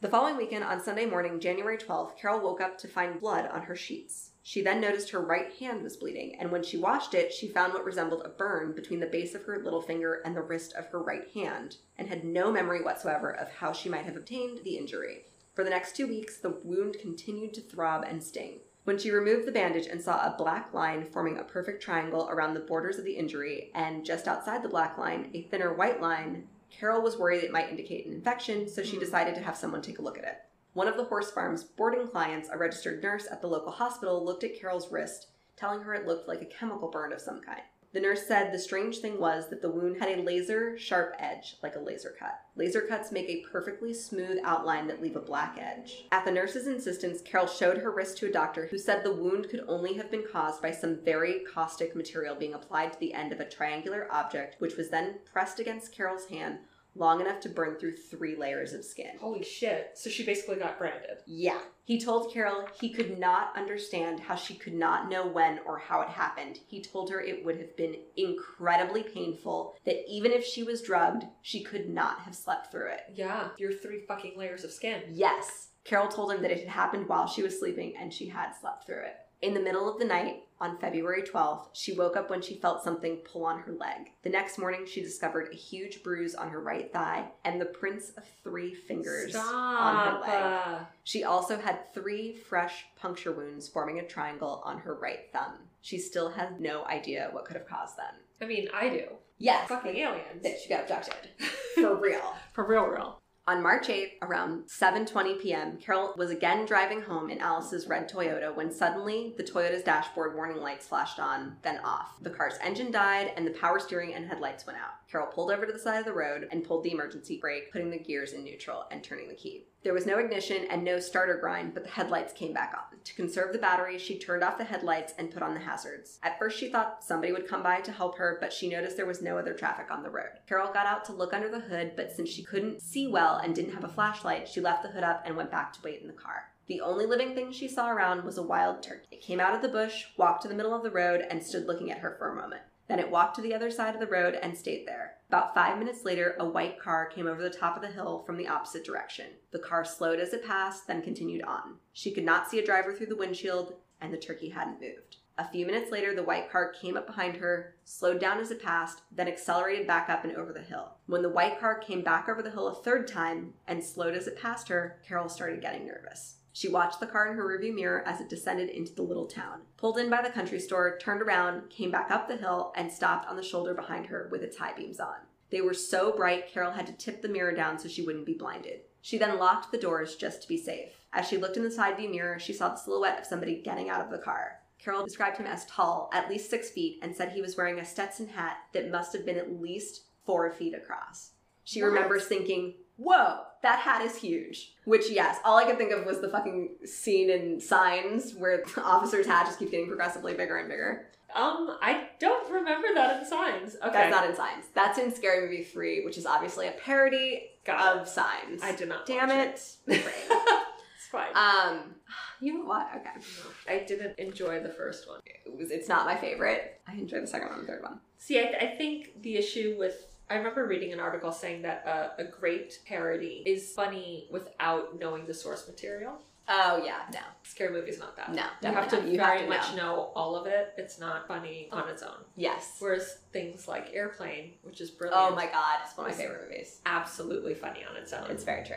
The 0.00 0.08
following 0.08 0.36
weekend, 0.36 0.64
on 0.64 0.82
Sunday 0.82 1.06
morning, 1.06 1.38
January 1.38 1.78
12th, 1.78 2.18
Carol 2.18 2.40
woke 2.40 2.60
up 2.60 2.78
to 2.78 2.88
find 2.88 3.20
blood 3.20 3.46
on 3.46 3.62
her 3.62 3.76
sheets. 3.76 4.31
She 4.44 4.60
then 4.60 4.80
noticed 4.80 5.10
her 5.10 5.20
right 5.20 5.52
hand 5.52 5.82
was 5.82 5.96
bleeding, 5.96 6.36
and 6.38 6.50
when 6.50 6.64
she 6.64 6.76
washed 6.76 7.14
it, 7.14 7.32
she 7.32 7.46
found 7.46 7.72
what 7.72 7.84
resembled 7.84 8.22
a 8.24 8.28
burn 8.28 8.72
between 8.72 8.98
the 8.98 9.06
base 9.06 9.36
of 9.36 9.44
her 9.44 9.62
little 9.62 9.80
finger 9.80 10.20
and 10.24 10.36
the 10.36 10.42
wrist 10.42 10.74
of 10.74 10.86
her 10.86 11.00
right 11.00 11.28
hand, 11.30 11.76
and 11.96 12.08
had 12.08 12.24
no 12.24 12.50
memory 12.50 12.82
whatsoever 12.82 13.30
of 13.30 13.48
how 13.48 13.72
she 13.72 13.88
might 13.88 14.04
have 14.04 14.16
obtained 14.16 14.58
the 14.64 14.76
injury. 14.76 15.26
For 15.54 15.62
the 15.62 15.70
next 15.70 15.94
two 15.94 16.08
weeks, 16.08 16.38
the 16.38 16.58
wound 16.64 16.96
continued 17.00 17.54
to 17.54 17.60
throb 17.60 18.04
and 18.04 18.22
sting. 18.22 18.60
When 18.84 18.98
she 18.98 19.12
removed 19.12 19.46
the 19.46 19.52
bandage 19.52 19.86
and 19.86 20.02
saw 20.02 20.16
a 20.16 20.34
black 20.36 20.74
line 20.74 21.06
forming 21.06 21.38
a 21.38 21.44
perfect 21.44 21.80
triangle 21.80 22.28
around 22.28 22.54
the 22.54 22.60
borders 22.60 22.98
of 22.98 23.04
the 23.04 23.16
injury, 23.16 23.70
and 23.76 24.04
just 24.04 24.26
outside 24.26 24.64
the 24.64 24.68
black 24.68 24.98
line, 24.98 25.30
a 25.34 25.42
thinner 25.42 25.72
white 25.72 26.00
line, 26.00 26.48
Carol 26.68 27.02
was 27.02 27.16
worried 27.16 27.44
it 27.44 27.52
might 27.52 27.68
indicate 27.68 28.06
an 28.06 28.12
infection, 28.12 28.68
so 28.68 28.82
she 28.82 28.96
hmm. 28.96 29.00
decided 29.00 29.36
to 29.36 29.42
have 29.42 29.56
someone 29.56 29.82
take 29.82 30.00
a 30.00 30.02
look 30.02 30.18
at 30.18 30.24
it. 30.24 30.38
One 30.74 30.88
of 30.88 30.96
the 30.96 31.04
horse 31.04 31.30
farm's 31.30 31.64
boarding 31.64 32.08
clients, 32.08 32.48
a 32.48 32.56
registered 32.56 33.02
nurse 33.02 33.28
at 33.30 33.42
the 33.42 33.46
local 33.46 33.72
hospital, 33.72 34.24
looked 34.24 34.42
at 34.42 34.58
Carol's 34.58 34.90
wrist, 34.90 35.26
telling 35.54 35.82
her 35.82 35.92
it 35.92 36.06
looked 36.06 36.28
like 36.28 36.40
a 36.40 36.46
chemical 36.46 36.88
burn 36.88 37.12
of 37.12 37.20
some 37.20 37.42
kind. 37.42 37.60
The 37.92 38.00
nurse 38.00 38.26
said 38.26 38.50
the 38.50 38.58
strange 38.58 39.00
thing 39.00 39.20
was 39.20 39.50
that 39.50 39.60
the 39.60 39.70
wound 39.70 39.98
had 39.98 40.08
a 40.18 40.22
laser 40.22 40.78
sharp 40.78 41.14
edge, 41.18 41.58
like 41.62 41.76
a 41.76 41.78
laser 41.78 42.16
cut. 42.18 42.40
Laser 42.56 42.80
cuts 42.80 43.12
make 43.12 43.28
a 43.28 43.44
perfectly 43.52 43.92
smooth 43.92 44.38
outline 44.44 44.86
that 44.86 45.02
leave 45.02 45.14
a 45.14 45.20
black 45.20 45.58
edge. 45.60 46.06
At 46.10 46.24
the 46.24 46.30
nurse's 46.30 46.66
insistence, 46.66 47.20
Carol 47.20 47.46
showed 47.46 47.76
her 47.76 47.90
wrist 47.90 48.16
to 48.18 48.26
a 48.28 48.32
doctor 48.32 48.68
who 48.68 48.78
said 48.78 49.04
the 49.04 49.12
wound 49.12 49.50
could 49.50 49.62
only 49.68 49.92
have 49.94 50.10
been 50.10 50.24
caused 50.32 50.62
by 50.62 50.70
some 50.70 51.04
very 51.04 51.40
caustic 51.52 51.94
material 51.94 52.34
being 52.34 52.54
applied 52.54 52.94
to 52.94 52.98
the 52.98 53.12
end 53.12 53.30
of 53.30 53.40
a 53.40 53.48
triangular 53.48 54.10
object, 54.10 54.56
which 54.58 54.78
was 54.78 54.88
then 54.88 55.16
pressed 55.30 55.60
against 55.60 55.92
Carol's 55.92 56.28
hand 56.28 56.60
long 56.94 57.20
enough 57.20 57.40
to 57.40 57.48
burn 57.48 57.76
through 57.76 57.96
three 57.96 58.36
layers 58.36 58.72
of 58.72 58.84
skin. 58.84 59.16
Holy 59.20 59.42
shit. 59.42 59.92
So 59.94 60.10
she 60.10 60.24
basically 60.24 60.56
got 60.56 60.78
branded. 60.78 61.18
Yeah. 61.26 61.60
He 61.84 62.00
told 62.00 62.32
Carol 62.32 62.68
he 62.80 62.90
could 62.90 63.18
not 63.18 63.56
understand 63.56 64.20
how 64.20 64.36
she 64.36 64.54
could 64.54 64.74
not 64.74 65.08
know 65.08 65.26
when 65.26 65.60
or 65.66 65.78
how 65.78 66.00
it 66.02 66.08
happened. 66.08 66.60
He 66.66 66.80
told 66.80 67.10
her 67.10 67.20
it 67.20 67.44
would 67.44 67.56
have 67.56 67.76
been 67.76 67.96
incredibly 68.16 69.02
painful, 69.02 69.76
that 69.84 70.08
even 70.08 70.32
if 70.32 70.44
she 70.44 70.62
was 70.62 70.82
drugged, 70.82 71.24
she 71.40 71.62
could 71.62 71.88
not 71.88 72.20
have 72.20 72.36
slept 72.36 72.70
through 72.70 72.92
it. 72.92 73.00
Yeah. 73.14 73.48
Your 73.58 73.72
three 73.72 74.02
fucking 74.06 74.38
layers 74.38 74.64
of 74.64 74.70
skin. 74.70 75.02
Yes. 75.10 75.68
Carol 75.84 76.08
told 76.08 76.30
him 76.30 76.42
that 76.42 76.52
it 76.52 76.60
had 76.60 76.68
happened 76.68 77.08
while 77.08 77.26
she 77.26 77.42
was 77.42 77.58
sleeping 77.58 77.94
and 77.98 78.12
she 78.12 78.28
had 78.28 78.52
slept 78.52 78.86
through 78.86 79.02
it. 79.02 79.16
In 79.40 79.54
the 79.54 79.60
middle 79.60 79.92
of 79.92 79.98
the 79.98 80.04
night, 80.04 80.44
on 80.62 80.78
February 80.78 81.22
12th, 81.22 81.66
she 81.72 81.92
woke 81.92 82.16
up 82.16 82.30
when 82.30 82.40
she 82.40 82.54
felt 82.54 82.84
something 82.84 83.16
pull 83.16 83.44
on 83.44 83.58
her 83.60 83.72
leg. 83.72 84.12
The 84.22 84.30
next 84.30 84.58
morning, 84.58 84.86
she 84.86 85.02
discovered 85.02 85.48
a 85.52 85.56
huge 85.56 86.02
bruise 86.04 86.34
on 86.36 86.48
her 86.50 86.60
right 86.60 86.90
thigh 86.92 87.26
and 87.44 87.60
the 87.60 87.66
prints 87.66 88.10
of 88.16 88.22
three 88.44 88.72
fingers 88.72 89.32
Stop. 89.32 89.52
on 89.52 90.06
her 90.14 90.20
leg. 90.20 90.86
She 91.02 91.24
also 91.24 91.58
had 91.58 91.92
three 91.92 92.36
fresh 92.36 92.86
puncture 92.96 93.32
wounds 93.32 93.68
forming 93.68 93.98
a 93.98 94.06
triangle 94.06 94.62
on 94.64 94.78
her 94.78 94.94
right 94.94 95.30
thumb. 95.32 95.54
She 95.80 95.98
still 95.98 96.30
has 96.30 96.50
no 96.60 96.84
idea 96.86 97.28
what 97.32 97.44
could 97.44 97.56
have 97.56 97.66
caused 97.66 97.96
them. 97.96 98.14
I 98.40 98.44
mean, 98.44 98.68
I 98.72 98.88
do. 98.88 99.04
Yes, 99.38 99.68
Fucking 99.68 99.96
aliens. 99.96 100.42
that 100.44 100.60
she 100.60 100.68
got 100.68 100.82
abducted. 100.82 101.30
For 101.74 101.96
real. 101.96 102.34
For 102.52 102.64
real, 102.64 102.84
real. 102.84 103.18
On 103.44 103.60
March 103.60 103.88
8th, 103.88 104.12
around 104.22 104.66
7:20 104.68 105.42
p.m., 105.42 105.76
Carol 105.78 106.14
was 106.16 106.30
again 106.30 106.64
driving 106.64 107.02
home 107.02 107.28
in 107.28 107.40
Alice's 107.40 107.88
red 107.88 108.08
Toyota 108.08 108.54
when 108.54 108.70
suddenly 108.70 109.34
the 109.36 109.42
Toyota's 109.42 109.82
dashboard 109.82 110.36
warning 110.36 110.58
lights 110.58 110.86
flashed 110.86 111.18
on, 111.18 111.56
then 111.62 111.80
off. 111.80 112.14
The 112.22 112.30
car's 112.30 112.54
engine 112.62 112.92
died 112.92 113.32
and 113.36 113.44
the 113.44 113.50
power 113.50 113.80
steering 113.80 114.14
and 114.14 114.28
headlights 114.28 114.64
went 114.64 114.78
out. 114.78 115.08
Carol 115.10 115.26
pulled 115.26 115.50
over 115.50 115.66
to 115.66 115.72
the 115.72 115.78
side 115.80 115.98
of 115.98 116.04
the 116.04 116.12
road 116.12 116.46
and 116.52 116.62
pulled 116.62 116.84
the 116.84 116.92
emergency 116.92 117.38
brake, 117.40 117.72
putting 117.72 117.90
the 117.90 117.98
gears 117.98 118.32
in 118.32 118.44
neutral 118.44 118.84
and 118.92 119.02
turning 119.02 119.26
the 119.26 119.34
key. 119.34 119.66
There 119.82 119.92
was 119.92 120.06
no 120.06 120.18
ignition 120.18 120.66
and 120.70 120.84
no 120.84 121.00
starter 121.00 121.36
grind, 121.38 121.74
but 121.74 121.82
the 121.82 121.90
headlights 121.90 122.32
came 122.32 122.52
back 122.52 122.72
on. 122.76 122.98
To 123.02 123.14
conserve 123.14 123.52
the 123.52 123.58
battery, 123.58 123.98
she 123.98 124.16
turned 124.16 124.44
off 124.44 124.56
the 124.56 124.64
headlights 124.64 125.12
and 125.18 125.32
put 125.32 125.42
on 125.42 125.54
the 125.54 125.60
hazards. 125.60 126.20
At 126.22 126.38
first, 126.38 126.56
she 126.56 126.70
thought 126.70 127.02
somebody 127.02 127.32
would 127.32 127.48
come 127.48 127.64
by 127.64 127.80
to 127.80 127.90
help 127.90 128.16
her, 128.18 128.38
but 128.40 128.52
she 128.52 128.70
noticed 128.70 128.96
there 128.96 129.06
was 129.06 129.20
no 129.20 129.38
other 129.38 129.54
traffic 129.54 129.90
on 129.90 130.04
the 130.04 130.10
road. 130.10 130.38
Carol 130.48 130.72
got 130.72 130.86
out 130.86 131.04
to 131.06 131.12
look 131.12 131.34
under 131.34 131.48
the 131.48 131.58
hood, 131.58 131.92
but 131.96 132.12
since 132.12 132.28
she 132.28 132.44
couldn't 132.44 132.80
see 132.80 133.08
well 133.08 133.38
and 133.38 133.56
didn't 133.56 133.74
have 133.74 133.82
a 133.82 133.88
flashlight, 133.88 134.48
she 134.48 134.60
left 134.60 134.84
the 134.84 134.90
hood 134.90 135.02
up 135.02 135.24
and 135.26 135.36
went 135.36 135.50
back 135.50 135.72
to 135.72 135.80
wait 135.82 136.00
in 136.00 136.06
the 136.06 136.12
car. 136.12 136.44
The 136.68 136.80
only 136.80 137.06
living 137.06 137.34
thing 137.34 137.50
she 137.50 137.66
saw 137.66 137.90
around 137.90 138.22
was 138.22 138.38
a 138.38 138.42
wild 138.42 138.84
turkey. 138.84 139.08
It 139.10 139.20
came 139.20 139.40
out 139.40 139.54
of 139.54 139.62
the 139.62 139.68
bush, 139.68 140.06
walked 140.16 140.42
to 140.42 140.48
the 140.48 140.54
middle 140.54 140.74
of 140.74 140.84
the 140.84 140.92
road, 140.92 141.26
and 141.28 141.42
stood 141.42 141.66
looking 141.66 141.90
at 141.90 141.98
her 141.98 142.14
for 142.18 142.30
a 142.30 142.40
moment. 142.40 142.62
Then 142.86 143.00
it 143.00 143.10
walked 143.10 143.36
to 143.36 143.42
the 143.42 143.54
other 143.54 143.70
side 143.70 143.94
of 143.94 144.00
the 144.00 144.06
road 144.06 144.34
and 144.34 144.56
stayed 144.56 144.86
there. 144.86 145.14
About 145.32 145.54
five 145.54 145.78
minutes 145.78 146.04
later, 146.04 146.36
a 146.38 146.44
white 146.46 146.78
car 146.78 147.06
came 147.06 147.26
over 147.26 147.40
the 147.40 147.48
top 147.48 147.74
of 147.74 147.80
the 147.80 147.88
hill 147.88 148.22
from 148.26 148.36
the 148.36 148.48
opposite 148.48 148.84
direction. 148.84 149.28
The 149.50 149.58
car 149.58 149.82
slowed 149.82 150.20
as 150.20 150.34
it 150.34 150.44
passed, 150.44 150.86
then 150.86 151.00
continued 151.00 151.42
on. 151.42 151.76
She 151.94 152.10
could 152.10 152.26
not 152.26 152.50
see 152.50 152.58
a 152.58 152.66
driver 152.66 152.92
through 152.92 153.06
the 153.06 153.16
windshield, 153.16 153.76
and 153.98 154.12
the 154.12 154.18
turkey 154.18 154.50
hadn't 154.50 154.82
moved. 154.82 155.16
A 155.38 155.48
few 155.48 155.64
minutes 155.64 155.90
later, 155.90 156.14
the 156.14 156.22
white 156.22 156.50
car 156.50 156.74
came 156.78 156.98
up 156.98 157.06
behind 157.06 157.38
her, 157.38 157.76
slowed 157.86 158.20
down 158.20 158.40
as 158.40 158.50
it 158.50 158.62
passed, 158.62 159.00
then 159.10 159.26
accelerated 159.26 159.86
back 159.86 160.10
up 160.10 160.22
and 160.22 160.36
over 160.36 160.52
the 160.52 160.60
hill. 160.60 160.96
When 161.06 161.22
the 161.22 161.30
white 161.30 161.58
car 161.58 161.78
came 161.78 162.02
back 162.02 162.28
over 162.28 162.42
the 162.42 162.50
hill 162.50 162.68
a 162.68 162.74
third 162.74 163.08
time 163.08 163.54
and 163.66 163.82
slowed 163.82 164.14
as 164.14 164.26
it 164.26 164.38
passed 164.38 164.68
her, 164.68 165.00
Carol 165.08 165.30
started 165.30 165.62
getting 165.62 165.86
nervous. 165.86 166.41
She 166.52 166.68
watched 166.68 167.00
the 167.00 167.06
car 167.06 167.28
in 167.30 167.36
her 167.36 167.44
rearview 167.46 167.74
mirror 167.74 168.06
as 168.06 168.20
it 168.20 168.28
descended 168.28 168.68
into 168.68 168.94
the 168.94 169.02
little 169.02 169.26
town, 169.26 169.62
pulled 169.76 169.98
in 169.98 170.10
by 170.10 170.20
the 170.22 170.30
country 170.30 170.60
store, 170.60 170.98
turned 170.98 171.22
around, 171.22 171.70
came 171.70 171.90
back 171.90 172.10
up 172.10 172.28
the 172.28 172.36
hill, 172.36 172.72
and 172.76 172.92
stopped 172.92 173.26
on 173.28 173.36
the 173.36 173.42
shoulder 173.42 173.72
behind 173.72 174.06
her 174.06 174.28
with 174.30 174.42
its 174.42 174.58
high 174.58 174.74
beams 174.74 175.00
on. 175.00 175.16
They 175.50 175.60
were 175.62 175.74
so 175.74 176.12
bright, 176.12 176.48
Carol 176.52 176.72
had 176.72 176.86
to 176.86 176.92
tip 176.92 177.22
the 177.22 177.28
mirror 177.28 177.52
down 177.54 177.78
so 177.78 177.88
she 177.88 178.02
wouldn't 178.02 178.26
be 178.26 178.34
blinded. 178.34 178.80
She 179.00 179.18
then 179.18 179.38
locked 179.38 179.72
the 179.72 179.78
doors 179.78 180.16
just 180.16 180.42
to 180.42 180.48
be 180.48 180.56
safe. 180.56 180.92
As 181.12 181.26
she 181.28 181.36
looked 181.36 181.56
in 181.56 181.62
the 181.62 181.70
side 181.70 181.96
view 181.96 182.08
mirror, 182.08 182.38
she 182.38 182.52
saw 182.52 182.68
the 182.68 182.76
silhouette 182.76 183.20
of 183.20 183.26
somebody 183.26 183.62
getting 183.62 183.90
out 183.90 184.00
of 184.00 184.10
the 184.10 184.18
car. 184.18 184.60
Carol 184.78 185.04
described 185.04 185.38
him 185.38 185.46
as 185.46 185.64
tall, 185.66 186.10
at 186.12 186.28
least 186.28 186.50
six 186.50 186.70
feet, 186.70 186.98
and 187.02 187.14
said 187.14 187.30
he 187.32 187.42
was 187.42 187.56
wearing 187.56 187.78
a 187.78 187.84
Stetson 187.84 188.28
hat 188.28 188.56
that 188.72 188.90
must 188.90 189.12
have 189.12 189.24
been 189.24 189.36
at 189.36 189.60
least 189.60 190.04
four 190.24 190.50
feet 190.50 190.74
across. 190.74 191.32
She 191.64 191.82
What? 191.82 191.88
remembers 191.88 192.26
thinking, 192.26 192.74
Whoa, 192.96 193.42
that 193.62 193.78
hat 193.78 194.02
is 194.02 194.16
huge. 194.16 194.74
Which, 194.84 195.10
yes, 195.10 195.38
all 195.44 195.56
I 195.56 195.64
could 195.64 195.78
think 195.78 195.92
of 195.92 196.04
was 196.04 196.20
the 196.20 196.28
fucking 196.28 196.70
scene 196.84 197.30
in 197.30 197.60
Signs 197.60 198.34
where 198.34 198.64
the 198.74 198.82
officer's 198.84 199.26
hat 199.26 199.46
just 199.46 199.58
keeps 199.58 199.70
getting 199.70 199.86
progressively 199.86 200.34
bigger 200.34 200.58
and 200.58 200.68
bigger. 200.68 201.06
Um, 201.34 201.78
I 201.80 202.08
don't 202.18 202.50
remember 202.52 202.88
that 202.94 203.20
in 203.20 203.26
signs. 203.26 203.76
Okay. 203.76 203.90
That's 203.90 204.10
not 204.10 204.28
in 204.28 204.36
Signs. 204.36 204.66
That's 204.74 204.98
in 204.98 205.14
Scary 205.14 205.40
Movie 205.46 205.64
3, 205.64 206.04
which 206.04 206.18
is 206.18 206.26
obviously 206.26 206.68
a 206.68 206.72
parody 206.72 207.48
Got 207.64 207.96
of 207.96 208.08
Signs. 208.08 208.62
I 208.62 208.74
did 208.74 208.88
not 208.88 209.06
Damn 209.06 209.28
watch 209.28 209.38
it. 209.38 209.76
it's 209.86 211.06
fine. 211.10 211.34
um, 211.34 211.94
you 212.42 212.58
know 212.58 212.64
what? 212.64 212.86
Okay. 212.96 213.24
I 213.66 213.84
didn't 213.84 214.18
enjoy 214.18 214.60
the 214.60 214.68
first 214.68 215.08
one. 215.08 215.20
It 215.24 215.56
was, 215.56 215.70
it's 215.70 215.88
not 215.88 216.04
my 216.04 216.16
favorite. 216.16 216.80
I 216.86 216.94
enjoyed 216.94 217.22
the 217.22 217.26
second 217.28 217.48
one 217.48 217.60
and 217.60 217.68
the 217.68 217.72
third 217.72 217.82
one. 217.82 218.00
See, 218.18 218.38
I, 218.38 218.54
I 218.60 218.76
think 218.76 219.22
the 219.22 219.36
issue 219.36 219.76
with 219.78 220.11
I 220.32 220.36
remember 220.36 220.66
reading 220.66 220.94
an 220.94 221.00
article 221.00 221.30
saying 221.30 221.60
that 221.62 221.84
uh, 221.86 222.08
a 222.18 222.24
great 222.24 222.78
parody 222.86 223.42
is 223.44 223.70
funny 223.74 224.28
without 224.30 224.98
knowing 224.98 225.26
the 225.26 225.34
source 225.34 225.68
material. 225.68 226.14
Oh, 226.48 226.82
yeah, 226.82 227.00
no. 227.12 227.20
Scary 227.42 227.70
movie's 227.72 227.98
not 227.98 228.16
that. 228.16 228.32
No, 228.34 228.44
you 228.62 228.74
have 228.74 228.88
to 228.88 228.96
not. 228.96 229.06
You 229.08 229.16
very 229.18 229.38
have 229.40 229.46
to 229.46 229.46
much 229.48 229.76
know. 229.76 230.10
all 230.16 230.34
of 230.34 230.46
it. 230.46 230.72
It's 230.78 230.98
not 230.98 231.28
funny 231.28 231.68
on 231.70 231.86
its 231.90 232.02
own. 232.02 232.16
Yes. 232.34 232.76
Whereas 232.78 233.18
things 233.32 233.68
like 233.68 233.90
Airplane, 233.92 234.54
which 234.62 234.80
is 234.80 234.90
brilliant, 234.90 235.20
Oh 235.22 235.34
my 235.36 235.44
god, 235.46 235.80
it's 235.84 235.96
one 235.98 236.06
of 236.10 236.12
my 236.16 236.18
favorite 236.18 236.48
movies. 236.48 236.80
absolutely 236.86 237.52
funny 237.54 237.80
on 237.88 237.94
its 237.96 238.12
own. 238.14 238.30
It's 238.30 238.42
very 238.44 238.64
true. 238.64 238.76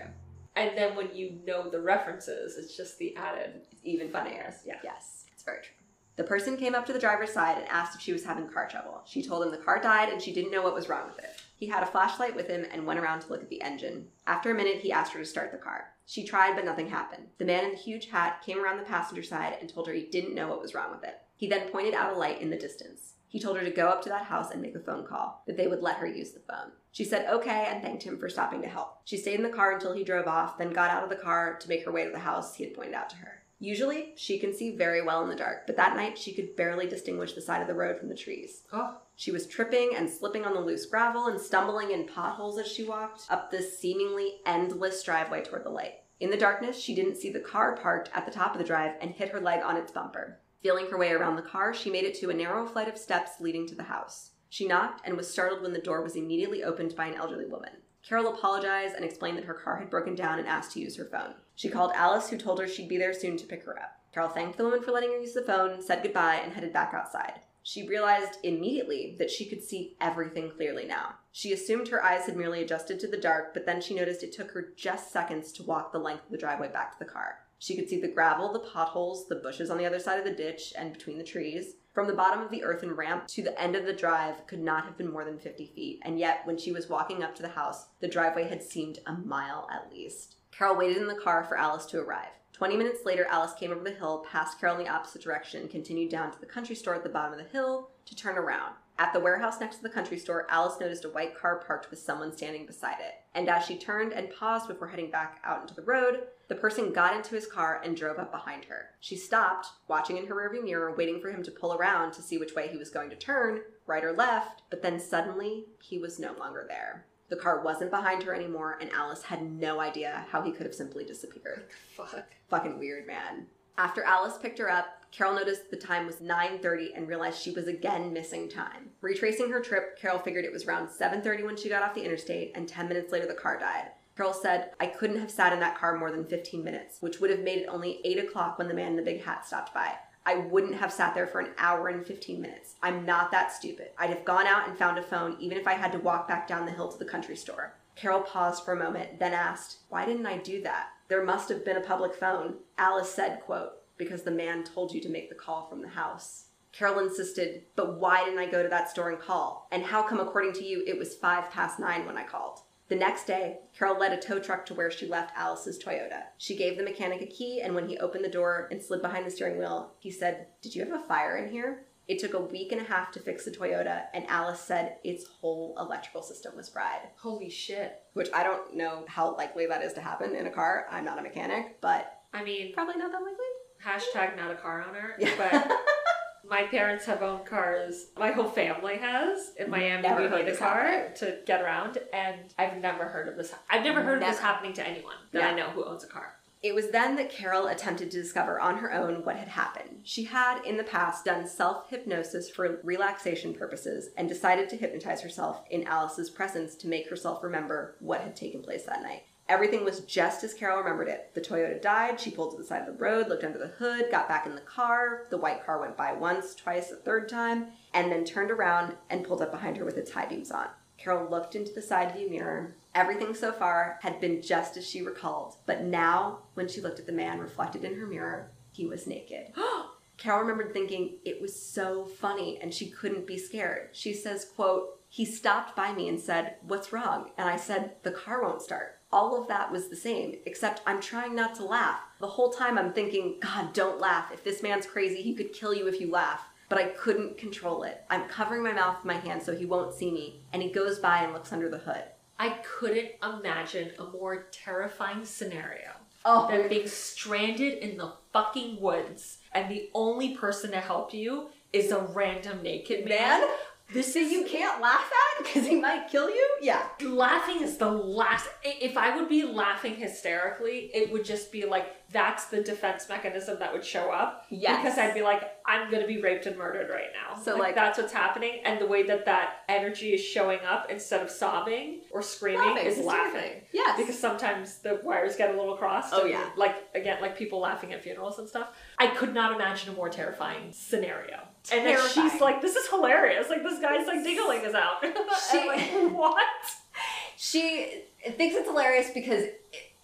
and 0.58 0.78
then 0.78 0.96
when 0.98 1.16
you 1.16 1.40
know 1.48 1.70
the 1.70 1.80
references, 1.80 2.58
it's 2.58 2.76
just 2.76 3.00
the 3.00 3.16
added. 3.16 3.62
It's 3.72 3.82
even 3.86 4.10
funnier. 4.12 4.52
Funnier, 4.52 4.56
yeah. 4.66 4.76
Yes, 4.84 5.24
it's 5.32 5.44
very 5.44 5.60
true. 5.60 5.72
The 6.18 6.24
person 6.24 6.56
came 6.56 6.76
up 6.76 6.86
to 6.86 6.94
the 6.94 7.00
driver's 7.00 7.34
side 7.34 7.58
and 7.58 7.68
asked 7.68 7.96
if 7.96 8.02
she 8.02 8.14
was 8.14 8.24
having 8.24 8.48
car 8.48 8.68
trouble. 8.70 9.02
She 9.06 9.22
told 9.24 9.44
him 9.44 9.52
the 9.52 9.58
car 9.58 9.82
died 9.82 10.10
and 10.10 10.22
she 10.22 10.34
didn't 10.34 10.52
know 10.52 10.62
what 10.62 10.74
was 10.74 10.88
wrong 10.88 11.08
with 11.08 11.20
it. 11.24 11.32
He 11.56 11.68
had 11.68 11.84
a 11.84 11.88
flashlight 11.88 12.36
with 12.36 12.48
him 12.48 12.66
and 12.72 12.86
went 12.86 13.00
around 13.00 13.22
to 13.22 13.30
look 13.30 13.42
at 13.42 13.50
the 13.50 13.62
engine. 13.62 14.08
After 14.28 14.52
a 14.52 14.56
minute, 14.56 14.82
he 14.82 14.92
asked 14.92 15.14
her 15.14 15.20
to 15.20 15.26
start 15.26 15.52
the 15.52 15.58
car. 15.58 15.94
She 16.06 16.26
tried, 16.26 16.56
but 16.56 16.66
nothing 16.66 16.90
happened. 16.90 17.28
The 17.38 17.46
man 17.46 17.64
in 17.64 17.72
the 17.72 17.78
huge 17.78 18.10
hat 18.10 18.42
came 18.46 18.60
around 18.60 18.78
the 18.78 18.84
passenger 18.84 19.24
side 19.24 19.58
and 19.60 19.70
told 19.70 19.88
her 19.88 19.94
he 19.94 20.06
didn't 20.06 20.36
know 20.36 20.48
what 20.48 20.62
was 20.62 20.76
wrong 20.76 20.92
with 20.92 21.04
it. 21.04 21.22
He 21.36 21.48
then 21.48 21.70
pointed 21.70 21.94
out 21.94 22.14
a 22.14 22.18
light 22.18 22.42
in 22.42 22.50
the 22.50 22.58
distance. 22.58 23.14
He 23.28 23.40
told 23.40 23.58
her 23.58 23.64
to 23.64 23.72
go 23.72 23.88
up 23.88 24.02
to 24.04 24.10
that 24.10 24.26
house 24.26 24.52
and 24.52 24.62
make 24.62 24.76
a 24.76 24.80
phone 24.80 25.06
call, 25.06 25.44
that 25.48 25.58
they 25.58 25.68
would 25.68 25.82
let 25.82 25.98
her 25.98 26.08
use 26.08 26.32
the 26.32 26.40
phone. 26.40 26.72
She 26.92 27.04
said 27.04 27.28
okay 27.30 27.68
and 27.70 27.82
thanked 27.82 28.04
him 28.04 28.18
for 28.18 28.30
stopping 28.30 28.62
to 28.62 28.70
help. 28.70 29.00
She 29.04 29.18
stayed 29.18 29.36
in 29.36 29.44
the 29.44 29.50
car 29.50 29.74
until 29.74 29.94
he 29.94 30.04
drove 30.04 30.28
off, 30.28 30.58
then 30.58 30.72
got 30.72 30.92
out 30.92 31.04
of 31.04 31.10
the 31.10 31.18
car 31.18 31.58
to 31.60 31.68
make 31.68 31.84
her 31.84 31.92
way 31.92 32.06
to 32.06 32.12
the 32.12 32.20
house 32.20 32.56
he 32.56 32.64
had 32.64 32.74
pointed 32.74 32.94
out 32.94 33.10
to 33.10 33.18
her. 33.18 33.44
Usually, 33.60 34.14
she 34.16 34.38
can 34.40 34.54
see 34.54 34.76
very 34.76 35.02
well 35.02 35.24
in 35.24 35.30
the 35.30 35.36
dark, 35.36 35.66
but 35.66 35.76
that 35.78 35.96
night 35.96 36.18
she 36.18 36.34
could 36.34 36.56
barely 36.56 36.88
distinguish 36.88 37.34
the 37.34 37.42
side 37.42 37.62
of 37.62 37.68
the 37.68 37.74
road 37.74 38.00
from 38.00 38.10
the 38.10 38.16
trees. 38.16 38.62
Oh, 38.72 38.98
She 39.16 39.32
was 39.32 39.48
tripping 39.48 39.96
and 39.96 40.10
slipping 40.10 40.46
on 40.46 40.54
the 40.54 40.60
loose 40.60 40.86
gravel 40.86 41.28
and 41.28 41.40
stumbling 41.40 41.92
in 41.92 42.06
potholes 42.06 42.58
as 42.60 42.68
she 42.68 42.84
walked 42.84 43.26
up 43.30 43.50
this 43.50 43.80
seemingly 43.80 44.42
endless 44.46 45.02
driveway 45.04 45.44
toward 45.44 45.64
the 45.64 45.70
light. 45.70 46.02
In 46.20 46.30
the 46.30 46.38
darkness, 46.38 46.80
she 46.80 46.96
didn't 46.96 47.16
see 47.16 47.30
the 47.30 47.40
car 47.40 47.78
parked 47.78 48.10
at 48.14 48.26
the 48.26 48.32
top 48.32 48.54
of 48.54 48.58
the 48.58 48.68
drive 48.68 48.96
and 49.02 49.12
hit 49.12 49.30
her 49.30 49.40
leg 49.40 49.64
on 49.64 49.78
its 49.78 49.92
bumper. 49.92 50.40
Feeling 50.62 50.88
her 50.88 50.98
way 50.98 51.12
around 51.12 51.36
the 51.36 51.42
car, 51.42 51.74
she 51.74 51.92
made 51.92 52.06
it 52.06 52.16
to 52.16 52.30
a 52.30 52.34
narrow 52.34 52.66
flight 52.66 52.88
of 52.88 52.98
steps 52.98 53.40
leading 53.40 53.68
to 53.68 53.76
the 53.76 53.84
house. 53.84 54.32
She 54.50 54.68
knocked 54.68 55.02
and 55.06 55.16
was 55.16 55.30
startled 55.30 55.62
when 55.62 55.74
the 55.74 55.80
door 55.80 56.02
was 56.02 56.16
immediately 56.16 56.64
opened 56.64 56.96
by 56.96 57.08
an 57.08 57.16
elderly 57.16 57.46
woman. 57.46 57.72
Carol 58.08 58.34
apologized 58.34 58.96
and 58.96 59.04
explained 59.04 59.38
that 59.38 59.46
her 59.46 59.54
car 59.54 59.78
had 59.78 59.90
broken 59.90 60.16
down 60.16 60.40
and 60.40 60.48
asked 60.48 60.72
to 60.74 60.80
use 60.80 60.96
her 60.96 61.06
phone. 61.06 61.34
She 61.56 61.70
called 61.70 61.92
Alice, 61.96 62.30
who 62.30 62.38
told 62.38 62.60
her 62.60 62.68
she'd 62.68 62.90
be 62.90 62.98
there 62.98 63.14
soon 63.14 63.36
to 63.38 63.46
pick 63.46 63.64
her 63.64 63.78
up. 63.80 64.00
Carol 64.14 64.30
thanked 64.30 64.58
the 64.58 64.64
woman 64.64 64.82
for 64.82 64.92
letting 64.92 65.12
her 65.12 65.20
use 65.20 65.34
the 65.34 65.42
phone, 65.42 65.82
said 65.82 66.04
goodbye, 66.04 66.36
and 66.36 66.54
headed 66.54 66.72
back 66.72 66.94
outside. 66.94 67.42
She 67.68 67.88
realized 67.88 68.38
immediately 68.44 69.16
that 69.18 69.32
she 69.32 69.50
could 69.50 69.64
see 69.64 69.98
everything 70.00 70.52
clearly 70.52 70.86
now. 70.86 71.16
She 71.32 71.52
assumed 71.52 71.88
her 71.88 72.04
eyes 72.04 72.28
had 72.28 72.38
merely 72.38 72.62
adjusted 72.62 73.00
to 73.00 73.08
the 73.08 73.18
dark, 73.18 73.56
but 73.56 73.66
then 73.66 73.82
she 73.82 73.96
noticed 73.96 74.22
it 74.22 74.32
took 74.32 74.52
her 74.52 74.72
just 74.78 75.12
seconds 75.12 75.52
to 75.54 75.64
walk 75.64 75.92
the 75.92 75.98
length 75.98 76.26
of 76.26 76.32
the 76.32 76.38
driveway 76.38 76.68
back 76.68 76.92
to 76.92 77.00
the 77.00 77.12
car. 77.12 77.40
She 77.58 77.76
could 77.76 77.90
see 77.90 78.00
the 78.00 78.08
gravel, 78.08 78.54
the 78.54 78.60
potholes, 78.60 79.28
the 79.28 79.38
bushes 79.38 79.72
on 79.72 79.80
the 79.80 79.86
other 79.88 79.98
side 79.98 80.20
of 80.20 80.26
the 80.26 80.32
ditch, 80.32 80.74
and 80.78 80.94
between 80.94 81.18
the 81.18 81.24
trees. 81.24 81.78
From 81.92 82.06
the 82.06 82.14
bottom 82.14 82.40
of 82.40 82.52
the 82.52 82.64
earthen 82.64 82.92
ramp 82.96 83.26
to 83.30 83.42
the 83.42 83.60
end 83.60 83.76
of 83.76 83.88
the 83.88 83.94
drive 83.94 84.46
could 84.46 84.62
not 84.62 84.86
have 84.86 84.96
been 84.96 85.12
more 85.12 85.26
than 85.26 85.40
50 85.40 85.66
feet, 85.66 86.02
and 86.04 86.20
yet 86.20 86.42
when 86.46 86.60
she 86.60 86.72
was 86.72 86.88
walking 86.88 87.24
up 87.24 87.34
to 87.34 87.42
the 87.42 87.50
house, 87.50 87.88
the 88.00 88.08
driveway 88.08 88.48
had 88.48 88.62
seemed 88.62 89.00
a 89.08 89.14
mile 89.14 89.68
at 89.74 89.92
least. 89.92 90.36
Carol 90.52 90.76
waited 90.76 90.98
in 90.98 91.08
the 91.08 91.16
car 91.16 91.44
for 91.44 91.58
Alice 91.58 91.88
to 91.88 92.00
arrive. 92.00 92.30
Twenty 92.56 92.78
minutes 92.78 93.04
later, 93.04 93.28
Alice 93.30 93.52
came 93.60 93.74
over 93.74 93.84
the 93.84 93.92
hill, 93.92 94.26
passed 94.32 94.62
Carol 94.62 94.78
in 94.78 94.86
the 94.86 94.90
opposite 94.90 95.22
direction, 95.22 95.60
and 95.60 95.70
continued 95.70 96.10
down 96.10 96.32
to 96.32 96.40
the 96.40 96.46
country 96.46 96.74
store 96.74 96.96
at 96.96 97.04
the 97.04 97.10
bottom 97.10 97.34
of 97.34 97.38
the 97.38 97.52
hill 97.52 97.90
to 98.06 98.16
turn 98.16 98.38
around. 98.38 98.76
At 98.98 99.12
the 99.12 99.20
warehouse 99.20 99.60
next 99.60 99.76
to 99.76 99.84
the 99.84 99.90
country 99.90 100.18
store, 100.18 100.48
Alice 100.50 100.80
noticed 100.80 101.04
a 101.04 101.10
white 101.10 101.38
car 101.38 101.58
parked 101.58 101.90
with 101.90 102.00
someone 102.00 102.32
standing 102.32 102.66
beside 102.66 103.02
it. 103.02 103.16
And 103.34 103.50
as 103.50 103.66
she 103.66 103.78
turned 103.78 104.14
and 104.14 104.30
paused 104.30 104.70
before 104.70 104.88
heading 104.88 105.12
back 105.12 105.42
out 105.44 105.64
into 105.64 105.74
the 105.74 105.82
road, 105.82 106.28
the 106.48 106.56
person 106.56 106.94
got 106.94 107.14
into 107.14 107.36
his 107.36 107.46
car 107.46 107.82
and 107.84 107.98
drove 107.98 108.20
up 108.20 108.32
behind 108.32 108.64
her. 108.64 108.92
She 109.02 109.18
stopped, 109.18 109.68
watching 109.90 110.16
in 110.16 110.28
her 110.28 110.36
rearview 110.36 110.64
mirror, 110.64 110.96
waiting 110.96 111.20
for 111.20 111.32
him 111.32 111.44
to 111.44 111.52
pull 111.52 111.74
around 111.74 112.14
to 112.14 112.22
see 112.22 112.38
which 112.38 112.56
way 112.56 112.70
he 112.70 112.78
was 112.78 112.90
going 112.90 113.10
to 113.10 113.18
turn, 113.18 113.64
right 113.86 114.06
or 114.06 114.14
left, 114.14 114.62
but 114.70 114.82
then 114.82 114.98
suddenly 114.98 115.66
he 115.82 116.00
was 116.00 116.20
no 116.20 116.32
longer 116.40 116.66
there. 116.70 117.06
The 117.30 117.36
car 117.36 117.62
wasn't 117.64 117.92
behind 117.92 118.24
her 118.24 118.34
anymore, 118.34 118.78
and 118.80 118.92
Alice 118.92 119.24
had 119.24 119.42
no 119.42 119.80
idea 119.80 120.26
how 120.30 120.42
he 120.42 120.52
could 120.52 120.66
have 120.66 120.76
simply 120.76 121.04
disappeared. 121.04 121.66
Fuck. 121.96 122.24
Fucking 122.50 122.78
weird, 122.78 123.08
man. 123.08 123.48
After 123.78 124.04
Alice 124.04 124.38
picked 124.38 124.60
her 124.60 124.70
up, 124.70 124.86
Carol 125.12 125.36
noticed 125.36 125.72
the 125.72 125.78
time 125.78 126.06
was 126.06 126.22
9:30 126.22 126.94
and 126.96 127.08
realized 127.08 127.42
she 127.42 127.52
was 127.52 127.68
again 127.68 128.14
missing 128.14 128.50
time. 128.50 128.92
Retracing 129.02 129.50
her 129.50 129.62
trip, 129.62 129.98
Carol 129.98 130.20
figured 130.20 130.46
it 130.46 130.52
was 130.52 130.66
around 130.66 130.90
7:30 130.90 131.44
when 131.44 131.58
she 131.58 131.70
got 131.70 131.84
off 131.84 131.94
the 131.96 132.04
interstate, 132.04 132.52
and 132.54 132.68
10 132.68 132.88
minutes 132.88 133.12
later 133.12 133.26
the 133.26 133.34
car 133.34 133.58
died. 133.58 133.92
Carol 134.16 134.34
said, 134.34 134.72
I 134.80 134.88
couldn't 134.88 135.20
have 135.20 135.32
sat 135.32 135.52
in 135.52 135.60
that 135.60 135.78
car 135.78 135.98
more 135.98 136.12
than 136.12 136.26
15 136.26 136.64
minutes, 136.64 137.02
which 137.02 137.20
would 137.20 137.30
have 137.30 137.42
made 137.42 137.60
it 137.60 137.68
only 137.68 138.00
8 138.06 138.20
o'clock 138.20 138.58
when 138.58 138.70
the 138.70 138.74
man 138.74 138.92
in 138.92 138.96
the 138.96 139.02
big 139.02 139.24
hat 139.24 139.46
stopped 139.46 139.74
by. 139.74 139.98
I 140.26 140.38
wouldn't 140.38 140.76
have 140.76 140.92
sat 140.92 141.14
there 141.14 141.28
for 141.28 141.40
an 141.40 141.52
hour 141.58 141.88
and 141.88 142.06
15 142.06 142.42
minutes. 142.42 142.76
I'm 142.82 143.06
not 143.06 143.32
that 143.32 143.52
stupid. 143.52 143.90
I'd 143.98 144.10
have 144.10 144.26
gone 144.26 144.48
out 144.48 144.68
and 144.68 144.78
found 144.78 144.98
a 144.98 145.04
phone 145.04 145.38
even 145.40 145.58
if 145.58 145.68
I 145.68 145.74
had 145.74 145.92
to 145.92 146.00
walk 146.00 146.28
back 146.28 146.48
down 146.48 146.66
the 146.66 146.72
hill 146.72 146.92
to 146.92 146.98
the 146.98 147.06
country 147.06 147.36
store. 147.36 147.76
Carol 147.96 148.22
paused 148.22 148.66
for 148.66 148.74
a 148.74 148.84
moment, 148.84 149.20
then 149.20 149.34
asked, 149.34 149.78
Why 149.90 150.06
didn't 150.06 150.26
I 150.26 150.38
do 150.38 150.62
that? 150.64 150.88
There 151.08 151.24
must 151.24 151.50
have 151.50 151.64
been 151.64 151.78
a 151.78 151.82
public 151.82 152.16
phone. 152.16 152.56
Alice 152.78 153.10
said, 153.10 153.42
quote, 153.42 153.74
Because 153.98 154.24
the 154.24 154.32
man 154.32 154.64
told 154.64 154.94
you 154.94 155.00
to 155.02 155.10
make 155.10 155.30
the 155.30 155.36
call 155.36 155.68
from 155.68 155.82
the 155.82 155.90
house. 155.90 156.48
Carol 156.72 157.00
insisted, 157.00 157.62
But 157.76 158.00
why 158.00 158.26
didn't 158.26 158.40
I 158.40 158.48
go 158.48 158.64
to 158.64 158.70
that 158.70 158.90
store 158.90 159.12
and 159.12 159.20
call? 159.20 159.68
And 159.72 159.84
how 159.84 160.04
come, 160.04 160.20
according 160.20 160.54
to 160.54 160.66
you, 160.66 160.84
it 160.88 160.98
was 160.98 161.16
five 161.16 161.52
past 161.52 161.80
nine 161.80 162.06
when 162.06 162.18
I 162.18 162.24
called? 162.24 162.60
The 162.88 162.96
next 162.96 163.26
day, 163.26 163.60
Carol 163.78 163.98
led 164.00 164.14
a 164.14 164.22
tow 164.22 164.40
truck 164.40 164.66
to 164.68 164.76
where 164.76 164.92
she 164.92 165.08
left 165.08 165.36
Alice's 165.36 165.84
Toyota. 165.84 166.24
She 166.38 166.56
gave 166.56 166.78
the 166.78 166.84
mechanic 166.84 167.22
a 167.22 167.26
key, 167.26 167.62
and 167.62 167.74
when 167.74 167.88
he 167.90 167.98
opened 167.98 168.24
the 168.24 168.30
door 168.30 168.68
and 168.70 168.82
slid 168.82 169.02
behind 169.02 169.26
the 169.26 169.32
steering 169.32 169.58
wheel, 169.58 169.94
he 170.00 170.12
said, 170.12 170.48
Did 170.62 170.76
you 170.76 170.86
have 170.86 170.94
a 170.94 171.04
fire 171.08 171.38
in 171.38 171.50
here? 171.52 171.86
It 172.08 172.20
took 172.20 172.36
a 172.36 172.40
week 172.40 172.72
and 172.72 172.80
a 172.80 172.84
half 172.84 173.12
to 173.14 173.20
fix 173.20 173.46
the 173.46 173.50
Toyota, 173.52 174.04
and 174.14 174.28
Alice 174.28 174.60
said 174.60 174.98
its 175.04 175.26
whole 175.26 175.76
electrical 175.80 176.22
system 176.22 176.56
was 176.56 176.70
fried. 176.70 177.00
Holy 177.18 177.50
shit. 177.50 178.04
Which 178.14 178.30
I 178.32 178.44
don't 178.44 178.76
know 178.76 179.06
how 179.08 179.36
likely 179.36 179.66
that 179.66 179.82
is 179.82 179.94
to 179.94 180.02
happen 180.02 180.36
in 180.36 180.46
a 180.46 180.52
car. 180.52 180.86
I'm 180.92 181.06
not 181.06 181.18
a 181.18 181.24
mechanic, 181.24 181.82
but 181.82 182.20
I 182.32 182.44
mean, 182.44 182.72
probably 182.74 182.98
not 182.98 183.12
that 183.12 183.22
likely. 183.24 183.46
hashtag 183.84 184.38
not 184.38 184.52
a 184.52 184.56
car 184.56 184.86
owner, 184.88 185.16
Yeah. 185.18 185.32
but 185.38 185.52
my 186.50 186.64
parents 186.64 187.06
have 187.06 187.22
owned 187.22 187.46
cars. 187.46 188.08
My 188.18 188.32
whole 188.32 188.50
family 188.50 188.98
has. 188.98 189.52
In 189.58 189.70
Miami, 189.70 190.02
Never 190.04 190.30
we 190.30 190.44
need 190.44 190.50
a 190.50 190.58
car 190.58 191.12
to 191.18 191.40
get 191.46 191.62
around, 191.62 191.98
and 192.14 192.54
I've 192.58 192.78
never 192.78 193.06
heard 193.06 193.28
of 193.28 193.36
this. 193.36 193.54
I've 193.70 193.84
never 193.84 194.02
heard 194.02 194.22
of 194.22 194.28
this 194.30 194.40
happening 194.40 194.74
to 194.74 194.88
anyone 194.88 195.16
that 195.32 195.40
Yeah. 195.40 195.50
I 195.50 195.54
know 195.56 195.70
who 195.70 195.84
owns 195.84 196.04
a 196.04 196.08
car. 196.08 196.36
It 196.64 196.74
was 196.74 196.90
then 196.90 197.16
that 197.18 197.30
Carol 197.30 197.68
attempted 197.68 198.10
to 198.10 198.22
discover 198.22 198.60
on 198.60 198.78
her 198.78 198.92
own 198.92 199.24
what 199.24 199.36
had 199.36 199.50
happened. 199.50 200.00
She 200.04 200.24
had, 200.24 200.66
in 200.66 200.78
the 200.78 200.84
past, 200.84 201.26
done 201.26 201.48
self 201.48 201.90
hypnosis 201.90 202.50
for 202.50 202.80
relaxation 202.84 203.54
purposes 203.54 204.10
and 204.18 204.28
decided 204.28 204.70
to 204.70 204.78
hypnotize 204.78 205.22
herself 205.22 205.64
in 205.70 205.86
Alice's 205.86 206.32
presence 206.32 206.76
to 206.78 206.88
make 206.88 207.10
herself 207.10 207.44
remember 207.44 207.96
what 208.00 208.22
had 208.22 208.36
taken 208.36 208.64
place 208.64 208.84
that 208.86 209.04
night. 209.04 209.24
Everything 209.48 209.86
was 209.86 210.00
just 210.02 210.44
as 210.44 210.56
Carol 210.56 210.80
remembered 210.80 211.08
it. 211.08 211.30
The 211.36 211.42
Toyota 211.42 211.80
died, 211.80 212.20
she 212.20 212.32
pulled 212.32 212.52
to 212.52 212.58
the 212.58 212.64
side 212.64 212.82
of 212.82 212.88
the 212.88 213.04
road, 213.04 213.28
looked 213.28 213.44
under 213.44 213.60
the 213.60 213.68
hood, 213.68 214.10
got 214.10 214.28
back 214.28 214.48
in 214.48 214.56
the 214.56 214.62
car. 214.62 215.28
The 215.30 215.38
white 215.38 215.64
car 215.64 215.80
went 215.80 215.96
by 215.96 216.14
once, 216.14 216.56
twice, 216.56 216.92
a 216.92 216.96
third 216.96 217.30
time, 217.30 217.68
and 217.94 218.12
then 218.12 218.26
turned 218.26 218.50
around 218.50 218.96
and 219.10 219.24
pulled 219.24 219.44
up 219.44 219.52
behind 219.52 219.78
her 219.78 219.86
with 219.86 219.98
its 219.98 220.12
high 220.12 220.26
beams 220.26 220.50
on. 220.50 220.68
Carol 220.98 221.30
looked 221.30 221.56
into 221.56 221.72
the 221.72 221.82
side 221.82 222.16
view 222.16 222.28
mirror. 222.28 222.76
Everything 222.96 223.36
so 223.36 223.52
far 223.52 224.00
had 224.02 224.20
been 224.20 224.42
just 224.42 224.78
as 224.78 224.88
she 224.88 225.02
recalled, 225.04 225.58
but 225.68 225.84
now, 225.84 226.40
when 226.56 226.68
she 226.68 226.82
looked 226.82 227.00
at 227.00 227.06
the 227.06 227.12
man 227.12 227.40
reflected 227.40 227.84
in 227.84 228.00
her 228.00 228.08
mirror, 228.08 228.50
he 228.72 228.88
was 228.88 229.06
naked. 229.06 229.54
Carol 230.18 230.42
remembered 230.42 230.74
thinking 230.74 231.18
it 231.24 231.42
was 231.42 231.62
so 231.62 232.06
funny 232.06 232.58
and 232.62 232.74
she 232.74 232.90
couldn't 232.90 233.28
be 233.28 233.38
scared. 233.38 233.90
She 233.92 234.14
says, 234.14 234.46
quote, 234.56 234.96
he 235.16 235.24
stopped 235.24 235.76
by 235.76 235.94
me 235.94 236.10
and 236.10 236.20
said, 236.20 236.56
What's 236.62 236.92
wrong? 236.92 237.32
And 237.38 237.48
I 237.48 237.56
said, 237.56 237.96
The 238.04 238.12
car 238.12 238.44
won't 238.44 238.62
start. 238.62 239.00
All 239.16 239.42
of 239.42 239.48
that 239.48 239.72
was 239.72 239.88
the 239.88 239.96
same, 239.96 240.36
except 240.46 240.82
I'm 240.86 241.00
trying 241.00 241.36
not 241.36 241.56
to 241.56 241.64
laugh. 241.64 242.02
The 242.20 242.28
whole 242.28 242.52
time 242.52 242.78
I'm 242.78 242.92
thinking, 242.92 243.38
God, 243.40 243.72
don't 243.72 244.02
laugh. 244.02 244.30
If 244.34 244.44
this 244.44 244.62
man's 244.62 244.86
crazy, 244.86 245.22
he 245.22 245.34
could 245.34 245.54
kill 245.54 245.74
you 245.74 245.88
if 245.88 246.02
you 246.02 246.12
laugh. 246.12 246.42
But 246.68 246.80
I 246.80 246.90
couldn't 246.90 247.38
control 247.38 247.84
it. 247.84 248.04
I'm 248.10 248.28
covering 248.28 248.62
my 248.62 248.74
mouth 248.74 248.98
with 248.98 249.06
my 249.06 249.18
hand 249.22 249.42
so 249.42 249.56
he 249.56 249.66
won't 249.66 249.94
see 249.94 250.12
me. 250.12 250.42
And 250.52 250.62
he 250.62 250.70
goes 250.70 251.00
by 251.00 251.20
and 251.20 251.32
looks 251.32 251.54
under 251.54 251.70
the 251.70 251.78
hood. 251.78 252.04
I 252.38 252.58
couldn't 252.78 253.12
imagine 253.24 253.92
a 253.98 254.04
more 254.04 254.48
terrifying 254.52 255.24
scenario 255.24 255.92
Oh, 256.26 256.50
than 256.50 256.68
being 256.68 256.88
stranded 256.88 257.78
in 257.78 257.96
the 257.98 258.12
fucking 258.34 258.82
woods 258.82 259.38
and 259.54 259.72
the 259.72 259.90
only 259.94 260.36
person 260.36 260.72
to 260.72 260.82
help 260.82 261.14
you 261.14 261.50
is 261.72 261.92
a 261.92 262.00
random 262.00 262.64
naked 262.64 263.06
man. 263.08 263.42
man, 263.42 263.50
This 263.94 264.14
that 264.14 264.20
is 264.22 264.32
you 264.32 264.46
can't 264.46 264.82
laugh 264.82 265.10
at 265.40 265.46
because 265.46 265.68
he 265.68 265.80
might 265.80 266.10
kill 266.10 266.30
you? 266.30 266.58
Yeah. 266.62 266.84
laughing 267.02 267.62
is 267.62 267.78
the 267.78 267.90
last 267.90 268.48
if 268.64 268.98
i 268.98 269.16
would 269.16 269.30
be 269.30 269.44
laughing 269.44 269.96
hysterically 269.96 270.90
it 270.94 271.12
would 271.12 271.24
just 271.26 271.52
be 271.52 271.66
like 271.66 271.88
that's 272.12 272.46
the 272.46 272.62
defense 272.62 273.10
mechanism 273.10 273.60
that 273.60 273.74
would 273.74 273.84
show 273.84 274.12
up. 274.12 274.46
Yes. 274.50 274.82
because 274.84 274.98
i'd 275.00 275.14
be 275.14 275.22
like 275.22 275.42
i'm 275.66 275.90
gonna 275.92 276.08
be 276.08 276.22
raped 276.22 276.46
and 276.46 276.58
murdered 276.58 276.90
right 276.90 277.10
now. 277.14 277.42
So, 277.42 277.58
like- 277.58 277.76
that's 277.76 277.98
what's 277.98 278.14
happening. 278.14 278.62
And 278.64 278.80
the 278.80 278.86
way 278.86 279.04
that 279.04 279.26
that 279.26 279.64
energy 279.68 280.14
is 280.14 280.22
showing 280.22 280.60
up 280.60 280.90
instead 280.90 281.22
of 281.22 281.30
sobbing 281.30 282.02
or 282.12 282.22
screaming 282.22 282.62
Laughing, 282.76 282.86
is 282.86 282.98
laughing. 283.00 283.52
Yes. 283.74 283.98
because 284.00 284.18
sometimes 284.18 284.78
the 284.80 285.00
wires 285.04 285.36
get 285.36 285.54
a 285.54 285.58
little 285.58 285.76
crossed 285.76 286.14
Oh, 286.14 286.26
yeah. 286.26 286.50
like 286.56 286.76
again 286.94 287.20
like 287.22 287.38
people 287.38 287.60
laughing 287.60 287.92
at 287.94 288.04
funerals 288.04 288.40
and 288.40 288.48
stuff. 288.48 288.70
I 289.00 289.08
could 289.08 289.34
not 289.34 289.54
imagine 289.56 289.92
a 289.92 289.96
more 289.96 290.10
terrifying 290.10 290.72
scenario. 290.72 291.40
And 291.74 291.86
then 291.86 291.98
she's 292.10 292.40
like 292.40 292.62
this 292.62 292.76
is 292.76 292.88
hilarious. 292.88 293.50
Like 293.50 293.64
this 293.64 293.80
guy's 293.80 294.06
like 294.08 294.24
diggling 294.24 294.62
is 294.62 294.76
out. 294.76 295.04
She- 295.52 295.68
like, 295.68 296.12
what? 296.14 296.44
She 297.38 298.04
thinks 298.38 298.56
it's 298.56 298.68
hilarious 298.70 299.10
because 299.14 299.44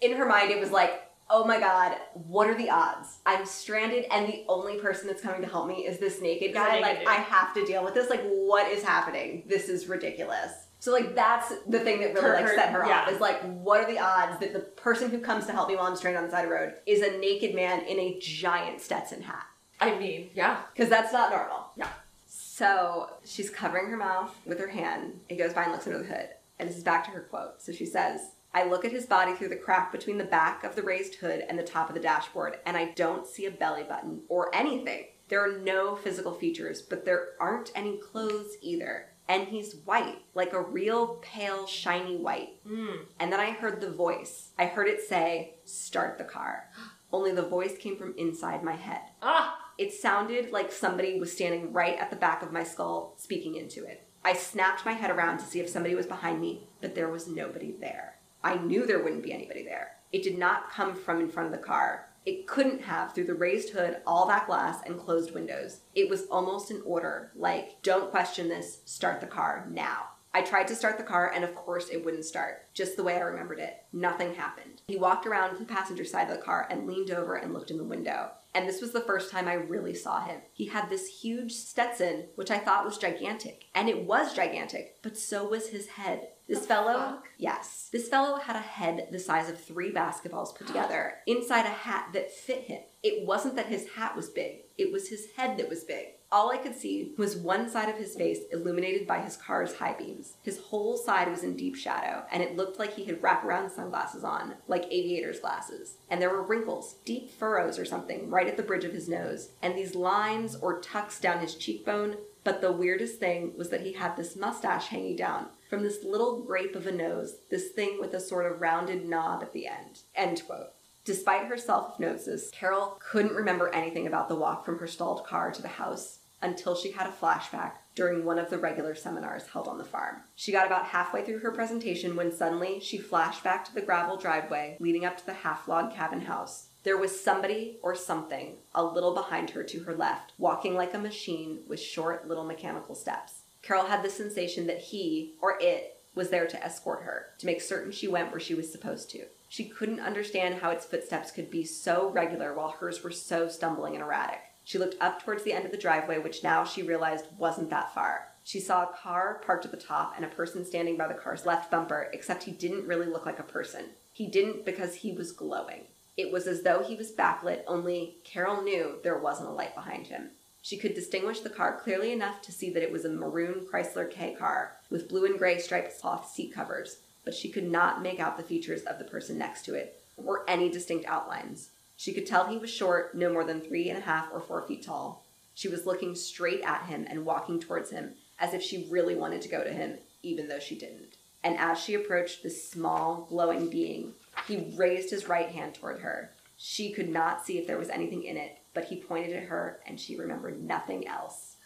in 0.00 0.16
her 0.16 0.26
mind 0.26 0.50
it 0.50 0.60
was 0.60 0.70
like, 0.70 1.00
oh 1.32 1.44
my 1.44 1.58
god, 1.58 1.96
what 2.12 2.48
are 2.48 2.54
the 2.54 2.70
odds? 2.70 3.18
I'm 3.24 3.46
stranded 3.46 4.04
and 4.10 4.28
the 4.28 4.44
only 4.48 4.78
person 4.78 5.08
that's 5.08 5.22
coming 5.22 5.40
to 5.40 5.48
help 5.48 5.66
me 5.66 5.86
is 5.86 5.98
this 5.98 6.20
naked 6.20 6.52
guy. 6.52 6.80
naked 6.80 6.82
like 6.82 6.98
dude. 7.00 7.08
I 7.08 7.14
have 7.14 7.54
to 7.54 7.64
deal 7.64 7.82
with 7.82 7.94
this. 7.94 8.10
Like 8.10 8.22
what 8.22 8.70
is 8.70 8.84
happening? 8.84 9.42
This 9.46 9.68
is 9.68 9.88
ridiculous. 9.88 10.52
So 10.78 10.92
like 10.92 11.14
that's 11.14 11.52
the 11.66 11.80
thing 11.80 12.00
that 12.00 12.14
really 12.14 12.26
Her- 12.26 12.34
like 12.34 12.48
set 12.48 12.70
her 12.70 12.86
yeah. 12.86 13.02
off 13.02 13.10
is 13.10 13.18
like 13.20 13.40
what 13.42 13.80
are 13.80 13.90
the 13.90 13.98
odds 13.98 14.38
that 14.40 14.52
the 14.52 14.60
person 14.60 15.10
who 15.10 15.18
comes 15.18 15.46
to 15.46 15.52
help 15.52 15.68
me 15.68 15.76
while 15.76 15.86
I'm 15.86 15.96
stranded 15.96 16.22
on 16.22 16.28
the 16.28 16.32
side 16.32 16.44
of 16.44 16.50
the 16.50 16.54
road 16.54 16.74
is 16.86 17.00
a 17.00 17.18
naked 17.18 17.54
man 17.54 17.80
in 17.86 17.98
a 17.98 18.18
giant 18.20 18.80
Stetson 18.80 19.22
hat? 19.22 19.46
I 19.80 19.98
mean, 19.98 20.30
yeah. 20.34 20.60
Because 20.74 20.90
that's 20.90 21.12
not 21.12 21.30
normal. 21.30 21.66
Yeah. 21.76 21.88
So 22.26 23.10
she's 23.24 23.48
covering 23.50 23.86
her 23.90 23.96
mouth 23.96 24.36
with 24.44 24.60
her 24.60 24.68
hand. 24.68 25.18
It 25.28 25.36
goes 25.38 25.52
by 25.54 25.62
and 25.62 25.72
looks 25.72 25.86
under 25.86 25.98
the 25.98 26.04
hood. 26.04 26.28
And 26.58 26.68
this 26.68 26.76
is 26.76 26.84
back 26.84 27.04
to 27.06 27.10
her 27.10 27.22
quote. 27.22 27.60
So 27.60 27.72
she 27.72 27.86
says, 27.86 28.20
I 28.54 28.64
look 28.64 28.84
at 28.84 28.92
his 28.92 29.06
body 29.06 29.34
through 29.34 29.48
the 29.48 29.56
crack 29.56 29.92
between 29.92 30.18
the 30.18 30.24
back 30.24 30.62
of 30.64 30.76
the 30.76 30.82
raised 30.82 31.14
hood 31.16 31.44
and 31.48 31.58
the 31.58 31.62
top 31.62 31.88
of 31.88 31.94
the 31.94 32.00
dashboard, 32.00 32.58
and 32.66 32.76
I 32.76 32.92
don't 32.92 33.26
see 33.26 33.46
a 33.46 33.50
belly 33.50 33.82
button 33.82 34.22
or 34.28 34.54
anything. 34.54 35.06
There 35.28 35.42
are 35.42 35.58
no 35.58 35.96
physical 35.96 36.34
features, 36.34 36.82
but 36.82 37.04
there 37.06 37.30
aren't 37.40 37.72
any 37.74 37.96
clothes 37.96 38.56
either. 38.60 39.06
And 39.28 39.48
he's 39.48 39.76
white, 39.84 40.18
like 40.34 40.52
a 40.52 40.60
real 40.60 41.18
pale, 41.22 41.66
shiny 41.66 42.18
white. 42.18 42.62
Mm. 42.66 43.06
And 43.18 43.32
then 43.32 43.40
I 43.40 43.52
heard 43.52 43.80
the 43.80 43.90
voice. 43.90 44.50
I 44.58 44.66
heard 44.66 44.88
it 44.88 45.00
say, 45.00 45.54
Start 45.64 46.18
the 46.18 46.24
car. 46.24 46.68
Only 47.12 47.32
the 47.32 47.42
voice 47.48 47.78
came 47.78 47.96
from 47.96 48.14
inside 48.18 48.62
my 48.62 48.74
head. 48.74 49.00
Ah, 49.22 49.58
It 49.78 49.92
sounded 49.94 50.50
like 50.50 50.72
somebody 50.72 51.18
was 51.18 51.32
standing 51.32 51.72
right 51.72 51.96
at 51.98 52.10
the 52.10 52.16
back 52.16 52.42
of 52.42 52.52
my 52.52 52.64
skull 52.64 53.14
speaking 53.16 53.54
into 53.56 53.84
it. 53.84 54.06
I 54.24 54.34
snapped 54.34 54.84
my 54.84 54.92
head 54.92 55.10
around 55.10 55.38
to 55.38 55.44
see 55.44 55.60
if 55.60 55.68
somebody 55.68 55.94
was 55.94 56.06
behind 56.06 56.40
me, 56.40 56.68
but 56.80 56.94
there 56.94 57.08
was 57.08 57.26
nobody 57.26 57.72
there. 57.72 58.11
I 58.44 58.56
knew 58.56 58.86
there 58.86 59.02
wouldn't 59.02 59.22
be 59.22 59.32
anybody 59.32 59.62
there. 59.62 59.92
It 60.12 60.22
did 60.22 60.38
not 60.38 60.70
come 60.70 60.94
from 60.94 61.20
in 61.20 61.28
front 61.28 61.52
of 61.52 61.58
the 61.58 61.66
car. 61.66 62.08
It 62.24 62.46
couldn't 62.46 62.82
have 62.82 63.14
through 63.14 63.24
the 63.24 63.34
raised 63.34 63.70
hood, 63.70 63.98
all 64.06 64.26
that 64.28 64.46
glass, 64.46 64.80
and 64.86 64.98
closed 64.98 65.32
windows. 65.32 65.80
It 65.94 66.08
was 66.08 66.26
almost 66.26 66.70
an 66.70 66.82
order 66.84 67.32
like, 67.34 67.82
don't 67.82 68.10
question 68.10 68.48
this, 68.48 68.80
start 68.84 69.20
the 69.20 69.26
car 69.26 69.66
now. 69.70 70.08
I 70.34 70.42
tried 70.42 70.68
to 70.68 70.74
start 70.74 70.96
the 70.96 71.04
car, 71.04 71.30
and 71.34 71.44
of 71.44 71.54
course 71.54 71.90
it 71.90 72.04
wouldn't 72.04 72.24
start, 72.24 72.62
just 72.72 72.96
the 72.96 73.02
way 73.02 73.16
I 73.16 73.20
remembered 73.20 73.58
it. 73.58 73.84
Nothing 73.92 74.34
happened. 74.34 74.80
He 74.86 74.96
walked 74.96 75.26
around 75.26 75.50
to 75.50 75.58
the 75.58 75.64
passenger 75.66 76.04
side 76.04 76.30
of 76.30 76.36
the 76.36 76.42
car 76.42 76.66
and 76.70 76.86
leaned 76.86 77.10
over 77.10 77.34
and 77.34 77.52
looked 77.52 77.70
in 77.70 77.76
the 77.76 77.84
window. 77.84 78.30
And 78.54 78.68
this 78.68 78.80
was 78.80 78.92
the 78.92 79.00
first 79.00 79.30
time 79.30 79.48
I 79.48 79.54
really 79.54 79.94
saw 79.94 80.24
him. 80.24 80.40
He 80.52 80.66
had 80.66 80.88
this 80.88 81.20
huge 81.22 81.52
Stetson, 81.52 82.28
which 82.36 82.50
I 82.50 82.58
thought 82.58 82.84
was 82.84 82.98
gigantic. 82.98 83.64
And 83.74 83.88
it 83.88 84.04
was 84.04 84.34
gigantic, 84.34 84.98
but 85.02 85.18
so 85.18 85.46
was 85.46 85.68
his 85.68 85.86
head. 85.88 86.28
This 86.48 86.66
fellow, 86.66 87.18
yes, 87.38 87.88
this 87.92 88.08
fellow 88.08 88.38
had 88.38 88.56
a 88.56 88.60
head 88.60 89.08
the 89.12 89.18
size 89.18 89.48
of 89.48 89.62
three 89.62 89.92
basketballs 89.92 90.54
put 90.54 90.66
together 90.66 91.14
inside 91.26 91.66
a 91.66 91.70
hat 91.70 92.10
that 92.12 92.32
fit 92.32 92.64
him. 92.64 92.80
It 93.02 93.26
wasn't 93.26 93.56
that 93.56 93.66
his 93.66 93.90
hat 93.90 94.16
was 94.16 94.28
big, 94.28 94.64
it 94.76 94.92
was 94.92 95.08
his 95.08 95.28
head 95.36 95.56
that 95.58 95.68
was 95.68 95.84
big. 95.84 96.08
All 96.32 96.50
I 96.50 96.56
could 96.56 96.74
see 96.74 97.12
was 97.18 97.36
one 97.36 97.68
side 97.68 97.90
of 97.90 97.96
his 97.96 98.14
face 98.14 98.38
illuminated 98.52 99.06
by 99.06 99.20
his 99.20 99.36
car's 99.36 99.74
high 99.74 99.92
beams. 99.92 100.32
His 100.42 100.58
whole 100.58 100.96
side 100.96 101.30
was 101.30 101.44
in 101.44 101.56
deep 101.56 101.76
shadow, 101.76 102.24
and 102.32 102.42
it 102.42 102.56
looked 102.56 102.78
like 102.78 102.94
he 102.94 103.04
had 103.04 103.20
wraparound 103.20 103.70
sunglasses 103.70 104.24
on, 104.24 104.54
like 104.66 104.86
aviator's 104.90 105.40
glasses. 105.40 105.98
And 106.08 106.22
there 106.22 106.30
were 106.30 106.42
wrinkles, 106.42 106.96
deep 107.04 107.30
furrows 107.30 107.78
or 107.78 107.84
something, 107.84 108.30
right 108.30 108.48
at 108.48 108.56
the 108.56 108.62
bridge 108.62 108.84
of 108.84 108.94
his 108.94 109.10
nose, 109.10 109.50
and 109.60 109.76
these 109.76 109.94
lines 109.94 110.56
or 110.56 110.80
tucks 110.80 111.20
down 111.20 111.40
his 111.40 111.54
cheekbone. 111.54 112.16
But 112.44 112.62
the 112.62 112.72
weirdest 112.72 113.20
thing 113.20 113.52
was 113.58 113.68
that 113.68 113.82
he 113.82 113.92
had 113.92 114.16
this 114.16 114.34
mustache 114.34 114.86
hanging 114.86 115.16
down 115.16 115.48
from 115.72 115.82
this 115.82 116.04
little 116.04 116.42
grape 116.42 116.76
of 116.76 116.86
a 116.86 116.92
nose, 116.92 117.36
this 117.50 117.70
thing 117.70 117.96
with 117.98 118.12
a 118.12 118.20
sort 118.20 118.44
of 118.44 118.60
rounded 118.60 119.08
knob 119.08 119.42
at 119.42 119.54
the 119.54 119.66
end. 119.66 120.00
End 120.14 120.42
quote. 120.44 120.68
Despite 121.06 121.46
her 121.46 121.56
self 121.56 121.96
hypnosis, 121.96 122.50
Carol 122.50 123.00
couldn't 123.00 123.34
remember 123.34 123.74
anything 123.74 124.06
about 124.06 124.28
the 124.28 124.34
walk 124.34 124.66
from 124.66 124.78
her 124.80 124.86
stalled 124.86 125.24
car 125.24 125.50
to 125.50 125.62
the 125.62 125.68
house 125.68 126.18
until 126.42 126.74
she 126.74 126.92
had 126.92 127.06
a 127.06 127.10
flashback 127.10 127.76
during 127.94 128.22
one 128.22 128.38
of 128.38 128.50
the 128.50 128.58
regular 128.58 128.94
seminars 128.94 129.46
held 129.46 129.66
on 129.66 129.78
the 129.78 129.84
farm. 129.84 130.16
She 130.36 130.52
got 130.52 130.66
about 130.66 130.84
halfway 130.84 131.24
through 131.24 131.38
her 131.38 131.52
presentation 131.52 132.16
when 132.16 132.36
suddenly 132.36 132.78
she 132.78 132.98
flashed 132.98 133.42
back 133.42 133.64
to 133.64 133.74
the 133.74 133.80
gravel 133.80 134.18
driveway 134.18 134.76
leading 134.78 135.06
up 135.06 135.16
to 135.16 135.24
the 135.24 135.32
half 135.32 135.68
log 135.68 135.94
cabin 135.94 136.20
house. 136.20 136.66
There 136.82 136.98
was 136.98 137.18
somebody 137.18 137.78
or 137.82 137.94
something 137.94 138.56
a 138.74 138.84
little 138.84 139.14
behind 139.14 139.48
her 139.50 139.62
to 139.64 139.84
her 139.84 139.94
left, 139.94 140.34
walking 140.36 140.74
like 140.74 140.92
a 140.92 140.98
machine 140.98 141.60
with 141.66 141.80
short 141.80 142.28
little 142.28 142.44
mechanical 142.44 142.94
steps. 142.94 143.41
Carol 143.62 143.86
had 143.86 144.02
the 144.02 144.10
sensation 144.10 144.66
that 144.66 144.80
he, 144.80 145.34
or 145.40 145.56
it, 145.60 146.00
was 146.14 146.30
there 146.30 146.46
to 146.46 146.62
escort 146.62 147.04
her, 147.04 147.28
to 147.38 147.46
make 147.46 147.60
certain 147.60 147.90
she 147.90 148.08
went 148.08 148.30
where 148.30 148.40
she 148.40 148.54
was 148.54 148.70
supposed 148.70 149.10
to. 149.10 149.24
She 149.48 149.64
couldn't 149.64 150.00
understand 150.00 150.56
how 150.56 150.70
its 150.70 150.84
footsteps 150.84 151.30
could 151.30 151.50
be 151.50 151.64
so 151.64 152.10
regular 152.10 152.54
while 152.54 152.70
hers 152.70 153.02
were 153.02 153.10
so 153.10 153.48
stumbling 153.48 153.94
and 153.94 154.02
erratic. 154.02 154.40
She 154.64 154.78
looked 154.78 155.00
up 155.00 155.22
towards 155.22 155.42
the 155.42 155.52
end 155.52 155.64
of 155.64 155.70
the 155.70 155.78
driveway, 155.78 156.18
which 156.18 156.42
now 156.42 156.64
she 156.64 156.82
realized 156.82 157.26
wasn't 157.38 157.70
that 157.70 157.94
far. 157.94 158.28
She 158.44 158.60
saw 158.60 158.84
a 158.84 158.96
car 158.96 159.40
parked 159.44 159.64
at 159.64 159.70
the 159.70 159.76
top 159.76 160.14
and 160.16 160.24
a 160.24 160.28
person 160.28 160.64
standing 160.64 160.96
by 160.96 161.08
the 161.08 161.14
car's 161.14 161.46
left 161.46 161.70
bumper, 161.70 162.10
except 162.12 162.42
he 162.42 162.52
didn't 162.52 162.86
really 162.86 163.06
look 163.06 163.26
like 163.26 163.38
a 163.38 163.44
person. 163.44 163.90
He 164.12 164.26
didn't 164.26 164.64
because 164.64 164.96
he 164.96 165.12
was 165.12 165.32
glowing. 165.32 165.86
It 166.16 166.30
was 166.30 166.46
as 166.46 166.62
though 166.62 166.82
he 166.82 166.94
was 166.94 167.12
backlit, 167.12 167.62
only 167.66 168.18
Carol 168.24 168.62
knew 168.62 168.98
there 169.02 169.18
wasn't 169.18 169.48
a 169.48 169.52
light 169.52 169.74
behind 169.74 170.08
him. 170.08 170.30
She 170.62 170.76
could 170.76 170.94
distinguish 170.94 171.40
the 171.40 171.50
car 171.50 171.78
clearly 171.82 172.12
enough 172.12 172.40
to 172.42 172.52
see 172.52 172.70
that 172.70 172.82
it 172.84 172.92
was 172.92 173.04
a 173.04 173.10
maroon 173.10 173.66
Chrysler 173.66 174.08
K 174.08 174.34
car 174.34 174.76
with 174.90 175.08
blue 175.08 175.24
and 175.24 175.36
gray 175.36 175.58
striped 175.58 176.00
cloth 176.00 176.30
seat 176.30 176.54
covers, 176.54 176.98
but 177.24 177.34
she 177.34 177.50
could 177.50 177.70
not 177.70 178.00
make 178.00 178.20
out 178.20 178.36
the 178.36 178.44
features 178.44 178.82
of 178.82 178.98
the 178.98 179.04
person 179.04 179.36
next 179.36 179.64
to 179.64 179.74
it 179.74 180.00
or 180.16 180.44
any 180.48 180.70
distinct 180.70 181.04
outlines. 181.06 181.70
She 181.96 182.12
could 182.12 182.26
tell 182.26 182.46
he 182.46 182.58
was 182.58 182.70
short, 182.70 183.14
no 183.14 183.32
more 183.32 183.44
than 183.44 183.60
three 183.60 183.88
and 183.88 183.98
a 183.98 184.02
half 184.02 184.28
or 184.32 184.40
four 184.40 184.62
feet 184.62 184.84
tall. 184.84 185.24
She 185.54 185.68
was 185.68 185.84
looking 185.84 186.14
straight 186.14 186.62
at 186.62 186.86
him 186.86 187.06
and 187.08 187.26
walking 187.26 187.60
towards 187.60 187.90
him 187.90 188.14
as 188.38 188.54
if 188.54 188.62
she 188.62 188.88
really 188.90 189.14
wanted 189.14 189.42
to 189.42 189.48
go 189.48 189.62
to 189.62 189.72
him, 189.72 189.98
even 190.22 190.48
though 190.48 190.58
she 190.58 190.78
didn't. 190.78 191.16
And 191.44 191.58
as 191.58 191.78
she 191.78 191.94
approached 191.94 192.42
this 192.42 192.68
small, 192.70 193.26
glowing 193.28 193.68
being, 193.68 194.14
he 194.46 194.72
raised 194.76 195.10
his 195.10 195.28
right 195.28 195.48
hand 195.48 195.74
toward 195.74 196.00
her. 196.00 196.30
She 196.56 196.92
could 196.92 197.08
not 197.08 197.44
see 197.44 197.58
if 197.58 197.66
there 197.66 197.78
was 197.78 197.88
anything 197.88 198.22
in 198.22 198.36
it, 198.36 198.58
but 198.74 198.84
he 198.84 198.96
pointed 198.96 199.36
at 199.36 199.44
her 199.44 199.80
and 199.86 199.98
she 199.98 200.16
remembered 200.16 200.62
nothing 200.62 201.06
else. 201.06 201.56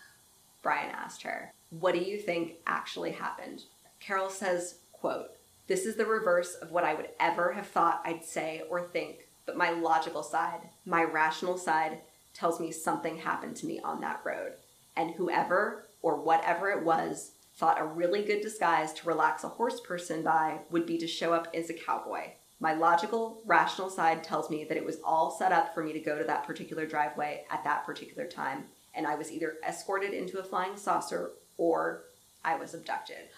Bryan 0.63 0.91
asked 0.91 1.23
her, 1.23 1.53
What 1.71 1.95
do 1.95 2.01
you 2.01 2.19
think 2.19 2.55
actually 2.67 3.13
happened? 3.13 3.65
Carol 4.01 4.31
says, 4.31 4.79
quote, 4.93 5.31
This 5.67 5.87
is 5.87 5.97
the 5.97 6.07
reverse 6.07 6.55
of 6.55 6.71
what 6.71 6.85
I 6.85 6.95
would 6.95 7.11
ever 7.21 7.53
have 7.53 7.69
thought 7.69 8.03
I'd 8.05 8.25
say 8.25 8.63
or 8.69 8.83
think, 8.83 9.29
but 9.47 9.57
my 9.57 9.71
logical 9.71 10.23
side, 10.23 10.69
my 10.85 11.05
rational 11.05 11.57
side, 11.57 12.01
tells 12.35 12.61
me 12.61 12.71
something 12.73 13.17
happened 13.17 13.57
to 13.57 13.67
me 13.67 13.81
on 13.81 14.01
that 14.01 14.21
road. 14.25 14.53
And 14.97 15.15
whoever 15.15 15.87
or 16.03 16.17
whatever 16.17 16.71
it 16.71 16.85
was 16.85 17.33
thought 17.57 17.81
a 17.81 17.85
really 17.85 18.23
good 18.23 18.43
disguise 18.43 18.93
to 18.93 19.09
relax 19.09 19.43
a 19.43 19.49
horse 19.49 19.81
person 19.81 20.23
by 20.23 20.59
would 20.71 20.85
be 20.85 20.99
to 20.99 21.07
show 21.07 21.33
up 21.33 21.49
as 21.55 21.71
a 21.71 21.75
cowboy. 21.75 22.33
My 22.59 22.73
logical, 22.73 23.43
rational 23.45 23.91
side 23.91 24.25
tells 24.25 24.49
me 24.49 24.65
that 24.65 24.77
it 24.77 24.85
was 24.85 25.01
all 25.05 25.31
set 25.31 25.53
up 25.53 25.75
for 25.75 25.83
me 25.83 25.93
to 25.93 26.01
go 26.01 26.17
to 26.17 26.25
that 26.25 26.47
particular 26.47 26.87
driveway 26.87 27.45
at 27.51 27.65
that 27.65 27.85
particular 27.85 28.27
time, 28.27 28.65
and 28.95 29.07
I 29.07 29.15
was 29.15 29.31
either 29.31 29.57
escorted 29.67 30.15
into 30.15 30.39
a 30.39 30.45
flying 30.45 30.77
saucer 30.77 31.33
or 31.59 32.05
I 32.45 32.57
was 32.57 32.73
abducted. 32.73 33.29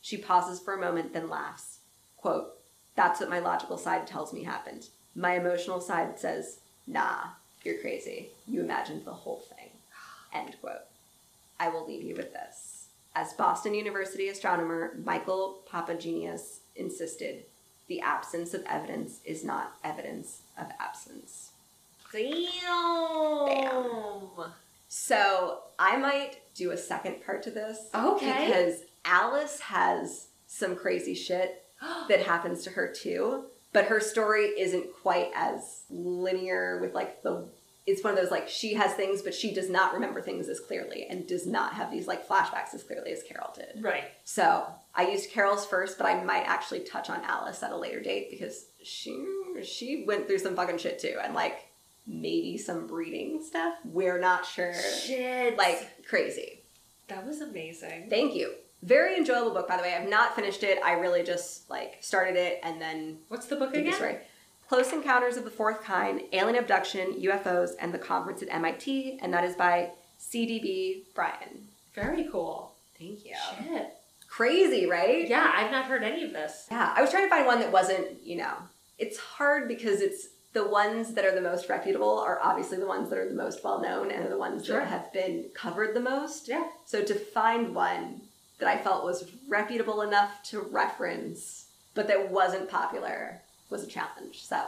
She 0.00 0.16
pauses 0.16 0.60
for 0.60 0.74
a 0.74 0.80
moment, 0.80 1.12
then 1.12 1.28
laughs. 1.28 1.78
Quote, 2.16 2.54
That's 2.94 3.20
what 3.20 3.30
my 3.30 3.40
logical 3.40 3.78
side 3.78 4.06
tells 4.06 4.32
me 4.32 4.44
happened. 4.44 4.88
My 5.14 5.34
emotional 5.34 5.80
side 5.80 6.18
says, 6.18 6.60
Nah, 6.86 7.24
you're 7.64 7.80
crazy. 7.80 8.30
You 8.46 8.60
imagined 8.60 9.04
the 9.04 9.12
whole 9.12 9.42
thing. 9.56 9.70
End 10.32 10.56
quote. 10.60 10.86
I 11.58 11.68
will 11.68 11.86
leave 11.86 12.04
you 12.04 12.14
with 12.14 12.32
this. 12.32 12.86
As 13.14 13.32
Boston 13.32 13.74
University 13.74 14.28
astronomer 14.28 14.94
Michael 15.04 15.62
Papagiannis 15.68 16.58
insisted, 16.76 17.44
the 17.88 18.00
absence 18.00 18.54
of 18.54 18.62
evidence 18.66 19.20
is 19.24 19.44
not 19.44 19.74
evidence 19.82 20.42
of 20.58 20.66
absence. 20.78 21.52
Damn. 23.46 24.28
So 24.88 25.60
I 25.78 25.96
might 25.96 26.38
do 26.54 26.70
a 26.70 26.76
second 26.76 27.24
part 27.24 27.42
to 27.44 27.50
this. 27.50 27.88
Okay. 27.94 28.46
Because 28.46 28.82
Alice 29.04 29.60
has 29.60 30.28
some 30.46 30.76
crazy 30.76 31.14
shit 31.14 31.64
that 32.08 32.22
happens 32.22 32.62
to 32.64 32.70
her 32.70 32.92
too. 32.92 33.44
But 33.72 33.86
her 33.86 34.00
story 34.00 34.46
isn't 34.58 34.86
quite 35.02 35.30
as 35.34 35.82
linear 35.90 36.80
with 36.80 36.94
like 36.94 37.22
the 37.22 37.48
it's 37.88 38.04
one 38.04 38.12
of 38.12 38.18
those 38.18 38.30
like 38.30 38.48
she 38.48 38.74
has 38.74 38.92
things 38.92 39.22
but 39.22 39.34
she 39.34 39.52
does 39.52 39.70
not 39.70 39.94
remember 39.94 40.20
things 40.20 40.48
as 40.48 40.60
clearly 40.60 41.06
and 41.08 41.26
does 41.26 41.46
not 41.46 41.72
have 41.72 41.90
these 41.90 42.06
like 42.06 42.28
flashbacks 42.28 42.74
as 42.74 42.82
clearly 42.82 43.12
as 43.12 43.22
Carol 43.22 43.52
did. 43.54 43.82
Right. 43.82 44.04
So 44.24 44.66
I 44.94 45.08
used 45.08 45.30
Carol's 45.30 45.64
first, 45.64 45.96
but 45.96 46.06
I 46.06 46.22
might 46.22 46.44
actually 46.44 46.80
touch 46.80 47.08
on 47.08 47.22
Alice 47.24 47.62
at 47.62 47.72
a 47.72 47.76
later 47.76 48.00
date 48.00 48.30
because 48.30 48.66
she 48.82 49.24
she 49.62 50.04
went 50.06 50.26
through 50.26 50.38
some 50.38 50.54
fucking 50.54 50.78
shit 50.78 50.98
too, 50.98 51.16
and 51.22 51.34
like 51.34 51.68
maybe 52.06 52.58
some 52.58 52.86
breeding 52.86 53.42
stuff. 53.42 53.74
We're 53.84 54.18
not 54.20 54.44
sure. 54.44 54.74
Shit. 54.74 55.56
Like 55.56 56.04
crazy. 56.06 56.62
that 57.08 57.26
was 57.26 57.40
amazing. 57.40 58.08
Thank 58.10 58.34
you. 58.34 58.54
Very 58.82 59.16
enjoyable 59.16 59.50
book, 59.50 59.66
by 59.66 59.76
the 59.76 59.82
way. 59.82 59.94
I've 59.94 60.08
not 60.08 60.36
finished 60.36 60.62
it. 60.62 60.78
I 60.84 60.92
really 60.92 61.22
just 61.22 61.68
like 61.68 61.96
started 62.00 62.36
it 62.36 62.60
and 62.62 62.80
then 62.80 63.18
What's 63.28 63.46
the 63.46 63.56
book 63.56 63.74
again? 63.74 64.18
Close 64.68 64.92
Encounters 64.92 65.36
of 65.38 65.44
the 65.44 65.50
Fourth 65.50 65.82
Kind: 65.82 66.20
Alien 66.32 66.56
Abduction, 66.56 67.14
UFOs, 67.22 67.70
and 67.80 67.92
the 67.92 67.98
Conference 67.98 68.42
at 68.42 68.48
MIT, 68.52 69.18
and 69.22 69.32
that 69.32 69.44
is 69.44 69.54
by 69.56 69.92
CDB 70.20 71.04
Bryan. 71.14 71.68
Very 71.94 72.28
cool. 72.30 72.74
Thank 72.98 73.24
you. 73.24 73.34
Shit. 73.64 73.94
Crazy, 74.28 74.84
right? 74.86 75.26
Yeah, 75.26 75.50
I've 75.54 75.70
not 75.70 75.86
heard 75.86 76.02
any 76.02 76.22
of 76.24 76.32
this. 76.32 76.66
Yeah, 76.70 76.92
I 76.94 77.00
was 77.00 77.10
trying 77.10 77.24
to 77.24 77.30
find 77.30 77.46
one 77.46 77.60
that 77.60 77.72
wasn't, 77.72 78.22
you 78.22 78.36
know, 78.36 78.52
it's 78.98 79.16
hard 79.18 79.68
because 79.68 80.02
it's 80.02 80.28
the 80.52 80.66
ones 80.68 81.14
that 81.14 81.24
are 81.24 81.34
the 81.34 81.40
most 81.40 81.68
reputable 81.70 82.18
are 82.18 82.38
obviously 82.42 82.76
the 82.78 82.86
ones 82.86 83.08
that 83.10 83.18
are 83.18 83.28
the 83.28 83.34
most 83.34 83.64
well 83.64 83.80
known 83.80 84.10
and 84.10 84.26
are 84.26 84.28
the 84.28 84.36
ones 84.38 84.66
Sure. 84.66 84.80
that 84.80 84.88
have 84.88 85.12
been 85.12 85.46
covered 85.54 85.94
the 85.94 86.00
most. 86.00 86.46
Yeah. 86.48 86.68
So 86.84 87.02
to 87.04 87.14
find 87.14 87.74
one 87.74 88.20
that 88.58 88.68
I 88.68 88.76
felt 88.76 89.04
was 89.04 89.30
reputable 89.48 90.02
enough 90.02 90.42
to 90.50 90.60
reference, 90.60 91.66
but 91.94 92.06
that 92.08 92.30
wasn't 92.30 92.68
popular 92.68 93.40
was 93.70 93.82
a 93.84 93.86
challenge. 93.86 94.44
So 94.46 94.60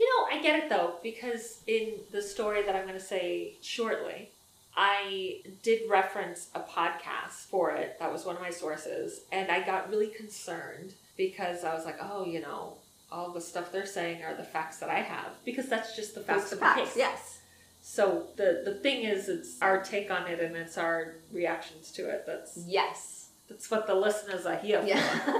You 0.00 0.06
know, 0.08 0.36
I 0.38 0.42
get 0.42 0.58
it 0.62 0.68
though, 0.68 0.94
because 1.02 1.60
in 1.66 1.94
the 2.10 2.22
story 2.22 2.62
that 2.62 2.74
I'm 2.74 2.86
going 2.86 2.98
to 2.98 3.04
say 3.04 3.56
shortly, 3.62 4.30
I 4.76 5.42
did 5.62 5.82
reference 5.90 6.48
a 6.54 6.60
podcast 6.60 7.46
for 7.50 7.72
it. 7.72 7.98
That 8.00 8.10
was 8.12 8.24
one 8.24 8.36
of 8.36 8.42
my 8.42 8.50
sources. 8.50 9.20
And 9.30 9.50
I 9.50 9.60
got 9.64 9.90
really 9.90 10.08
concerned 10.08 10.94
because 11.16 11.62
I 11.62 11.74
was 11.74 11.84
like, 11.84 11.98
oh, 12.00 12.24
you 12.24 12.40
know, 12.40 12.78
all 13.10 13.30
the 13.32 13.40
stuff 13.40 13.70
they're 13.70 13.84
saying 13.84 14.22
are 14.24 14.34
the 14.34 14.42
facts 14.44 14.78
that 14.78 14.88
I 14.88 15.00
have. 15.00 15.32
Because 15.44 15.68
that's 15.68 15.94
just 15.94 16.14
the 16.14 16.22
facts 16.22 16.52
of 16.52 16.60
the 16.60 16.72
case. 16.74 16.96
Yes. 16.96 17.40
So 17.82 18.28
the, 18.36 18.62
the 18.64 18.74
thing 18.76 19.02
is, 19.04 19.28
it's 19.28 19.60
our 19.60 19.82
take 19.82 20.10
on 20.10 20.26
it 20.26 20.40
and 20.40 20.56
it's 20.56 20.78
our 20.78 21.16
reactions 21.32 21.90
to 21.92 22.08
it. 22.08 22.24
That's 22.26 22.56
Yes. 22.66 23.28
that's 23.50 23.70
what 23.70 23.86
the 23.86 23.94
listeners 23.94 24.46
are 24.46 24.56
here 24.56 24.82
Yeah. 24.86 25.00
for, 25.18 25.32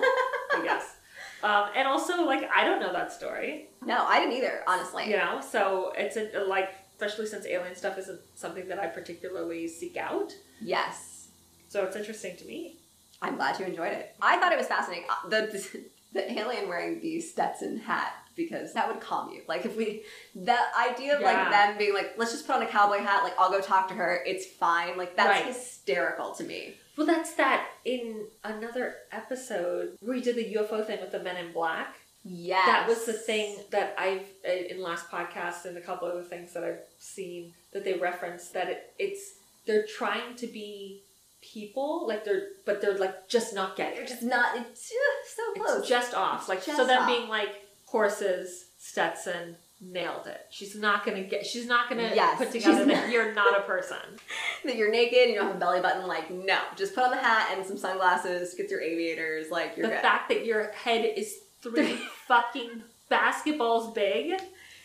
I 0.59 0.62
guess. 0.64 0.97
Um, 1.43 1.69
and 1.74 1.89
also, 1.89 2.24
like, 2.24 2.48
I 2.55 2.64
don't 2.64 2.81
know 2.81 2.93
that 2.93 3.12
story. 3.12 3.69
no, 3.85 4.05
I 4.06 4.20
didn't 4.20 4.35
either, 4.36 4.62
honestly. 4.66 5.10
You 5.10 5.16
know, 5.16 5.40
so 5.40 5.93
it's 5.97 6.16
a, 6.16 6.44
like, 6.47 6.70
especially 6.94 7.27
since 7.27 7.47
alien 7.47 7.74
stuff 7.74 7.98
isn't 7.98 8.20
something 8.36 8.69
that 8.69 8.78
I 8.78 8.86
particularly 8.86 9.66
seek 9.69 9.97
out. 9.97 10.32
Yes. 10.60 11.28
So 11.69 11.85
it's 11.85 11.97
interesting 11.97 12.36
to 12.36 12.44
me. 12.44 12.77
I'm 13.20 13.36
glad 13.36 13.59
you 13.59 13.66
enjoyed 13.66 13.93
it. 13.93 14.14
I 14.20 14.39
thought 14.39 14.52
it 14.52 14.59
was 14.59 14.66
fascinating. 14.66 15.05
Uh, 15.09 15.28
The 15.28 15.81
the 16.12 16.32
alien 16.40 16.69
wearing 16.69 17.01
the 17.01 17.20
Stetson 17.20 17.78
hat 17.78 18.12
because 18.36 18.73
that 18.74 18.89
would 18.89 19.01
calm 19.01 19.31
you. 19.31 19.43
Like 19.48 19.64
if 19.64 19.77
we, 19.77 20.05
the 20.35 20.56
idea 20.78 21.14
of 21.14 21.20
Yeah. 21.20 21.27
like 21.32 21.51
them 21.51 21.78
being 21.78 21.94
like, 21.94 22.14
let's 22.16 22.32
just 22.32 22.47
put 22.47 22.56
on 22.56 22.62
a 22.62 22.66
cowboy 22.66 22.98
hat. 22.98 23.23
Like 23.24 23.35
I'll 23.39 23.51
go 23.51 23.60
talk 23.60 23.89
to 23.89 23.94
her. 23.94 24.23
It's 24.27 24.47
fine. 24.47 24.97
Like 24.97 25.16
that's 25.16 25.28
Right. 25.44 25.47
hysterical 25.55 26.32
to 26.35 26.44
me. 26.44 26.74
Well, 26.97 27.06
that's 27.06 27.35
that 27.35 27.69
in 27.85 28.27
another 28.44 28.97
episode 29.10 29.97
where 30.01 30.16
we 30.16 30.23
did 30.23 30.36
the 30.36 30.55
UFO 30.56 30.86
thing 30.86 31.01
with 31.01 31.12
the 31.12 31.23
Men 31.23 31.36
in 31.36 31.52
Black. 31.52 31.94
Yes, 32.24 32.66
That 32.66 32.89
was 32.89 33.05
the 33.05 33.12
thing 33.14 33.56
that 33.70 33.97
I've 33.98 34.27
uh, 34.48 34.52
in 34.52 34.81
last 34.81 35.10
podcast 35.10 35.64
and 35.64 35.77
a 35.77 35.81
couple 35.81 36.06
other 36.06 36.23
things 36.23 36.52
that 36.52 36.62
I've 36.62 36.78
seen 36.98 37.52
that 37.73 37.85
they 37.85 37.94
reference 37.94 38.48
that 38.51 38.69
it, 38.69 38.93
it's 38.98 39.32
they're 39.66 39.86
trying 39.86 40.36
to 40.36 40.47
be 40.47 41.02
people 41.40 42.06
like 42.06 42.24
they're 42.24 42.48
but 42.64 42.81
they're 42.81 42.97
like 42.97 43.28
just 43.28 43.52
not 43.52 43.74
getting 43.77 43.97
They're 43.97 44.06
just 44.06 44.23
not. 44.23 44.56
It's 44.56 44.89
just 44.89 45.36
so 45.36 45.52
close. 45.55 45.78
It's 45.81 45.89
just 45.89 46.14
off. 46.14 46.48
Like 46.48 46.62
so 46.62 46.77
Just 46.77 46.86
them 46.86 47.02
off. 47.02 47.09
being 47.09 47.28
like 47.28 47.51
horses, 47.86 48.66
Stetson 48.78 49.56
nailed 49.83 50.27
it. 50.27 50.47
She's 50.51 50.77
not 50.77 51.05
gonna 51.05 51.25
get. 51.25 51.45
She's 51.45 51.67
not 51.67 51.89
gonna 51.89 52.13
Yes, 52.15 52.39
put 52.39 52.53
together 52.53 52.85
that 52.87 53.11
you're 53.11 53.35
not 53.35 53.59
a 53.59 53.63
person. 53.63 53.99
that 54.65 54.77
you're 54.77 54.91
naked. 54.91 55.29
You 55.29 55.35
don't 55.35 55.49
have 55.49 55.57
a 55.57 55.59
belly 55.59 55.81
button. 55.81 56.07
Like 56.07 56.31
no, 56.31 56.59
just 56.77 56.95
put 56.95 57.05
on 57.05 57.11
the 57.11 57.17
hat 57.17 57.53
and 57.57 57.67
some 57.67 57.77
sunglasses. 57.77 58.55
Get 58.55 58.71
your 58.71 58.81
aviators. 58.81 59.51
Like 59.51 59.77
you're 59.77 59.89
the 59.89 59.95
good. 59.95 60.03
fact 60.03 60.29
that 60.29 60.47
your 60.47 60.71
head 60.73 61.05
is 61.17 61.37
three 61.61 61.97
fucking 62.27 62.83
basketballs 63.11 63.95
big. 63.95 64.41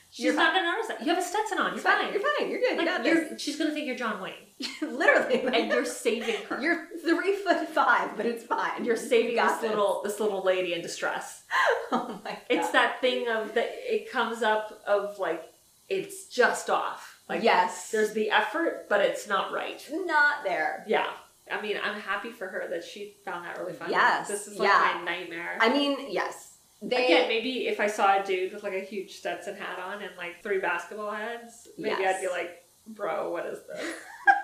She's 0.09 0.25
You're 0.25 0.35
not 0.35 0.53
gonna 0.53 0.71
notice 0.71 0.87
that. 0.87 1.01
You 1.01 1.13
have 1.13 1.17
a 1.17 1.25
Stetson 1.25 1.59
on. 1.59 1.73
You're 1.73 1.81
fine. 1.81 2.05
fine. 2.05 2.13
You're 2.13 2.21
fine. 2.21 2.49
You're 2.49 2.59
good. 2.59 2.71
you 2.71 2.77
Like, 2.77 2.85
got 2.87 3.05
you're, 3.05 3.37
she's 3.37 3.57
gonna 3.57 3.71
think 3.71 3.87
you're 3.87 3.95
John 3.95 4.21
Wayne. 4.21 4.33
Literally. 4.81 5.41
and 5.53 5.69
you're 5.69 5.85
saving 5.85 6.41
her. 6.49 6.61
You're 6.61 6.87
three 7.03 7.35
foot 7.35 7.67
five, 7.69 8.15
but 8.15 8.25
it's 8.25 8.43
fine. 8.43 8.85
You're 8.85 8.95
saving 8.95 9.31
You 9.31 9.37
got 9.37 9.61
this 9.61 9.69
little 9.69 10.01
this 10.03 10.19
little 10.19 10.43
lady 10.43 10.73
in 10.73 10.81
distress. 10.81 11.43
Oh 11.89 12.19
my 12.25 12.31
god. 12.31 12.39
It's 12.49 12.71
that 12.71 12.99
thing 12.99 13.29
of 13.29 13.53
that 13.53 13.69
it 13.71 14.11
comes 14.11 14.43
up 14.43 14.81
of 14.85 15.17
like 15.19 15.41
it's 15.87 16.27
just 16.27 16.69
off. 16.69 17.21
Like 17.29 17.43
yes. 17.43 17.91
there's 17.91 18.11
the 18.13 18.29
effort, 18.29 18.87
but 18.89 18.99
it's 19.01 19.27
not 19.27 19.53
right. 19.53 19.81
not 19.91 20.43
there. 20.43 20.83
Yeah. 20.87 21.07
I 21.49 21.61
mean, 21.61 21.77
I'm 21.81 21.99
happy 21.99 22.31
for 22.31 22.47
her 22.47 22.67
that 22.69 22.83
she 22.83 23.15
found 23.23 23.45
that 23.45 23.57
really 23.57 23.73
funny. 23.73 23.91
Yes, 23.91 24.27
This 24.27 24.47
is 24.47 24.59
like 24.59 24.67
yeah. 24.67 24.99
my 25.05 25.11
nightmare. 25.11 25.57
I 25.61 25.69
mean, 25.69 25.97
yes. 26.09 26.46
They. 26.81 27.05
Again, 27.05 27.27
maybe 27.27 27.67
if 27.67 27.79
I 27.79 27.87
saw 27.87 28.21
a 28.21 28.25
dude 28.25 28.53
with 28.53 28.63
like 28.63 28.73
a 28.73 28.81
huge 28.81 29.15
Stetson 29.15 29.55
hat 29.55 29.79
on 29.79 30.01
and 30.01 30.11
like 30.17 30.43
three 30.43 30.59
basketball 30.59 31.11
heads, 31.11 31.67
maybe 31.77 31.95
Yes. 31.99 32.17
I'd 32.17 32.21
be 32.21 32.29
like, 32.29 32.63
bro, 32.87 33.31
what 33.31 33.45
is 33.45 33.59
this? 33.67 33.93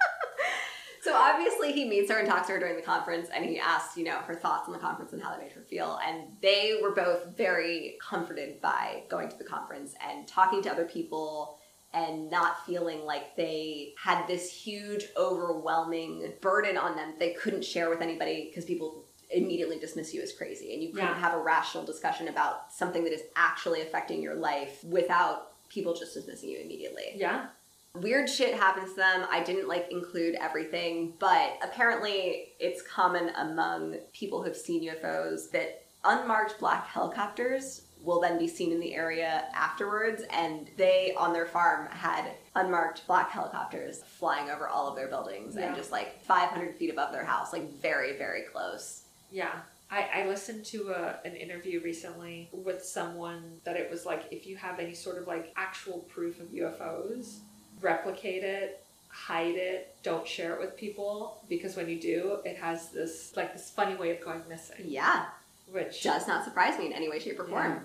So 1.04 1.14
obviously 1.14 1.74
he 1.74 1.84
meets 1.84 2.10
her 2.10 2.20
and 2.20 2.26
talks 2.30 2.48
to 2.48 2.54
her 2.54 2.60
during 2.60 2.78
the 2.78 2.82
conference 2.82 3.28
and 3.36 3.44
he 3.44 3.60
asks, 3.60 3.98
you 3.98 4.06
know, 4.06 4.20
her 4.20 4.36
thoughts 4.36 4.70
on 4.70 4.74
the 4.74 4.80
conference 4.80 5.12
and 5.12 5.22
how 5.22 5.32
that 5.32 5.42
made 5.42 5.52
her 5.52 5.60
feel. 5.60 6.00
And 6.08 6.24
they 6.42 6.80
were 6.82 6.92
both 6.92 7.36
very 7.36 7.98
comforted 8.02 8.62
by 8.62 9.04
going 9.10 9.28
to 9.28 9.38
the 9.38 9.44
conference 9.44 9.96
and 10.10 10.26
talking 10.26 10.62
to 10.62 10.72
other 10.72 10.86
people 10.86 11.58
and 11.94 12.32
not 12.32 12.66
feeling 12.66 13.04
like 13.04 13.36
they 13.36 13.94
had 14.02 14.26
this 14.28 14.50
huge, 14.50 15.08
overwhelming 15.18 16.32
burden 16.40 16.78
on 16.78 16.96
them 16.96 17.16
they 17.20 17.34
couldn't 17.34 17.66
share 17.66 17.90
with 17.90 18.00
anybody 18.00 18.46
because 18.50 18.64
people 18.64 19.03
immediately 19.34 19.80
dismiss 19.80 20.14
you 20.14 20.22
as 20.22 20.32
crazy 20.34 20.74
and 20.74 20.82
you 20.84 20.90
couldn't 20.94 21.08
Yeah. 21.10 21.20
have 21.20 21.34
a 21.34 21.40
rational 21.40 21.84
discussion 21.86 22.28
about 22.28 22.72
something 22.72 23.04
that 23.04 23.14
is 23.14 23.24
actually 23.36 23.82
affecting 23.82 24.22
your 24.22 24.36
life 24.36 24.84
without 24.84 25.52
people 25.70 25.94
just 25.94 26.14
dismissing 26.14 26.50
you 26.50 26.60
immediately 26.60 27.14
Yeah. 27.16 27.48
weird 27.96 28.30
shit 28.30 28.54
happens 28.56 28.92
to 28.92 28.96
them. 28.98 29.26
I 29.30 29.42
didn't 29.44 29.68
like 29.68 29.92
include 29.92 30.36
everything, 30.36 31.14
but 31.20 31.58
apparently 31.64 32.54
it's 32.60 32.82
common 32.82 33.30
among 33.36 33.98
people 34.14 34.42
who've 34.44 34.56
seen 34.58 34.84
UFOs 34.84 35.50
that 35.52 35.84
unmarked 36.04 36.60
black 36.60 36.88
helicopters 36.88 37.82
will 38.04 38.20
then 38.20 38.38
be 38.38 38.48
seen 38.50 38.72
in 38.74 38.80
the 38.82 38.94
area 38.94 39.46
afterwards 39.54 40.24
and 40.30 40.70
they 40.76 41.14
on 41.16 41.32
their 41.32 41.46
farm 41.46 41.88
had 41.88 42.32
unmarked 42.56 43.08
black 43.08 43.30
helicopters 43.32 44.04
flying 44.04 44.50
over 44.50 44.68
all 44.68 44.90
of 44.90 44.96
their 44.98 45.08
buildings 45.08 45.56
Yeah. 45.56 45.68
and 45.68 45.76
just 45.76 45.90
like 45.92 46.22
500 46.24 46.76
feet 46.76 46.90
above 46.90 47.14
their 47.14 47.24
house 47.24 47.54
like 47.54 47.70
very 47.82 48.18
very 48.18 48.42
close 48.42 49.03
Yeah. 49.34 49.52
I, 49.92 50.22
I 50.22 50.28
listened 50.28 50.66
to 50.66 50.90
a, 50.90 51.20
an 51.26 51.36
interview 51.36 51.82
recently 51.82 52.50
with 52.52 52.84
someone 52.84 53.44
that 53.64 53.76
it 53.76 53.92
was 53.92 54.06
like 54.06 54.24
if 54.32 54.48
you 54.48 54.56
have 54.56 54.80
any 54.80 54.94
sort 54.94 55.18
of 55.18 55.28
like 55.28 55.54
actual 55.56 56.00
proof 56.10 56.40
of 56.40 56.48
UFOs, 56.48 57.40
replicate 57.82 58.44
it, 58.44 58.84
hide 59.10 59.56
it, 59.56 59.96
don't 60.02 60.28
share 60.28 60.54
it 60.56 60.60
with 60.60 60.78
people 60.78 61.44
because 61.48 61.76
when 61.76 61.90
you 61.90 62.00
do, 62.00 62.40
it 62.46 62.58
has 62.58 62.90
this 62.90 63.34
like 63.36 63.54
this 63.54 63.70
funny 63.70 63.96
way 63.96 64.16
of 64.16 64.24
going 64.24 64.42
missing. 64.50 64.78
yeah 64.86 65.26
Which 65.72 66.02
does 66.02 66.28
not 66.28 66.44
surprise 66.44 66.80
me 66.80 66.88
in 66.88 66.94
any 66.94 67.10
way 67.10 67.20
shape 67.20 67.40
or 67.40 67.46
form 67.46 67.72
Yeah. 67.72 67.80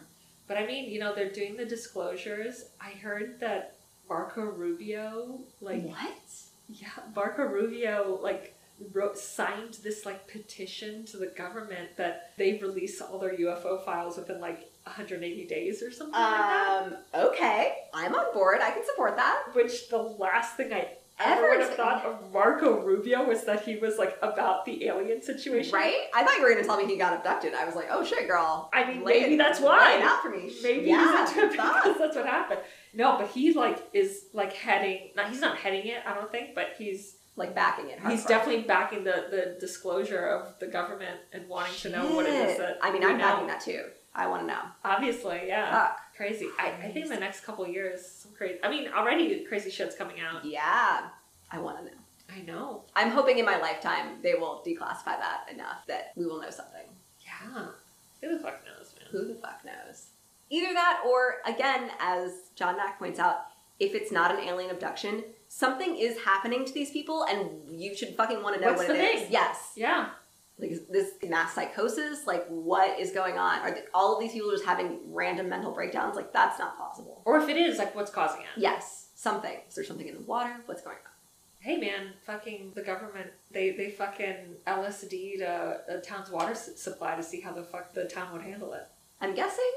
But 0.47 0.57
I 0.57 0.67
mean, 0.67 0.91
you 0.91 0.99
know, 0.99 1.15
they're 1.15 1.31
doing 1.31 1.57
the 1.59 1.67
disclosures. 1.67 2.65
I 2.81 2.93
heard 2.93 3.39
that 3.41 3.75
Marco 4.09 4.43
Rubio, 4.43 5.41
like, 5.61 5.85
what 5.85 6.15
yeah, 6.71 6.89
Marco 7.15 7.43
Rubio, 7.43 8.19
like, 8.23 8.55
wrote 8.93 9.19
signed 9.19 9.75
this 9.83 10.07
like 10.07 10.29
petition 10.29 11.05
to 11.07 11.17
the 11.17 11.27
government 11.27 11.97
that 11.97 12.33
they 12.39 12.59
release 12.59 13.01
all 13.01 13.19
their 13.19 13.37
UFO 13.37 13.85
files 13.85 14.17
within 14.17 14.41
like 14.41 14.71
180 14.85 15.47
days 15.47 15.83
or 15.83 15.91
something 15.91 16.15
like 16.15 16.31
that. 16.31 16.83
um 16.87 16.97
okay 17.27 17.75
i'm 17.93 18.15
on 18.15 18.33
board 18.33 18.59
i 18.63 18.71
can 18.71 18.83
support 18.87 19.17
that 19.17 19.43
Which 19.53 19.91
the 19.91 19.99
last 19.99 20.57
thing 20.57 20.73
I 20.73 20.89
ever 21.21 21.51
would 21.51 21.61
have 21.61 21.75
thought 21.75 22.05
of 22.07 22.33
Marco 22.33 22.81
Rubio 22.81 23.25
was 23.25 23.45
that 23.45 23.65
he 23.65 23.77
was 23.77 23.99
like 23.99 24.17
about 24.23 24.65
the 24.65 24.87
alien 24.87 25.21
situation. 25.21 25.75
Right? 25.75 26.07
I 26.15 26.23
thought 26.23 26.37
you 26.37 26.43
were 26.43 26.49
going 26.51 26.63
to 26.63 26.65
tell 26.67 26.77
me 26.81 26.87
he 26.87 26.97
got 26.97 27.13
abducted. 27.13 27.55
I 27.55 27.65
was 27.67 27.75
like, 27.75 27.89
oh 27.91 28.05
shit, 28.05 28.29
girl. 28.29 28.71
I 28.73 28.87
mean, 28.89 29.03
maybe 29.05 29.35
it- 29.35 29.37
that's 29.39 29.59
why. 29.61 29.97
Lay 29.97 30.03
out 30.03 30.23
for 30.23 30.31
me. 30.31 30.53
Maybe 30.63 30.87
yeah, 30.89 31.27
he's 31.27 31.31
into 31.37 31.47
it 31.47 31.51
because 31.51 31.99
that's 31.99 32.15
what 32.15 32.25
happened. 32.25 32.61
No, 32.95 33.19
but 33.19 33.31
he 33.31 33.53
like 33.53 33.79
is 33.93 34.27
like 34.33 34.53
heading. 34.53 35.11
Not 35.17 35.29
he's 35.31 35.41
not 35.41 35.59
heading 35.59 35.89
it. 35.89 35.99
I 36.07 36.15
don't 36.15 36.31
think, 36.31 36.55
but 36.55 36.75
he's 36.79 37.17
Like 37.39 37.55
backing 37.55 37.89
it. 37.91 38.01
he's 38.09 38.25
definitely 38.25 38.63
backing 38.63 39.05
the 39.05 39.27
the 39.31 39.57
disclosure 39.61 40.27
of 40.27 40.59
the 40.59 40.67
government 40.67 41.21
and 41.33 41.49
wanting 41.49 41.75
to 41.83 41.89
know 41.91 42.15
what 42.15 42.27
it 42.27 42.35
is 42.35 42.59
that 42.59 42.79
I 42.83 42.91
mean, 42.93 43.05
I'm 43.05 43.17
know. 43.17 43.25
backing 43.25 43.47
that 43.47 43.61
too. 43.61 43.85
I 44.15 44.27
want 44.27 44.43
to 44.43 44.47
know. 44.49 44.61
Obviously, 44.85 45.43
yeah, 45.47 45.71
Fuck. 45.71 46.01
crazy. 46.17 46.49
I, 46.59 46.73
I 46.83 46.91
think 46.91 47.07
in 47.07 47.11
the 47.13 47.21
next 47.21 47.43
couple 47.45 47.67
years, 47.69 48.05
some 48.05 48.33
crazy. 48.33 48.59
I 48.65 48.69
mean, 48.69 48.89
already 48.89 49.45
crazy 49.45 49.71
shit's 49.71 49.95
coming 49.95 50.17
out. 50.21 50.45
Yeah. 50.45 51.09
I 51.51 51.59
want 51.61 51.79
to 51.79 51.85
know. 51.85 51.91
I 52.29 52.41
know. 52.43 52.83
I'm 52.95 53.11
hoping 53.11 53.39
in 53.39 53.45
my 53.45 53.59
lifetime 53.61 54.17
they 54.23 54.35
will 54.35 54.63
declassify 54.67 55.17
that 55.19 55.47
enough 55.53 55.87
that 55.87 56.13
we 56.17 56.27
will 56.27 56.41
know 56.41 56.51
something. 56.51 56.83
Yeah. 57.25 57.67
Who 58.21 58.37
the 58.37 58.43
fuck 58.43 58.61
knows, 58.65 58.93
man? 58.99 59.09
Who 59.13 59.29
the 59.29 59.35
fuck 59.35 59.65
knows? 59.65 60.09
Either 60.51 60.73
that 60.75 61.03
or, 61.07 61.37
again, 61.47 61.91
as 62.01 62.51
John 62.57 62.77
Mack 62.77 62.99
points 62.99 63.19
out, 63.21 63.47
if 63.79 63.95
it's 63.95 64.11
not 64.11 64.33
an 64.33 64.41
alien 64.41 64.71
abduction, 64.71 65.23
something 65.63 65.97
is 65.97 66.15
happening 66.31 66.65
to 66.65 66.73
these 66.73 66.91
people 66.91 67.25
and 67.31 67.39
you 67.83 67.91
should 67.97 68.11
fucking 68.21 68.41
want 68.45 68.55
to 68.57 68.61
know 68.61 68.69
What's 68.69 68.81
what 68.87 68.89
the 68.89 68.95
it 69.03 69.15
is. 69.17 69.23
thing? 69.23 69.33
Yes. 69.33 69.73
Yeah. 69.77 70.11
like 70.59 70.73
this 70.97 71.09
mass 71.35 71.51
psychosis 71.55 72.27
like 72.33 72.45
what 72.49 72.91
is 72.99 73.11
going 73.21 73.37
on 73.39 73.55
are 73.65 73.73
the, 73.77 73.83
all 73.93 74.15
of 74.15 74.21
these 74.23 74.33
people 74.33 74.51
just 74.51 74.65
having 74.65 74.89
random 75.23 75.49
mental 75.49 75.73
breakdowns 75.79 76.15
like 76.17 76.33
that's 76.33 76.59
not 76.59 76.77
possible 76.79 77.23
Or 77.25 77.39
if 77.41 77.49
it 77.49 77.57
is, 77.57 77.79
like, 77.79 77.95
what's 77.97 78.11
causing 78.11 78.43
it? 78.43 78.53
yes 78.69 79.09
something 79.17 79.57
is 79.69 79.75
there 79.77 79.85
something 79.85 80.07
in 80.07 80.15
the 80.15 80.27
water 80.35 80.55
what's 80.67 80.83
going 80.83 80.97
on 81.05 81.13
Hey 81.61 81.77
man, 81.77 82.13
fucking 82.25 82.71
the 82.77 82.83
government, 82.83 83.31
they, 83.51 83.71
they 83.71 83.91
fucking 83.91 84.37
LSD'd 84.65 85.41
a, 85.43 85.81
a 85.89 85.99
town's 85.99 86.31
water 86.31 86.55
supply 86.55 87.17
to 87.17 87.23
see 87.31 87.41
how 87.41 87.53
the 87.53 87.65
fuck 87.65 87.93
the 87.95 88.05
town 88.05 88.33
would 88.33 88.43
handle 88.43 88.73
it. 88.75 88.87
i'm 89.21 89.35
guessing 89.35 89.73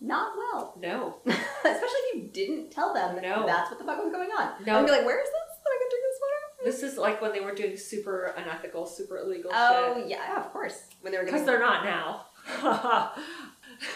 not 0.00 0.32
well 0.36 0.74
No. 0.80 1.16
especially 1.26 2.02
if 2.12 2.14
you 2.16 2.30
didn't 2.32 2.70
tell 2.70 2.92
them 2.94 3.16
No. 3.22 3.46
that's 3.46 3.70
what 3.70 3.78
the 3.78 3.84
fuck 3.84 4.02
was 4.02 4.12
going 4.12 4.30
on 4.30 4.52
No. 4.66 4.78
i'd 4.78 4.86
be 4.86 4.92
like 4.92 5.04
where 5.06 5.18
is 5.18 5.24
this 5.28 5.58
that 5.64 5.70
i 5.70 5.78
can 5.80 5.88
drink 5.90 6.04
this 6.04 6.20
water 6.20 6.70
This 6.70 6.82
is 6.92 6.98
like 6.98 7.20
when 7.22 7.32
they 7.32 7.40
were 7.40 7.54
doing 7.54 7.76
super 7.76 8.34
unethical, 8.36 8.86
super 8.86 9.18
illegal 9.18 9.50
shit. 9.50 9.60
oh 9.60 9.94
shit. 10.00 10.08
yeah 10.10 10.36
of 10.44 10.52
course 10.52 10.84
when 11.00 11.12
they 11.12 11.18
were 11.18 11.24
Because 11.24 11.44
they're 11.44 11.60
not 11.60 11.84
now. 11.84 12.26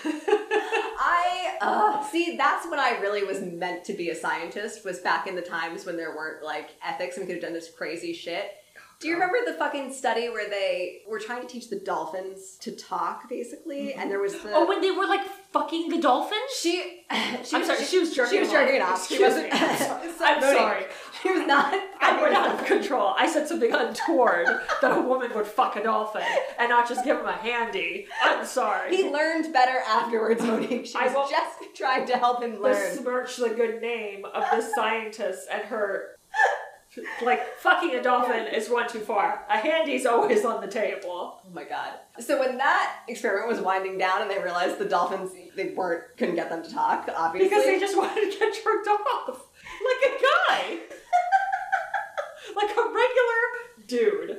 I 0.05 1.57
uh, 1.61 2.03
see. 2.11 2.37
That's 2.37 2.69
when 2.71 2.79
I 2.79 2.99
really 3.01 3.25
was 3.25 3.41
meant 3.41 3.85
to 3.85 3.93
be 3.93 4.11
a 4.11 4.15
scientist. 4.15 4.85
Was 4.85 4.99
back 4.99 5.27
in 5.27 5.35
the 5.35 5.43
times 5.43 5.87
when 5.87 5.97
there 5.97 6.15
weren't 6.17 6.45
like 6.45 6.71
ethics 6.85 7.17
and 7.17 7.27
we 7.27 7.33
could 7.33 7.43
have 7.43 7.51
done 7.51 7.55
this 7.55 7.71
crazy 7.71 8.13
shit. 8.13 8.53
Do 9.01 9.09
you 9.09 9.15
remember 9.15 9.39
the 9.47 9.55
fucking 9.55 9.95
study 9.95 10.29
where 10.29 10.51
they 10.51 11.01
were 11.09 11.19
trying 11.19 11.41
to 11.41 11.49
teach 11.49 11.71
the 11.71 11.81
dolphins 11.81 12.59
to 12.61 12.73
talk, 12.73 13.31
basically? 13.31 13.95
And 13.95 14.03
mm-hmm. 14.03 14.09
there 14.11 14.21
was 14.21 14.35
the 14.35 14.53
oh, 14.53 14.69
when 14.69 14.83
they 14.83 14.91
were 14.91 15.07
like 15.07 15.23
fucking 15.53 15.89
the 15.89 16.03
dolphins? 16.03 16.51
she. 16.61 17.05
she 17.11 17.57
I'm 17.57 17.61
was, 17.61 17.67
sorry, 17.67 17.85
she 17.85 17.99
was 17.99 18.15
jerking 18.15 18.35
She 18.35 18.41
was 18.41 18.49
off. 18.51 18.55
jerking 18.55 18.75
it 18.77 18.83
off. 18.83 19.09
She 19.09 19.23
wasn't. 19.23 19.55
I'm 19.55 19.77
sorry. 19.79 20.13
so- 20.13 20.25
I'm 20.27 20.41
sorry. 20.43 20.85
She 21.23 21.31
was 21.31 21.47
not. 21.47 21.73
I 22.03 22.21
went 22.21 22.35
out 22.35 22.61
of 22.61 22.67
control. 22.67 23.15
I 23.17 23.27
said 23.27 23.49
something 23.49 23.73
untoward 23.73 24.49
that 24.83 24.97
a 24.97 25.01
woman 25.01 25.31
would 25.35 25.47
fuck 25.47 25.77
a 25.77 25.83
dolphin 25.83 26.23
and 26.59 26.69
not 26.69 26.87
just 26.87 27.03
give 27.03 27.19
him 27.19 27.27
a 27.27 27.33
handy. 27.33 28.07
I'm 28.23 28.45
sorry. 28.45 28.95
He 28.95 29.09
learned 29.09 29.51
better 29.51 29.79
afterwards, 29.89 30.43
Monique. 30.43 30.85
She 30.87 30.95
I 30.99 31.05
was 31.07 31.15
won't- 31.15 31.31
just 31.31 31.75
trying 31.75 32.07
to 32.09 32.19
help 32.19 32.43
him 32.43 32.61
learn. 32.61 32.75
besmirch 32.75 33.37
the 33.39 33.49
good 33.49 33.81
name 33.81 34.27
of 34.27 34.45
the 34.51 34.61
scientist 34.61 35.49
and 35.51 35.63
her 35.63 36.17
like 37.23 37.57
fucking 37.59 37.95
a 37.95 38.03
dolphin 38.03 38.47
is 38.49 38.69
one 38.69 38.89
too 38.89 38.99
far. 38.99 39.45
A 39.49 39.59
handy's 39.59 40.07
always 40.07 40.45
on 40.45 40.61
the 40.61 40.67
table. 40.67 41.41
Oh 41.45 41.51
my 41.53 41.65
god. 41.65 41.93
So 42.19 42.41
when 42.41 42.59
that 42.59 43.03
experiment 43.09 43.49
was 43.49 43.61
winding 43.61 43.97
down 43.97 44.23
and 44.23 44.31
they 44.31 44.43
realized 44.43 44.79
the 44.79 44.87
dolphins 44.87 45.33
they 45.55 45.69
weren't 45.69 46.17
couldn't 46.17 46.35
get 46.35 46.51
them 46.51 46.63
to 46.65 46.71
talk, 46.73 47.09
obviously. 47.15 47.49
Because 47.49 47.65
they 47.65 47.79
just 47.79 47.97
wanted 47.99 48.33
to 48.33 48.39
get 48.39 48.53
jerked 48.55 48.89
off. 48.89 49.29
Like 49.29 50.13
a 50.13 50.23
guy. 50.23 50.79
like 52.57 52.77
a 52.77 52.83
regular 52.83 53.87
dude. 53.87 54.39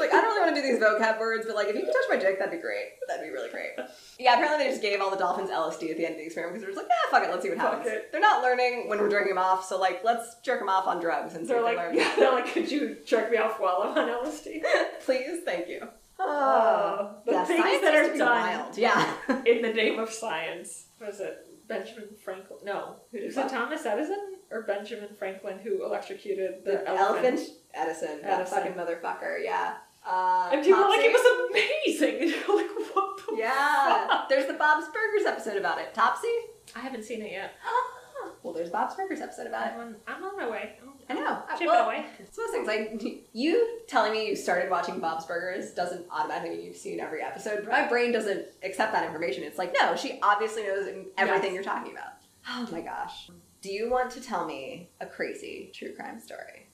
Like, 0.00 0.12
I 0.12 0.20
don't 0.20 0.34
really 0.34 0.40
want 0.52 0.56
to 0.56 0.60
do 0.62 0.66
these 0.66 0.82
vocab 0.82 1.20
words, 1.20 1.44
but 1.46 1.54
like, 1.54 1.68
if 1.68 1.74
you 1.76 1.82
could 1.82 1.92
touch 1.92 2.08
my 2.08 2.16
dick, 2.16 2.38
that'd 2.38 2.50
be 2.52 2.60
great. 2.60 2.98
That'd 3.08 3.24
be 3.24 3.30
really 3.30 3.50
great. 3.50 3.70
Yeah, 4.18 4.34
apparently 4.34 4.64
they 4.64 4.70
just 4.70 4.82
gave 4.82 5.00
all 5.00 5.10
the 5.10 5.16
dolphins 5.16 5.50
LSD 5.50 5.90
at 5.90 5.96
the 5.96 6.04
end 6.06 6.14
of 6.14 6.18
the 6.18 6.24
experiment 6.26 6.54
because 6.60 6.62
they're 6.62 6.74
just 6.74 6.78
like, 6.78 6.88
yeah, 6.88 7.10
fuck 7.10 7.28
it, 7.28 7.30
let's 7.30 7.42
see 7.42 7.50
what 7.50 7.58
Fuck 7.58 7.72
happens. 7.78 7.86
it. 7.94 8.12
They're 8.12 8.20
not 8.20 8.42
learning 8.42 8.88
when 8.88 8.98
we're 8.98 9.10
jerking 9.10 9.28
them 9.34 9.38
off, 9.38 9.64
so 9.64 9.78
like, 9.78 10.02
let's 10.04 10.36
jerk 10.44 10.58
them 10.60 10.68
off 10.68 10.86
on 10.86 11.00
drugs 11.00 11.34
and 11.34 11.46
see 11.46 11.52
They're 11.52 11.62
if 11.62 11.70
they 11.70 11.76
like, 11.76 11.86
learn. 11.86 11.96
yeah, 11.96 12.12
they're 12.18 12.32
like, 12.32 12.46
could 12.52 12.70
you 12.70 12.96
jerk 13.06 13.30
me 13.30 13.36
off 13.38 13.60
while 13.60 13.82
I'm 13.84 13.96
on 13.96 14.24
LSD? 14.26 14.62
Please, 15.04 15.40
thank 15.44 15.68
you. 15.68 15.86
Oh, 16.18 17.16
the 17.24 17.32
yeah, 17.32 17.44
things 17.44 17.80
that 17.80 17.94
are 17.94 18.16
done 18.16 18.28
wild. 18.28 18.76
Yeah. 18.78 19.14
in 19.46 19.62
the 19.62 19.72
name 19.72 19.98
of 19.98 20.10
science. 20.10 20.86
What 20.98 21.10
is 21.10 21.20
it? 21.20 21.46
Benjamin 21.66 22.08
Franklin? 22.24 22.58
No, 22.64 22.96
is 23.12 23.36
it 23.36 23.48
Thomas 23.48 23.86
Edison 23.86 24.18
or 24.50 24.62
Benjamin 24.62 25.08
Franklin 25.18 25.58
who 25.60 25.84
electrocuted 25.84 26.64
the, 26.64 26.72
The 26.72 26.88
elephant? 26.88 27.24
elephant 27.26 27.48
Edison, 27.72 28.22
that 28.22 28.48
fucking 28.48 28.72
motherfucker. 28.72 29.38
Yeah. 29.42 29.74
Uh, 30.06 30.50
And 30.52 30.64
people 30.64 30.80
were 30.82 30.88
like, 30.88 31.00
it 31.04 31.12
was 31.12 31.50
amazing. 31.50 32.16
And 32.20 32.30
you're 32.30 32.56
like, 32.56 32.94
what 32.94 33.20
the 33.28 33.36
Yeah. 33.36 34.06
fuck? 34.08 34.28
There's 34.28 34.46
the 34.46 34.54
Bob's 34.54 34.86
Burgers 34.88 35.26
episode 35.26 35.56
about 35.56 35.78
it. 35.80 35.92
Topsy. 35.94 36.28
I 36.74 36.80
haven't 36.80 37.04
seen 37.04 37.22
it 37.22 37.32
yet. 37.32 37.52
well, 38.42 38.52
there's 38.54 38.70
Bob's 38.70 38.94
Burgers 38.94 39.20
episode 39.20 39.46
about 39.46 39.66
it. 39.68 39.72
I'm 39.74 39.80
on, 39.80 39.96
I'm 40.06 40.24
on 40.24 40.36
my 40.36 40.48
way. 40.48 40.78
I 41.08 41.14
know. 41.14 41.42
Chip 41.58 41.66
well, 41.66 41.82
it 41.90 41.92
away. 41.94 42.06
It's 42.20 42.38
one 42.38 42.48
of 42.48 42.52
those 42.66 42.72
things 42.72 43.02
like 43.02 43.24
you 43.32 43.80
telling 43.88 44.12
me 44.12 44.28
you 44.28 44.36
started 44.36 44.70
watching 44.70 45.00
Bob's 45.00 45.26
Burgers 45.26 45.72
doesn't 45.72 46.06
automatically 46.10 46.56
mean 46.56 46.66
you've 46.66 46.76
seen 46.76 47.00
every 47.00 47.22
episode. 47.22 47.66
My 47.68 47.86
brain 47.88 48.12
doesn't 48.12 48.46
accept 48.62 48.92
that 48.92 49.04
information. 49.04 49.42
It's 49.44 49.58
like, 49.58 49.74
no, 49.78 49.96
she 49.96 50.18
obviously 50.22 50.62
knows 50.62 50.86
everything 51.18 51.46
Yes. 51.46 51.54
you're 51.54 51.62
talking 51.64 51.92
about. 51.92 52.12
Oh 52.48 52.68
my 52.72 52.80
gosh. 52.80 53.28
Do 53.60 53.70
you 53.72 53.90
want 53.90 54.10
to 54.12 54.20
tell 54.20 54.46
me 54.46 54.90
a 55.00 55.06
crazy 55.06 55.70
true 55.74 55.92
crime 55.94 56.18
story? 56.20 56.68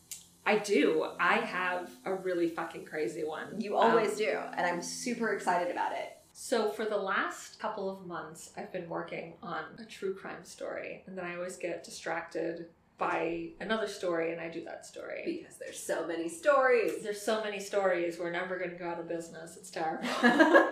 I 0.46 0.58
do. 0.58 1.06
I 1.18 1.38
have 1.38 1.90
a 2.04 2.14
really 2.14 2.48
fucking 2.48 2.84
crazy 2.86 3.24
one. 3.24 3.60
You 3.60 3.76
always 3.76 4.12
Um, 4.12 4.16
do, 4.18 4.38
and 4.56 4.66
I'm 4.66 4.80
super 4.80 5.32
excited 5.32 5.70
about 5.72 5.92
it. 5.92 6.12
So 6.32 6.68
for 6.70 6.84
the 6.84 6.96
last 6.98 7.58
couple 7.58 7.90
of 7.90 8.06
months, 8.06 8.52
I've 8.56 8.70
been 8.72 8.88
working 8.88 9.34
on 9.42 9.64
a 9.78 9.84
true 9.84 10.14
crime 10.14 10.44
story, 10.44 11.02
and 11.06 11.16
then 11.18 11.24
I 11.24 11.34
always 11.34 11.56
get 11.56 11.82
distracted 11.82 12.66
by 12.98 13.48
another 13.60 13.86
story, 13.88 14.32
and 14.32 14.40
I 14.40 14.48
do 14.48 14.62
that 14.64 14.86
story. 14.86 15.22
Because 15.42 15.56
there's 15.58 15.78
so 15.82 16.06
many 16.06 16.28
stories. 16.28 17.02
There's 17.02 17.20
so 17.20 17.42
many 17.42 17.58
stories. 17.58 18.18
We're 18.18 18.30
never 18.30 18.56
going 18.58 18.70
to 18.70 18.76
go 18.76 18.88
out 18.88 19.00
of 19.00 19.08
business. 19.08 19.56
It's 19.56 19.70
terrible. 19.70 20.06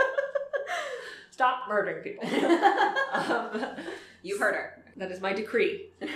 Stop 1.30 1.68
murdering 1.68 2.02
people. 2.02 2.24
um, 3.12 3.64
you 4.22 4.38
heard 4.38 4.55
her. 4.55 4.84
that 4.96 5.10
is 5.10 5.20
my 5.20 5.32
decree. 5.32 5.88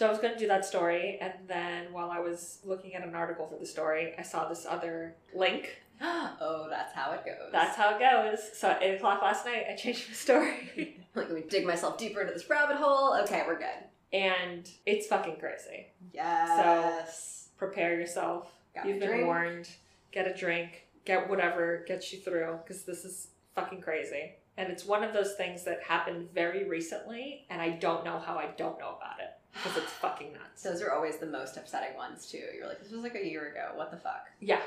So 0.00 0.06
I 0.06 0.08
was 0.08 0.18
going 0.18 0.32
to 0.32 0.38
do 0.38 0.46
that 0.46 0.64
story, 0.64 1.18
and 1.20 1.34
then 1.46 1.92
while 1.92 2.10
I 2.10 2.20
was 2.20 2.60
looking 2.64 2.94
at 2.94 3.06
an 3.06 3.14
article 3.14 3.46
for 3.46 3.58
the 3.58 3.66
story, 3.66 4.14
I 4.18 4.22
saw 4.22 4.48
this 4.48 4.64
other 4.66 5.14
link. 5.34 5.82
oh, 6.00 6.68
that's 6.70 6.94
how 6.94 7.12
it 7.12 7.22
goes. 7.22 7.52
That's 7.52 7.76
how 7.76 7.94
it 7.94 8.00
goes. 8.00 8.38
So 8.58 8.70
at 8.70 8.82
8 8.82 8.94
o'clock 8.94 9.20
last 9.20 9.44
night, 9.44 9.66
I 9.70 9.76
changed 9.76 10.08
my 10.08 10.14
story. 10.14 10.96
like 11.14 11.28
let 11.28 11.32
me 11.32 11.42
dig 11.46 11.66
myself 11.66 11.98
deeper 11.98 12.22
into 12.22 12.32
this 12.32 12.48
rabbit 12.48 12.78
hole. 12.78 13.14
Okay, 13.24 13.44
we're 13.46 13.58
good. 13.58 13.84
and 14.10 14.66
it's 14.86 15.06
fucking 15.06 15.36
crazy. 15.36 15.88
Yes. 16.14 17.50
So 17.50 17.52
prepare 17.58 18.00
yourself. 18.00 18.50
Got 18.74 18.86
You've 18.86 19.00
been 19.00 19.08
drink. 19.10 19.26
warned. 19.26 19.68
Get 20.12 20.26
a 20.26 20.34
drink. 20.34 20.86
Get 21.04 21.28
whatever 21.28 21.84
gets 21.86 22.10
you 22.10 22.20
through, 22.20 22.60
because 22.64 22.84
this 22.84 23.04
is 23.04 23.28
fucking 23.54 23.82
crazy. 23.82 24.32
And 24.56 24.72
it's 24.72 24.86
one 24.86 25.04
of 25.04 25.12
those 25.12 25.34
things 25.34 25.64
that 25.64 25.82
happened 25.82 26.30
very 26.32 26.66
recently, 26.66 27.44
and 27.50 27.60
I 27.60 27.68
don't 27.68 28.02
know 28.02 28.18
how 28.18 28.36
I 28.36 28.46
don't 28.56 28.78
know 28.78 28.96
about 28.96 29.20
it 29.20 29.39
because 29.52 29.76
it's 29.76 29.92
fucking 29.92 30.32
nuts. 30.32 30.62
Those 30.62 30.82
are 30.82 30.92
always 30.92 31.18
the 31.18 31.26
most 31.26 31.56
upsetting 31.56 31.96
ones 31.96 32.26
too. 32.26 32.42
You're 32.56 32.68
like, 32.68 32.82
this 32.82 32.92
was 32.92 33.02
like 33.02 33.14
a 33.14 33.26
year 33.26 33.50
ago. 33.50 33.72
What 33.74 33.90
the 33.90 33.96
fuck? 33.96 34.28
Yeah. 34.40 34.62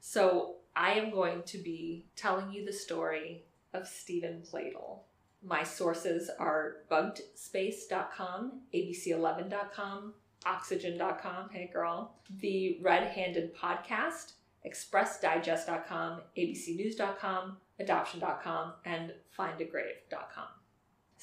So 0.00 0.56
I 0.74 0.92
am 0.92 1.10
going 1.10 1.42
to 1.44 1.58
be 1.58 2.04
telling 2.16 2.52
you 2.52 2.64
the 2.64 2.72
story 2.72 3.44
of 3.72 3.86
Steven 3.86 4.42
Pladl. 4.42 5.00
My 5.42 5.62
sources 5.62 6.30
are 6.38 6.78
buggedspace.com, 6.90 8.60
abc11.com, 8.74 10.14
oxygen.com, 10.44 11.50
hey 11.50 11.70
girl, 11.72 12.14
the 12.40 12.78
Red 12.82 13.08
Handed 13.08 13.54
Podcast, 13.54 14.32
expressdigest.com, 14.66 16.22
abcnews.com, 16.36 17.56
adoption.com, 17.78 18.72
and 18.84 19.12
findagrave.com. 19.38 20.55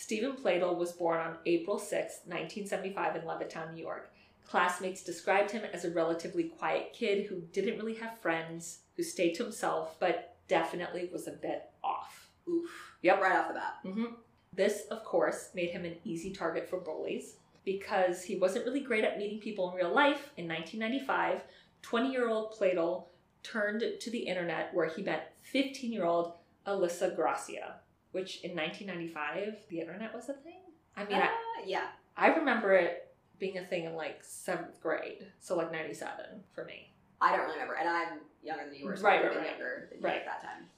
Steven 0.04 0.34
Pladl 0.34 0.76
was 0.76 0.92
born 0.92 1.22
on 1.22 1.38
April 1.46 1.80
6, 1.80 1.94
1975, 2.26 3.16
in 3.16 3.22
Levittown, 3.22 3.74
New 3.74 3.82
York. 3.82 4.14
Classmates 4.46 5.02
described 5.02 5.52
him 5.52 5.64
as 5.72 5.86
a 5.86 5.92
relatively 5.92 6.44
quiet 6.44 6.92
kid 6.92 7.28
who 7.28 7.40
didn't 7.54 7.78
really 7.78 7.94
have 7.94 8.20
friends, 8.20 8.80
who 8.98 9.02
stayed 9.02 9.34
to 9.36 9.44
himself, 9.44 9.96
but 10.02 10.36
definitely 10.50 11.10
was 11.14 11.30
a 11.30 11.32
bit 11.32 11.70
off. 11.86 12.28
Oof. 12.50 12.98
Yep. 13.02 13.22
Right 13.22 13.40
off 13.40 13.48
the 13.48 13.54
bat. 13.54 13.76
Mm-hmm. 13.86 14.16
This, 14.52 14.82
of 14.92 15.06
course, 15.06 15.52
made 15.56 15.70
him 15.70 15.86
an 15.86 15.96
easy 16.04 16.34
target 16.34 16.70
for 16.70 16.82
bullies 16.82 17.38
because 17.64 18.24
he 18.24 18.36
wasn't 18.36 18.66
really 18.66 18.82
great 18.82 19.06
at 19.06 19.18
meeting 19.18 19.40
people 19.40 19.72
in 19.72 19.78
real 19.78 19.96
life. 19.96 20.32
In 20.36 20.50
1995, 20.50 21.44
20 21.82 22.12
year 22.12 22.28
old 22.28 22.52
Pladl 22.52 23.06
turned 23.42 23.86
to 24.02 24.12
the 24.12 24.20
internet 24.20 24.74
where 24.74 24.90
he 24.90 25.02
met 25.02 25.34
15 25.44 25.94
year 25.94 26.04
old 26.04 26.34
Alyssa 26.68 27.16
Gracia, 27.16 27.76
which 28.14 28.42
in 28.44 28.56
1995, 28.56 29.68
the 29.70 29.80
internet 29.82 30.14
was 30.16 30.30
a 30.30 30.34
thing. 30.34 30.62
I 30.96 31.04
mean, 31.06 31.18
I, 31.18 31.26
Uh, 31.26 31.66
yeah. 31.66 31.88
I 32.16 32.28
remember 32.28 32.74
it 32.74 33.14
being 33.40 33.58
a 33.58 33.66
thing 33.66 33.84
in 33.86 33.94
like 33.96 34.24
seventh 34.24 34.80
grade, 34.82 35.28
so 35.40 35.56
like 35.58 35.72
97 35.72 36.44
for 36.54 36.64
me. 36.66 36.94
I 37.20 37.32
don't 37.32 37.42
really 37.42 37.54
remember, 37.54 37.74
and 37.76 37.90
I'm 37.90 38.20
younger 38.44 38.66
than 38.66 38.76
you 38.76 38.86
were, 38.86 38.96
so 38.96 39.04
Right, 39.04 39.24
right, 39.24 39.36
right. 39.38 39.48
younger 39.50 39.88
than 39.90 40.00
you 40.00 40.06
Right. 40.06 40.18
at 40.18 40.26
that 40.26 40.42
time. 40.42 40.70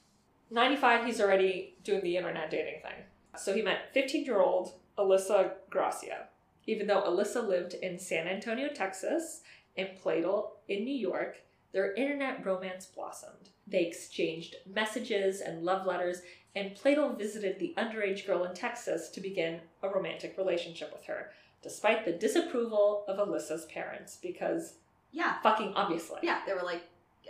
95, 0.50 1.06
he's 1.06 1.20
already 1.22 1.76
doing 1.84 2.02
the 2.02 2.18
internet 2.18 2.50
dating 2.50 2.82
thing. 2.82 3.04
So 3.38 3.54
he 3.54 3.62
met 3.62 3.94
15 3.94 4.26
year 4.26 4.40
old 4.40 4.74
Alyssa 4.98 5.54
Gracia. 5.70 6.30
Even 6.68 6.88
though 6.88 7.02
Alyssa 7.04 7.46
lived 7.46 7.74
in 7.76 8.00
San 8.00 8.28
Antonio, 8.28 8.70
Texas, 8.70 9.42
and 9.78 9.90
Pladl 10.02 10.52
in 10.68 10.84
New 10.86 10.96
York, 10.96 11.42
their 11.74 11.94
internet 11.94 12.46
romance 12.46 12.86
blossomed. 12.86 13.50
They 13.68 13.86
exchanged 13.86 14.56
messages 14.66 15.42
and 15.42 15.64
love 15.64 15.86
letters, 15.88 16.22
and 16.56 16.76
Pladl 16.76 17.18
visited 17.18 17.60
the 17.60 17.74
underage 17.78 18.26
girl 18.28 18.44
in 18.44 18.54
Texas 18.54 19.10
to 19.10 19.22
begin 19.22 19.60
a 19.82 19.90
romantic 19.90 20.38
relationship 20.38 20.92
with 20.94 21.06
her, 21.06 21.32
despite 21.62 22.06
the 22.06 22.12
disapproval 22.12 23.04
of 23.08 23.18
Alyssa's 23.18 23.66
parents, 23.66 24.18
because 24.22 24.76
Yeah. 25.12 25.42
fucking 25.42 25.74
obviously. 25.76 26.20
Yeah. 26.24 26.42
They 26.46 26.54
were 26.54 26.62
like, 26.64 26.84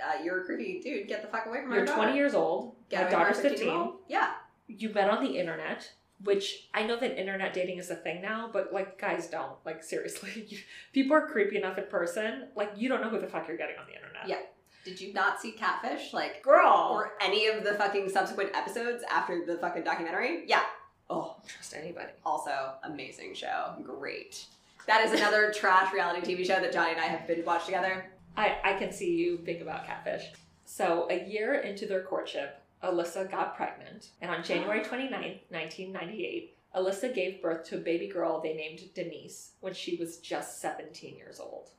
uh, 0.04 0.22
"You're 0.24 0.42
a 0.42 0.46
creepy 0.46 0.82
dude. 0.82 1.08
Get 1.08 1.22
the 1.22 1.28
fuck 1.30 1.46
away 1.46 1.62
from 1.62 1.70
my 1.70 1.78
You're 1.78 1.86
daughter. 1.86 2.02
20 2.04 2.18
years 2.18 2.34
old, 2.36 2.76
Get 2.90 2.98
my 2.98 3.02
away 3.04 3.12
from 3.12 3.20
our 3.22 3.26
daughter's 3.28 3.42
15. 3.42 3.94
Yeah. 4.08 4.34
you 4.68 4.90
met 4.90 5.10
on 5.10 5.24
the 5.24 5.38
internet 5.38 5.92
which 6.24 6.70
i 6.74 6.82
know 6.82 6.96
that 6.98 7.20
internet 7.20 7.54
dating 7.54 7.78
is 7.78 7.90
a 7.92 7.96
thing 7.96 8.20
now 8.22 8.50
but 8.52 8.72
like 8.74 8.98
guys 8.98 9.28
don't 9.28 9.52
like 9.66 9.84
seriously 9.84 10.48
people 10.94 11.14
are 11.16 11.28
creepy 11.28 11.58
enough 11.58 11.78
in 11.78 11.84
person 11.88 12.48
like 12.56 12.72
you 12.76 12.88
don't 12.90 13.02
know 13.02 13.10
who 13.10 13.20
the 13.20 13.28
fuck 13.28 13.48
you're 13.50 13.58
getting 13.58 13.76
on 13.78 13.86
the 13.86 13.94
internet 13.94 14.28
Yeah. 14.28 14.40
Did 14.86 15.02
you 15.02 15.12
not 15.14 15.42
see 15.42 15.52
Catfish? 15.52 16.14
Like, 16.14 16.42
girl 16.42 16.90
or 16.92 17.14
any 17.20 17.48
of 17.48 17.64
the 17.64 17.74
fucking 17.74 18.08
subsequent 18.10 18.52
episodes 18.56 19.04
after 19.12 19.46
the 19.46 19.58
fucking 19.58 19.84
documentary? 19.84 20.44
Yeah. 20.48 20.64
oh 21.10 21.36
trust 21.48 21.74
anybody 21.74 22.10
Also, 22.26 22.74
amazing 22.84 23.34
show. 23.34 23.74
Great. 23.84 24.46
That 24.88 25.04
is 25.04 25.20
another 25.20 25.52
trash 25.56 25.92
reality 25.92 26.36
TV 26.36 26.46
show 26.46 26.62
that 26.62 26.72
Johnny 26.72 26.92
and 26.92 27.02
I 27.02 27.06
have 27.06 27.28
binge 27.28 27.46
watched 27.46 27.66
together. 27.66 28.06
I, 28.38 28.58
I 28.64 28.74
can 28.74 28.92
see 28.92 29.16
you 29.16 29.38
think 29.38 29.62
about 29.62 29.86
catfish 29.86 30.32
so 30.66 31.08
a 31.10 31.24
year 31.26 31.56
into 31.56 31.86
their 31.86 32.02
courtship 32.02 32.62
alyssa 32.84 33.30
got 33.30 33.56
pregnant 33.56 34.10
and 34.22 34.30
on 34.30 34.44
january 34.44 34.80
29th 34.84 35.40
1998 35.50 36.58
alyssa 36.76 37.14
gave 37.14 37.42
birth 37.42 37.64
to 37.66 37.78
a 37.78 37.80
baby 37.80 38.08
girl 38.08 38.42
they 38.42 38.54
named 38.54 38.82
denise 38.94 39.52
when 39.62 39.74
she 39.74 39.96
was 39.96 40.18
just 40.18 40.60
17 40.60 41.16
years 41.16 41.40
old. 41.40 41.70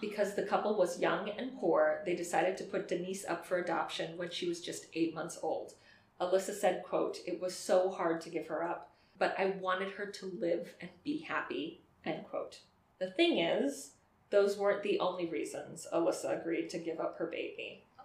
Because 0.00 0.34
the 0.34 0.42
couple 0.42 0.76
was 0.76 1.00
young 1.00 1.30
and 1.30 1.58
poor, 1.58 2.02
they 2.04 2.14
decided 2.14 2.56
to 2.58 2.64
put 2.64 2.88
Denise 2.88 3.24
up 3.24 3.46
for 3.46 3.58
adoption 3.58 4.16
when 4.16 4.30
she 4.30 4.48
was 4.48 4.60
just 4.60 4.86
eight 4.94 5.14
months 5.14 5.38
old. 5.42 5.74
Alyssa 6.20 6.54
said, 6.54 6.82
quote, 6.84 7.18
It 7.26 7.40
was 7.40 7.54
so 7.54 7.90
hard 7.90 8.20
to 8.22 8.30
give 8.30 8.46
her 8.48 8.62
up, 8.62 8.90
but 9.18 9.34
I 9.38 9.54
wanted 9.60 9.92
her 9.92 10.06
to 10.06 10.32
live 10.38 10.74
and 10.80 10.90
be 11.04 11.18
happy, 11.18 11.80
end 12.04 12.24
quote. 12.28 12.60
The 12.98 13.10
thing 13.10 13.38
is, 13.38 13.92
those 14.30 14.56
weren't 14.56 14.82
the 14.82 14.98
only 14.98 15.26
reasons 15.26 15.86
Alyssa 15.92 16.40
agreed 16.40 16.70
to 16.70 16.78
give 16.78 17.00
up 17.00 17.18
her 17.18 17.26
baby. 17.26 17.84
Oh 17.98 18.02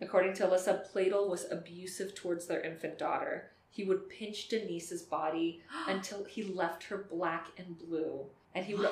no. 0.00 0.06
According 0.06 0.34
to 0.34 0.46
Alyssa, 0.46 0.90
Pladl 0.92 1.28
was 1.28 1.50
abusive 1.50 2.14
towards 2.14 2.46
their 2.46 2.60
infant 2.60 2.98
daughter. 2.98 3.50
He 3.70 3.84
would 3.84 4.08
pinch 4.08 4.48
Denise's 4.48 5.02
body 5.02 5.62
until 5.88 6.24
he 6.24 6.42
left 6.42 6.84
her 6.84 6.98
black 6.98 7.48
and 7.56 7.78
blue. 7.78 8.26
And 8.54 8.66
he 8.66 8.74
would 8.74 8.90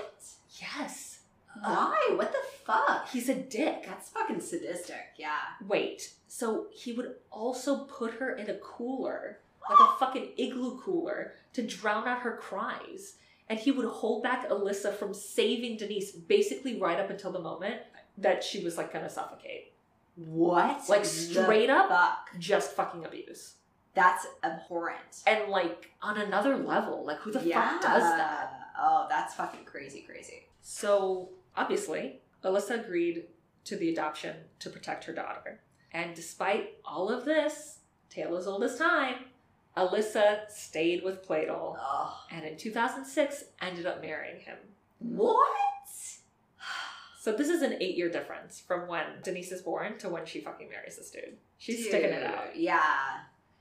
Yes. 0.61 1.16
Why? 1.63 2.13
What 2.17 2.33
the 2.33 2.39
fuck? 2.65 3.09
He's 3.11 3.29
a 3.29 3.35
dick. 3.35 3.85
That's 3.87 4.09
fucking 4.11 4.41
sadistic. 4.41 5.15
Yeah. 5.17 5.37
Wait, 5.67 6.13
so 6.29 6.67
he 6.73 6.93
would 6.93 7.15
also 7.31 7.85
put 7.85 8.15
her 8.15 8.35
in 8.37 8.51
a 8.51 8.55
cooler, 8.55 9.39
like 9.69 9.79
a 9.79 9.99
fucking 9.99 10.31
igloo 10.37 10.79
cooler, 10.81 11.35
to 11.55 11.63
drown 11.63 12.07
out 12.07 12.21
her 12.21 12.37
cries. 12.37 13.17
And 13.49 13.59
he 13.59 13.71
would 13.71 13.87
hold 13.87 14.23
back 14.23 14.49
Alyssa 14.49 14.93
from 14.95 15.15
saving 15.15 15.77
Denise 15.77 16.13
basically 16.13 16.81
right 16.81 16.99
up 16.99 17.11
until 17.11 17.31
the 17.31 17.39
moment 17.39 17.77
that 18.19 18.43
she 18.43 18.65
was 18.65 18.77
like 18.77 18.93
gonna 18.93 19.09
suffocate. 19.11 19.73
What? 20.17 20.89
Like 20.89 21.05
straight 21.05 21.71
up, 21.71 21.89
Fuck. 21.89 22.39
just 22.41 22.73
fucking 22.73 23.05
abuse. 23.05 23.55
That's 23.95 24.27
abhorrent. 24.43 25.23
And 25.27 25.49
like 25.51 25.91
on 26.03 26.19
another 26.19 26.57
level, 26.57 27.05
like 27.07 27.19
who 27.19 27.31
the 27.31 27.41
fuck 27.41 27.81
does 27.83 28.03
that? 28.03 28.71
Oh, 28.79 29.07
that's 29.09 29.35
fucking 29.35 29.65
crazy, 29.65 30.01
crazy. 30.01 30.47
So 30.63 31.31
obviously, 31.57 32.21
Alyssa 32.45 32.85
agreed 32.85 33.25
to 33.65 33.77
the 33.77 33.91
adoption 33.93 34.37
to 34.61 34.71
protect 34.71 35.05
her 35.05 35.13
daughter. 35.13 35.61
And 35.93 36.15
despite 36.15 36.75
all 36.85 37.09
of 37.09 37.25
this, 37.25 37.79
tale 38.11 38.37
as 38.37 38.47
old 38.47 38.63
as 38.65 38.79
time, 38.79 39.17
Alyssa 39.77 40.51
stayed 40.51 41.03
with 41.05 41.27
Pladl 41.27 41.77
Oh. 41.79 42.25
and 42.31 42.45
in 42.45 42.57
2006 42.57 43.45
ended 43.61 43.87
up 43.87 44.01
marrying 44.01 44.41
him. 44.41 44.57
What? 44.99 45.37
So 47.21 47.33
this 47.33 47.49
is 47.49 47.63
an 47.63 47.79
eight 47.83 47.97
year 47.97 48.09
difference 48.09 48.61
from 48.61 48.87
when 48.87 49.05
Denise 49.25 49.51
is 49.51 49.61
born 49.61 49.99
to 49.99 50.09
when 50.09 50.27
she 50.27 50.41
fucking 50.41 50.69
marries 50.69 50.97
this 50.97 51.11
dude. 51.11 51.39
She's 51.59 51.89
sticking 51.89 52.11
it 52.11 52.23
out. 52.23 52.55
Yeah. 52.57 52.81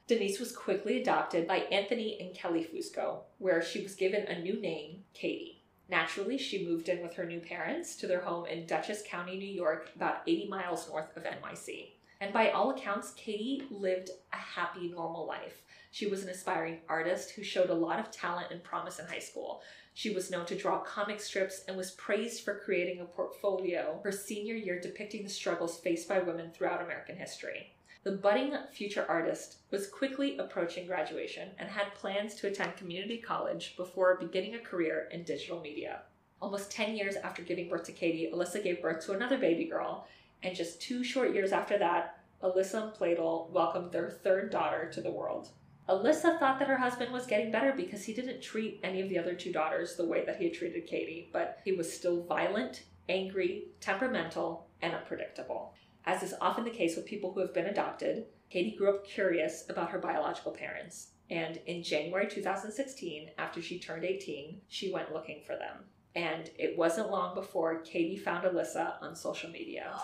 Denise 0.05 0.39
was 0.39 0.55
quickly 0.55 1.01
adopted 1.01 1.47
by 1.47 1.57
Anthony 1.71 2.15
and 2.21 2.35
Kelly 2.35 2.63
Fusco, 2.63 3.21
where 3.39 3.63
she 3.63 3.81
was 3.81 3.95
given 3.95 4.27
a 4.27 4.39
new 4.39 4.61
name, 4.61 5.03
Katie. 5.15 5.54
Naturally, 5.87 6.37
she 6.37 6.65
moved 6.65 6.89
in 6.89 7.01
with 7.01 7.13
her 7.13 7.25
new 7.25 7.39
parents 7.39 7.95
to 7.97 8.07
their 8.07 8.21
home 8.21 8.45
in 8.47 8.65
Dutchess 8.65 9.03
County, 9.05 9.37
New 9.37 9.45
York, 9.45 9.91
about 9.95 10.21
80 10.25 10.47
miles 10.47 10.89
north 10.89 11.15
of 11.15 11.23
NYC. 11.23 11.91
And 12.19 12.33
by 12.33 12.49
all 12.49 12.71
accounts, 12.71 13.11
Katie 13.11 13.63
lived 13.69 14.09
a 14.33 14.37
happy, 14.37 14.89
normal 14.89 15.27
life. 15.27 15.61
She 15.91 16.07
was 16.07 16.23
an 16.23 16.29
aspiring 16.29 16.79
artist 16.89 17.31
who 17.31 17.43
showed 17.43 17.69
a 17.69 17.73
lot 17.73 17.99
of 17.99 18.11
talent 18.11 18.51
and 18.51 18.63
promise 18.63 18.99
in 18.99 19.05
high 19.05 19.19
school. 19.19 19.61
She 19.93 20.09
was 20.09 20.31
known 20.31 20.45
to 20.47 20.57
draw 20.57 20.79
comic 20.79 21.21
strips 21.21 21.63
and 21.67 21.77
was 21.77 21.91
praised 21.91 22.43
for 22.43 22.59
creating 22.59 22.99
a 22.99 23.05
portfolio 23.05 24.01
her 24.03 24.11
senior 24.11 24.55
year 24.55 24.79
depicting 24.79 25.23
the 25.23 25.29
struggles 25.29 25.79
faced 25.79 26.09
by 26.09 26.19
women 26.19 26.51
throughout 26.51 26.81
American 26.81 27.15
history. 27.15 27.74
The 28.05 28.11
budding 28.11 28.55
future 28.71 29.03
artist 29.09 29.57
was 29.71 29.87
quickly 29.87 30.37
approaching 30.37 30.85
graduation 30.85 31.49
and 31.57 31.67
had 31.67 31.95
plans 31.95 32.35
to 32.35 32.45
attend 32.45 32.77
community 32.77 33.17
college 33.17 33.75
before 33.75 34.19
beginning 34.19 34.53
a 34.53 34.59
career 34.59 35.09
in 35.11 35.23
digital 35.23 35.59
media. 35.59 36.01
Almost 36.39 36.69
10 36.69 36.95
years 36.95 37.15
after 37.15 37.41
giving 37.41 37.67
birth 37.67 37.85
to 37.85 37.91
Katie, 37.91 38.29
Alyssa 38.31 38.63
gave 38.63 38.83
birth 38.83 39.03
to 39.07 39.13
another 39.13 39.39
baby 39.39 39.65
girl, 39.65 40.05
and 40.43 40.55
just 40.55 40.79
two 40.79 41.03
short 41.03 41.33
years 41.33 41.51
after 41.51 41.79
that, 41.79 42.19
Alyssa 42.43 42.83
and 42.83 42.93
Pladl 42.93 43.49
welcomed 43.49 43.91
their 43.91 44.11
third 44.11 44.51
daughter 44.51 44.87
to 44.93 45.01
the 45.01 45.09
world. 45.09 45.49
Alyssa 45.89 46.37
thought 46.37 46.59
that 46.59 46.67
her 46.67 46.77
husband 46.77 47.11
was 47.11 47.25
getting 47.25 47.49
better 47.49 47.73
because 47.75 48.03
he 48.03 48.13
didn't 48.13 48.39
treat 48.39 48.79
any 48.83 49.01
of 49.01 49.09
the 49.09 49.17
other 49.17 49.33
two 49.33 49.51
daughters 49.51 49.95
the 49.95 50.05
way 50.05 50.23
that 50.25 50.37
he 50.37 50.43
had 50.43 50.53
treated 50.53 50.85
Katie, 50.85 51.31
but 51.33 51.57
he 51.65 51.71
was 51.71 51.91
still 51.91 52.21
violent, 52.21 52.83
angry, 53.09 53.69
temperamental, 53.81 54.67
and 54.83 54.93
unpredictable. 54.93 55.73
As 56.05 56.21
is 56.21 56.35
often 56.39 56.63
the 56.63 56.69
case 56.69 56.95
with 56.95 57.05
people 57.05 57.33
who 57.33 57.39
have 57.39 57.53
been 57.53 57.65
adopted, 57.65 58.25
Katie 58.49 58.75
grew 58.75 58.89
up 58.89 59.07
curious 59.07 59.65
about 59.69 59.89
her 59.89 59.97
biological 59.97 60.51
parents, 60.51 61.09
and 61.29 61.59
in 61.65 61.81
January 61.81 62.27
2016, 62.27 63.31
after 63.37 63.61
she 63.61 63.79
turned 63.79 64.05
18, 64.05 64.61
she 64.67 64.91
went 64.91 65.11
looking 65.11 65.41
for 65.45 65.55
them. 65.55 65.85
And 66.15 66.49
it 66.57 66.77
wasn't 66.77 67.11
long 67.11 67.33
before 67.33 67.79
Katie 67.79 68.17
found 68.17 68.45
Alyssa 68.45 69.01
on 69.01 69.15
social 69.15 69.49
media. 69.49 69.99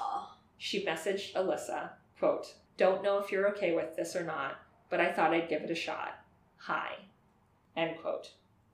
She 0.57 0.85
messaged 0.85 1.33
Alyssa, 1.33 1.91
quote, 2.17 2.55
Don't 2.77 3.03
know 3.03 3.19
if 3.19 3.31
you're 3.31 3.49
okay 3.51 3.75
with 3.75 3.95
this 3.95 4.15
or 4.15 4.23
not, 4.23 4.59
but 4.89 4.99
I 4.99 5.11
thought 5.11 5.33
I'd 5.33 5.49
give 5.49 5.61
it 5.61 5.71
a 5.71 5.75
shot. 5.75 6.19
Hi. 6.57 6.95
End 7.77 7.97
quote. 8.01 8.31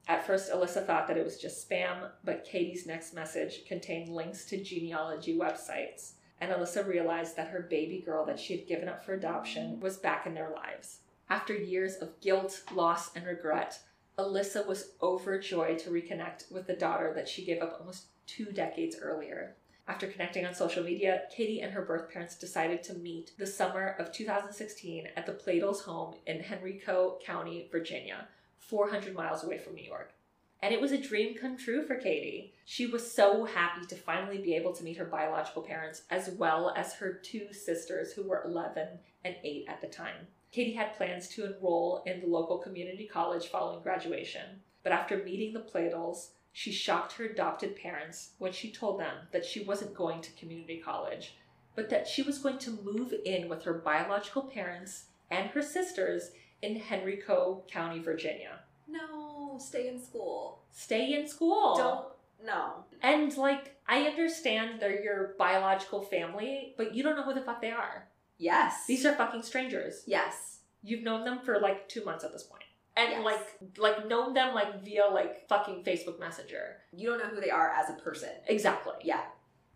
At 0.07 0.25
first, 0.25 0.51
Alyssa 0.51 0.85
thought 0.85 1.07
that 1.07 1.17
it 1.17 1.25
was 1.25 1.37
just 1.37 1.69
spam, 1.69 2.09
but 2.23 2.45
Katie's 2.45 2.87
next 2.87 3.13
message 3.13 3.65
contained 3.65 4.09
links 4.09 4.45
to 4.45 4.63
genealogy 4.63 5.37
websites, 5.37 6.13
and 6.39 6.51
Alyssa 6.51 6.87
realized 6.87 7.35
that 7.35 7.49
her 7.49 7.61
baby 7.61 8.01
girl 8.05 8.25
that 8.25 8.39
she 8.39 8.55
had 8.55 8.67
given 8.67 8.87
up 8.87 9.03
for 9.03 9.13
adoption 9.13 9.79
was 9.79 9.97
back 9.97 10.25
in 10.25 10.33
their 10.33 10.49
lives. 10.49 10.99
After 11.29 11.53
years 11.53 11.95
of 11.95 12.19
guilt, 12.21 12.63
loss, 12.73 13.15
and 13.15 13.25
regret, 13.25 13.79
Alyssa 14.17 14.65
was 14.65 14.91
overjoyed 15.01 15.79
to 15.79 15.89
reconnect 15.89 16.51
with 16.51 16.67
the 16.67 16.73
daughter 16.73 17.11
that 17.13 17.27
she 17.27 17.45
gave 17.45 17.61
up 17.61 17.77
almost 17.79 18.05
two 18.25 18.45
decades 18.45 18.97
earlier. 19.01 19.55
After 19.87 20.07
connecting 20.07 20.45
on 20.45 20.53
social 20.53 20.83
media, 20.83 21.23
Katie 21.33 21.61
and 21.61 21.71
her 21.73 21.81
birth 21.81 22.11
parents 22.11 22.35
decided 22.35 22.83
to 22.83 22.93
meet 22.93 23.31
the 23.37 23.47
summer 23.47 23.95
of 23.99 24.11
2016 24.11 25.07
at 25.15 25.25
the 25.25 25.31
Pladl's 25.31 25.81
home 25.81 26.15
in 26.25 26.43
Henrico 26.43 27.17
County, 27.23 27.69
Virginia, 27.71 28.27
400 28.59 29.13
miles 29.13 29.43
away 29.43 29.57
from 29.57 29.75
New 29.75 29.85
York. 29.85 30.13
And 30.61 30.73
it 30.73 30.81
was 30.81 30.91
a 30.91 30.97
dream 30.97 31.35
come 31.35 31.57
true 31.57 31.85
for 31.85 31.95
Katie. 31.95 32.53
She 32.65 32.87
was 32.87 33.11
so 33.11 33.45
happy 33.45 33.85
to 33.85 33.95
finally 33.95 34.39
be 34.39 34.55
able 34.55 34.73
to 34.73 34.83
meet 34.83 34.97
her 34.97 35.05
biological 35.05 35.61
parents 35.61 36.01
as 36.09 36.29
well 36.31 36.73
as 36.75 36.93
her 36.93 37.13
two 37.13 37.53
sisters 37.53 38.13
who 38.13 38.23
were 38.23 38.43
11 38.43 38.87
and 39.23 39.35
8 39.43 39.65
at 39.67 39.81
the 39.81 39.87
time. 39.87 40.27
Katie 40.51 40.73
had 40.73 40.95
plans 40.95 41.27
to 41.29 41.45
enroll 41.45 42.01
in 42.05 42.21
the 42.21 42.27
local 42.27 42.57
community 42.57 43.05
college 43.05 43.47
following 43.47 43.83
graduation, 43.83 44.61
but 44.81 44.91
after 44.91 45.17
meeting 45.17 45.53
the 45.53 45.59
Pladls, 45.59 46.29
she 46.51 46.71
shocked 46.71 47.13
her 47.13 47.25
adopted 47.25 47.75
parents 47.75 48.31
when 48.39 48.51
she 48.51 48.71
told 48.71 48.99
them 48.99 49.15
that 49.31 49.45
she 49.45 49.63
wasn't 49.63 49.93
going 49.93 50.21
to 50.21 50.31
community 50.31 50.81
college, 50.83 51.35
but 51.75 51.89
that 51.91 52.07
she 52.07 52.23
was 52.23 52.39
going 52.39 52.57
to 52.57 52.79
move 52.83 53.13
in 53.25 53.47
with 53.47 53.63
her 53.63 53.73
biological 53.73 54.41
parents 54.41 55.05
and 55.29 55.51
her 55.51 55.61
sisters 55.61 56.31
in 56.63 56.81
Henrico 56.91 57.63
County, 57.69 57.99
Virginia. 57.99 58.61
No, 58.87 59.36
stay 59.61 59.87
in 59.87 60.01
school. 60.01 60.63
Stay 60.71 61.13
in 61.13 61.27
school. 61.27 61.75
Don't. 61.77 62.05
No. 62.45 62.85
And 63.01 63.35
like, 63.37 63.75
I 63.87 64.03
understand 64.03 64.79
they're 64.79 65.01
your 65.03 65.35
biological 65.39 66.01
family, 66.03 66.73
but 66.77 66.93
you 66.93 67.03
don't 67.03 67.15
know 67.15 67.23
who 67.23 67.33
the 67.33 67.41
fuck 67.41 67.61
they 67.61 67.71
are. 67.71 68.07
Yes. 68.37 68.85
These 68.87 69.05
are 69.05 69.15
fucking 69.15 69.41
strangers. 69.43 70.03
Yes. 70.05 70.59
You've 70.83 71.03
known 71.03 71.25
them 71.25 71.39
for 71.39 71.59
like 71.59 71.89
two 71.89 72.05
months 72.05 72.23
at 72.23 72.31
this 72.31 72.43
point. 72.43 72.63
And 72.95 73.11
Yes. 73.11 73.23
like 73.25 73.77
like 73.77 74.07
known 74.07 74.33
them 74.33 74.55
like 74.55 74.83
via 74.83 75.05
like 75.05 75.47
fucking 75.47 75.83
Facebook 75.83 76.19
Messenger. 76.19 76.77
You 76.91 77.09
don't 77.09 77.19
know 77.19 77.25
who 77.35 77.41
they 77.41 77.49
are 77.51 77.71
as 77.71 77.89
a 77.89 77.93
person. 77.93 78.29
Exactly. 78.47 78.93
Yeah. 79.03 79.21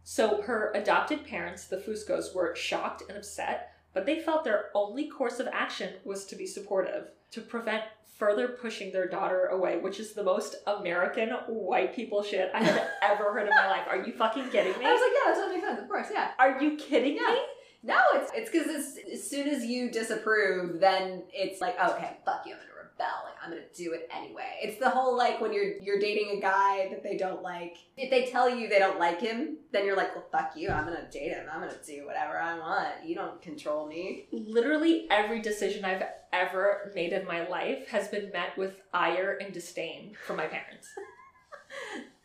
So 0.03 0.41
her 0.43 0.71
adopted 0.73 1.25
parents, 1.27 1.65
the 1.65 1.77
Fuscos, 1.77 2.33
were 2.33 2.55
shocked 2.55 3.03
and 3.07 3.17
upset, 3.17 3.71
but 3.93 4.05
they 4.07 4.19
felt 4.19 4.43
their 4.43 4.69
only 4.73 5.07
course 5.07 5.39
of 5.39 5.47
action 5.51 5.93
was 6.03 6.25
to 6.25 6.35
be 6.35 6.47
supportive, 6.47 7.11
to 7.31 7.41
prevent 7.41 7.83
further 8.17 8.49
pushing 8.49 8.91
their 8.91 9.07
daughter 9.07 9.47
away, 9.47 9.79
which 9.79 9.99
is 9.99 10.13
the 10.13 10.23
most 10.23 10.55
American 10.67 11.29
white 11.47 11.95
people 11.95 12.21
shit 12.21 12.51
I 12.53 12.63
have 12.63 12.81
ever 13.01 13.33
heard 13.33 13.47
in 13.47 13.49
my 13.55 13.67
life. 13.67 13.87
Are 13.89 13.97
you 14.05 14.13
fucking 14.13 14.49
kidding 14.49 14.77
me? 14.77 14.85
I 14.85 14.91
was 14.91 15.01
like, 15.01 15.11
yeah, 15.15 15.31
that 15.31 15.35
totally 15.39 15.55
makes 15.55 15.67
sense. 15.67 15.81
Of 15.81 15.87
course, 15.89 16.07
yeah. 16.13 16.31
Are 16.37 16.61
you 16.61 16.77
kidding 16.77 17.15
Yeah. 17.15 17.33
me? 17.33 17.39
No, 17.83 17.97
it's 18.13 18.31
it's 18.35 18.51
because 18.51 18.67
as, 19.11 19.27
soon 19.27 19.47
as 19.47 19.65
you 19.65 19.89
disapprove, 19.89 20.79
then 20.79 21.23
it's 21.33 21.59
like, 21.61 21.73
okay, 21.83 22.17
fuck 22.23 22.43
you, 22.45 22.53
I'm 22.53 22.59
gonna 22.59 22.80
rebel. 23.01 23.23
Like 23.25 23.35
I'm 23.43 23.49
gonna 23.49 23.63
do 23.75 23.93
it 23.93 24.07
anyway. 24.15 24.57
It's 24.61 24.79
the 24.79 24.89
whole 24.89 25.17
like 25.17 25.41
when 25.41 25.53
you're 25.53 25.77
you're 25.81 25.99
dating 25.99 26.37
a 26.37 26.41
guy 26.41 26.87
that 26.89 27.03
they 27.03 27.17
don't 27.17 27.41
like. 27.41 27.77
If 27.97 28.09
they 28.09 28.25
tell 28.31 28.49
you 28.49 28.67
they 28.69 28.79
don't 28.79 28.99
like 28.99 29.19
him, 29.19 29.57
then 29.71 29.85
you're 29.85 29.97
like, 29.97 30.15
well, 30.15 30.25
fuck 30.31 30.53
you. 30.55 30.69
I'm 30.69 30.85
gonna 30.85 31.09
date 31.11 31.29
him. 31.29 31.45
I'm 31.51 31.59
gonna 31.61 31.73
do 31.85 32.05
whatever 32.05 32.37
I 32.39 32.57
want. 32.59 33.05
You 33.05 33.15
don't 33.15 33.41
control 33.41 33.87
me. 33.87 34.27
Literally 34.31 35.07
every 35.09 35.41
decision 35.41 35.85
I've 35.85 36.03
ever 36.33 36.91
made 36.95 37.13
in 37.13 37.25
my 37.27 37.47
life 37.47 37.87
has 37.89 38.07
been 38.07 38.31
met 38.31 38.57
with 38.57 38.75
ire 38.93 39.37
and 39.41 39.53
disdain 39.53 40.15
from 40.25 40.37
my 40.37 40.47
parents. 40.47 40.87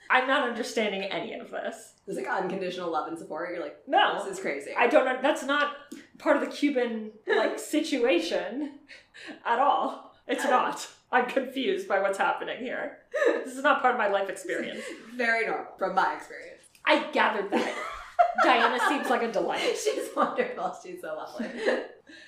I'm 0.09 0.29
not 0.29 0.49
understanding 0.49 1.03
any 1.03 1.35
of 1.35 1.51
this. 1.51 1.95
It's 2.07 2.17
like 2.17 2.29
unconditional 2.29 2.93
love 2.93 3.09
and 3.09 3.19
support. 3.19 3.51
You're 3.51 3.61
like, 3.61 3.79
No. 3.89 4.23
this 4.23 4.35
is 4.37 4.41
crazy. 4.41 4.71
I 4.77 4.87
don't 4.87 5.05
know. 5.05 5.19
That's 5.21 5.43
not 5.43 5.73
part 6.19 6.37
of 6.37 6.43
the 6.45 6.49
Cuban 6.55 7.11
like 7.27 7.59
situation 7.59 8.75
at 9.45 9.59
all. 9.59 10.06
It's 10.27 10.45
not. 10.45 10.89
I'm 11.13 11.27
confused 11.27 11.87
by 11.89 12.01
what's 12.01 12.19
happening 12.19 12.59
here. 12.59 12.99
This 13.45 13.57
is 13.57 13.63
not 13.63 13.81
part 13.81 13.95
of 13.95 13.99
my 13.99 14.09
life 14.09 14.29
experience. 14.29 14.81
Very 15.15 15.47
normal 15.47 15.73
from 15.79 15.95
my 15.95 16.15
experience. 16.15 16.63
I 16.85 17.11
gathered 17.13 17.51
that. 17.51 17.75
Diana 18.43 18.79
seems 18.89 19.09
like 19.09 19.23
a 19.23 19.33
delight. 19.33 19.77
She's 19.83 20.09
wonderful. 20.15 20.77
She's 20.83 21.01
so 21.01 21.15
lovely. 21.15 21.49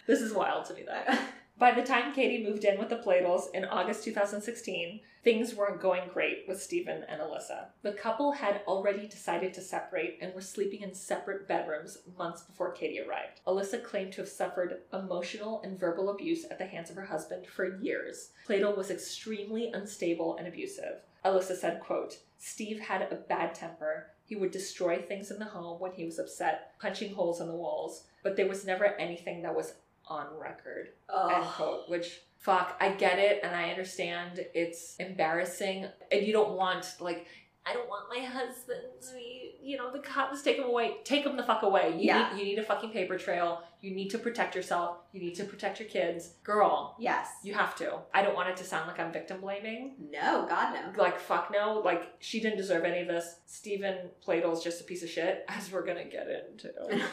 This 0.06 0.20
is 0.20 0.32
wild 0.32 0.64
to 0.66 0.74
me 0.74 0.84
though. 0.86 1.18
By 1.59 1.72
the 1.72 1.82
time 1.82 2.14
Katie 2.14 2.44
moved 2.44 2.62
in 2.62 2.78
with 2.78 2.89
the 2.89 2.98
Pladls 2.98 3.52
in 3.52 3.64
August 3.64 4.05
2016, 4.05 5.01
things 5.24 5.56
weren't 5.56 5.80
going 5.80 6.09
great 6.14 6.44
with 6.47 6.62
Steven 6.62 7.02
and 7.09 7.20
Alyssa. 7.20 7.66
The 7.82 7.94
couple 7.94 8.30
had 8.30 8.60
already 8.68 9.09
decided 9.09 9.52
to 9.55 9.60
separate 9.60 10.18
and 10.20 10.32
were 10.32 10.40
sleeping 10.40 10.82
in 10.82 10.94
separate 10.94 11.48
bedrooms 11.48 11.98
months 12.16 12.43
before 12.43 12.70
Katie 12.70 13.01
arrived. 13.01 13.40
Alyssa 13.44 13.82
claimed 13.82 14.12
to 14.12 14.20
have 14.20 14.28
suffered 14.28 14.82
emotional 14.93 15.60
and 15.62 15.80
verbal 15.80 16.10
abuse 16.10 16.44
at 16.48 16.59
the 16.59 16.66
hands 16.66 16.90
of 16.90 16.97
her 16.97 17.06
husband 17.06 17.44
for 17.48 17.76
years. 17.80 18.30
Pladl 18.48 18.76
was 18.76 18.93
extremely 18.93 19.72
unstable 19.72 20.36
and 20.36 20.47
abusive. 20.47 21.01
Alyssa 21.24 21.56
said, 21.56 21.80
quote, 21.80 22.18
Steve 22.39 22.78
had 22.78 23.02
a 23.02 23.16
bad 23.16 23.56
temper. 23.56 24.12
He 24.24 24.36
would 24.36 24.52
destroy 24.52 24.98
things 24.98 25.32
in 25.32 25.40
the 25.40 25.44
home 25.47 25.80
when 25.80 25.90
he 25.90 26.05
was 26.05 26.20
upset, 26.20 26.74
punching 26.80 27.14
holes 27.14 27.40
in 27.40 27.48
the 27.48 27.55
walls, 27.55 28.05
but 28.22 28.36
there 28.36 28.47
was 28.47 28.64
never 28.64 28.85
anything 28.85 29.43
that 29.43 29.56
was 29.56 29.74
on 30.09 30.26
record. 30.39 30.89
End 31.32 31.44
quote. 31.44 31.89
Which 31.89 32.20
fuck, 32.39 32.76
I 32.80 32.90
get 32.93 33.18
it 33.18 33.40
and 33.43 33.55
I 33.55 33.70
understand 33.70 34.44
it's 34.55 34.97
embarrassing. 34.97 35.86
And 36.10 36.26
you 36.26 36.32
don't 36.32 36.56
want 36.56 36.94
like 37.01 37.26
I 37.69 37.73
don't 37.74 37.89
want 37.89 38.05
my 38.09 38.24
husband 38.24 38.81
to 39.09 39.15
be, 39.15 39.57
you 39.62 39.77
know, 39.77 39.93
the 39.93 39.99
cops 39.99 40.43
take 40.43 40.57
him 40.57 40.65
away. 40.65 40.97
Take 41.05 41.24
him 41.27 41.36
the 41.36 41.43
fuck 41.43 41.62
away. 41.62 41.90
You 41.99 42.07
Yeah. 42.07 42.31
need 42.32 42.39
you 42.39 42.45
need 42.47 42.59
a 42.59 42.62
fucking 42.62 42.90
paper 42.90 43.19
trail. 43.19 43.62
You 43.81 43.93
need 43.95 44.09
to 44.11 44.19
protect 44.19 44.55
yourself. 44.57 44.97
You 45.12 45.20
need 45.20 45.35
to 45.36 45.45
protect 45.45 45.78
your 45.78 45.89
kids. 45.89 46.35
Girl, 46.43 46.97
Yes. 46.99 47.28
you 47.45 47.55
have 47.55 47.77
to. 47.77 47.99
I 48.12 48.23
don't 48.23 48.35
want 48.35 48.49
it 48.49 48.57
to 48.59 48.65
sound 48.65 48.89
like 48.89 48.99
I'm 48.99 49.12
victim 49.12 49.40
blaming. 49.40 49.95
No, 50.11 50.47
God 50.49 50.74
no. 50.74 51.01
Like 51.03 51.19
fuck 51.20 51.51
no, 51.53 51.81
like 51.85 52.03
she 52.20 52.40
didn't 52.40 52.57
deserve 52.59 52.85
any 52.85 53.01
of 53.03 53.09
this. 53.09 53.36
Steven 53.47 54.11
Pladl's 54.27 54.65
just 54.65 54.81
a 54.81 54.85
piece 54.85 55.03
of 55.03 55.09
shit, 55.11 55.45
as 55.49 55.70
we're 55.70 55.85
gonna 55.86 56.05
get 56.05 56.27
into. 56.51 56.73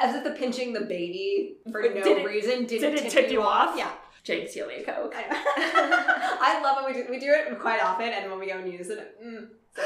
As 0.00 0.14
if 0.14 0.22
the 0.24 0.30
pinching 0.32 0.72
the 0.72 0.82
baby 0.82 1.56
for 1.70 1.82
no 1.82 1.88
did 2.02 2.18
it- 2.18 2.26
reason 2.26 2.66
didn't, 2.66 2.94
did 2.94 2.94
it 2.94 3.02
tip 3.10 3.24
tip 3.24 3.30
you 3.32 3.42
off? 3.42 3.76
Yeah. 3.76 3.90
James 4.24 4.52
Celia 4.52 4.84
Coke. 4.84 5.14
I. 5.16 5.24
I 6.40 6.62
love 6.62 6.76
when 6.76 6.86
we 6.86 6.92
do, 6.92 7.00
it, 7.00 7.10
we 7.10 7.18
do 7.18 7.30
it 7.30 7.58
quite 7.58 7.82
often, 7.82 8.08
and 8.08 8.30
when 8.30 8.40
we 8.40 8.46
go 8.46 8.58
and 8.58 8.72
use 8.72 8.88
it, 8.88 9.16
mm, 9.24 9.48
so. 9.74 9.82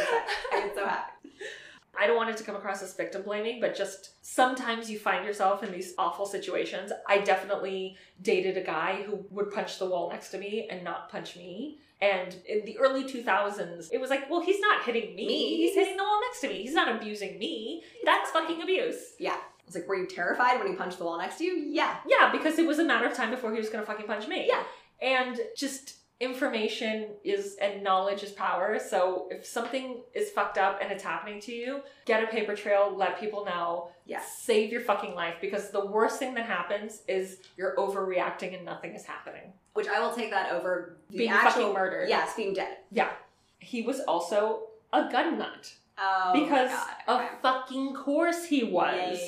I 0.52 0.60
get 0.60 0.74
so 0.74 0.86
happy. 0.86 1.12
I 1.98 2.06
don't 2.06 2.16
want 2.16 2.30
it 2.30 2.36
to 2.38 2.44
come 2.44 2.56
across 2.56 2.82
as 2.82 2.94
victim 2.94 3.22
blaming, 3.22 3.60
but 3.60 3.74
just 3.74 4.10
sometimes 4.22 4.90
you 4.90 4.98
find 4.98 5.24
yourself 5.24 5.62
in 5.62 5.72
these 5.72 5.94
awful 5.96 6.26
situations. 6.26 6.92
I 7.08 7.18
definitely 7.18 7.96
dated 8.20 8.56
a 8.56 8.62
guy 8.62 9.02
who 9.02 9.24
would 9.30 9.50
punch 9.50 9.78
the 9.78 9.86
wall 9.86 10.10
next 10.10 10.30
to 10.30 10.38
me 10.38 10.68
and 10.70 10.84
not 10.84 11.08
punch 11.10 11.36
me. 11.36 11.78
And 12.02 12.36
in 12.46 12.66
the 12.66 12.78
early 12.78 13.04
2000s, 13.04 13.88
it 13.90 13.98
was 13.98 14.10
like, 14.10 14.28
well, 14.28 14.42
he's 14.42 14.60
not 14.60 14.84
hitting 14.84 15.16
me. 15.16 15.26
Me? 15.26 15.56
He's 15.56 15.74
hitting 15.74 15.96
the 15.96 16.02
wall 16.02 16.20
next 16.28 16.40
to 16.42 16.48
me. 16.48 16.62
He's 16.62 16.74
not 16.74 16.94
abusing 16.94 17.38
me. 17.38 17.82
That's 18.04 18.30
fucking 18.30 18.60
abuse. 18.60 19.14
Yeah. 19.18 19.38
I 19.66 19.68
was 19.68 19.74
like, 19.74 19.88
were 19.88 19.96
you 19.96 20.06
terrified 20.06 20.58
when 20.58 20.68
he 20.68 20.74
punched 20.74 20.98
the 20.98 21.04
wall 21.04 21.18
next 21.18 21.38
to 21.38 21.44
you? 21.44 21.56
Yeah. 21.56 21.96
Yeah, 22.06 22.30
because 22.30 22.58
it 22.60 22.66
was 22.66 22.78
a 22.78 22.84
matter 22.84 23.06
of 23.06 23.14
time 23.14 23.30
before 23.30 23.52
he 23.52 23.58
was 23.58 23.68
going 23.68 23.84
to 23.84 23.86
fucking 23.86 24.06
punch 24.06 24.28
me. 24.28 24.46
Yeah. 24.46 24.62
And 25.02 25.40
just 25.56 25.96
information 26.20 27.08
is 27.24 27.56
and 27.60 27.82
knowledge 27.82 28.22
is 28.22 28.30
power. 28.30 28.78
So 28.78 29.26
if 29.30 29.44
something 29.44 30.02
is 30.14 30.30
fucked 30.30 30.56
up 30.56 30.78
and 30.80 30.92
it's 30.92 31.02
happening 31.02 31.40
to 31.40 31.52
you, 31.52 31.80
get 32.04 32.22
a 32.22 32.28
paper 32.28 32.54
trail, 32.54 32.94
let 32.96 33.18
people 33.18 33.44
know. 33.44 33.88
Yeah. 34.06 34.22
Save 34.24 34.70
your 34.70 34.82
fucking 34.82 35.16
life 35.16 35.34
because 35.40 35.70
the 35.70 35.84
worst 35.84 36.20
thing 36.20 36.34
that 36.34 36.46
happens 36.46 37.02
is 37.08 37.38
you're 37.56 37.74
overreacting 37.76 38.54
and 38.54 38.64
nothing 38.64 38.94
is 38.94 39.04
happening. 39.04 39.52
Which 39.74 39.88
I 39.88 39.98
will 39.98 40.14
take 40.14 40.30
that 40.30 40.52
over 40.52 40.96
the 41.10 41.18
Being 41.18 41.30
actual 41.30 41.50
fucking 41.50 41.74
murdered. 41.74 42.08
Yes, 42.08 42.34
being 42.36 42.54
dead. 42.54 42.76
Yeah. 42.92 43.10
He 43.58 43.82
was 43.82 43.98
also 44.00 44.68
a 44.92 45.10
gun 45.10 45.38
nut. 45.38 45.74
Oh, 45.98 46.32
because 46.34 46.70
of 47.08 47.22
fucking 47.42 47.94
course 47.94 48.44
he 48.44 48.64
was. 48.64 49.18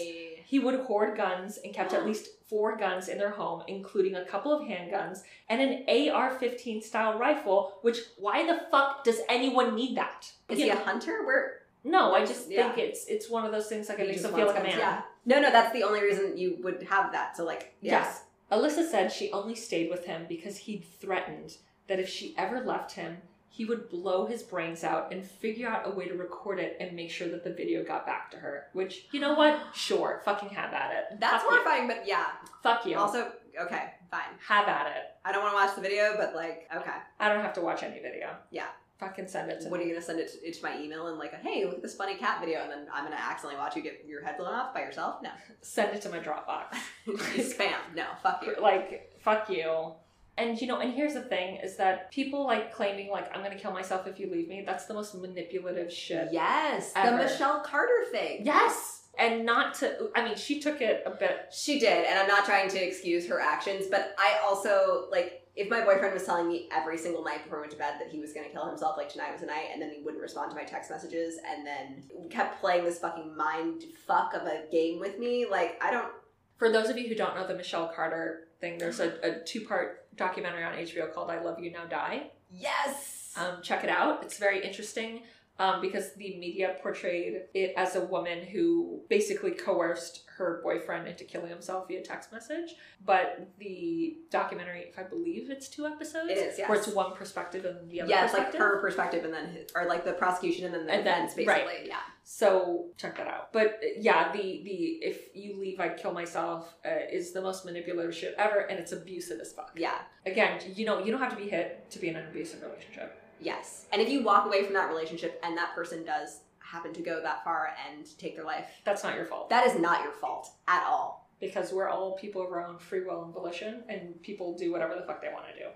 He 0.53 0.59
would 0.59 0.81
hoard 0.81 1.15
guns 1.15 1.59
and 1.63 1.75
kept 1.75 1.93
at 1.93 2.07
least 2.09 2.29
four 2.49 2.75
guns 2.79 3.09
in 3.09 3.19
their 3.19 3.29
home, 3.33 3.63
including 3.69 4.15
a 4.15 4.25
couple 4.25 4.51
of 4.51 4.63
handguns 4.67 5.19
and 5.51 5.61
an 5.61 5.85
AR 6.11 6.31
15 6.31 6.81
style 6.81 7.19
rifle, 7.19 7.75
which, 7.83 7.99
why 8.19 8.47
the 8.47 8.59
fuck 8.71 9.05
does 9.05 9.21
anyone 9.29 9.75
need 9.75 9.95
that? 9.99 10.33
Is 10.49 10.59
You 10.59 10.65
he 10.65 10.71
a 10.71 10.75
know- 10.75 10.81
hunter? 10.85 11.27
Where 11.27 11.61
No, 11.85 12.15
I 12.15 12.25
just 12.25 12.51
Yeah. 12.51 12.73
think 12.73 12.79
it's 12.89 13.05
it's 13.07 13.29
one 13.29 13.45
of 13.45 13.53
those 13.53 13.69
things 13.69 13.89
like 13.91 13.99
it 13.99 14.03
he 14.07 14.09
makes 14.09 14.23
just 14.23 14.35
feel 14.35 14.47
like 14.47 14.55
wants 14.57 14.75
a 14.75 14.77
man. 14.77 14.79
Yeah. 14.79 15.03
No, 15.27 15.41
no, 15.41 15.51
that's 15.51 15.73
the 15.75 15.83
only 15.83 16.01
reason 16.03 16.39
you 16.39 16.57
would 16.63 16.83
have 16.85 17.13
that. 17.13 17.37
So 17.37 17.45
like, 17.45 17.75
yeah. 17.83 17.93
Yes. 18.01 18.25
Alyssa 18.51 18.89
said 18.91 19.13
she 19.13 19.31
only 19.33 19.55
stayed 19.55 19.91
with 19.91 20.07
him 20.07 20.25
because 20.29 20.57
he'd 20.57 20.85
threatened 21.03 21.59
that 21.89 22.01
if 22.01 22.09
she 22.09 22.35
ever 22.39 22.61
left 22.61 22.93
him, 22.93 23.19
he 23.59 23.65
would 23.65 23.89
blow 23.89 24.25
his 24.25 24.45
brains 24.45 24.85
out 24.85 25.13
and 25.13 25.25
figure 25.25 25.69
out 25.69 25.83
a 25.85 25.91
way 25.91 26.07
to 26.07 26.15
record 26.15 26.61
it 26.61 26.77
and 26.79 26.95
make 26.95 27.11
sure 27.11 27.27
that 27.29 27.43
the 27.43 27.51
video 27.53 27.83
got 27.83 28.07
back 28.07 28.31
to 28.31 28.37
her. 28.37 28.67
Which, 28.73 29.07
you 29.11 29.19
know 29.19 29.35
what? 29.35 29.59
Sure, 29.75 30.21
fucking 30.25 30.51
have 30.51 30.73
at 30.73 30.93
it. 30.93 31.19
That's 31.19 31.43
Fuck 31.43 31.43
you. 31.43 31.49
horrifying, 31.59 31.89
but 31.89 32.07
yeah. 32.07 32.27
Fuck 32.63 32.87
you. 32.87 32.97
Also, 32.97 33.33
okay, 33.61 33.95
fine. 34.13 34.21
have 34.47 34.69
at 34.69 34.87
it. 34.87 35.03
I 35.25 35.33
don't 35.33 35.43
want 35.43 35.55
to 35.55 35.57
watch 35.57 35.75
the 35.75 35.81
video, 35.83 36.15
but 36.17 36.37
like, 36.37 36.69
okay. 36.77 36.99
I 37.19 37.29
don't 37.29 37.41
have 37.43 37.53
to 37.55 37.61
watch 37.61 37.83
any 37.83 37.99
video. 38.01 38.29
Yeah. 38.53 38.67
Fucking 39.01 39.27
send 39.27 39.51
it 39.51 39.61
to 39.63 39.69
What 39.71 39.81
me. 39.81 39.87
are 39.87 39.89
you 39.89 39.95
gonna 39.95 40.05
send 40.07 40.21
it 40.21 40.31
to, 40.41 40.53
to 40.53 40.63
my 40.63 40.79
email 40.81 41.09
and 41.09 41.19
like, 41.19 41.35
hey, 41.43 41.65
look 41.65 41.75
at 41.75 41.83
this 41.83 41.97
funny 41.97 42.15
cat 42.15 42.39
video, 42.41 42.61
and 42.63 42.71
then 42.71 42.87
I'm 42.95 43.03
gonna 43.03 43.17
accidentally 43.17 43.61
watch 43.61 43.75
you 43.75 43.83
get 43.83 44.05
your 44.07 44.23
head 44.25 44.37
blown 44.39 44.53
off 44.55 44.73
by 44.73 44.83
yourself? 44.83 45.17
No, 45.21 45.31
Send 45.63 45.97
it 45.97 46.03
to 46.03 46.09
my 46.11 46.21
Dropbox. 46.21 46.77
spam. 47.09 47.75
No, 47.97 48.05
fuck 48.23 48.45
you. 48.47 48.55
like, 48.61 49.13
fuck 49.21 49.51
you. 49.51 49.93
And 50.39 50.61
you 50.61 50.69
know, 50.69 50.79
and 50.79 50.95
here's 50.95 51.15
the 51.15 51.23
thing 51.23 51.57
is 51.57 51.77
that 51.77 52.11
people 52.13 52.45
like 52.45 52.73
claiming 52.73 53.11
like 53.11 53.37
I'm 53.37 53.43
gonna 53.43 53.59
kill 53.59 53.73
myself 53.73 54.07
if 54.07 54.21
you 54.21 54.31
leave 54.31 54.49
me, 54.49 54.63
that's 54.65 54.87
the 54.87 54.95
most 54.95 55.15
manipulative 55.15 55.93
shit. 55.93 56.29
Yes, 56.33 56.93
Ever. 56.95 57.17
the 57.17 57.25
Michelle 57.25 57.61
Carter 57.61 58.05
thing. 58.13 58.47
Yes. 58.47 58.95
And 59.19 59.45
not 59.45 59.75
to 59.81 60.11
I 60.15 60.25
mean, 60.25 60.37
she 60.37 60.61
took 60.61 60.81
it 60.81 61.03
a 61.05 61.11
bit 61.11 61.49
She 61.51 61.81
did, 61.81 62.07
and 62.07 62.17
I'm 62.19 62.29
not 62.29 62.45
trying 62.45 62.69
to 62.71 62.79
excuse 62.79 63.27
her 63.27 63.41
actions, 63.41 63.87
but 63.91 64.15
I 64.17 64.39
also 64.45 65.09
like 65.11 65.43
if 65.57 65.69
my 65.69 65.85
boyfriend 65.85 66.15
was 66.15 66.25
telling 66.25 66.47
me 66.47 66.69
every 66.73 66.97
single 66.97 67.25
night 67.25 67.43
before 67.43 67.59
we 67.59 67.63
went 67.63 67.73
to 67.73 67.79
bed 67.79 67.95
that 67.99 68.09
he 68.09 68.21
was 68.21 68.33
gonna 68.33 68.49
kill 68.49 68.65
himself, 68.69 68.97
like 68.97 69.09
tonight 69.09 69.33
was 69.33 69.41
the 69.41 69.49
night, 69.49 69.71
and 69.73 69.83
then 69.83 69.91
he 69.91 70.03
wouldn't 70.03 70.23
respond 70.23 70.51
to 70.53 70.57
my 70.57 70.63
text 70.63 70.89
messages, 70.89 71.39
and 71.45 71.67
then 71.67 72.05
kept 72.31 72.61
playing 72.61 72.85
this 72.85 73.01
fucking 73.01 73.37
mind 73.37 73.83
fuck 74.07 74.35
of 74.35 74.43
a 74.43 74.67
game 74.71 75.01
with 75.01 75.19
me, 75.19 75.47
like 75.51 75.83
I 75.83 75.91
don't. 75.91 76.13
for 76.59 76.71
those 76.71 76.89
of 76.89 76.97
you 76.97 77.09
who 77.09 77.17
don't 77.17 77.35
know 77.35 77.45
the 77.45 77.57
Michelle 77.57 77.89
Carter 77.89 78.48
thing, 78.61 78.79
there's 78.79 79.01
a, 79.01 79.15
a 79.23 79.41
two 79.45 79.63
part 79.63 80.07
documentary 80.17 80.65
on 80.65 80.75
HBO 80.75 81.13
called 81.13 81.31
I 81.31 81.43
Love 81.43 81.59
You 81.59 81.71
Now 81.71 81.85
Die. 81.87 82.31
Yes. 82.53 83.33
Um, 83.37 83.63
check 83.63 83.85
it 83.85 83.91
out. 83.91 84.23
It's 84.23 84.39
very 84.39 84.65
interesting 84.65 85.23
um, 85.59 85.81
because 85.81 86.15
the 86.15 86.37
media 86.39 86.77
portrayed 86.83 87.43
it 87.55 87.75
as 87.77 87.97
a 87.97 88.01
woman 88.05 88.45
who 88.47 89.01
basically 89.09 89.51
coerced 89.51 90.23
her 90.37 90.61
boyfriend 90.63 91.09
into 91.09 91.25
killing 91.25 91.49
himself 91.51 91.89
via 91.89 92.01
text 92.03 92.31
message. 92.33 92.75
But 93.05 93.49
the 93.59 94.19
documentary, 94.31 94.83
if 94.89 94.99
I 94.99 95.03
believe 95.03 95.51
it's 95.51 95.69
two 95.69 95.85
episodes, 95.87 96.31
It 96.31 96.39
is, 96.39 96.59
yes. 96.59 96.69
where 96.69 96.79
it's 96.79 96.87
one 96.89 97.13
perspective 97.15 97.65
and 97.65 97.91
the 97.91 98.03
other 98.03 98.11
yeah, 98.11 98.25
it's 98.25 98.35
like 98.35 98.55
her 98.55 98.79
perspective, 98.81 99.25
and 99.25 99.35
then 99.35 99.49
his, 99.49 99.71
or 99.75 99.87
like 99.87 100.05
the 100.05 100.13
prosecution, 100.13 100.67
and 100.67 100.75
then 100.75 100.87
the 100.87 100.93
And 100.93 101.07
then- 101.07 101.15
defense, 101.27 101.35
basically. 101.35 101.63
right. 101.79 101.87
Yeah. 101.87 101.97
So 102.31 102.89
check 102.99 103.17
that 103.17 103.27
out. 103.27 103.53
But 103.55 103.81
yeah, 103.99 104.31
the 104.33 104.39
the 104.63 104.99
if 105.03 105.35
you 105.35 105.59
leave, 105.59 105.81
I'd 105.81 105.97
kill 105.97 106.13
myself 106.13 106.75
uh, 106.85 106.91
is 107.11 107.33
the 107.33 107.41
most 107.41 107.65
manipulative 107.65 108.15
shit 108.15 108.35
ever, 108.37 108.59
and 108.61 108.79
it's 108.79 108.93
abusive 108.93 109.41
as 109.41 109.53
fuck. 109.53 109.73
Yeah. 109.77 109.99
Again, 110.27 110.61
you 110.75 110.85
know, 110.85 110.99
you 111.03 111.11
don't 111.11 111.21
have 111.23 111.31
to 111.37 111.43
be 111.43 111.49
hit 111.49 111.91
to 111.91 111.99
be 111.99 112.09
in 112.09 112.17
an 112.17 112.29
abusive 112.29 112.61
relationship. 112.63 113.19
Yes. 113.41 113.87
And 113.93 114.01
if 114.03 114.09
you 114.09 114.23
walk 114.23 114.47
away 114.47 114.65
from 114.65 114.75
that 114.75 114.89
relationship 114.89 115.41
and 115.45 115.57
that 115.57 115.75
person 115.75 116.05
does 116.05 116.41
happen 116.61 116.93
to 116.93 117.01
go 117.03 117.21
that 117.23 117.45
far 117.45 117.71
and 117.89 118.07
take 118.19 118.37
their 118.37 118.45
life, 118.45 118.67
That's 118.85 119.03
not 119.03 119.15
your 119.17 119.25
fault. 119.25 119.49
that 119.51 119.67
is 119.67 119.81
not 119.81 120.03
your 120.03 120.13
fault 120.13 120.51
at 120.67 120.85
all. 120.87 121.27
because 121.41 121.73
we're 121.73 121.89
all 121.89 122.17
people 122.19 122.43
of 122.45 122.51
our 122.53 122.67
own 122.67 122.79
free 122.79 123.05
will 123.05 123.23
and 123.23 123.33
volition, 123.33 123.85
and 123.89 124.21
people 124.23 124.57
do 124.59 124.73
whatever 124.73 124.97
the 124.97 125.03
fuck 125.07 125.23
they 125.23 125.33
want 125.33 125.47
to 125.47 125.55
do. 125.59 125.69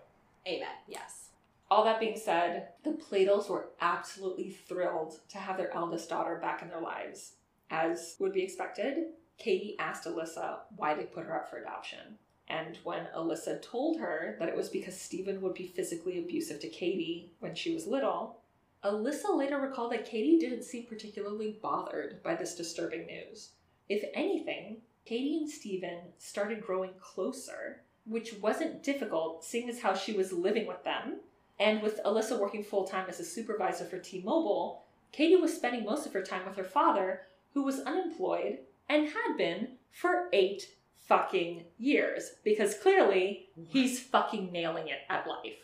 Amen. 0.47 0.75
Yes. 0.89 1.29
All 1.71 1.85
that 1.85 2.01
being 2.01 2.19
said, 2.19 2.71
the 2.83 2.91
Pladls 2.91 3.49
were 3.49 3.69
absolutely 3.81 4.51
thrilled 4.51 5.21
to 5.31 5.39
have 5.39 5.57
their 5.57 5.73
eldest 5.73 6.09
daughter 6.11 6.37
back 6.43 6.63
in 6.63 6.69
their 6.69 6.81
lives. 6.81 7.35
As 7.71 8.17
would 8.19 8.33
be 8.33 8.43
expected, 8.43 9.05
Katie 9.39 9.77
asked 9.79 10.05
Alyssa 10.05 10.59
why 10.77 10.95
they 10.95 11.05
put 11.05 11.25
her 11.27 11.35
up 11.37 11.49
for 11.49 11.59
adoption. 11.59 12.19
And 12.49 12.79
when 12.85 13.07
Alyssa 13.17 13.63
told 13.63 13.99
her 13.99 14.37
that 14.39 14.49
it 14.49 14.57
was 14.57 14.69
because 14.69 15.01
Steven 15.01 15.41
would 15.41 15.55
be 15.55 15.67
physically 15.67 16.19
abusive 16.19 16.61
to 16.61 16.69
Katie 16.69 17.31
when 17.41 17.55
she 17.55 17.73
was 17.73 17.87
little, 17.87 18.39
Alyssa 18.85 19.37
later 19.37 19.59
recalled 19.59 19.93
that 19.93 20.05
Katie 20.05 20.39
didn't 20.39 20.65
seem 20.65 20.87
particularly 20.87 21.59
bothered 21.63 22.23
by 22.23 22.35
this 22.35 22.55
disturbing 22.55 23.07
news. 23.07 23.51
If 23.89 24.05
anything, 24.13 24.79
Katie 25.05 25.37
and 25.37 25.49
Steven 25.49 25.99
started 26.19 26.65
growing 26.65 26.91
closer, 27.01 27.83
which 28.05 28.35
wasn't 28.35 28.83
difficult 28.83 29.45
seeing 29.45 29.69
as 29.69 29.81
how 29.81 29.95
she 29.95 30.13
was 30.13 30.33
living 30.33 30.67
with 30.67 30.83
them. 30.85 31.21
And 31.61 31.81
with 31.81 32.03
Alyssa 32.05 32.39
working 32.39 32.65
full 32.65 32.85
time 32.85 33.07
as 33.09 33.21
a 33.21 33.25
supervisor 33.25 33.85
for 33.85 33.99
T 33.99 34.21
Mobile, 34.25 34.83
Katie 35.13 35.37
was 35.37 35.55
spending 35.55 35.85
most 35.85 36.07
of 36.07 36.13
her 36.13 36.23
time 36.23 36.47
with 36.47 36.57
her 36.57 36.65
father, 36.65 37.23
who 37.55 37.63
was 37.63 37.81
unemployed 37.81 38.59
and 38.89 39.09
had 39.09 39.37
been 39.37 39.69
for 39.91 40.29
eight 40.33 40.75
fucking 41.17 41.65
years. 41.79 42.31
Because 42.45 42.75
clearly, 42.75 43.49
he's 43.69 44.01
fucking 44.01 44.51
nailing 44.53 44.89
it 44.89 45.01
at 45.09 45.27
life. 45.27 45.59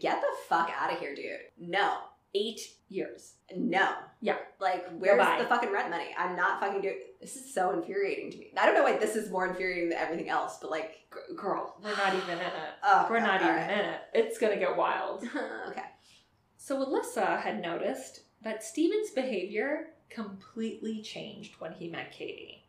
Get 0.00 0.20
the 0.20 0.26
fuck 0.48 0.70
out 0.78 0.92
of 0.92 0.98
here, 0.98 1.14
dude. 1.14 1.40
No. 1.58 1.98
Eight 2.34 2.60
years. 2.88 3.34
No. 3.54 3.90
Yeah. 4.22 4.36
Like, 4.60 4.86
where's 4.98 5.18
Bye-bye. 5.18 5.42
the 5.42 5.48
fucking 5.48 5.70
rent 5.72 5.90
money? 5.90 6.14
I'm 6.16 6.34
not 6.36 6.60
fucking 6.60 6.80
doing. 6.80 6.96
This 7.20 7.36
is 7.36 7.52
so 7.52 7.70
infuriating 7.72 8.30
to 8.30 8.38
me. 8.38 8.52
I 8.56 8.64
don't 8.64 8.74
know 8.74 8.82
why 8.84 8.96
this 8.96 9.16
is 9.16 9.30
more 9.30 9.46
infuriating 9.46 9.90
than 9.90 9.98
everything 9.98 10.28
else, 10.30 10.58
but 10.60 10.70
like, 10.70 10.92
G- 11.12 11.34
girl, 11.36 11.76
we're 11.82 11.96
not 11.96 12.14
even 12.14 12.30
in 12.30 12.38
it. 12.38 12.52
oh, 12.82 13.06
We're 13.10 13.20
God, 13.20 13.26
not 13.26 13.42
even 13.42 13.54
right. 13.54 13.70
in 13.70 13.78
it. 13.80 14.00
It's 14.14 14.38
gonna 14.38 14.56
get 14.56 14.76
wild. 14.76 15.24
okay. 15.68 15.82
So 16.56 16.84
Alyssa 16.84 17.40
had 17.42 17.60
noticed 17.60 18.20
that 18.42 18.64
Steven's 18.64 19.10
behavior 19.10 19.88
completely 20.08 21.02
changed 21.02 21.56
when 21.58 21.72
he 21.72 21.88
met 21.88 22.12
Katie. 22.12 22.61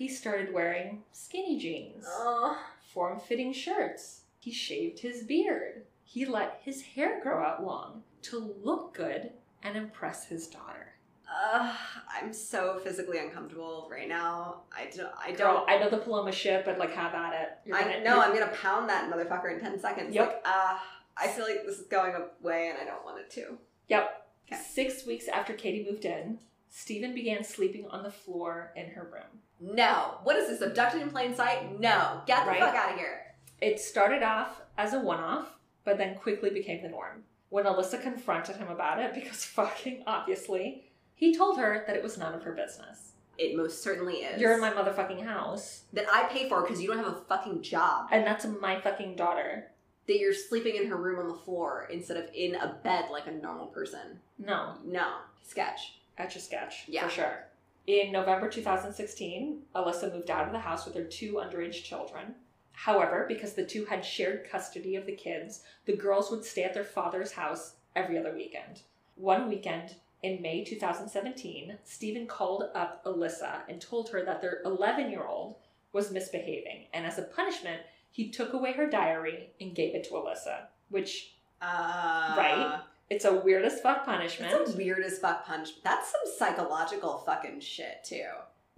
He 0.00 0.08
started 0.08 0.54
wearing 0.54 1.02
skinny 1.12 1.58
jeans, 1.58 2.06
Oh. 2.08 2.56
form 2.94 3.20
fitting 3.20 3.52
shirts. 3.52 4.22
He 4.38 4.50
shaved 4.50 5.00
his 5.00 5.24
beard. 5.24 5.84
He 6.04 6.24
let 6.24 6.62
his 6.64 6.80
hair 6.80 7.20
grow 7.22 7.44
out 7.44 7.62
long 7.66 8.02
to 8.22 8.38
look 8.62 8.94
good 8.94 9.32
and 9.62 9.76
impress 9.76 10.24
his 10.24 10.48
daughter. 10.48 10.94
Uh, 11.30 11.76
I'm 12.10 12.32
so 12.32 12.78
physically 12.78 13.18
uncomfortable 13.18 13.88
right 13.92 14.08
now. 14.08 14.62
I 14.74 14.86
don't. 14.86 15.12
I 15.22 15.32
Girl, 15.32 15.66
don't. 15.66 15.68
I 15.70 15.76
know 15.78 15.90
the 15.90 15.98
Paloma 15.98 16.32
shit, 16.32 16.64
but 16.64 16.78
like, 16.78 16.94
have 16.94 17.12
at 17.12 17.34
it. 17.34 17.48
You're 17.66 17.76
I 17.76 17.82
gonna- 17.82 18.02
know 18.02 18.20
I'm 18.22 18.32
gonna 18.32 18.56
pound 18.56 18.88
that 18.88 19.12
motherfucker 19.12 19.52
in 19.52 19.60
ten 19.60 19.78
seconds. 19.78 20.14
Yep. 20.14 20.26
Like, 20.26 20.42
uh, 20.46 20.78
I 21.18 21.28
feel 21.28 21.44
like 21.44 21.66
this 21.66 21.78
is 21.78 21.86
going 21.88 22.14
away, 22.14 22.70
and 22.70 22.78
I 22.78 22.84
don't 22.86 23.04
want 23.04 23.20
it 23.20 23.28
to. 23.32 23.58
Yep. 23.88 24.28
Okay. 24.46 24.62
Six 24.62 25.04
weeks 25.04 25.28
after 25.28 25.52
Katie 25.52 25.86
moved 25.88 26.06
in, 26.06 26.38
Steven 26.70 27.12
began 27.14 27.42
sleeping 27.44 27.86
on 27.90 28.02
the 28.02 28.10
floor 28.10 28.72
in 28.76 28.86
her 28.90 29.02
room. 29.12 29.40
No. 29.74 30.18
What 30.22 30.36
is 30.36 30.48
this? 30.48 30.60
Abducted 30.66 31.02
in 31.02 31.10
plain 31.10 31.34
sight? 31.34 31.78
No. 31.80 32.22
Get 32.26 32.44
the 32.44 32.50
Right. 32.52 32.60
fuck 32.60 32.74
out 32.74 32.92
of 32.92 32.98
here. 32.98 33.34
It 33.60 33.78
started 33.80 34.22
off 34.22 34.62
as 34.78 34.94
a 34.94 35.00
one 35.00 35.18
off, 35.20 35.58
but 35.84 35.98
then 35.98 36.14
quickly 36.16 36.50
became 36.50 36.82
the 36.82 36.88
norm. 36.88 37.24
When 37.50 37.64
Alyssa 37.64 38.00
confronted 38.00 38.56
him 38.56 38.68
about 38.68 39.00
it, 39.00 39.12
because 39.12 39.44
fucking 39.56 40.04
obviously, 40.06 40.90
he 41.14 41.34
told 41.36 41.58
her 41.58 41.84
that 41.86 41.96
it 41.96 42.02
was 42.02 42.16
none 42.16 42.34
of 42.34 42.44
her 42.44 42.52
business. 42.52 43.12
It 43.36 43.56
most 43.56 43.82
certainly 43.82 44.16
is. 44.18 44.40
You're 44.40 44.52
in 44.54 44.60
my 44.60 44.70
motherfucking 44.70 45.24
house, 45.24 45.84
that 45.92 46.04
I 46.12 46.24
pay 46.24 46.48
for 46.48 46.62
because 46.62 46.80
you 46.80 46.88
don't 46.88 46.98
have 46.98 47.06
a 47.08 47.20
fucking 47.28 47.62
job. 47.62 48.08
and 48.12 48.24
that's 48.26 48.44
my 48.46 48.80
fucking 48.80 49.16
daughter. 49.16 49.70
That 50.06 50.18
you're 50.18 50.32
sleeping 50.34 50.76
in 50.76 50.86
her 50.88 50.96
room 50.96 51.18
on 51.20 51.28
the 51.28 51.34
floor 51.34 51.88
instead 51.90 52.16
of 52.16 52.28
in 52.34 52.54
a 52.54 52.78
bed 52.82 53.06
like 53.10 53.26
a 53.26 53.30
normal 53.32 53.66
person. 53.66 54.20
No, 54.38 54.74
No. 54.84 55.18
Sketch. 55.42 55.99
Etch 56.20 56.36
a 56.36 56.40
sketch, 56.40 56.84
Yeah. 56.88 57.04
for 57.04 57.10
sure. 57.10 57.46
In 57.86 58.12
November 58.12 58.48
2016, 58.48 59.62
Alyssa 59.74 60.12
moved 60.12 60.30
out 60.30 60.46
of 60.46 60.52
the 60.52 60.58
house 60.60 60.84
with 60.84 60.94
her 60.94 61.04
two 61.04 61.34
underage 61.34 61.82
children. 61.82 62.34
However, 62.72 63.24
because 63.26 63.54
the 63.54 63.64
two 63.64 63.86
had 63.86 64.04
shared 64.04 64.48
custody 64.48 64.96
of 64.96 65.06
the 65.06 65.16
kids, 65.16 65.64
the 65.86 65.96
girls 65.96 66.30
would 66.30 66.44
stay 66.44 66.62
at 66.62 66.74
their 66.74 66.84
father's 66.84 67.32
house 67.32 67.76
every 67.96 68.18
other 68.18 68.34
weekend. 68.34 68.82
One 69.16 69.48
weekend 69.48 69.96
in 70.22 70.40
May 70.42 70.62
2017, 70.64 71.78
Steven 71.84 72.26
called 72.26 72.64
up 72.74 73.02
Alyssa 73.04 73.62
and 73.68 73.80
told 73.80 74.10
her 74.10 74.22
that 74.24 74.40
their 74.42 74.60
11 74.64 75.10
year 75.10 75.24
old 75.26 75.56
was 75.92 76.10
misbehaving, 76.12 76.86
and 76.92 77.04
as 77.06 77.18
a 77.18 77.22
punishment, 77.22 77.82
he 78.12 78.28
took 78.30 78.52
away 78.52 78.72
her 78.72 78.88
diary 78.88 79.50
and 79.60 79.74
gave 79.74 79.94
it 79.94 80.04
to 80.04 80.10
Alyssa, 80.10 80.66
which 80.90 81.34
Uh, 81.62 82.34
Right. 82.38 82.80
It's 83.10 83.24
a 83.24 83.34
weird 83.34 83.64
as 83.64 83.80
fuck 83.80 84.04
punishment. 84.06 84.52
That's 84.52 84.72
a 84.74 84.76
weird 84.76 85.02
as 85.02 85.18
fuck 85.18 85.44
punch. 85.46 85.82
That's 85.82 86.10
some 86.10 86.20
psychological 86.38 87.18
fucking 87.26 87.60
shit 87.60 88.04
too. 88.04 88.24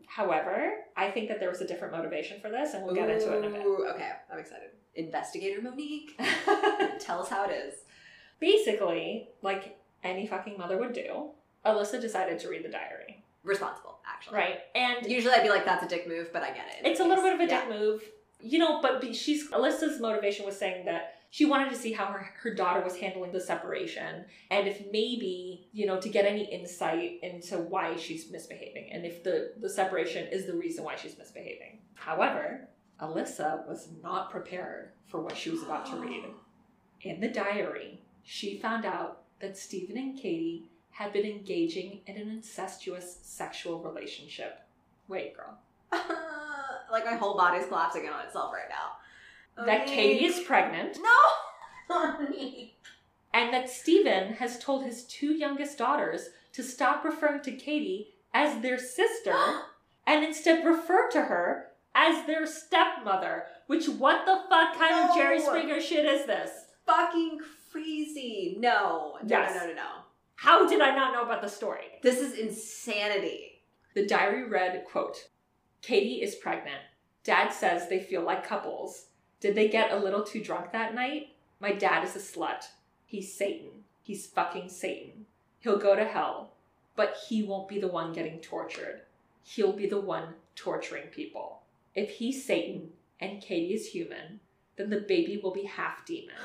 However, 0.09 0.73
I 0.97 1.11
think 1.11 1.29
that 1.29 1.39
there 1.41 1.49
was 1.49 1.61
a 1.61 1.67
different 1.67 1.95
motivation 1.95 2.41
for 2.41 2.51
this, 2.51 2.75
and 2.75 2.85
we'll 2.85 2.95
get 2.95 3.09
into 3.09 3.33
it 3.33 3.39
in 3.39 3.45
a 3.45 3.51
bit. 3.51 3.65
Ooh, 3.65 3.87
Okay, 3.95 4.11
I'm 4.33 4.39
excited. 4.39 4.71
Investigator 4.95 5.63
Monique, 5.63 6.19
tell 7.01 7.23
us 7.23 7.29
how 7.31 7.49
it 7.49 7.53
is. 7.53 7.75
Basically, 8.41 9.29
like 9.41 9.79
any 10.03 10.27
fucking 10.27 10.59
mother 10.59 10.77
would 10.79 10.93
do, 10.93 11.31
Alyssa 11.65 12.01
decided 12.01 12.39
to 12.41 12.49
read 12.49 12.65
the 12.65 12.69
diary. 12.69 13.23
Responsible, 13.45 13.99
actually. 14.07 14.37
Right. 14.39 14.59
And 14.75 15.07
Usually 15.07 15.33
I'd 15.35 15.43
be 15.43 15.49
like, 15.49 15.65
that's 15.65 15.85
a 15.85 15.89
dick 15.89 16.07
move, 16.09 16.33
but 16.33 16.43
I 16.43 16.49
get 16.49 16.67
it. 16.79 16.87
it's 16.87 17.01
a 17.01 17.05
little 17.05 17.25
bit 17.25 17.35
of 17.35 17.41
a 17.41 17.47
dick 17.47 17.69
move. 17.69 18.03
You 18.41 18.59
know, 18.59 18.81
but 18.83 19.01
be- 19.01 19.15
she's 19.15 19.49
Alyssa's 19.51 20.01
motivation 20.01 20.45
was 20.45 20.59
saying 20.59 20.85
that 20.87 21.15
she 21.33 21.47
wanted 21.47 21.71
to 21.71 21.77
see 21.77 21.93
how 21.93 22.05
her, 22.05 22.31
her 22.43 22.53
daughter 22.53 22.83
was 22.83 22.95
handling 22.95 23.33
the 23.33 23.41
separation 23.41 24.27
and 24.51 24.69
if 24.69 24.83
maybe, 24.93 25.67
you 25.73 25.87
know, 25.87 25.99
to 25.99 26.11
get 26.11 26.27
any 26.27 26.45
insight 26.45 27.21
into 27.23 27.57
why 27.57 27.97
she's 27.97 28.31
misbehaving 28.31 28.93
and 28.93 29.07
if 29.07 29.25
the, 29.25 29.55
the 29.59 29.69
separation 29.71 30.29
is 30.31 30.45
the 30.45 30.53
reason 30.53 30.85
why 30.85 30.95
she's 30.95 31.17
misbehaving. 31.17 31.79
However, 31.95 32.69
Alyssa 33.01 33.67
was 33.67 33.89
not 34.03 34.31
prepared 34.31 34.91
for 35.07 35.23
what 35.23 35.35
she 35.35 35.49
was 35.49 35.63
about 35.63 35.87
to 35.87 35.97
read. 35.97 36.27
In 37.01 37.19
the 37.19 37.29
diary, 37.29 38.03
she 38.23 38.59
found 38.59 38.85
out 38.85 39.23
that 39.41 39.57
Steven 39.57 39.97
and 39.97 40.19
Katie 40.19 40.67
had 40.91 41.15
been 41.15 41.25
engaging 41.25 42.01
in 42.07 42.19
an 42.19 42.29
incestuous 42.29 43.19
sexual 43.23 43.83
relationship. 43.83 44.61
Wait, 45.09 45.35
girl. 45.35 45.59
like 46.93 47.07
my 47.07 47.15
whole 47.15 47.39
body's 47.39 47.67
collapsing 47.67 48.05
in 48.05 48.13
on 48.13 48.27
itself 48.27 48.53
right 48.53 48.69
now. 48.69 49.02
That 49.57 49.87
Katie 49.87 50.25
is 50.25 50.41
pregnant 50.41 50.99
No! 51.03 52.09
And 53.35 53.53
that 53.53 53.71
Steven 53.71 54.35
has 54.35 54.59
told 54.59 54.85
his 54.85 55.05
two 55.05 55.33
youngest 55.33 55.79
daughters 55.79 56.29
to 56.53 56.63
stop 56.63 57.03
referring 57.05 57.41
to 57.43 57.53
Katie 57.53 58.09
as 58.35 58.61
their 58.61 58.79
sister 58.79 59.35
and 60.07 60.23
instead 60.25 60.67
refer 60.67 61.09
to 61.11 61.23
her 61.23 61.69
as 61.95 62.27
their 62.27 62.47
stepmother. 62.47 63.45
Which, 63.69 63.89
what 63.89 64.27
the 64.27 64.41
fuck 64.51 64.77
kind 64.77 65.09
of 65.09 65.17
Jerry 65.17 65.39
No. 65.39 65.47
Springer 65.47 65.81
shit 65.81 66.05
is 66.05 66.27
this? 66.27 66.51
Fucking 66.87 67.39
crazy. 67.71 68.57
No. 68.59 69.15
No, 69.23 69.29
Yes. 69.29 69.55
no, 69.55 69.61
no, 69.63 69.67
no, 69.69 69.75
no. 69.75 69.89
How 70.35 70.69
did 70.69 70.81
I 70.83 70.95
not 70.95 71.15
know 71.15 71.23
about 71.23 71.41
the 71.41 71.49
story? 71.49 71.85
This 72.03 72.19
is 72.21 72.39
insanity. 72.39 73.63
The 73.95 74.07
diary 74.07 74.49
read, 74.49 74.85
quote, 74.91 75.29
Katie 75.81 76.21
is 76.23 76.35
pregnant. 76.35 76.81
Dad 77.25 77.51
says 77.53 77.89
they 77.89 78.01
feel 78.01 78.23
like 78.23 78.47
couples. 78.47 79.07
Did 79.43 79.57
they 79.57 79.69
get 79.69 79.91
a 79.91 79.99
little 79.99 80.23
too 80.23 80.41
drunk 80.41 80.71
that 80.71 80.95
night? 80.95 81.31
My 81.59 81.73
dad 81.73 82.05
is 82.05 82.15
a 82.15 82.21
slut. 82.21 82.69
He's 83.05 83.35
Satan. 83.35 83.83
He's 84.01 84.25
fucking 84.25 84.69
Satan. 84.69 85.27
He'll 85.59 85.79
go 85.79 85.97
to 85.97 86.05
hell, 86.05 86.53
but 86.95 87.17
he 87.29 87.43
won't 87.43 87.69
be 87.69 87.81
the 87.81 87.89
one 87.89 88.13
getting 88.13 88.39
tortured. 88.39 89.03
He'll 89.43 89.73
be 89.73 89.89
the 89.89 90.01
one 90.01 90.35
torturing 90.55 91.09
people. 91.09 91.63
If 91.93 92.11
he's 92.11 92.45
Satan 92.45 92.91
and 93.21 93.43
Katie 93.43 93.75
is 93.75 93.89
human, 93.89 94.39
then 94.77 94.91
the 94.91 95.01
baby 95.01 95.41
will 95.43 95.53
be 95.53 95.65
half 95.65 96.07
demon. 96.07 96.37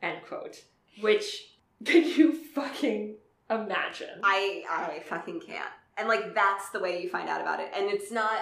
End 0.00 0.22
quote. 0.26 0.62
Which, 1.02 1.50
can 1.84 2.04
you 2.04 2.32
fucking 2.32 3.16
imagine? 3.50 4.20
I 4.22 4.64
I 4.70 5.02
fucking 5.04 5.40
can't. 5.40 5.68
And 5.98 6.08
like 6.08 6.34
that's 6.34 6.70
the 6.70 6.80
way 6.80 7.02
you 7.02 7.10
find 7.10 7.28
out 7.28 7.42
about 7.42 7.60
it. 7.60 7.70
And 7.76 7.90
it's 7.90 8.10
not 8.10 8.40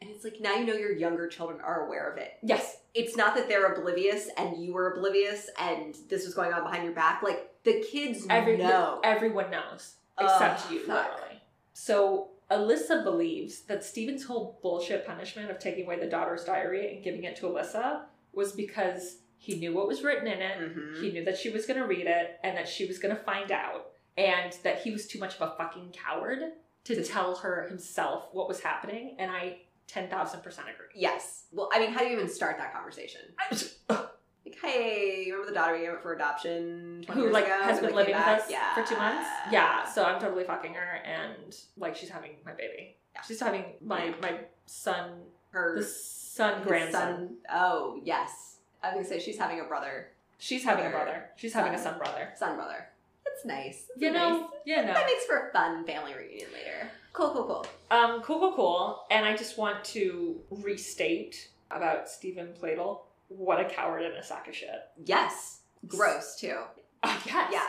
and 0.00 0.10
it's 0.10 0.24
like 0.24 0.40
now 0.40 0.54
you 0.54 0.66
know 0.66 0.74
your 0.74 0.92
younger 0.92 1.26
children 1.28 1.60
are 1.60 1.86
aware 1.86 2.10
of 2.10 2.18
it. 2.18 2.32
yes, 2.42 2.78
It's 2.94 3.16
not 3.16 3.34
that 3.34 3.48
they're 3.48 3.72
oblivious 3.72 4.28
and 4.36 4.56
you 4.62 4.72
were 4.72 4.92
oblivious 4.94 5.48
and 5.60 5.96
this 6.08 6.24
was 6.24 6.34
going 6.34 6.52
on 6.52 6.62
behind 6.62 6.84
your 6.84 6.92
back. 6.94 7.22
Like 7.22 7.50
the 7.64 7.84
kids 7.90 8.26
Every, 8.30 8.56
know. 8.56 9.00
Everyone 9.04 9.50
knows, 9.50 9.94
except 10.20 10.66
Ugh, 10.66 10.72
you, 10.72 10.80
fuck. 10.86 11.10
literally. 11.12 11.40
So 11.72 12.28
Alyssa 12.50 13.04
believes 13.04 13.60
that 13.62 13.84
Steven's 13.84 14.24
whole 14.24 14.58
bullshit 14.62 15.06
punishment 15.06 15.50
of 15.50 15.58
taking 15.58 15.84
away 15.84 15.98
the 16.00 16.06
daughter's 16.06 16.44
diary 16.44 16.94
and 16.94 17.04
giving 17.04 17.24
it 17.24 17.36
to 17.36 17.46
Alyssa 17.46 18.02
was 18.32 18.52
because 18.52 19.18
he 19.36 19.58
knew 19.58 19.74
what 19.74 19.86
was 19.86 20.02
written 20.02 20.26
in 20.26 20.40
it. 20.40 20.58
Mhm. 20.58 21.00
He 21.02 21.12
knew 21.12 21.24
that 21.24 21.36
she 21.38 21.50
was 21.50 21.66
going 21.66 21.78
to 21.78 21.86
read 21.86 22.06
it 22.06 22.38
and 22.42 22.56
that 22.56 22.68
she 22.68 22.86
was 22.86 22.98
going 22.98 23.14
to 23.14 23.22
find 23.22 23.52
out, 23.52 23.90
and 24.16 24.52
that 24.64 24.80
he 24.82 24.90
was 24.90 25.06
too 25.06 25.18
much 25.20 25.36
of 25.36 25.42
a 25.42 25.56
fucking 25.56 25.92
coward 25.92 26.40
to 26.84 27.04
tell 27.04 27.36
her 27.36 27.68
himself 27.68 28.28
what 28.32 28.48
was 28.48 28.60
happening. 28.60 29.14
And 29.18 29.30
I 29.30 29.58
10,000% 29.92 30.36
agree. 30.44 30.86
Yes. 30.94 31.44
Well, 31.52 31.68
I 31.72 31.78
mean, 31.80 31.92
how 31.92 32.00
do 32.00 32.06
you 32.06 32.12
even 32.16 32.28
start 32.28 32.58
that 32.58 32.72
conversation? 32.72 33.20
Like, 34.44 34.56
hey, 34.62 35.26
remember 35.30 35.48
the 35.50 35.54
daughter 35.54 35.74
we 35.74 35.80
gave 35.80 35.90
up 35.90 36.02
for 36.02 36.14
adoption 36.14 37.02
20 37.04 37.20
Who 37.20 37.30
like 37.30 37.44
ago? 37.44 37.58
has 37.64 37.80
been 37.80 37.90
like, 37.90 38.06
living 38.06 38.14
with 38.14 38.24
us 38.24 38.42
yeah. 38.50 38.74
for 38.74 38.82
two 38.82 38.96
months? 38.96 39.28
Yeah, 39.52 39.84
so 39.84 40.04
I'm 40.04 40.18
totally 40.18 40.44
fucking 40.44 40.72
her, 40.72 41.02
and 41.04 41.54
like 41.76 41.94
she's 41.94 42.08
having 42.08 42.30
my 42.46 42.52
baby. 42.52 42.96
Yeah. 43.14 43.20
She's 43.28 43.40
having 43.40 43.64
my 43.84 44.14
my 44.22 44.38
son, 44.64 45.10
Her 45.50 45.76
the 45.76 45.84
son 45.84 46.62
grandson. 46.62 46.92
son- 46.92 47.36
Oh, 47.52 48.00
yes. 48.04 48.56
I 48.82 48.96
was 48.96 49.06
to 49.08 49.14
say 49.14 49.20
she's 49.20 49.36
having 49.36 49.60
a 49.60 49.64
brother, 49.64 50.08
She's 50.38 50.64
having 50.64 50.86
a 50.86 50.90
Brother. 50.90 51.04
brother. 51.10 51.30
She's 51.36 51.52
having 51.52 51.74
a 51.74 51.76
Son. 51.78 51.92
son 51.92 51.98
brother. 51.98 52.32
son 52.36 52.56
brother. 52.56 52.88
That's 53.26 53.44
nice. 53.44 53.82
That's 53.88 54.00
You 54.00 54.12
know, 54.12 54.40
nice. 54.40 54.50
you 54.64 54.76
know. 54.76 54.94
That 54.94 55.04
makes 55.06 55.26
for 55.26 55.48
a 55.48 55.52
fun 55.52 55.84
family 55.84 56.14
reunion 56.14 56.48
later. 56.54 56.88
Cool, 57.18 57.30
cool, 57.30 57.44
cool. 57.46 57.66
Um, 57.90 58.22
cool, 58.22 58.38
cool, 58.38 58.52
cool. 58.52 59.02
And 59.10 59.26
I 59.26 59.36
just 59.36 59.58
want 59.58 59.82
to 59.86 60.36
restate 60.50 61.48
about 61.68 62.08
Steven 62.08 62.50
Pladl. 62.62 63.00
What 63.26 63.58
a 63.58 63.64
coward 63.64 64.04
and 64.04 64.14
a 64.14 64.22
sack 64.22 64.46
of 64.46 64.54
shit. 64.54 64.70
Yes. 65.04 65.62
Gross, 65.88 66.36
too. 66.38 66.58
Uh, 67.02 67.18
yes. 67.26 67.50
Yeah. 67.52 67.66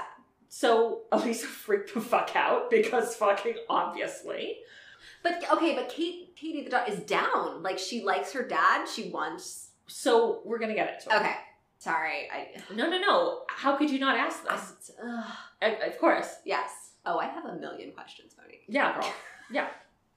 So 0.50 1.02
Alyssa 1.12 1.46
freaked 1.46 1.96
the 1.96 2.02
fuck 2.02 2.36
out 2.36 2.70
because 2.70 3.16
fucking 3.16 3.56
obviously. 3.68 4.58
But 5.24 5.44
okay, 5.54 5.74
but 5.74 5.90
Kate, 5.90 6.36
Katie 6.36 6.64
the 6.64 6.70
dog 6.70 6.88
is 6.88 7.00
down. 7.00 7.64
Like 7.64 7.80
she 7.80 8.04
likes 8.04 8.32
her 8.34 8.44
dad. 8.48 8.86
She 8.88 9.10
wants. 9.10 9.70
So 9.88 10.42
we're 10.46 10.60
gonna 10.60 10.76
get 10.76 10.90
it. 10.90 11.12
Okay, 11.12 11.36
sorry. 11.80 12.30
I. 12.32 12.50
No, 12.76 12.88
no, 12.88 13.00
no. 13.00 13.42
How 13.50 13.76
could 13.76 13.90
you 13.90 14.00
not 14.00 14.16
ask 14.16 14.44
I 14.48 14.56
this? 14.56 14.92
Uh, 15.04 15.88
Of 15.88 15.98
course. 15.98 16.36
yes. 16.46 16.92
Oh, 17.04 17.18
I 17.18 17.26
have 17.26 17.46
a 17.46 17.56
million 17.56 17.92
questions, 17.94 18.36
Monique. 18.38 18.64
Yeah, 18.68 18.94
girl. 18.94 19.12
Yeah. 19.52 19.68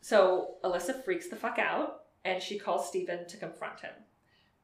So 0.00 0.54
Alyssa 0.64 1.04
freaks 1.04 1.28
the 1.28 1.36
fuck 1.36 1.58
out 1.58 2.04
and 2.24 2.42
she 2.42 2.58
calls 2.58 2.88
Steven 2.88 3.26
to 3.28 3.36
confront 3.36 3.80
him. 3.80 3.92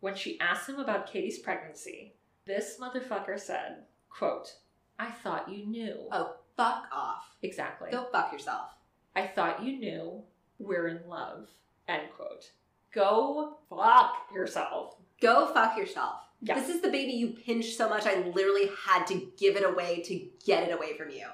When 0.00 0.14
she 0.14 0.38
asks 0.40 0.68
him 0.68 0.78
about 0.78 1.10
Katie's 1.10 1.38
pregnancy, 1.38 2.14
this 2.46 2.78
motherfucker 2.80 3.38
said, 3.38 3.84
quote, 4.08 4.54
I 4.98 5.10
thought 5.10 5.50
you 5.50 5.66
knew. 5.66 6.08
Oh, 6.12 6.36
fuck 6.56 6.84
off. 6.92 7.36
Exactly. 7.42 7.90
Go 7.90 8.06
fuck 8.10 8.32
yourself. 8.32 8.70
I 9.14 9.26
thought 9.26 9.62
you 9.62 9.78
knew. 9.78 10.22
We're 10.58 10.88
in 10.88 11.00
love. 11.08 11.48
End 11.88 12.08
quote. 12.16 12.50
Go 12.92 13.58
fuck 13.70 14.14
yourself. 14.34 14.96
Go 15.20 15.52
fuck 15.52 15.76
yourself. 15.76 16.16
Yeah. 16.40 16.54
This 16.54 16.68
is 16.68 16.80
the 16.80 16.90
baby 16.90 17.12
you 17.12 17.30
pinched 17.30 17.76
so 17.76 17.88
much 17.88 18.06
I 18.06 18.22
literally 18.34 18.70
had 18.86 19.06
to 19.08 19.28
give 19.36 19.56
it 19.56 19.64
away 19.64 20.02
to 20.02 20.26
get 20.44 20.68
it 20.68 20.72
away 20.72 20.96
from 20.96 21.10
you. 21.10 21.26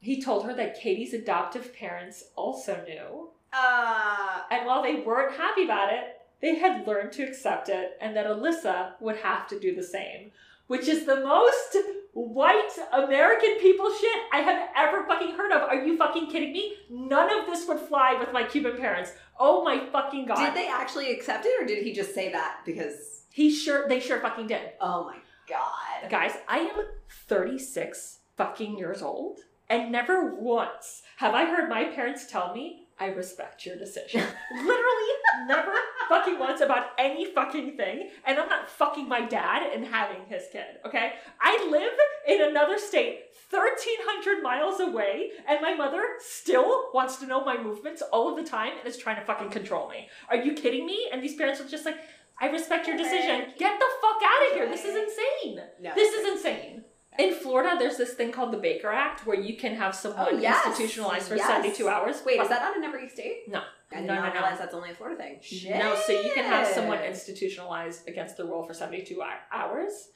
He 0.00 0.20
told 0.22 0.44
her 0.44 0.54
that 0.54 0.78
Katie's 0.80 1.14
adoptive 1.14 1.74
parents 1.74 2.24
also 2.36 2.82
knew. 2.86 3.30
Uh, 3.52 4.42
And 4.50 4.66
while 4.66 4.82
they 4.82 4.96
weren't 4.96 5.36
happy 5.36 5.64
about 5.64 5.92
it, 5.92 6.20
they 6.40 6.56
had 6.56 6.86
learned 6.86 7.12
to 7.12 7.22
accept 7.24 7.68
it 7.68 7.96
and 8.00 8.14
that 8.16 8.26
Alyssa 8.26 8.92
would 9.00 9.16
have 9.18 9.48
to 9.48 9.58
do 9.58 9.74
the 9.74 9.82
same. 9.82 10.30
Which 10.66 10.88
is 10.88 11.06
the 11.06 11.20
most 11.20 11.76
white 12.12 12.72
American 12.92 13.54
people 13.60 13.88
shit 13.94 14.18
I 14.32 14.38
have 14.40 14.68
ever 14.76 15.04
fucking 15.06 15.36
heard 15.36 15.52
of. 15.52 15.62
Are 15.62 15.76
you 15.84 15.96
fucking 15.96 16.28
kidding 16.28 16.52
me? 16.52 16.74
None 16.90 17.30
of 17.38 17.46
this 17.46 17.66
would 17.68 17.78
fly 17.78 18.16
with 18.18 18.32
my 18.32 18.42
Cuban 18.44 18.76
parents. 18.76 19.12
Oh 19.38 19.62
my 19.62 19.86
fucking 19.92 20.26
god. 20.26 20.36
did 20.36 20.54
they 20.54 20.68
actually 20.68 21.12
accept 21.12 21.46
it 21.46 21.52
or 21.62 21.66
did 21.66 21.84
he 21.84 21.92
just 21.92 22.14
say 22.14 22.32
that 22.32 22.60
because, 22.66 23.22
He 23.30 23.50
sure 23.54 23.88
they 23.88 24.00
sure 24.00 24.20
fucking 24.20 24.48
did. 24.48 24.72
oh 24.80 25.04
my 25.04 25.18
god. 25.48 26.10
Guys, 26.10 26.32
I 26.48 26.58
am 26.58 26.84
36 27.08 28.18
fucking 28.36 28.76
years 28.78 29.02
old, 29.02 29.40
and 29.68 29.92
never 29.92 30.34
once 30.34 31.02
have 31.16 31.34
I 31.34 31.46
heard 31.46 31.68
my 31.68 31.84
parents 31.84 32.26
tell 32.30 32.54
me, 32.54 32.86
I 32.98 33.06
respect 33.08 33.66
your 33.66 33.76
decision. 33.76 34.20
Literally, 34.54 35.12
never 35.46 35.72
fucking 36.08 36.38
once 36.38 36.60
about 36.60 36.88
any 36.98 37.26
fucking 37.26 37.76
thing, 37.76 38.10
and 38.24 38.38
I'm 38.38 38.48
not 38.48 38.70
fucking 38.70 39.08
my 39.08 39.20
dad 39.20 39.70
and 39.72 39.84
having 39.84 40.24
his 40.28 40.44
kid, 40.50 40.78
okay? 40.86 41.14
I 41.40 41.68
live 41.70 41.92
in 42.26 42.48
another 42.48 42.78
state 42.78 43.24
1,300 43.50 44.42
miles 44.42 44.80
away, 44.80 45.30
and 45.46 45.60
my 45.60 45.74
mother 45.74 46.02
still 46.20 46.86
wants 46.94 47.16
to 47.16 47.26
know 47.26 47.44
my 47.44 47.62
movements 47.62 48.02
all 48.12 48.30
of 48.30 48.42
the 48.42 48.48
time 48.48 48.72
and 48.78 48.88
is 48.88 48.96
trying 48.96 49.16
to 49.16 49.26
fucking 49.26 49.50
control 49.50 49.88
me. 49.88 50.08
Are 50.30 50.36
you 50.36 50.54
kidding 50.54 50.86
me? 50.86 51.08
And 51.12 51.22
these 51.22 51.36
parents 51.36 51.60
are 51.60 51.68
just 51.68 51.84
like, 51.84 51.98
I 52.40 52.48
respect 52.48 52.86
your 52.86 52.96
decision. 52.96 53.52
Get 53.58 53.78
the 53.78 53.86
fuck 54.00 54.22
out 54.22 54.48
of 54.48 54.54
here. 54.54 54.68
This 54.68 54.84
is 54.84 54.96
insane. 54.96 55.60
No. 55.80 55.92
This 55.94 56.12
is 56.12 56.32
insane. 56.32 56.84
In 57.18 57.34
Florida, 57.34 57.76
there's 57.78 57.96
this 57.96 58.14
thing 58.14 58.32
called 58.32 58.52
the 58.52 58.58
Baker 58.58 58.88
Act 58.90 59.26
where 59.26 59.38
you 59.38 59.56
can 59.56 59.74
have 59.74 59.94
someone 59.94 60.26
Oh, 60.34 60.38
yes. 60.38 60.66
institutionalized 60.66 61.28
for 61.28 61.36
Yes. 61.36 61.46
72 61.46 61.88
hours. 61.88 62.22
Wait, 62.24 62.40
is 62.40 62.48
that 62.48 62.62
not 62.62 62.76
in 62.76 62.84
every 62.84 63.08
state? 63.08 63.44
No. 63.48 63.62
I 63.92 63.96
did 64.00 64.06
No, 64.06 64.14
not 64.14 64.22
no, 64.22 64.28
no. 64.28 64.32
realize 64.34 64.58
that's 64.58 64.74
only 64.74 64.90
a 64.90 64.94
Florida 64.94 65.20
thing. 65.22 65.38
Shit. 65.40 65.76
No, 65.78 65.94
so 65.94 66.12
you 66.12 66.32
can 66.34 66.44
have 66.44 66.66
someone 66.66 66.98
institutionalized 67.02 68.08
against 68.08 68.36
the 68.36 68.44
rule 68.44 68.62
for 68.64 68.74
72 68.74 69.22
hours. 69.52 70.08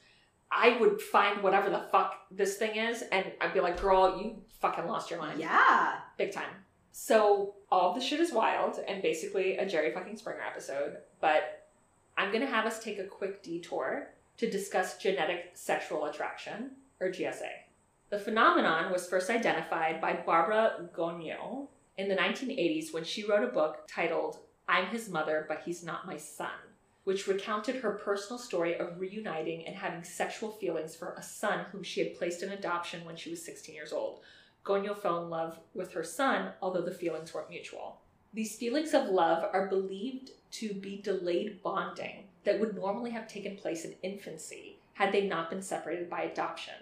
I 0.51 0.77
would 0.79 1.01
find 1.01 1.41
whatever 1.41 1.69
the 1.69 1.79
fuck 1.91 2.13
this 2.29 2.57
thing 2.57 2.75
is 2.75 3.03
and 3.11 3.31
I'd 3.39 3.53
be 3.53 3.61
like, 3.61 3.79
girl, 3.79 4.17
you 4.21 4.41
fucking 4.59 4.85
lost 4.85 5.09
your 5.09 5.19
mind. 5.19 5.39
Yeah. 5.39 5.95
Big 6.17 6.31
time. 6.33 6.49
So 6.91 7.55
all 7.71 7.93
the 7.93 8.01
shit 8.01 8.19
is 8.19 8.33
wild 8.33 8.77
and 8.85 9.01
basically 9.01 9.57
a 9.57 9.65
Jerry 9.65 9.93
fucking 9.93 10.17
Springer 10.17 10.41
episode, 10.41 10.97
but 11.21 11.67
I'm 12.17 12.33
gonna 12.33 12.45
have 12.47 12.65
us 12.65 12.83
take 12.83 12.99
a 12.99 13.05
quick 13.05 13.41
detour 13.41 14.09
to 14.37 14.49
discuss 14.49 14.97
genetic 14.97 15.51
sexual 15.53 16.03
attraction, 16.05 16.71
or 17.01 17.09
GSA. 17.09 17.49
The 18.09 18.19
phenomenon 18.19 18.91
was 18.91 19.09
first 19.09 19.29
identified 19.29 19.99
by 19.99 20.13
Barbara 20.13 20.89
Gonyo 20.95 21.67
in 21.97 22.07
the 22.07 22.15
1980s 22.15 22.93
when 22.93 23.03
she 23.03 23.25
wrote 23.25 23.43
a 23.43 23.51
book 23.51 23.87
titled 23.87 24.37
I'm 24.67 24.87
His 24.87 25.09
Mother, 25.09 25.45
But 25.47 25.63
He's 25.65 25.83
Not 25.83 26.05
My 26.05 26.17
Son, 26.17 26.51
which 27.03 27.27
recounted 27.27 27.77
her 27.77 27.91
personal 27.91 28.37
story 28.37 28.77
of 28.77 28.99
reuniting 28.99 29.65
and 29.65 29.75
having 29.75 30.03
sexual 30.03 30.51
feelings 30.51 30.95
for 30.95 31.13
a 31.13 31.23
son 31.23 31.65
whom 31.71 31.83
she 31.83 32.01
had 32.01 32.17
placed 32.17 32.43
in 32.43 32.51
adoption 32.51 33.03
when 33.03 33.15
she 33.15 33.31
was 33.31 33.43
16 33.43 33.73
years 33.73 33.91
old. 33.91 34.21
Gonyo 34.63 34.95
fell 34.95 35.23
in 35.23 35.29
love 35.29 35.59
with 35.73 35.93
her 35.93 36.03
son, 36.03 36.51
although 36.61 36.83
the 36.83 36.91
feelings 36.91 37.33
weren't 37.33 37.49
mutual. 37.49 38.01
These 38.33 38.55
feelings 38.55 38.93
of 38.93 39.09
love 39.09 39.49
are 39.51 39.67
believed 39.67 40.31
to 40.51 40.73
be 40.73 41.01
delayed 41.01 41.63
bonding 41.63 42.25
that 42.43 42.59
would 42.59 42.75
normally 42.75 43.11
have 43.11 43.27
taken 43.27 43.57
place 43.57 43.83
in 43.83 43.95
infancy 44.03 44.77
had 44.93 45.11
they 45.11 45.27
not 45.27 45.49
been 45.49 45.61
separated 45.61 46.09
by 46.09 46.21
adoption. 46.21 46.75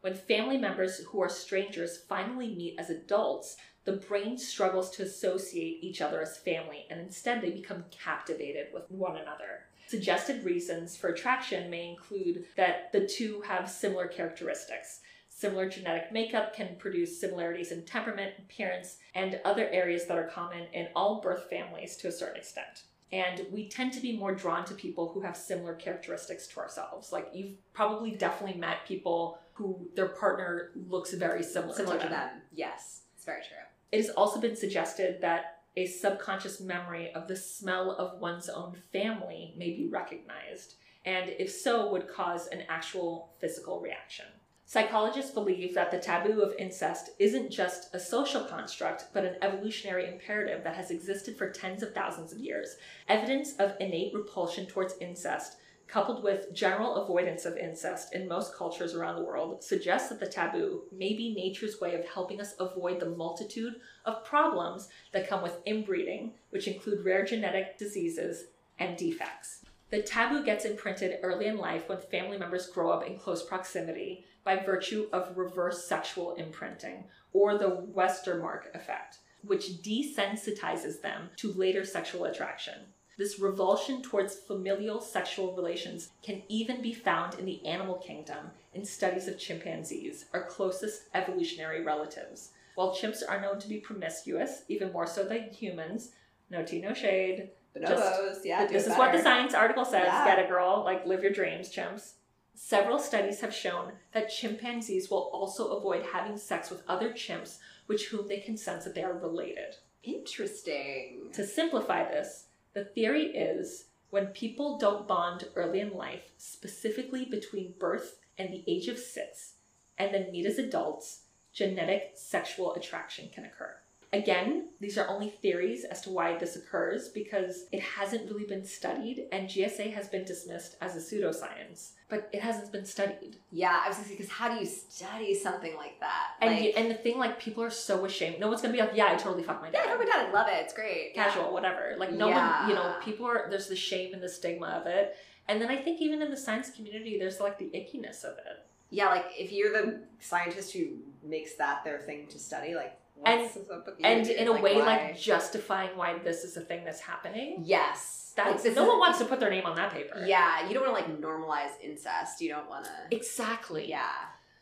When 0.00 0.14
family 0.14 0.58
members 0.58 0.98
who 0.98 1.20
are 1.20 1.28
strangers 1.28 1.98
finally 2.08 2.54
meet 2.54 2.78
as 2.78 2.88
adults, 2.88 3.56
the 3.84 3.96
brain 3.96 4.38
struggles 4.38 4.90
to 4.90 5.02
associate 5.02 5.78
each 5.82 6.00
other 6.00 6.20
as 6.20 6.36
family, 6.36 6.86
and 6.90 7.00
instead 7.00 7.40
they 7.40 7.50
become 7.50 7.84
captivated 7.90 8.68
with 8.72 8.90
one 8.90 9.16
another. 9.16 9.64
Suggested 9.88 10.44
reasons 10.44 10.96
for 10.96 11.08
attraction 11.08 11.70
may 11.70 11.88
include 11.88 12.44
that 12.56 12.92
the 12.92 13.06
two 13.06 13.40
have 13.40 13.70
similar 13.70 14.06
characteristics. 14.06 15.00
Similar 15.30 15.68
genetic 15.68 16.12
makeup 16.12 16.54
can 16.54 16.76
produce 16.78 17.18
similarities 17.18 17.72
in 17.72 17.84
temperament, 17.84 18.34
appearance, 18.38 18.98
and 19.14 19.40
other 19.44 19.68
areas 19.70 20.06
that 20.06 20.18
are 20.18 20.28
common 20.28 20.66
in 20.74 20.88
all 20.94 21.20
birth 21.20 21.48
families 21.48 21.96
to 21.96 22.08
a 22.08 22.12
certain 22.12 22.36
extent. 22.36 22.82
And 23.10 23.46
we 23.50 23.68
tend 23.68 23.94
to 23.94 24.00
be 24.00 24.18
more 24.18 24.34
drawn 24.34 24.64
to 24.66 24.74
people 24.74 25.08
who 25.08 25.20
have 25.22 25.36
similar 25.36 25.74
characteristics 25.74 26.46
to 26.48 26.60
ourselves. 26.60 27.10
Like 27.10 27.30
you've 27.32 27.56
probably 27.72 28.10
definitely 28.10 28.60
met 28.60 28.84
people 28.86 29.38
who 29.58 29.88
their 29.96 30.08
partner 30.08 30.70
looks 30.88 31.12
very 31.12 31.42
similar, 31.42 31.74
Similar 31.74 31.96
to 31.96 32.02
to 32.04 32.08
them. 32.08 32.28
them. 32.28 32.42
Yes. 32.54 33.02
It's 33.16 33.24
very 33.24 33.40
true. 33.42 33.56
It 33.90 33.98
has 33.98 34.10
also 34.10 34.40
been 34.40 34.56
suggested 34.56 35.20
that 35.20 35.58
a 35.76 35.86
subconscious 35.86 36.60
memory 36.60 37.12
of 37.12 37.28
the 37.28 37.36
smell 37.36 37.90
of 37.92 38.20
one's 38.20 38.48
own 38.48 38.76
family 38.92 39.54
may 39.56 39.70
be 39.70 39.86
recognized, 39.88 40.74
and 41.04 41.30
if 41.38 41.50
so, 41.50 41.90
would 41.90 42.08
cause 42.08 42.46
an 42.48 42.62
actual 42.68 43.32
physical 43.40 43.80
reaction. 43.80 44.26
Psychologists 44.64 45.30
believe 45.30 45.74
that 45.74 45.90
the 45.90 45.98
taboo 45.98 46.42
of 46.42 46.52
incest 46.58 47.10
isn't 47.18 47.50
just 47.50 47.94
a 47.94 47.98
social 47.98 48.44
construct, 48.44 49.06
but 49.14 49.24
an 49.24 49.36
evolutionary 49.40 50.06
imperative 50.06 50.62
that 50.62 50.76
has 50.76 50.90
existed 50.90 51.36
for 51.38 51.48
tens 51.50 51.82
of 51.82 51.94
thousands 51.94 52.32
of 52.32 52.38
years. 52.38 52.76
Evidence 53.08 53.54
of 53.56 53.72
innate 53.80 54.12
repulsion 54.14 54.66
towards 54.66 54.94
incest, 55.00 55.56
coupled 55.88 56.22
with 56.22 56.52
general 56.52 56.96
avoidance 56.96 57.46
of 57.46 57.56
incest 57.56 58.14
in 58.14 58.28
most 58.28 58.54
cultures 58.54 58.94
around 58.94 59.16
the 59.16 59.24
world, 59.24 59.64
suggests 59.64 60.10
that 60.10 60.20
the 60.20 60.26
taboo 60.26 60.82
may 60.92 61.14
be 61.14 61.34
nature's 61.34 61.80
way 61.80 61.94
of 61.94 62.04
helping 62.06 62.40
us 62.40 62.54
avoid 62.60 63.00
the 63.00 63.08
multitude 63.08 63.74
of 64.04 64.24
problems 64.24 64.88
that 65.12 65.28
come 65.28 65.42
with 65.42 65.62
inbreeding, 65.66 66.34
which 66.50 66.68
include 66.68 67.04
rare 67.04 67.24
genetic 67.24 67.78
diseases 67.78 68.44
and 68.78 68.96
defects. 68.96 69.64
The 69.90 70.02
taboo 70.02 70.44
gets 70.44 70.66
imprinted 70.66 71.20
early 71.22 71.46
in 71.46 71.56
life 71.56 71.88
when 71.88 71.98
family 71.98 72.36
members 72.36 72.66
grow 72.66 72.90
up 72.90 73.06
in 73.06 73.18
close 73.18 73.42
proximity 73.42 74.26
by 74.44 74.56
virtue 74.56 75.08
of 75.12 75.36
reverse 75.36 75.88
sexual 75.88 76.34
imprinting, 76.34 77.04
or 77.32 77.56
the 77.56 77.86
Westermarck 77.94 78.74
effect, 78.74 79.18
which 79.42 79.82
desensitizes 79.82 81.00
them 81.00 81.30
to 81.36 81.52
later 81.52 81.84
sexual 81.84 82.24
attraction. 82.24 82.74
This 83.18 83.40
revulsion 83.40 84.00
towards 84.00 84.36
familial 84.36 85.00
sexual 85.00 85.54
relations 85.56 86.10
can 86.22 86.42
even 86.48 86.80
be 86.80 86.92
found 86.94 87.34
in 87.34 87.44
the 87.46 87.66
animal 87.66 87.96
kingdom 87.96 88.52
in 88.72 88.84
studies 88.84 89.26
of 89.26 89.38
chimpanzees, 89.38 90.26
our 90.32 90.44
closest 90.44 91.02
evolutionary 91.14 91.82
relatives. 91.82 92.52
While 92.76 92.94
chimps 92.94 93.22
are 93.28 93.40
known 93.40 93.58
to 93.58 93.68
be 93.68 93.78
promiscuous, 93.78 94.62
even 94.68 94.92
more 94.92 95.06
so 95.06 95.24
than 95.24 95.50
humans, 95.50 96.12
no 96.48 96.62
tea, 96.62 96.80
no 96.80 96.94
shade. 96.94 97.50
Bonobos, 97.76 98.44
yeah. 98.44 98.64
do 98.68 98.72
this 98.72 98.86
is 98.86 98.96
what 98.96 99.10
the 99.10 99.20
science 99.20 99.52
article 99.52 99.84
says. 99.84 100.06
Yeah. 100.06 100.24
Get 100.24 100.44
a 100.44 100.48
girl. 100.48 100.84
Like, 100.84 101.04
live 101.04 101.24
your 101.24 101.32
dreams, 101.32 101.74
chimps. 101.74 102.12
Several 102.54 103.00
studies 103.00 103.40
have 103.40 103.52
shown 103.52 103.92
that 104.12 104.30
chimpanzees 104.30 105.10
will 105.10 105.30
also 105.32 105.76
avoid 105.76 106.06
having 106.12 106.36
sex 106.36 106.70
with 106.70 106.84
other 106.86 107.10
chimps, 107.10 107.58
which 107.86 108.06
whom 108.06 108.28
they 108.28 108.38
can 108.38 108.56
sense 108.56 108.84
that 108.84 108.94
they 108.94 109.02
are 109.02 109.18
related. 109.18 109.74
Interesting. 110.04 111.30
To 111.32 111.44
simplify 111.44 112.04
this, 112.04 112.44
the 112.74 112.84
theory 112.84 113.26
is 113.26 113.86
when 114.10 114.28
people 114.28 114.78
don't 114.78 115.08
bond 115.08 115.48
early 115.54 115.80
in 115.80 115.92
life, 115.92 116.32
specifically 116.38 117.24
between 117.24 117.74
birth 117.78 118.18
and 118.38 118.52
the 118.52 118.64
age 118.66 118.88
of 118.88 118.98
six, 118.98 119.54
and 119.98 120.14
then 120.14 120.32
meet 120.32 120.46
as 120.46 120.58
adults, 120.58 121.24
genetic 121.52 122.12
sexual 122.14 122.74
attraction 122.74 123.28
can 123.32 123.44
occur. 123.44 123.76
Again, 124.12 124.68
these 124.80 124.96
are 124.96 125.06
only 125.08 125.28
theories 125.28 125.84
as 125.84 126.00
to 126.02 126.10
why 126.10 126.38
this 126.38 126.56
occurs 126.56 127.10
because 127.10 127.66
it 127.72 127.80
hasn't 127.80 128.30
really 128.30 128.44
been 128.46 128.64
studied, 128.64 129.26
and 129.32 129.48
GSA 129.48 129.92
has 129.92 130.08
been 130.08 130.24
dismissed 130.24 130.76
as 130.80 130.96
a 130.96 130.98
pseudoscience, 130.98 131.90
but 132.08 132.30
it 132.32 132.40
hasn't 132.40 132.72
been 132.72 132.86
studied. 132.86 133.36
Yeah, 133.52 133.78
I 133.84 133.88
was 133.88 133.96
gonna 133.98 134.08
say, 134.08 134.14
because 134.16 134.30
how 134.30 134.48
do 134.48 134.54
you 134.58 134.64
study 134.64 135.34
something 135.34 135.76
like 135.76 136.00
that? 136.00 136.28
And 136.40 136.54
like, 136.58 136.72
and 136.76 136.90
the 136.90 136.94
thing, 136.94 137.18
like, 137.18 137.38
people 137.38 137.62
are 137.62 137.68
so 137.70 138.06
ashamed. 138.06 138.40
No 138.40 138.48
one's 138.48 138.62
gonna 138.62 138.72
be 138.72 138.80
like, 138.80 138.92
"Yeah, 138.94 139.08
I 139.12 139.16
totally 139.16 139.42
fucked 139.42 139.60
my 139.60 139.70
dad." 139.70 139.82
yeah, 139.84 139.92
no, 139.92 139.98
my 139.98 140.06
dad, 140.06 140.26
I 140.28 140.30
love 140.32 140.48
it. 140.48 140.54
It's 140.64 140.72
great. 140.72 141.12
Yeah. 141.14 141.24
casual, 141.24 141.52
whatever. 141.52 141.94
Like 141.98 142.12
no 142.12 142.28
Yeah. 142.28 142.60
one, 142.62 142.70
you 142.70 142.74
know, 142.76 142.96
people 143.02 143.26
are 143.26 143.46
there's 143.50 143.68
the 143.68 143.76
shame 143.76 144.14
and 144.14 144.22
the 144.22 144.28
stigma 144.28 144.68
of 144.68 144.86
it. 144.86 145.16
And 145.48 145.60
then 145.60 145.68
I 145.70 145.76
think 145.76 146.00
even 146.00 146.22
in 146.22 146.30
the 146.30 146.36
science 146.36 146.70
community, 146.70 147.18
there's 147.18 147.40
like 147.40 147.58
the 147.58 147.66
ickiness 147.74 148.24
of 148.24 148.38
it. 148.38 148.64
Yeah, 148.90 149.08
like 149.08 149.26
if 149.36 149.52
you're 149.52 149.70
the 149.72 150.00
scientist 150.18 150.72
who 150.72 150.98
makes 151.22 151.56
that 151.56 151.84
their 151.84 151.98
thing 151.98 152.26
to 152.28 152.38
study, 152.38 152.74
like 152.74 152.98
And- 153.24 153.42
what's 153.42 153.56
up 153.70 153.86
with 153.86 153.98
you, 154.00 154.06
And 154.06 154.26
in 154.28 154.48
a 154.48 154.52
Like, 154.52 154.62
way, 154.62 154.76
why? 154.76 154.84
like 154.86 155.18
justifying 155.18 155.96
why 155.96 156.18
this 156.18 156.44
is 156.44 156.56
a 156.56 156.60
thing 156.60 156.84
that's 156.84 157.00
happening. 157.00 157.62
yes, 157.64 158.32
That's 158.36 158.64
Like, 158.64 158.74
no 158.76 158.82
is- 158.82 158.88
one 158.88 158.98
wants 159.00 159.18
to 159.18 159.24
put 159.24 159.40
their 159.40 159.50
name 159.50 159.66
on 159.66 159.74
that 159.76 159.92
paper. 159.92 160.22
Yeah, 160.24 160.66
you 160.68 160.72
don't 160.74 160.88
want 160.92 161.04
to 161.04 161.10
like 161.12 161.20
normalize 161.20 161.72
incest. 161.82 162.40
You 162.40 162.50
don't 162.50 162.68
want 162.68 162.84
to. 162.84 162.92
Exactly. 163.10 163.88
Yeah. 163.88 164.12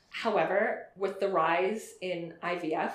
However, 0.09 0.89
with 0.97 1.21
the 1.21 1.29
rise 1.29 1.95
in 2.01 2.35
IVF, 2.43 2.93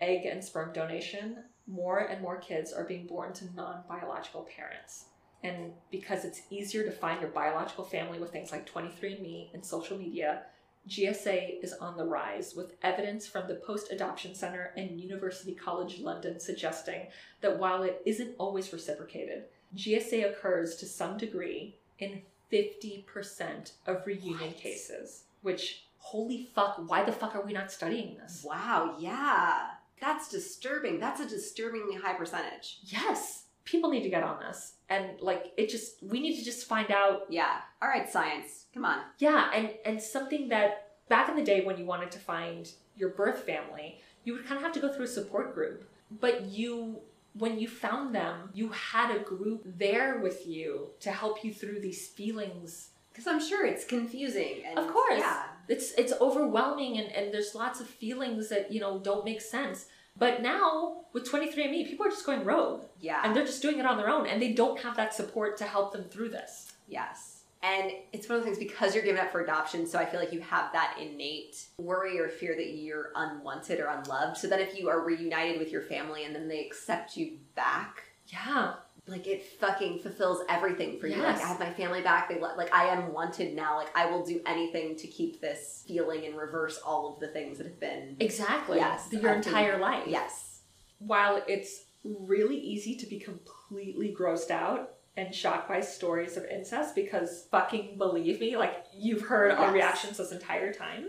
egg 0.00 0.26
and 0.26 0.42
sperm 0.44 0.72
donation, 0.72 1.44
more 1.68 1.98
and 2.00 2.20
more 2.20 2.36
kids 2.38 2.72
are 2.72 2.82
being 2.84 3.06
born 3.06 3.32
to 3.34 3.44
non 3.54 3.84
biological 3.88 4.42
parents. 4.56 5.04
And 5.44 5.74
because 5.90 6.24
it's 6.24 6.42
easier 6.50 6.82
to 6.84 6.90
find 6.90 7.20
your 7.20 7.30
biological 7.30 7.84
family 7.84 8.18
with 8.18 8.32
things 8.32 8.50
like 8.50 8.66
23andMe 8.66 9.50
and 9.54 9.64
social 9.64 9.96
media, 9.96 10.42
GSA 10.88 11.62
is 11.62 11.72
on 11.74 11.96
the 11.96 12.04
rise, 12.04 12.54
with 12.54 12.74
evidence 12.82 13.26
from 13.26 13.48
the 13.48 13.54
Post 13.54 13.90
Adoption 13.90 14.34
Center 14.34 14.72
and 14.76 15.00
University 15.00 15.54
College 15.54 15.98
London 16.00 16.38
suggesting 16.38 17.06
that 17.40 17.58
while 17.58 17.82
it 17.82 18.02
isn't 18.04 18.34
always 18.38 18.72
reciprocated, 18.72 19.44
GSA 19.76 20.30
occurs 20.30 20.76
to 20.76 20.86
some 20.86 21.16
degree 21.16 21.76
in 21.98 22.22
50% 22.52 23.72
of 23.86 24.06
reunion 24.06 24.38
What? 24.38 24.56
cases. 24.56 25.24
Which, 25.42 25.84
holy 25.98 26.48
fuck, 26.54 26.82
why 26.86 27.02
the 27.04 27.12
fuck 27.12 27.34
are 27.34 27.42
we 27.44 27.52
not 27.52 27.72
studying 27.72 28.16
this? 28.16 28.44
Wow, 28.46 28.96
yeah. 28.98 29.68
That's 30.00 30.28
disturbing. 30.28 31.00
That's 31.00 31.20
a 31.20 31.28
disturbingly 31.28 31.96
high 31.96 32.14
percentage. 32.14 32.78
Yes, 32.84 33.43
people 33.64 33.90
need 33.90 34.02
to 34.02 34.10
get 34.10 34.22
on 34.22 34.40
this. 34.40 34.74
And, 34.88 35.20
like, 35.20 35.52
it 35.56 35.68
just, 35.68 36.02
we 36.02 36.20
need 36.20 36.36
to 36.38 36.44
just 36.44 36.66
find 36.66 36.90
out 36.90 37.26
Yeah. 37.28 37.60
All 37.80 37.88
right, 37.88 38.08
science. 38.08 38.66
Come 38.74 38.84
on. 38.84 39.00
Yeah, 39.18 39.50
and 39.54 39.70
and 39.84 40.00
something 40.00 40.48
that 40.48 40.96
back 41.08 41.28
in 41.28 41.36
the 41.36 41.44
day 41.44 41.64
when 41.64 41.78
you 41.78 41.84
wanted 41.84 42.10
to 42.12 42.18
find 42.18 42.70
your 42.96 43.10
birth 43.10 43.44
family, 43.44 44.00
you 44.24 44.32
would 44.32 44.44
kind 44.46 44.56
of 44.56 44.62
have 44.62 44.72
to 44.72 44.80
go 44.80 44.92
through 44.92 45.04
a 45.04 45.08
support 45.08 45.54
group. 45.54 45.88
But 46.10 46.42
you 46.46 47.00
when 47.34 47.58
you 47.58 47.66
found 47.68 48.14
them, 48.14 48.50
you 48.54 48.68
had 48.68 49.14
a 49.14 49.18
group 49.18 49.62
there 49.64 50.18
with 50.20 50.46
you 50.46 50.90
to 51.00 51.10
help 51.10 51.44
you 51.44 51.52
through 51.52 51.80
these 51.80 52.08
feelings. 52.08 52.90
Because 53.10 53.26
I'm 53.26 53.40
sure 53.40 53.64
it's 53.64 53.84
confusing. 53.84 54.62
And, 54.66 54.78
Of 54.78 54.92
course. 54.92 55.18
Yeah. 55.18 55.44
It's 55.68 55.92
it's 55.92 56.12
overwhelming 56.20 56.98
and, 56.98 57.10
and 57.12 57.32
there's 57.32 57.54
lots 57.54 57.80
of 57.80 57.86
feelings 57.88 58.48
that, 58.50 58.72
you 58.72 58.80
know, 58.80 58.98
don't 58.98 59.24
make 59.24 59.40
sense. 59.40 59.86
But 60.16 60.42
now 60.42 61.02
with 61.12 61.30
23andMe, 61.30 61.86
people 61.88 62.06
are 62.06 62.10
just 62.10 62.26
going 62.26 62.44
rogue 62.44 62.84
Yeah. 63.00 63.20
and 63.24 63.34
they're 63.34 63.44
just 63.46 63.62
doing 63.62 63.78
it 63.78 63.86
on 63.86 63.96
their 63.96 64.08
own 64.08 64.26
and 64.26 64.40
they 64.40 64.52
don't 64.52 64.78
have 64.80 64.96
that 64.96 65.14
support 65.14 65.56
to 65.58 65.64
help 65.64 65.92
them 65.92 66.04
through 66.04 66.30
this. 66.30 66.72
Yes. 66.86 67.42
And 67.62 67.92
it's 68.12 68.28
one 68.28 68.36
of 68.38 68.44
those 68.44 68.56
things 68.58 68.70
because 68.70 68.94
you're 68.94 69.04
given 69.04 69.20
up 69.24 69.32
for 69.32 69.40
adoption, 69.40 69.86
so 69.86 69.98
I 69.98 70.04
feel 70.04 70.20
like 70.20 70.34
you 70.34 70.40
have 70.40 70.70
that 70.74 70.98
innate 71.00 71.64
worry 71.78 72.20
or 72.20 72.28
fear 72.28 72.54
that 72.56 72.68
you're 72.74 73.10
unwanted 73.16 73.80
or 73.80 73.86
unloved. 73.86 74.36
So 74.36 74.48
that 74.48 74.60
if 74.60 74.78
you 74.78 74.90
are 74.90 75.00
reunited 75.00 75.58
with 75.58 75.72
your 75.72 75.80
family 75.80 76.24
and 76.24 76.34
then 76.34 76.46
they 76.46 76.60
accept 76.64 77.16
you 77.16 77.38
back, 77.54 78.02
Yeah. 78.26 78.74
Like 79.06 79.26
it 79.26 79.44
fucking 79.60 79.98
fulfills 79.98 80.42
everything 80.48 80.98
for 80.98 81.06
you. 81.06 81.16
Yes. 81.16 81.36
Like 81.38 81.44
I 81.44 81.48
have 81.48 81.60
my 81.60 81.70
family 81.72 82.00
back. 82.00 82.28
They 82.28 82.40
let, 82.40 82.56
like 82.56 82.72
I 82.74 82.86
am 82.86 83.12
wanted 83.12 83.54
now. 83.54 83.76
Like 83.76 83.94
I 83.94 84.06
will 84.10 84.24
do 84.24 84.40
anything 84.46 84.96
to 84.96 85.06
keep 85.06 85.40
this 85.40 85.84
feeling 85.86 86.24
and 86.24 86.36
reverse 86.36 86.78
all 86.84 87.12
of 87.14 87.20
the 87.20 87.28
things 87.28 87.58
that 87.58 87.66
have 87.66 87.78
been. 87.80 88.16
Exactly. 88.20 88.78
Yes, 88.78 89.08
Your 89.12 89.30
I 89.30 89.34
think- 89.34 89.46
entire 89.46 89.78
life. 89.78 90.04
Yes. 90.06 90.60
while 90.98 91.42
it's 91.46 91.84
really 92.02 92.56
easy 92.58 92.94
to 92.96 93.06
be 93.06 93.18
completely 93.18 94.14
grossed 94.18 94.50
out 94.50 94.94
and 95.16 95.34
shocked 95.34 95.68
by 95.68 95.80
stories 95.80 96.36
of 96.36 96.44
incest 96.46 96.94
because 96.94 97.46
fucking 97.50 97.96
believe 97.98 98.40
me, 98.40 98.56
like 98.56 98.84
you've 98.94 99.22
heard 99.22 99.50
our 99.52 99.72
reactions 99.72 100.16
this 100.16 100.32
entire 100.32 100.72
time. 100.72 101.06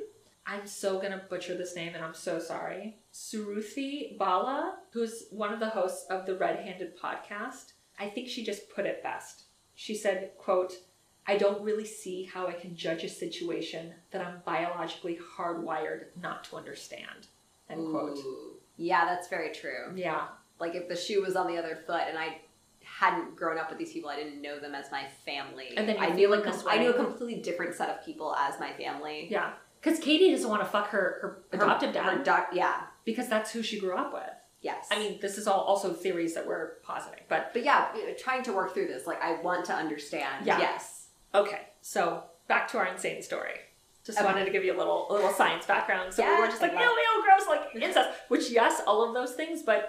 I'm 0.47 0.67
so 0.67 0.99
gonna 1.01 1.23
butcher 1.29 1.57
this 1.57 1.75
name 1.75 1.95
and 1.95 2.03
I'm 2.03 2.13
so 2.13 2.39
sorry. 2.39 2.97
Suruthi 3.13 4.17
Bala, 4.17 4.75
who's 4.91 5.23
one 5.31 5.51
of 5.53 5.59
the 5.59 5.69
hosts 5.69 6.05
of 6.09 6.25
the 6.25 6.35
Red 6.35 6.59
Handed 6.59 6.97
podcast, 6.99 7.73
I 7.99 8.07
think 8.09 8.27
she 8.27 8.43
just 8.43 8.69
put 8.69 8.85
it 8.85 9.03
best. 9.03 9.43
She 9.75 9.95
said, 9.95 10.31
quote, 10.37 10.73
I 11.27 11.37
don't 11.37 11.61
really 11.63 11.85
see 11.85 12.23
how 12.23 12.47
I 12.47 12.53
can 12.53 12.75
judge 12.75 13.03
a 13.03 13.09
situation 13.09 13.93
that 14.11 14.25
I'm 14.25 14.41
biologically 14.45 15.19
hardwired 15.37 16.05
not 16.21 16.43
to 16.45 16.57
understand. 16.57 17.27
End 17.69 17.89
quote. 17.89 18.19
Yeah, 18.77 19.05
that's 19.05 19.27
very 19.27 19.51
true. 19.53 19.91
Yeah. 19.95 20.27
Like 20.59 20.75
if 20.75 20.87
the 20.87 20.95
shoe 20.95 21.21
was 21.23 21.35
on 21.35 21.47
the 21.47 21.57
other 21.57 21.79
foot 21.87 22.03
and 22.07 22.17
I 22.17 22.41
hadn't 22.83 23.35
grown 23.35 23.57
up 23.57 23.69
with 23.69 23.79
these 23.79 23.91
people, 23.91 24.09
I 24.09 24.15
didn't 24.15 24.41
know 24.41 24.59
them 24.59 24.75
as 24.75 24.91
my 24.91 25.05
family. 25.25 25.73
And 25.75 25.89
then 25.89 25.97
I 25.99 26.09
knew 26.09 26.29
like 26.29 26.45
I 26.67 26.77
knew 26.77 26.91
a 26.91 26.93
completely 26.93 27.41
different 27.41 27.75
set 27.75 27.89
of 27.89 28.05
people 28.05 28.35
as 28.35 28.59
my 28.59 28.71
family. 28.73 29.27
Yeah. 29.29 29.53
Because 29.81 29.99
Katie 29.99 30.31
doesn't 30.31 30.49
want 30.49 30.61
to 30.61 30.67
fuck 30.67 30.87
her, 30.89 31.19
her 31.51 31.57
adoptive 31.57 31.93
dad 31.93 32.17
Her 32.17 32.23
doc- 32.23 32.49
yeah. 32.53 32.83
because 33.03 33.27
that's 33.27 33.51
who 33.51 33.61
she 33.61 33.79
grew 33.79 33.95
up 33.95 34.13
with. 34.13 34.23
Yes. 34.65 34.87
I 34.91 34.97
mean, 34.99 35.19
this 35.21 35.37
is 35.37 35.45
all 35.47 35.61
also 35.61 35.93
theories 35.93 36.33
that 36.35 36.45
we're 36.47 36.65
positing. 36.83 37.21
But 37.29 37.51
but 37.53 37.63
yeah, 37.63 37.89
trying 38.17 38.43
to 38.43 38.51
work 38.53 38.73
through 38.73 38.87
this, 38.87 39.05
like 39.05 39.21
I 39.21 39.39
want 39.41 39.65
to 39.65 39.73
understand. 39.73 40.45
Yeah. 40.45 40.59
Yes. 40.59 41.07
okay, 41.33 41.61
so 41.81 42.23
back 42.47 42.67
to 42.71 42.77
our 42.79 42.87
insane 42.87 43.21
story. 43.21 43.57
Just 44.05 44.17
Okay. 44.19 44.25
wanted 44.25 44.45
to 44.45 44.51
give 44.51 44.63
you 44.63 44.73
a 44.75 44.79
little 44.81 45.07
a 45.09 45.13
little 45.13 45.31
science 45.31 45.65
background. 45.67 46.13
So 46.13 46.23
we 46.27 46.39
were 46.41 46.47
just 46.47 46.61
like, 46.61 46.73
love- 46.73 46.81
ew, 46.81 47.23
gross, 47.25 47.47
like 47.47 47.75
incest. 47.75 48.09
Which 48.29 48.49
yes, 48.49 48.81
all 48.87 49.07
of 49.07 49.13
those 49.13 49.33
things, 49.35 49.61
but 49.63 49.81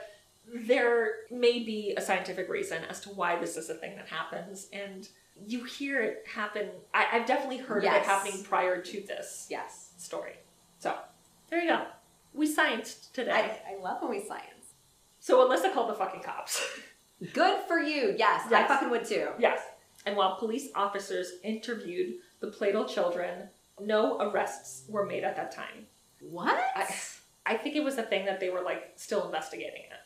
there 0.55 0.99
may 1.31 1.61
be 1.61 1.95
a 1.97 2.01
scientific 2.01 2.49
reason 2.49 2.83
as 2.91 3.01
to 3.01 3.09
why 3.11 3.37
this 3.39 3.57
is 3.57 3.69
a 3.71 3.75
thing 3.75 3.97
that 3.97 4.09
happens. 4.09 4.69
And 4.73 5.09
you 5.47 5.65
hear 5.65 6.01
it 6.03 6.25
happen. 6.33 6.69
I, 6.95 7.07
I've 7.13 7.27
definitely 7.27 7.59
heard 7.59 7.85
of 7.85 7.93
it 7.93 8.03
happening 8.03 8.43
prior 8.45 8.81
to 8.81 9.01
this 9.07 9.47
Yes. 9.51 9.93
story. 9.99 10.35
So 10.79 10.95
there 11.51 11.61
you 11.63 11.69
go. 11.69 11.85
We 12.33 12.47
scienced 12.55 13.13
today. 13.13 13.33
I, 13.33 13.75
I 13.75 13.83
love 13.83 14.03
when 14.03 14.11
we 14.11 14.23
science. 14.27 14.56
So 15.27 15.45
Alyssa 15.45 15.75
called 15.75 15.91
the 15.91 15.95
fucking 15.95 16.23
cops. 16.23 16.65
Good 17.33 17.63
for 17.67 17.81
you. 17.81 18.15
Yes, 18.17 18.53
I 18.53 18.65
fucking 18.69 18.91
would 18.91 19.05
too. 19.05 19.31
yes. 19.41 19.59
And 20.07 20.17
while 20.17 20.37
police 20.39 20.69
officers 20.77 21.33
interviewed 21.43 22.19
the 22.39 22.53
Pladl 22.53 22.89
children, 22.89 23.49
no 23.81 24.21
arrests 24.21 24.85
were 24.89 25.05
made 25.05 25.25
at 25.25 25.35
that 25.35 25.51
time. 25.51 25.89
What? 26.21 26.57
I, 26.77 26.95
I 27.45 27.57
think 27.57 27.75
it 27.75 27.83
was 27.83 27.99
a 27.99 28.05
thing 28.05 28.25
that 28.27 28.39
they 28.39 28.51
were 28.51 28.63
like 28.63 28.93
still 28.95 29.27
investigating 29.27 29.83
it. 29.91 29.99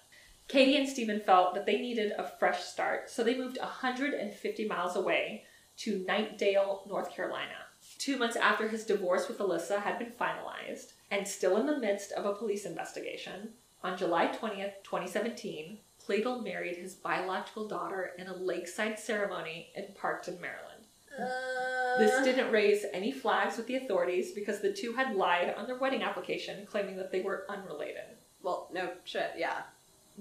Katie 0.49 0.79
and 0.79 0.89
Steven 0.89 1.21
felt 1.21 1.53
that 1.53 1.67
they 1.67 1.77
needed 1.77 2.13
a 2.17 2.27
fresh 2.39 2.63
start, 2.63 3.11
so 3.11 3.23
they 3.23 3.37
moved 3.37 3.59
150 3.61 4.69
miles 4.69 4.97
away 4.97 5.45
to 5.81 6.03
Knightdale, 6.09 6.89
North 6.89 7.15
Carolina. 7.15 7.67
Two 7.99 8.17
months 8.17 8.37
after 8.37 8.69
his 8.69 8.87
divorce 8.87 9.29
with 9.29 9.37
Alyssa 9.37 9.83
had 9.83 9.99
been 9.99 10.13
finalized, 10.19 10.95
and 11.11 11.29
still 11.29 11.59
in 11.59 11.67
the 11.67 11.79
midst 11.79 12.11
of 12.13 12.25
a 12.25 12.33
police 12.33 12.65
investigation, 12.65 13.51
on 13.83 13.97
July 13.97 14.27
20th, 14.29 14.75
2017, 14.85 15.79
Pladl 16.07 16.43
married 16.43 16.77
his 16.77 16.95
biological 16.95 17.69
daughter 17.69 18.13
in 18.19 18.27
a 18.27 18.37
lakeside 18.37 18.99
ceremony 18.99 19.69
in 19.75 19.85
Parkton, 20.01 20.41
Maryland. 20.41 20.85
Uh, 21.19 21.99
This 21.99 22.25
didn't 22.25 22.53
raise 22.53 22.85
any 22.93 23.13
flags 23.13 23.57
with 23.57 23.67
the 23.67 23.77
authorities 23.77 24.33
because 24.33 24.61
the 24.61 24.73
two 24.73 24.93
had 24.95 25.17
lied 25.17 25.55
on 25.57 25.67
their 25.67 25.79
wedding 25.79 26.03
application, 26.03 26.67
claiming 26.67 26.97
that 26.97 27.11
they 27.13 27.21
were 27.21 27.47
unrelated. 27.49 28.17
Well, 28.43 28.69
no 28.73 28.93
shit. 29.05 29.33
Yeah. 29.37 29.63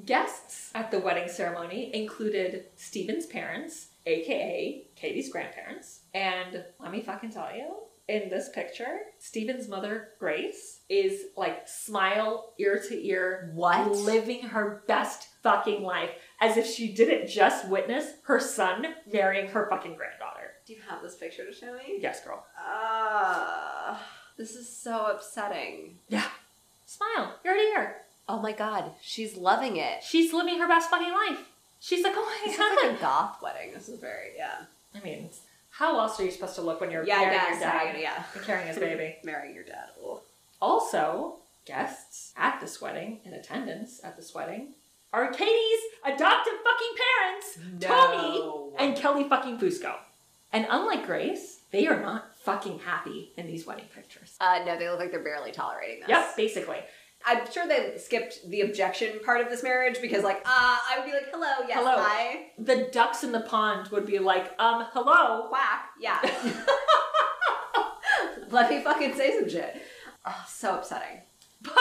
Guests 0.06 0.72
at 0.76 0.91
the 0.91 0.99
wedding 0.99 1.27
ceremony 1.30 1.94
included 1.94 2.65
Steven's 2.76 3.26
parents, 3.26 3.88
aka 4.06 4.84
Katie's 4.95 5.31
grandparents, 5.31 6.02
and 6.14 6.64
let 6.80 6.91
me 6.91 7.02
fucking 7.02 7.31
tell 7.31 7.53
you, 7.56 7.76
in 8.10 8.30
this 8.30 8.49
picture, 8.49 8.99
Steven's 9.19 9.68
mother, 9.68 10.10
Grace, 10.19 10.80
is 10.90 11.26
like 11.38 11.68
smile 11.68 12.53
ear 12.57 12.81
to 12.90 13.07
ear, 13.07 13.52
What? 13.53 13.91
living 13.91 14.41
her 14.48 14.84
best 14.88 15.27
fucking 15.44 15.84
life 15.84 16.10
as 16.41 16.57
if 16.57 16.65
she 16.65 16.91
didn't 16.91 17.27
just 17.30 17.68
witness 17.69 18.14
her 18.23 18.40
son 18.40 18.88
marrying 19.14 19.48
her 19.49 19.68
fucking 19.69 19.95
granddaughter. 19.95 20.52
Do 20.65 20.73
you 20.73 20.80
have 20.90 21.02
this 21.02 21.15
picture 21.15 21.45
to 21.45 21.53
show 21.53 21.73
me? 21.73 21.99
Yes, 21.99 22.23
girl. 22.26 22.44
Ah, 22.57 24.02
this 24.38 24.56
is 24.56 24.68
so 24.68 25.06
upsetting. 25.07 25.98
Yeah. 26.10 26.27
Smile 26.86 27.36
ear 27.45 27.53
to 27.53 27.60
ear. 27.60 27.95
Oh 28.27 28.40
my 28.40 28.52
god, 28.52 28.91
she's 29.02 29.36
loving 29.38 29.77
it. 29.77 30.03
She's 30.03 30.34
living 30.34 30.60
her 30.60 30.68
best 30.68 30.90
fucking 30.90 31.11
life. 31.11 31.40
She's 31.80 32.03
like, 32.03 32.14
oh 32.15 32.26
my 32.26 32.48
This 32.52 32.57
god. 32.57 32.72
is 32.72 32.84
like 32.84 32.98
a 32.98 33.02
goth 33.02 33.41
wedding. 33.41 33.72
This 33.73 33.88
is 33.90 33.99
very 33.99 34.30
yeah. 34.36 34.64
I 34.95 34.99
mean, 35.02 35.30
how 35.80 35.97
else 35.97 36.19
are 36.19 36.26
you 36.26 36.31
supposed 36.31 36.56
to 36.56 36.61
look 36.61 36.81
when 36.81 36.91
you're 36.91 37.06
Yeah, 37.06 37.30
guess. 37.30 37.49
your 37.51 37.60
dad 37.61 37.95
Yeah, 37.95 38.01
yeah. 38.01 38.41
carrying 38.43 38.68
his 38.68 38.77
baby? 38.77 39.15
Marrying 39.23 39.56
your 39.56 39.64
dad. 39.64 39.88
Ugh. 40.06 40.19
Also, 40.61 41.38
guests 41.65 42.34
at 42.35 42.60
this 42.60 42.81
wedding, 42.81 43.19
in 43.23 43.34
attendance 43.34 44.01
at 44.03 44.18
this 44.18 44.35
wedding, 44.35 44.73
are 45.14 45.31
Katie's 45.31 45.80
adoptive 46.06 46.53
fucking 46.64 46.95
parents, 47.06 47.60
Tony 47.80 48.39
No. 48.39 48.73
and 48.77 48.95
Kelly 48.97 49.23
fucking 49.30 49.57
Fusco. 49.57 49.95
And 50.51 50.68
unlike 50.69 51.06
Grace, 51.06 51.61
they 51.72 51.88
are 51.88 52.01
not 52.01 52.35
fucking 52.39 52.80
happy 52.80 53.31
in 53.38 53.47
these 53.47 53.65
wedding 53.65 53.85
pictures. 53.95 54.35
Uh, 54.41 54.60
no, 54.65 54.77
they 54.77 54.89
look 54.89 54.99
like 54.99 55.11
they're 55.11 55.23
barely 55.23 55.51
tolerating 55.51 56.01
this. 56.01 56.10
Yep, 56.10 56.35
basically. 56.35 56.77
I'm 57.26 57.52
sure 57.52 57.68
they 57.68 57.98
skipped 57.98 58.50
the 58.50 58.62
objection 58.62 59.20
part 59.26 59.41
of 59.41 59.50
this 59.50 59.62
marriage 59.62 59.98
because, 60.02 60.24
like, 60.24 60.38
uh, 60.38 60.41
I 60.46 60.96
would 60.98 61.06
be 61.06 61.12
like, 61.12 61.28
hello, 61.32 61.68
yes, 61.68 61.78
Hello. 61.78 61.96
hi, 61.98 62.48
The 62.58 62.90
ducks 62.91 63.24
in 63.24 63.32
the 63.32 63.41
pond 63.41 63.90
would 63.90 64.06
be 64.06 64.20
like, 64.20 64.54
um, 64.60 64.86
hello. 64.94 65.48
quack, 65.50 65.90
yeah. 66.00 66.20
Let 68.50 68.70
me 68.70 68.82
fucking 68.82 69.16
say 69.16 69.38
some 69.40 69.50
shit. 69.50 69.82
Oh, 70.26 70.46
so 70.48 70.78
upsetting. 70.78 71.20
But 71.62 71.74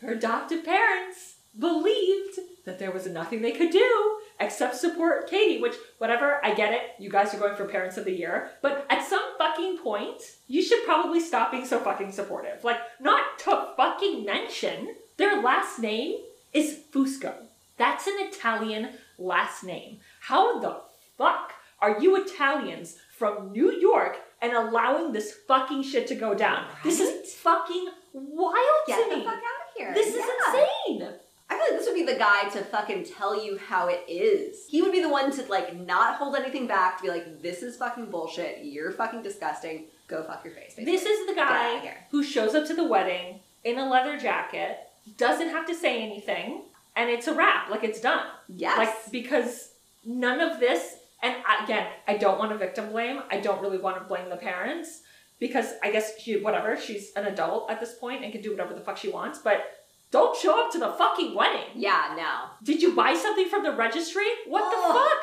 her 0.00 0.12
adoptive 0.12 0.64
parents 0.64 1.36
believed 1.58 2.38
that 2.64 2.78
there 2.78 2.90
was 2.90 3.06
nothing 3.06 3.42
they 3.42 3.52
could 3.52 3.70
do 3.70 4.18
except 4.42 4.76
support 4.76 5.30
Katie, 5.30 5.60
which, 5.60 5.74
whatever, 5.98 6.44
I 6.44 6.54
get 6.54 6.72
it. 6.72 6.82
You 6.98 7.08
guys 7.10 7.32
are 7.34 7.38
going 7.38 7.56
for 7.56 7.64
Parents 7.64 7.96
of 7.96 8.04
the 8.04 8.12
Year. 8.12 8.50
But 8.60 8.86
at 8.90 9.06
some 9.06 9.22
fucking 9.38 9.78
point, 9.78 10.22
you 10.48 10.62
should 10.62 10.84
probably 10.84 11.20
stop 11.20 11.50
being 11.50 11.64
so 11.64 11.78
fucking 11.80 12.12
supportive. 12.12 12.62
Like, 12.64 12.78
not 13.00 13.38
to 13.40 13.68
fucking 13.76 14.24
mention, 14.24 14.94
their 15.16 15.40
last 15.40 15.78
name 15.78 16.18
is 16.52 16.78
Fusco. 16.92 17.32
That's 17.78 18.06
an 18.06 18.16
Italian 18.18 18.90
last 19.18 19.64
name. 19.64 20.00
How 20.20 20.58
the 20.58 20.80
fuck 21.16 21.52
are 21.80 22.00
you 22.00 22.16
Italians 22.16 22.96
from 23.16 23.52
New 23.52 23.72
York 23.72 24.18
and 24.42 24.52
allowing 24.52 25.12
this 25.12 25.32
fucking 25.46 25.84
shit 25.84 26.08
to 26.08 26.16
go 26.16 26.34
down. 26.34 26.66
This 26.82 26.98
is 26.98 27.32
fucking 27.34 27.88
wild 28.12 28.64
Get 28.88 29.04
to 29.04 29.10
the 29.10 29.16
me. 29.18 29.24
fuck 29.24 29.34
out 29.34 29.38
of 29.38 29.76
here. 29.76 29.94
This 29.94 30.08
is 30.08 30.24
insane. 30.46 31.08
I 31.52 31.58
feel 31.58 31.74
like 31.74 31.78
this 31.78 31.86
would 31.86 31.94
be 31.94 32.10
the 32.10 32.18
guy 32.18 32.48
to 32.50 32.60
fucking 32.64 33.04
tell 33.04 33.44
you 33.44 33.58
how 33.58 33.88
it 33.88 34.02
is. 34.08 34.66
He 34.68 34.80
would 34.80 34.92
be 34.92 35.02
the 35.02 35.08
one 35.08 35.30
to 35.32 35.42
like 35.46 35.76
not 35.78 36.16
hold 36.16 36.34
anything 36.36 36.66
back, 36.66 36.96
to 36.98 37.02
be 37.02 37.10
like, 37.10 37.42
this 37.42 37.62
is 37.62 37.76
fucking 37.76 38.06
bullshit. 38.10 38.64
You're 38.64 38.90
fucking 38.92 39.22
disgusting. 39.22 39.84
Go 40.08 40.22
fuck 40.22 40.44
your 40.44 40.54
face. 40.54 40.74
This 40.76 41.04
is 41.04 41.26
the 41.26 41.32
outta 41.40 41.52
guy 41.52 41.78
here. 41.80 41.96
who 42.10 42.22
shows 42.22 42.54
up 42.54 42.66
to 42.68 42.74
the 42.74 42.84
wedding 42.86 43.40
in 43.64 43.78
a 43.78 43.88
leather 43.88 44.18
jacket, 44.18 44.78
doesn't 45.16 45.48
have 45.50 45.66
to 45.66 45.74
say 45.74 46.02
anything, 46.02 46.62
and 46.96 47.10
it's 47.10 47.26
a 47.28 47.34
wrap. 47.34 47.70
Like 47.70 47.84
it's 47.84 48.00
done. 48.00 48.26
Yes. 48.48 48.78
Like 48.78 49.12
because 49.12 49.72
none 50.04 50.40
of 50.40 50.58
this, 50.58 50.96
and 51.22 51.36
I- 51.46 51.64
again, 51.64 51.86
I 52.08 52.16
don't 52.16 52.38
want 52.38 52.52
to 52.52 52.58
victim 52.58 52.90
blame. 52.90 53.20
I 53.30 53.40
don't 53.40 53.60
really 53.60 53.78
want 53.78 53.98
to 53.98 54.04
blame 54.04 54.28
the 54.30 54.36
parents 54.36 55.02
because 55.38 55.74
I 55.82 55.90
guess 55.90 56.18
she, 56.20 56.40
whatever, 56.40 56.76
she's 56.80 57.12
an 57.14 57.26
adult 57.26 57.70
at 57.70 57.78
this 57.80 57.94
point 57.94 58.22
and 58.24 58.32
can 58.32 58.40
do 58.42 58.52
whatever 58.52 58.74
the 58.74 58.80
fuck 58.80 58.96
she 58.96 59.10
wants. 59.10 59.38
But 59.38 59.64
don't 60.12 60.36
show 60.38 60.64
up 60.64 60.70
to 60.72 60.78
the 60.78 60.92
fucking 60.92 61.34
wedding. 61.34 61.70
yeah, 61.74 62.14
no. 62.16 62.50
Did 62.62 62.80
you 62.82 62.94
buy 62.94 63.14
something 63.14 63.48
from 63.48 63.64
the 63.64 63.72
registry? 63.72 64.26
What 64.46 64.70
the 64.70 64.76
fuck? 64.94 65.22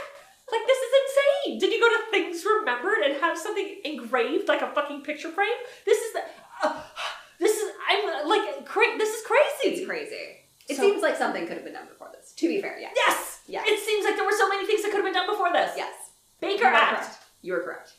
Like 0.52 0.66
this 0.68 0.78
is 0.78 0.94
insane. 1.04 1.60
Did 1.60 1.72
you 1.72 1.80
go 1.80 1.88
to 1.90 2.12
Things 2.12 2.44
Remembered 2.44 3.00
and 3.06 3.22
have 3.22 3.38
something 3.38 3.78
engraved 3.86 4.48
like 4.50 4.62
a 4.64 4.72
fucking 4.74 5.02
picture 5.04 5.30
frame? 5.30 5.50
This 5.86 6.00
is 6.00 6.14
the. 6.14 6.22
Uh, 6.64 6.82
this 7.40 7.56
is 7.56 7.72
I'm 7.88 8.28
like 8.28 8.66
cra- 8.66 8.98
This 8.98 9.16
is 9.20 9.26
crazy. 9.26 9.76
It's 9.78 9.88
crazy. 9.88 10.16
It 10.68 10.76
So- 10.76 10.82
seems 10.82 11.02
like 11.02 11.16
something 11.18 11.46
could 11.48 11.56
have 11.58 11.64
been 11.64 11.74
done 11.74 11.88
before 11.88 12.10
this. 12.14 12.34
To 12.34 12.48
be 12.48 12.60
fair, 12.62 12.78
yes. 12.80 12.94
Yes. 12.96 13.42
Yes. 13.48 13.66
It 13.68 13.80
seems 13.80 14.06
like 14.06 14.16
there 14.16 14.26
were 14.26 14.32
so 14.38 14.50
many 14.50 14.66
things 14.68 14.82
that 14.82 14.90
could 14.92 14.98
have 14.98 15.06
been 15.06 15.14
done 15.14 15.28
before 15.30 15.52
this. 15.54 15.72
Yes. 15.78 15.94
Baker 16.42 16.64
You 16.64 16.70
Act. 16.76 16.96
correct. 17.04 17.18
You 17.42 17.56
are 17.56 17.62
correct. 17.62 17.94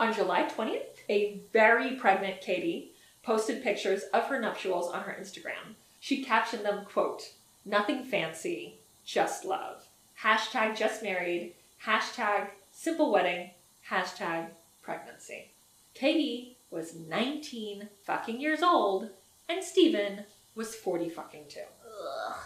On 0.00 0.12
July 0.12 0.44
20th, 0.44 0.82
a 1.08 1.40
very 1.52 1.96
pregnant 1.96 2.40
Katie 2.40 2.92
posted 3.22 3.62
pictures 3.62 4.02
of 4.14 4.24
her 4.24 4.40
nuptials 4.40 4.90
on 4.92 5.02
her 5.02 5.16
Instagram. 5.20 5.74
She 6.02 6.24
captioned 6.24 6.64
them, 6.64 6.84
quote, 6.84 7.30
nothing 7.64 8.02
fancy, 8.02 8.74
just 9.04 9.44
love. 9.44 9.86
Hashtag 10.22 10.76
just 10.76 11.00
married, 11.00 11.54
hashtag 11.84 12.48
simple 12.72 13.12
wedding, 13.12 13.50
hashtag 13.88 14.48
pregnancy. 14.82 15.52
Katie 15.94 16.56
was 16.72 16.96
19 16.96 17.88
fucking 18.02 18.40
years 18.40 18.64
old, 18.64 19.10
and 19.48 19.62
Steven 19.62 20.24
was 20.56 20.74
40 20.74 21.08
fucking 21.08 21.44
two. 21.48 21.60
Ugh. 21.86 22.36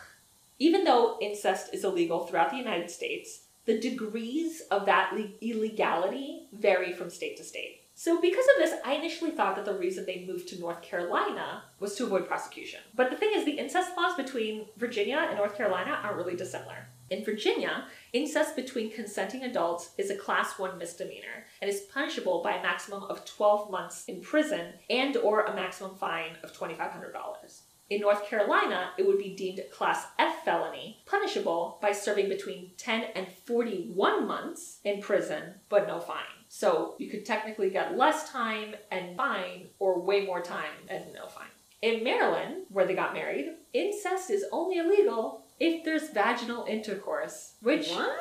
Even 0.58 0.84
though 0.84 1.16
incest 1.22 1.72
is 1.72 1.82
illegal 1.82 2.26
throughout 2.26 2.50
the 2.50 2.58
United 2.58 2.90
States, 2.90 3.44
the 3.64 3.80
degrees 3.80 4.64
of 4.70 4.84
that 4.84 5.14
le- 5.14 5.30
illegality 5.40 6.42
vary 6.52 6.92
from 6.92 7.08
state 7.08 7.38
to 7.38 7.42
state. 7.42 7.80
So, 7.98 8.20
because 8.20 8.44
of 8.44 8.58
this, 8.58 8.78
I 8.84 8.92
initially 8.92 9.30
thought 9.30 9.56
that 9.56 9.64
the 9.64 9.72
reason 9.72 10.04
they 10.04 10.26
moved 10.28 10.48
to 10.48 10.60
North 10.60 10.82
Carolina 10.82 11.62
was 11.80 11.94
to 11.94 12.04
avoid 12.04 12.28
prosecution. 12.28 12.80
But 12.94 13.10
the 13.10 13.16
thing 13.16 13.30
is, 13.34 13.46
the 13.46 13.58
incest 13.58 13.92
laws 13.96 14.14
between 14.14 14.66
Virginia 14.76 15.26
and 15.26 15.38
North 15.38 15.56
Carolina 15.56 15.98
aren't 16.02 16.18
really 16.18 16.36
dissimilar. 16.36 16.88
In 17.08 17.24
Virginia, 17.24 17.86
incest 18.12 18.54
between 18.54 18.92
consenting 18.92 19.44
adults 19.44 19.92
is 19.96 20.10
a 20.10 20.14
class 20.14 20.58
1 20.58 20.76
misdemeanor 20.76 21.46
and 21.62 21.70
is 21.70 21.86
punishable 21.90 22.42
by 22.42 22.56
a 22.56 22.62
maximum 22.62 23.04
of 23.04 23.24
12 23.24 23.70
months 23.70 24.04
in 24.08 24.20
prison 24.20 24.74
and 24.90 25.16
or 25.16 25.44
a 25.44 25.54
maximum 25.54 25.96
fine 25.96 26.36
of 26.44 26.52
$2500. 26.52 27.60
In 27.88 28.02
North 28.02 28.26
Carolina, 28.26 28.90
it 28.98 29.06
would 29.06 29.18
be 29.18 29.34
deemed 29.34 29.60
a 29.60 29.74
Class 29.74 30.04
F 30.18 30.44
felony, 30.44 30.98
punishable 31.06 31.78
by 31.80 31.92
serving 31.92 32.28
between 32.28 32.72
10 32.76 33.04
and 33.14 33.26
41 33.46 34.26
months 34.26 34.80
in 34.84 35.00
prison, 35.00 35.54
but 35.70 35.86
no 35.86 35.98
fine. 35.98 36.35
So 36.58 36.94
you 36.96 37.10
could 37.10 37.26
technically 37.26 37.68
get 37.68 37.98
less 37.98 38.30
time 38.30 38.76
and 38.90 39.14
fine, 39.14 39.66
or 39.78 40.00
way 40.00 40.24
more 40.24 40.40
time 40.40 40.72
and 40.88 41.04
no 41.12 41.26
fine. 41.26 41.48
In 41.82 42.02
Maryland, 42.02 42.62
where 42.70 42.86
they 42.86 42.94
got 42.94 43.12
married, 43.12 43.50
incest 43.74 44.30
is 44.30 44.42
only 44.52 44.78
illegal 44.78 45.44
if 45.60 45.84
there's 45.84 46.08
vaginal 46.08 46.64
intercourse, 46.64 47.56
which, 47.60 47.90
What? 47.90 48.16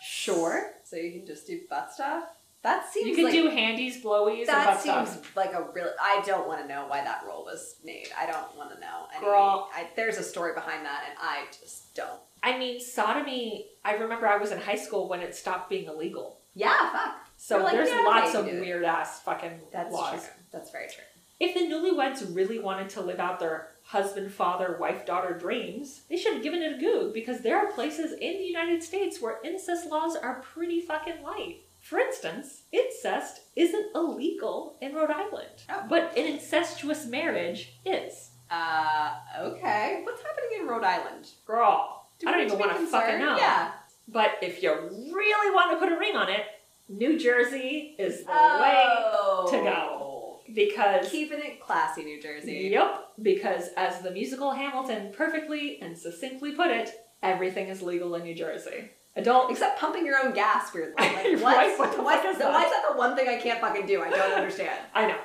sure, 0.00 0.72
So 0.84 0.96
you 0.96 1.12
can 1.12 1.26
just 1.26 1.46
do 1.46 1.60
butt 1.68 1.92
stuff? 1.92 2.24
That 2.62 2.90
seems 2.90 3.06
you 3.08 3.16
can 3.16 3.24
like 3.24 3.34
do 3.34 3.50
handies, 3.50 4.02
blowies, 4.02 4.38
and 4.40 4.48
that 4.48 4.80
seems 4.80 5.10
stuff. 5.10 5.36
like 5.36 5.52
a 5.52 5.66
real. 5.74 5.90
I 6.00 6.22
don't 6.24 6.48
want 6.48 6.62
to 6.62 6.66
know 6.66 6.86
why 6.88 7.04
that 7.04 7.22
rule 7.26 7.44
was 7.44 7.76
made. 7.84 8.08
I 8.18 8.24
don't 8.24 8.56
want 8.56 8.70
to 8.72 8.80
know. 8.80 9.08
Girl. 9.20 9.68
I, 9.74 9.88
there's 9.94 10.16
a 10.16 10.22
story 10.22 10.54
behind 10.54 10.86
that, 10.86 11.02
and 11.10 11.18
I 11.20 11.44
just 11.60 11.94
don't. 11.94 12.18
I 12.42 12.56
mean, 12.58 12.80
sodomy, 12.80 13.66
I 13.84 13.96
remember 13.96 14.26
I 14.26 14.38
was 14.38 14.52
in 14.52 14.58
high 14.58 14.76
school 14.76 15.10
when 15.10 15.20
it 15.20 15.34
stopped 15.34 15.68
being 15.68 15.84
illegal. 15.84 16.38
Yeah, 16.54 16.90
fuck. 16.90 17.23
So 17.46 17.58
like, 17.62 17.72
there's 17.72 17.90
yeah, 17.90 18.04
lots 18.06 18.34
of 18.34 18.46
can 18.46 18.54
do 18.54 18.60
it. 18.62 18.64
weird 18.64 18.84
ass 18.84 19.20
fucking 19.20 19.60
That's 19.70 19.92
laws. 19.92 20.22
true. 20.22 20.30
That's 20.50 20.70
very 20.70 20.86
true. 20.86 21.04
If 21.38 21.52
the 21.52 21.60
newlyweds 21.60 22.34
really 22.34 22.58
wanted 22.58 22.88
to 22.90 23.02
live 23.02 23.18
out 23.20 23.38
their 23.38 23.68
husband, 23.82 24.32
father, 24.32 24.78
wife, 24.80 25.04
daughter 25.04 25.36
dreams, 25.36 26.00
they 26.08 26.16
should 26.16 26.32
have 26.32 26.42
given 26.42 26.62
it 26.62 26.78
a 26.78 26.80
go 26.80 27.12
because 27.12 27.40
there 27.42 27.58
are 27.58 27.70
places 27.72 28.12
in 28.12 28.38
the 28.38 28.44
United 28.44 28.82
States 28.82 29.20
where 29.20 29.40
incest 29.44 29.90
laws 29.90 30.16
are 30.16 30.40
pretty 30.40 30.80
fucking 30.80 31.22
light. 31.22 31.58
For 31.82 31.98
instance, 31.98 32.62
incest 32.72 33.42
isn't 33.56 33.94
illegal 33.94 34.78
in 34.80 34.94
Rhode 34.94 35.10
Island, 35.10 35.64
Oh. 35.68 35.84
but 35.86 36.16
an 36.16 36.24
incestuous 36.24 37.04
marriage 37.04 37.74
is. 37.84 38.30
Uh, 38.50 39.16
okay. 39.38 40.00
What's 40.04 40.22
happening 40.22 40.60
in 40.60 40.66
Rhode 40.66 40.84
Island? 40.84 41.28
Girl, 41.46 42.06
Do 42.20 42.26
I 42.26 42.32
don't 42.32 42.46
even 42.46 42.58
want 42.58 42.72
to 42.78 42.86
fucking 42.86 43.18
know. 43.18 43.36
Yeah. 43.36 43.72
But 44.08 44.38
if 44.40 44.62
you 44.62 44.70
really 44.72 45.54
want 45.54 45.72
to 45.72 45.76
put 45.78 45.92
a 45.92 45.98
ring 45.98 46.16
on 46.16 46.30
it, 46.30 46.46
New 46.88 47.18
Jersey 47.18 47.94
is 47.98 48.20
the 48.24 48.30
way 48.30 48.84
Oh. 48.86 49.46
to 49.50 49.56
go. 49.58 50.40
because 50.54 51.08
Keeping 51.10 51.38
it 51.40 51.60
classy, 51.60 52.04
New 52.04 52.20
Jersey. 52.20 52.68
Yep, 52.70 53.12
because 53.22 53.70
as 53.76 54.00
the 54.02 54.10
musical 54.10 54.52
Hamilton 54.52 55.10
perfectly 55.16 55.80
and 55.80 55.96
succinctly 55.96 56.52
put 56.52 56.70
it, 56.70 56.90
everything 57.22 57.68
is 57.68 57.82
legal 57.82 58.14
in 58.14 58.22
New 58.24 58.34
Jersey. 58.34 58.90
Adult 59.16 59.50
Except 59.50 59.78
pumping 59.78 60.04
your 60.04 60.18
own 60.22 60.32
gas, 60.34 60.72
weirdly. 60.74 60.94
Like, 61.36 61.42
Right, 61.42 61.78
what 61.78 61.96
the 61.96 62.02
what's- 62.02 62.22
fuck 62.22 62.32
is 62.32 62.38
that? 62.38 62.52
Why 62.52 62.64
is 62.64 62.70
that 62.70 62.84
the 62.90 62.96
one 62.98 63.16
thing 63.16 63.28
I 63.28 63.38
can't 63.38 63.60
fucking 63.60 63.86
do? 63.86 64.02
I 64.02 64.10
don't 64.10 64.32
understand. 64.32 64.78
I 64.94 65.06
know. 65.06 65.18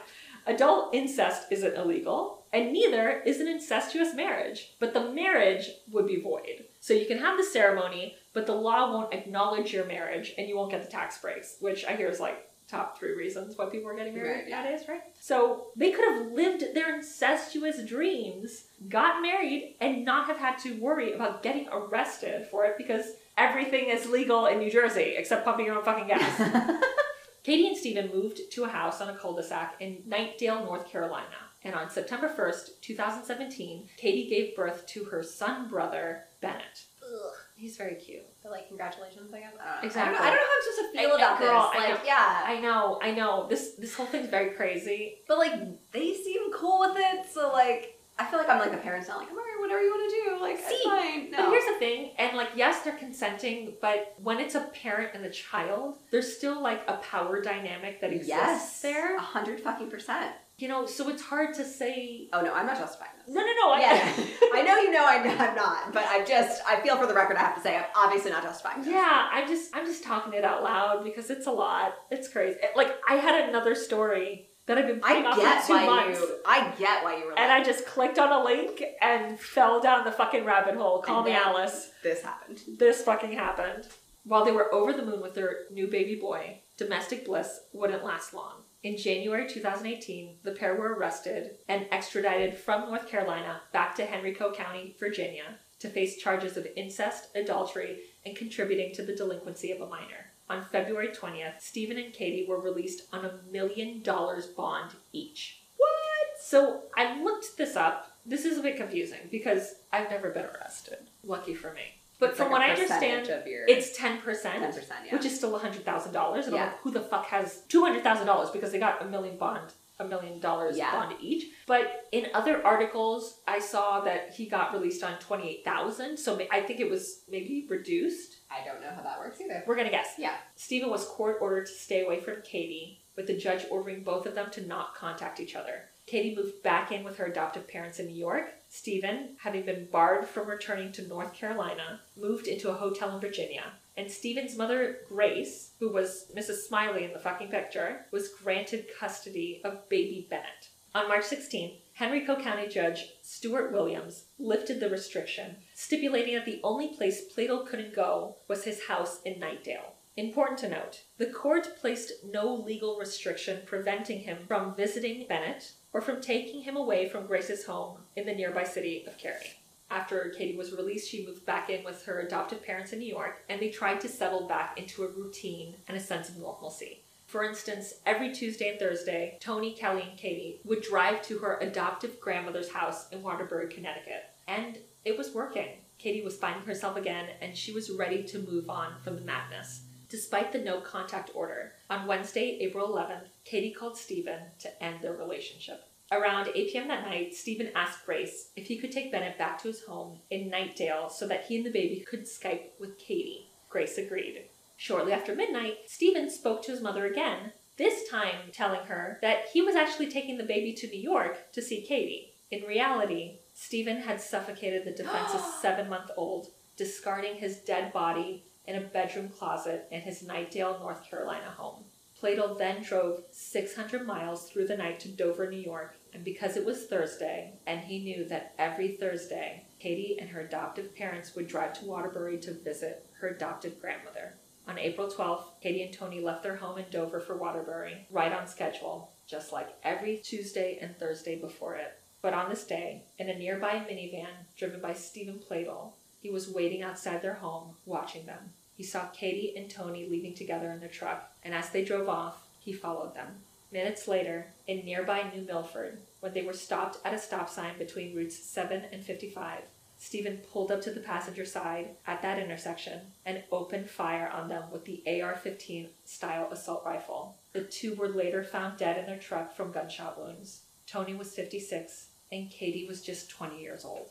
Adult 0.48 0.96
incest 0.96 1.48
isn't 1.52 1.76
illegal, 1.76 2.46
and 2.54 2.72
neither 2.72 3.22
is 3.26 3.40
an 3.42 3.48
incestuous 3.48 4.14
marriage, 4.16 4.76
but 4.80 4.94
the 4.94 5.12
marriage 5.12 5.70
would 5.92 6.08
be 6.08 6.22
void. 6.22 6.66
So 6.80 6.94
you 6.94 7.06
can 7.06 7.18
have 7.20 7.38
the 7.38 7.44
ceremony, 7.44 8.16
but 8.34 8.46
the 8.46 8.56
law 8.56 8.92
won't 8.92 9.14
acknowledge 9.14 9.74
your 9.74 9.86
marriage 9.86 10.34
and 10.38 10.48
you 10.48 10.56
won't 10.56 10.72
get 10.72 10.84
the 10.84 10.90
tax 10.92 11.18
breaks, 11.20 11.58
which 11.60 11.84
I 11.86 11.96
hear 11.96 12.08
is 12.10 12.20
like 12.20 12.46
top 12.70 12.98
three 13.00 13.16
reasons 13.16 13.58
why 13.58 13.66
people 13.66 13.90
are 13.90 13.96
getting 13.96 14.14
married 14.14 14.32
Right, 14.32 14.44
yeah. 14.48 14.62
nowadays, 14.64 14.88
right? 14.88 15.02
So 15.20 15.68
they 15.76 15.92
could 15.92 16.06
have 16.08 16.32
lived 16.34 16.64
their 16.76 16.94
incestuous 16.96 17.84
dreams, 17.84 18.66
got 18.88 19.22
married, 19.24 19.76
and 19.82 20.06
not 20.06 20.28
have 20.28 20.38
had 20.38 20.58
to 20.60 20.80
worry 20.80 21.14
about 21.14 21.42
getting 21.42 21.68
arrested 21.72 22.46
for 22.48 22.66
it 22.66 22.76
because 22.78 23.06
everything 23.38 23.90
is 23.90 24.06
legal 24.06 24.46
in 24.46 24.60
New 24.60 24.70
Jersey 24.72 25.16
except 25.18 25.46
pumping 25.46 25.66
your 25.66 25.78
own 25.78 25.84
fucking 25.84 26.08
gas. 26.08 26.40
Katie 27.44 27.68
and 27.68 27.78
Steven 27.78 28.12
moved 28.14 28.40
to 28.52 28.66
a 28.66 28.70
house 28.70 29.02
on 29.02 29.10
a 29.10 29.16
cul-de-sac 29.18 29.76
in 29.80 30.04
Knightdale, 30.08 30.64
North 30.66 30.88
Carolina. 30.88 31.26
And 31.64 31.74
on 31.74 31.90
September 31.90 32.30
1st, 32.30 32.82
2017, 32.82 33.90
Katie 33.98 34.30
gave 34.30 34.56
birth 34.56 34.86
to 34.88 35.06
her 35.06 35.24
son 35.24 35.68
brother, 35.68 36.26
Bennett. 36.42 36.84
Ugh. 37.04 37.32
He's 37.56 37.76
very 37.76 37.96
cute. 37.96 38.26
But 38.42 38.52
like, 38.54 38.68
congratulations, 38.68 39.34
I 39.34 39.40
guess. 39.42 39.54
I. 39.62 39.86
Exactly. 39.86 40.16
I 40.18 40.20
don't, 40.20 40.22
I 40.22 40.30
don't 40.30 40.36
know 40.36 40.42
how 40.42 40.56
I'm 40.56 40.76
supposed 40.76 40.94
to 40.94 41.00
feel 41.00 41.10
I- 41.10 41.14
I- 41.14 41.16
about 41.18 41.40
girl, 41.40 41.72
this. 41.74 41.82
I 41.82 41.90
Like, 41.92 42.00
know. 42.00 42.06
yeah. 42.06 42.44
I 42.46 42.60
know, 42.62 43.00
I 43.02 43.12
know. 43.12 43.48
This 43.50 43.72
this 43.74 43.94
whole 43.96 44.06
thing's 44.06 44.30
very 44.30 44.52
crazy. 44.52 45.16
But 45.28 45.38
like, 45.40 45.54
they 45.92 46.14
seem 46.14 46.52
cool 46.54 46.80
with 46.80 46.96
it, 46.98 47.26
so 47.32 47.52
like, 47.52 47.96
I 48.18 48.26
feel 48.26 48.40
like 48.40 48.50
I'm 48.50 48.60
like 48.60 48.72
the 48.72 48.78
parents 48.78 49.08
now, 49.08 49.18
like, 49.18 49.30
I'm 49.30 49.38
alright, 49.38 49.60
whatever 49.62 49.82
you 49.82 49.92
want 49.92 50.10
to 50.12 50.16
do. 50.30 50.42
Like, 50.42 50.58
See, 50.58 50.74
it's 50.76 50.84
fine. 50.86 51.32
No. 51.32 51.38
But 51.38 51.50
here's 51.52 51.66
the 51.74 51.80
thing, 51.80 52.12
and 52.18 52.36
like 52.38 52.50
yes, 52.56 52.82
they're 52.84 52.96
consenting, 52.98 53.74
but 53.82 54.14
when 54.22 54.40
it's 54.40 54.56
a 54.56 54.62
parent 54.62 55.12
and 55.14 55.26
a 55.26 55.30
child, 55.30 55.98
there's 56.12 56.36
still 56.38 56.62
like 56.62 56.82
a 56.88 56.98
power 56.98 57.42
dynamic 57.42 58.00
that 58.02 58.12
exists 58.12 58.30
yes, 58.30 58.82
there. 58.82 59.16
a 59.18 59.22
hundred 59.22 59.60
fucking 59.62 59.90
percent. 59.90 60.32
You 60.60 60.68
know, 60.68 60.86
so 60.86 61.08
it's 61.10 61.22
hard 61.24 61.54
to 61.56 61.64
say. 61.64 62.28
Oh 62.34 62.42
no, 62.42 62.54
I'm 62.54 62.66
not 62.66 62.78
justifying 62.78 63.12
this. 63.26 63.34
No, 63.34 63.42
no, 63.42 63.48
no. 63.62 63.72
I, 63.72 63.80
Yeah, 63.80 64.14
I 64.54 64.62
know 64.62 64.76
you 64.78 64.92
know 64.92 65.06
I, 65.06 65.16
I'm 65.48 65.56
not, 65.56 65.94
but 65.94 66.04
I 66.06 66.26
just 66.26 66.62
I 66.68 66.82
feel 66.82 66.98
for 66.98 67.08
the 67.08 67.14
record 67.14 67.38
I 67.38 67.42
have 67.42 67.56
to 67.56 67.62
say 67.62 67.78
I'm 67.78 67.86
obviously 67.96 68.32
not 68.32 68.44
justifying 68.44 68.82
this. 68.82 68.90
Yeah, 68.92 69.30
I'm 69.32 69.48
just 69.48 69.74
I'm 69.76 69.86
just 69.86 70.04
talking 70.04 70.34
it 70.34 70.44
out 70.44 70.62
loud 70.64 71.04
because 71.06 71.30
it's 71.30 71.48
a 71.48 71.52
lot. 71.52 71.94
It's 72.12 72.28
crazy. 72.28 72.60
It- 72.62 72.76
Like 72.76 72.96
I 73.08 73.16
had 73.16 73.48
another 73.50 73.74
story 73.74 74.50
that 74.66 74.78
I've 74.78 74.88
been 74.88 75.00
putting 75.00 75.26
I 75.26 75.30
off 75.30 75.38
get 75.38 75.62
for 75.62 75.68
two 75.68 75.74
why 75.74 75.86
months. 75.86 76.20
you 76.20 76.38
I 76.46 76.72
get 76.78 77.04
why 77.06 77.18
you 77.18 77.24
were 77.26 77.32
like 77.32 77.40
And 77.40 77.52
I 77.52 77.64
just 77.64 77.86
clicked 77.88 78.20
on 78.20 78.32
a 78.32 78.44
link 78.44 78.84
and 79.02 79.40
fell 79.40 79.80
down 79.82 80.04
the 80.04 80.12
fucking 80.12 80.44
rabbit 80.46 80.76
hole. 80.76 81.02
Call 81.02 81.20
And 81.24 81.26
me 81.28 81.32
Alice. 81.34 81.90
this 82.04 82.22
happened. 82.22 82.60
This 82.78 83.02
fucking 83.02 83.32
happened. 83.32 83.88
While 84.26 84.44
they 84.46 84.52
were 84.52 84.72
over 84.74 84.92
the 84.94 85.06
moon 85.06 85.22
with 85.22 85.34
their 85.36 85.62
new 85.72 85.88
baby 85.88 86.16
boy, 86.16 86.60
domestic 86.78 87.26
bliss 87.26 87.62
wouldn't 87.74 88.04
last 88.04 88.34
long. 88.34 88.64
In 88.82 88.96
January 88.98 89.48
2018, 89.48 90.38
the 90.44 90.54
pair 90.54 90.74
were 90.76 90.94
arrested 90.96 91.58
and 91.68 91.86
extradited 91.92 92.58
from 92.58 92.88
North 92.90 93.08
Carolina 93.10 93.62
back 93.74 93.94
to 93.96 94.10
Henrico 94.10 94.54
County, 94.54 94.96
Virginia, 94.98 95.60
to 95.80 95.90
face 95.90 96.18
charges 96.18 96.56
of 96.56 96.66
incest, 96.78 97.36
adultery, 97.36 98.00
and 98.26 98.38
contributing 98.38 98.94
to 98.96 99.04
the 99.04 99.16
delinquency 99.16 99.72
of 99.72 99.82
a 99.82 99.88
minor. 99.88 100.32
on 100.50 100.64
February 100.64 101.10
20th, 101.10 101.62
Steven 101.62 101.98
and 101.98 102.12
Katie 102.14 102.46
were 102.48 102.60
released 102.60 103.04
on 103.14 103.24
a 103.24 103.40
million 103.52 104.02
dollars 104.02 104.48
bond 104.48 104.92
each. 105.14 105.62
What? 105.78 106.42
So 106.42 106.84
I 106.98 107.22
looked 107.22 107.56
this 107.58 107.76
up. 107.76 108.18
This 108.26 108.46
is 108.46 108.58
a 108.58 108.64
bit 108.64 108.76
confusing 108.78 109.28
because 109.30 109.76
I've 109.94 110.10
never 110.10 110.32
been 110.32 110.46
arrested. 110.46 110.98
Lucky 111.24 111.54
for 111.54 111.72
me. 111.74 111.99
But 112.20 112.36
from 112.36 112.52
like 112.52 112.52
what 112.52 112.62
I 112.62 112.72
understand, 112.72 113.28
your 113.28 113.66
it's 113.68 113.98
10%, 113.98 114.22
10%, 114.22 114.22
yeah. 114.24 115.14
which 115.14 115.26
is 115.26 115.36
still 115.36 115.58
$100,000. 115.58 116.06
And 116.06 116.16
I'm 116.16 116.52
like, 116.52 116.80
who 116.80 116.92
the 116.92 117.02
fuck 117.02 117.26
has 117.28 117.64
$200,000 117.70 118.54
because 118.54 118.72
they 118.72 118.80
got 118.80 119.02
a 119.02 119.06
million 119.06 119.38
bond, 119.38 119.72
a 120.00 120.06
million 120.06 120.40
dollars 120.42 120.78
Yeah. 120.78 120.92
bond 120.92 121.16
each. 121.22 121.46
But 121.66 122.08
in 122.12 122.28
other 122.34 122.66
articles, 122.66 123.40
I 123.48 123.60
saw 123.60 124.02
that 124.02 124.34
he 124.34 124.48
got 124.48 124.74
released 124.74 125.02
on 125.02 125.18
28000 125.20 126.18
So 126.18 126.40
I 126.52 126.62
think 126.62 126.82
it 126.82 126.90
was 126.90 127.22
maybe 127.30 127.66
reduced. 127.70 128.40
I 128.52 128.66
don't 128.66 128.82
know 128.82 128.92
how 128.94 129.02
that 129.02 129.20
works 129.20 129.40
either. 129.40 129.64
We're 129.66 129.76
going 129.76 129.88
to 129.88 129.92
guess. 129.92 130.16
Yeah. 130.18 130.36
Steven 130.58 130.90
was 130.90 131.06
court 131.06 131.38
ordered 131.40 131.68
to 131.68 131.72
stay 131.72 132.04
away 132.04 132.20
from 132.20 132.42
Katie, 132.44 133.00
with 133.16 133.28
the 133.28 133.38
judge 133.38 133.66
ordering 133.72 134.04
both 134.04 134.26
of 134.26 134.36
them 134.36 134.50
to 134.52 134.66
not 134.66 134.96
contact 134.96 135.40
each 135.40 135.56
other. 135.56 135.90
Katie 136.06 136.36
moved 136.36 136.64
back 136.64 136.92
in 136.92 137.04
with 137.04 137.18
her 137.18 137.26
adoptive 137.26 137.68
parents 137.68 138.00
in 138.00 138.08
New 138.08 138.16
York. 138.16 138.54
Steven, 138.70 139.36
having 139.40 139.66
been 139.66 139.88
barred 139.92 140.28
from 140.28 140.48
returning 140.48 140.92
to 140.92 141.08
North 141.08 141.34
Carolina, 141.34 142.02
moved 142.16 142.48
into 142.48 142.70
a 142.70 142.76
hotel 142.76 143.14
in 143.16 143.20
Virginia. 143.20 143.64
And 143.98 144.10
Steven's 144.10 144.56
mother, 144.56 145.00
Grace, 145.10 145.72
who 145.80 145.92
was 145.92 146.32
Mrs. 146.38 146.68
Smiley 146.68 147.04
in 147.04 147.12
the 147.12 147.20
fucking 147.20 147.50
picture, 147.50 148.06
was 148.12 148.30
granted 148.30 148.86
custody 149.00 149.62
of 149.66 149.90
baby 149.90 150.28
Bennett. 150.30 150.70
On 150.96 151.08
March 151.08 151.26
16th, 151.26 151.78
Henrico 152.00 152.36
County 152.36 152.68
Judge 152.68 153.14
Stuart 153.22 153.72
Williams 153.72 154.26
lifted 154.38 154.80
the 154.80 154.90
restriction, 154.90 155.58
stipulating 155.74 156.36
that 156.36 156.46
the 156.46 156.62
only 156.64 156.90
place 156.90 157.22
Pladl 157.34 157.68
couldn't 157.68 157.94
go 157.94 158.38
was 158.48 158.64
his 158.64 158.86
house 158.88 159.22
in 159.24 159.36
Knightdale. 159.40 159.94
Important 160.16 160.60
to 160.60 160.70
note, 160.70 161.04
the 161.18 161.28
court 161.28 161.78
placed 161.80 162.12
no 162.26 162.54
legal 162.54 162.98
restriction 162.98 163.62
preventing 163.66 164.20
him 164.20 164.40
from 164.48 164.76
visiting 164.76 165.28
Bennett 165.28 165.74
or 165.94 166.02
from 166.02 166.22
taking 166.22 166.62
him 166.62 166.76
away 166.76 167.10
from 167.10 167.26
Grace's 167.26 167.66
home 167.66 167.98
in 168.16 168.26
the 168.26 168.34
nearby 168.34 168.64
city 168.64 169.04
of 169.08 169.18
Cary. 169.18 169.54
After 169.92 170.34
Katie 170.38 170.58
was 170.58 170.72
released, 170.72 171.10
she 171.10 171.26
moved 171.26 171.46
back 171.46 171.70
in 171.70 171.84
with 171.84 172.06
her 172.06 172.20
adoptive 172.20 172.64
parents 172.64 172.94
in 172.94 173.00
New 173.00 173.08
York, 173.08 173.44
and 173.50 173.60
they 173.60 173.70
tried 173.70 174.00
to 174.02 174.08
settle 174.08 174.48
back 174.48 174.78
into 174.78 175.04
a 175.04 175.08
routine 175.08 175.76
and 175.88 175.98
a 175.98 176.00
sense 176.00 176.30
of 176.30 176.38
normalcy. 176.38 177.02
For 177.26 177.44
instance, 177.44 177.94
every 178.06 178.34
Tuesday 178.34 178.70
and 178.70 178.80
Thursday, 178.80 179.38
Tony, 179.40 179.74
Kelly, 179.74 180.04
and 180.08 180.18
Katie 180.18 180.62
would 180.64 180.82
drive 180.82 181.22
to 181.24 181.40
her 181.40 181.58
adoptive 181.60 182.20
grandmother's 182.20 182.72
house 182.72 183.10
in 183.10 183.22
Waterbury, 183.22 183.68
Connecticut. 183.68 184.26
And 184.48 184.80
it 185.06 185.18
was 185.18 185.34
working. 185.34 185.70
Katie 185.98 186.24
was 186.24 186.38
finding 186.38 186.66
herself 186.66 186.98
again, 186.98 187.28
and 187.42 187.56
she 187.56 187.72
was 187.72 187.92
ready 187.92 188.24
to 188.24 188.40
move 188.40 188.70
on 188.70 188.94
from 189.04 189.16
the 189.16 189.22
madness. 189.22 189.82
Despite 190.10 190.52
the 190.52 190.60
no 190.60 190.82
contact 190.82 191.30
order, 191.36 191.74
on 191.88 192.08
Wednesday, 192.08 192.58
April 192.62 192.88
11th, 192.90 193.28
Katie 193.46 193.72
called 193.72 193.96
Steven 193.96 194.40
to 194.58 194.84
end 194.84 195.02
their 195.02 195.14
relationship. 195.14 195.84
Around 196.12 196.50
8 196.56 196.72
p.m. 196.72 196.88
that 196.88 197.06
night, 197.06 197.36
Steven 197.36 197.70
asked 197.76 198.08
Grace 198.08 198.50
if 198.56 198.66
he 198.66 198.80
could 198.80 198.92
take 198.92 199.12
Bennett 199.12 199.38
back 199.38 199.62
to 199.62 199.68
his 199.68 199.84
home 199.84 200.18
in 200.32 200.50
Knightdale 200.50 201.12
so 201.12 201.28
that 201.28 201.46
he 201.46 201.58
and 201.58 201.66
the 201.66 201.70
baby 201.72 202.04
could 202.10 202.24
Skype 202.24 202.70
with 202.80 202.98
Katie. 202.98 203.52
Grace 203.70 204.00
agreed. 204.00 204.46
Shortly 204.78 205.14
after 205.14 205.36
midnight, 205.36 205.78
Steven 205.86 206.32
spoke 206.32 206.64
to 206.64 206.72
his 206.72 206.82
mother 206.82 207.06
again, 207.06 207.54
this 207.78 208.10
time 208.10 208.52
telling 208.52 208.88
her 208.88 209.20
that 209.22 209.50
he 209.54 209.62
was 209.62 209.76
actually 209.76 210.10
taking 210.10 210.38
the 210.38 210.44
baby 210.44 210.74
to 210.74 210.88
New 210.88 211.00
York 211.00 211.52
to 211.52 211.62
see 211.62 211.82
Katie. 211.82 212.34
In 212.50 212.64
reality, 212.64 213.42
Steven 213.54 213.98
had 213.98 214.20
suffocated 214.20 214.86
the 214.86 215.04
defense's 215.04 215.44
seven 215.62 215.88
month 215.88 216.10
old, 216.18 216.48
discarding 216.76 217.36
his 217.36 217.58
dead 217.58 217.94
body 217.94 218.46
in 218.70 218.76
a 218.76 218.88
bedroom 218.88 219.30
closet 219.30 219.88
in 219.90 220.02
his 220.02 220.22
Knightdale, 220.22 220.80
North 220.80 221.04
Carolina 221.10 221.50
home. 221.58 221.84
Pladl 222.22 222.56
then 222.56 222.84
drove 222.84 223.24
600 223.32 224.06
miles 224.06 224.48
through 224.48 224.68
the 224.68 224.78
night 224.78 225.00
to 225.00 225.08
Dover, 225.08 225.50
New 225.50 225.58
York, 225.58 225.96
and 226.14 226.24
because 226.24 226.56
it 226.56 226.66
was 226.66 226.86
Thursday, 226.86 227.54
and 227.66 227.80
he 227.80 228.04
knew 228.04 228.26
that 228.26 228.54
every 228.60 228.90
Thursday, 228.90 229.66
Katie 229.80 230.18
and 230.20 230.30
her 230.30 230.42
adoptive 230.42 230.96
parents 230.96 231.34
would 231.34 231.48
drive 231.48 231.74
to 231.80 231.86
Waterbury 231.86 232.38
to 232.40 232.54
visit 232.54 233.08
her 233.20 233.30
adopted 233.30 233.82
grandmother. 233.82 234.36
On 234.68 234.78
April 234.78 235.08
12th, 235.08 235.46
Katie 235.62 235.82
and 235.82 235.94
Tony 235.94 236.22
left 236.22 236.44
their 236.44 236.58
home 236.58 236.78
in 236.78 236.86
Dover 236.92 237.20
for 237.20 237.38
Waterbury, 237.38 238.06
right 238.12 238.32
on 238.32 238.48
schedule, 238.48 239.14
just 239.26 239.52
like 239.52 239.70
every 239.84 240.18
Tuesday 240.18 240.78
and 240.80 240.96
Thursday 241.00 241.36
before 241.36 241.76
it. 241.76 241.98
But 242.22 242.36
on 242.36 242.50
this 242.50 242.66
day, 242.66 243.06
in 243.18 243.30
a 243.30 243.40
nearby 243.40 243.84
minivan 243.90 244.46
driven 244.56 244.80
by 244.80 244.94
Steven 244.94 245.40
Pladl, 245.40 245.94
he 246.20 246.30
was 246.30 246.50
waiting 246.50 246.84
outside 246.84 247.22
their 247.22 247.36
home, 247.36 247.76
watching 247.86 248.26
them. 248.26 248.52
He 248.80 248.86
saw 248.86 249.08
Katie 249.08 249.58
and 249.58 249.70
Tony 249.70 250.08
leaving 250.08 250.34
together 250.34 250.72
in 250.72 250.80
their 250.80 250.88
truck, 250.88 251.34
and 251.44 251.54
as 251.54 251.70
they 251.70 251.84
drove 251.84 252.08
off, 252.08 252.48
he 252.60 252.72
followed 252.72 253.14
them. 253.14 253.28
Minutes 253.74 254.08
later, 254.08 254.54
in 254.68 254.86
nearby 254.86 255.30
New 255.36 255.42
Milford, 255.42 256.00
when 256.22 256.34
they 256.34 256.44
were 256.44 256.54
stopped 256.54 256.98
at 257.04 257.14
a 257.14 257.20
stop 257.20 257.50
sign 257.50 257.78
between 257.78 258.16
routes 258.16 258.38
7 258.38 258.86
and 258.94 259.04
55, 259.04 259.64
Steven 259.98 260.38
pulled 260.50 260.72
up 260.72 260.80
to 260.84 260.92
the 260.92 261.02
passenger 261.02 261.44
side 261.44 261.90
at 262.08 262.22
that 262.22 262.40
intersection 262.40 263.02
and 263.26 263.44
opened 263.52 263.90
fire 263.90 264.30
on 264.30 264.48
them 264.48 264.72
with 264.72 264.86
the 264.86 265.04
AR 265.22 265.36
15 265.36 265.90
style 266.06 266.48
assault 266.50 266.84
rifle. 266.86 267.36
The 267.52 267.66
two 267.66 267.96
were 267.96 268.08
later 268.08 268.46
found 268.46 268.78
dead 268.78 268.98
in 268.98 269.08
their 269.08 269.20
truck 269.20 269.54
from 269.54 269.74
gunshot 269.74 270.18
wounds. 270.18 270.62
Tony 270.88 271.16
was 271.16 271.36
56, 271.36 272.12
and 272.32 272.50
Katie 272.50 272.88
was 272.88 273.02
just 273.02 273.30
20 273.30 273.60
years 273.62 273.84
old. 273.84 274.08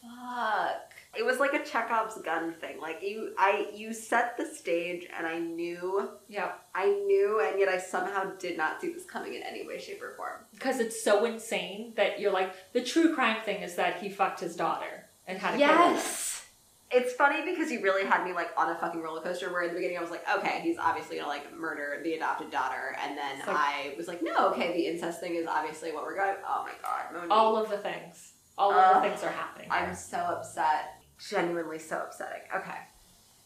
Fuck. 0.00 0.91
It 1.14 1.26
was 1.26 1.38
like 1.38 1.52
a 1.52 1.62
Chekhov's 1.62 2.20
gun 2.22 2.54
thing. 2.54 2.80
Like 2.80 3.02
you, 3.02 3.34
I 3.38 3.68
you 3.74 3.92
set 3.92 4.36
the 4.38 4.46
stage, 4.46 5.06
and 5.16 5.26
I 5.26 5.38
knew, 5.38 6.08
Yeah, 6.28 6.52
I 6.74 6.86
knew, 6.86 7.40
and 7.46 7.58
yet 7.60 7.68
I 7.68 7.78
somehow 7.78 8.30
did 8.38 8.56
not 8.56 8.80
see 8.80 8.92
this 8.92 9.04
coming 9.04 9.34
in 9.34 9.42
any 9.42 9.66
way, 9.66 9.78
shape, 9.78 10.02
or 10.02 10.12
form. 10.16 10.36
because 10.54 10.80
it's 10.80 11.02
so 11.04 11.24
insane 11.26 11.92
that 11.96 12.18
you're 12.18 12.32
like, 12.32 12.54
the 12.72 12.82
true 12.82 13.14
crime 13.14 13.42
thing 13.44 13.62
is 13.62 13.74
that 13.74 14.00
he 14.00 14.08
fucked 14.08 14.40
his 14.40 14.56
daughter 14.56 15.04
and 15.26 15.38
had 15.38 15.50
a 15.50 15.58
kid. 15.58 15.60
Yes. 15.60 16.46
It's 16.94 17.14
funny 17.14 17.42
because 17.50 17.70
you 17.70 17.82
really 17.82 18.06
had 18.06 18.22
me 18.24 18.34
like 18.34 18.50
on 18.56 18.70
a 18.70 18.74
fucking 18.78 19.00
roller 19.00 19.22
coaster. 19.22 19.50
Where 19.50 19.62
in 19.62 19.68
the 19.68 19.74
beginning 19.74 19.96
I 19.96 20.02
was 20.02 20.10
like, 20.10 20.24
okay, 20.38 20.60
he's 20.62 20.76
obviously 20.78 21.16
gonna 21.16 21.28
like 21.28 21.54
murder 21.56 22.00
the 22.04 22.14
adopted 22.14 22.50
daughter, 22.50 22.96
and 23.02 23.16
then 23.18 23.38
like- 23.40 23.48
I 23.48 23.94
was 23.98 24.08
like, 24.08 24.22
no, 24.22 24.48
okay, 24.52 24.72
the 24.74 24.86
incest 24.86 25.20
thing 25.20 25.34
is 25.34 25.46
obviously 25.46 25.92
what 25.92 26.04
we're 26.04 26.16
going. 26.16 26.36
Oh 26.46 26.64
my 26.66 26.72
god, 26.82 27.12
Monique. 27.14 27.30
All 27.30 27.56
of 27.56 27.68
the 27.70 27.78
things. 27.78 28.32
All 28.58 28.72
of 28.72 28.76
Ugh. 28.96 29.02
the 29.02 29.08
things 29.08 29.22
are 29.24 29.30
happening. 29.30 29.68
I'm 29.70 29.94
so 29.94 30.18
upset. 30.18 31.01
Genuinely 31.28 31.78
so 31.78 32.02
upsetting. 32.02 32.42
Okay. 32.54 32.78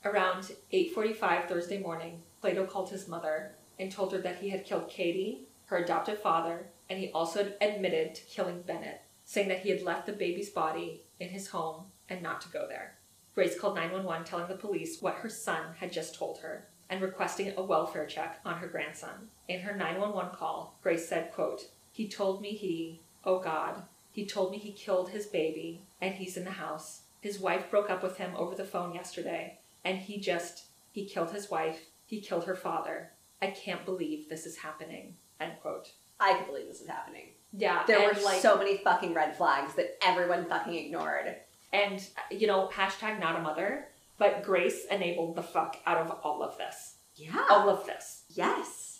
Around 0.05 0.53
8:45 0.73 1.47
Thursday 1.47 1.78
morning, 1.78 2.23
Pladl 2.43 2.69
called 2.69 2.90
his 2.90 3.07
mother 3.07 3.55
and 3.78 3.93
told 3.93 4.12
her 4.12 4.19
that 4.19 4.39
he 4.39 4.48
had 4.48 4.65
killed 4.65 4.89
Katie, 4.89 5.47
her 5.66 5.77
adopted 5.77 6.19
father, 6.19 6.69
and 6.89 6.98
he 6.98 7.11
also 7.11 7.53
admitted 7.61 8.15
to 8.15 8.24
killing 8.24 8.62
Bennett, 8.62 9.03
saying 9.24 9.48
that 9.48 9.61
he 9.61 9.70
had 9.70 9.82
left 9.82 10.07
the 10.07 10.12
baby's 10.12 10.48
body 10.48 11.03
in 11.20 11.28
his 11.28 11.48
home 11.48 11.86
and 12.09 12.23
not 12.23 12.40
to 12.43 12.48
go 12.48 12.66
there. 12.66 12.97
Grace 13.35 13.59
called 13.59 13.74
911 13.74 14.24
telling 14.24 14.48
the 14.48 14.55
police 14.55 15.03
what 15.03 15.16
her 15.16 15.28
son 15.28 15.74
had 15.74 15.93
just 15.93 16.15
told 16.15 16.39
her 16.39 16.69
and 16.89 17.03
requesting 17.03 17.53
a 17.57 17.62
welfare 17.62 18.07
check 18.07 18.40
on 18.44 18.59
her 18.59 18.69
grandson. 18.69 19.28
In 19.48 19.61
her 19.61 19.77
911 19.77 20.35
call, 20.35 20.78
Grace 20.82 21.07
said, 21.09 21.32
quote, 21.32 21.69
"He 21.93 22.09
told 22.09 22.40
me 22.40 22.53
he, 22.53 23.03
oh 23.24 23.39
God, 23.39 23.82
he 24.12 24.24
told 24.24 24.51
me 24.53 24.57
he 24.57 24.73
killed 24.73 25.11
his 25.11 25.27
baby 25.27 25.82
and 26.01 26.15
he's 26.15 26.39
in 26.39 26.44
the 26.44 26.53
house. 26.53 27.03
His 27.27 27.40
wife 27.40 27.70
broke 27.73 27.90
up 27.90 28.05
with 28.05 28.19
him 28.19 28.31
over 28.36 28.55
the 28.55 28.65
phone 28.65 28.94
yesterday 28.94 29.59
and 29.85 29.98
he 29.98 30.20
just 30.20 30.66
he 30.93 31.05
killed 31.07 31.32
his 31.32 31.51
wife 31.51 31.81
he 32.05 32.20
killed 32.20 32.44
her 32.44 32.55
father 32.55 33.11
i 33.43 33.48
can't 33.48 33.85
believe 33.85 34.28
this 34.28 34.47
is 34.47 34.57
happening 34.59 35.16
end 35.40 35.55
quote 35.61 35.90
I 36.20 36.35
can 36.35 36.47
believe 36.47 36.69
this 36.69 36.81
is 36.81 36.89
happening. 36.89 37.31
yeah 37.53 37.82
There 37.86 37.98
were 38.01 38.20
like 38.23 38.40
so 38.40 38.57
many 38.57 38.78
fucking 38.78 39.12
red 39.12 39.36
flags 39.36 39.74
that 39.74 39.97
everyone 40.03 40.44
fucking 40.47 40.74
ignored. 40.74 41.35
and 41.73 42.01
you 42.31 42.47
know 42.47 42.70
hashtag 42.73 43.19
not 43.19 43.35
a 43.39 43.43
mother 43.43 43.89
but 44.19 44.44
grace 44.44 44.86
enabled 44.90 45.35
the 45.35 45.43
fuck 45.43 45.77
out 45.85 45.98
of 45.98 46.11
all 46.23 46.43
of 46.44 46.57
this 46.59 46.94
Yeah. 47.16 47.44
all 47.51 47.69
of 47.69 47.85
this 47.86 48.23
Yes. 48.31 48.95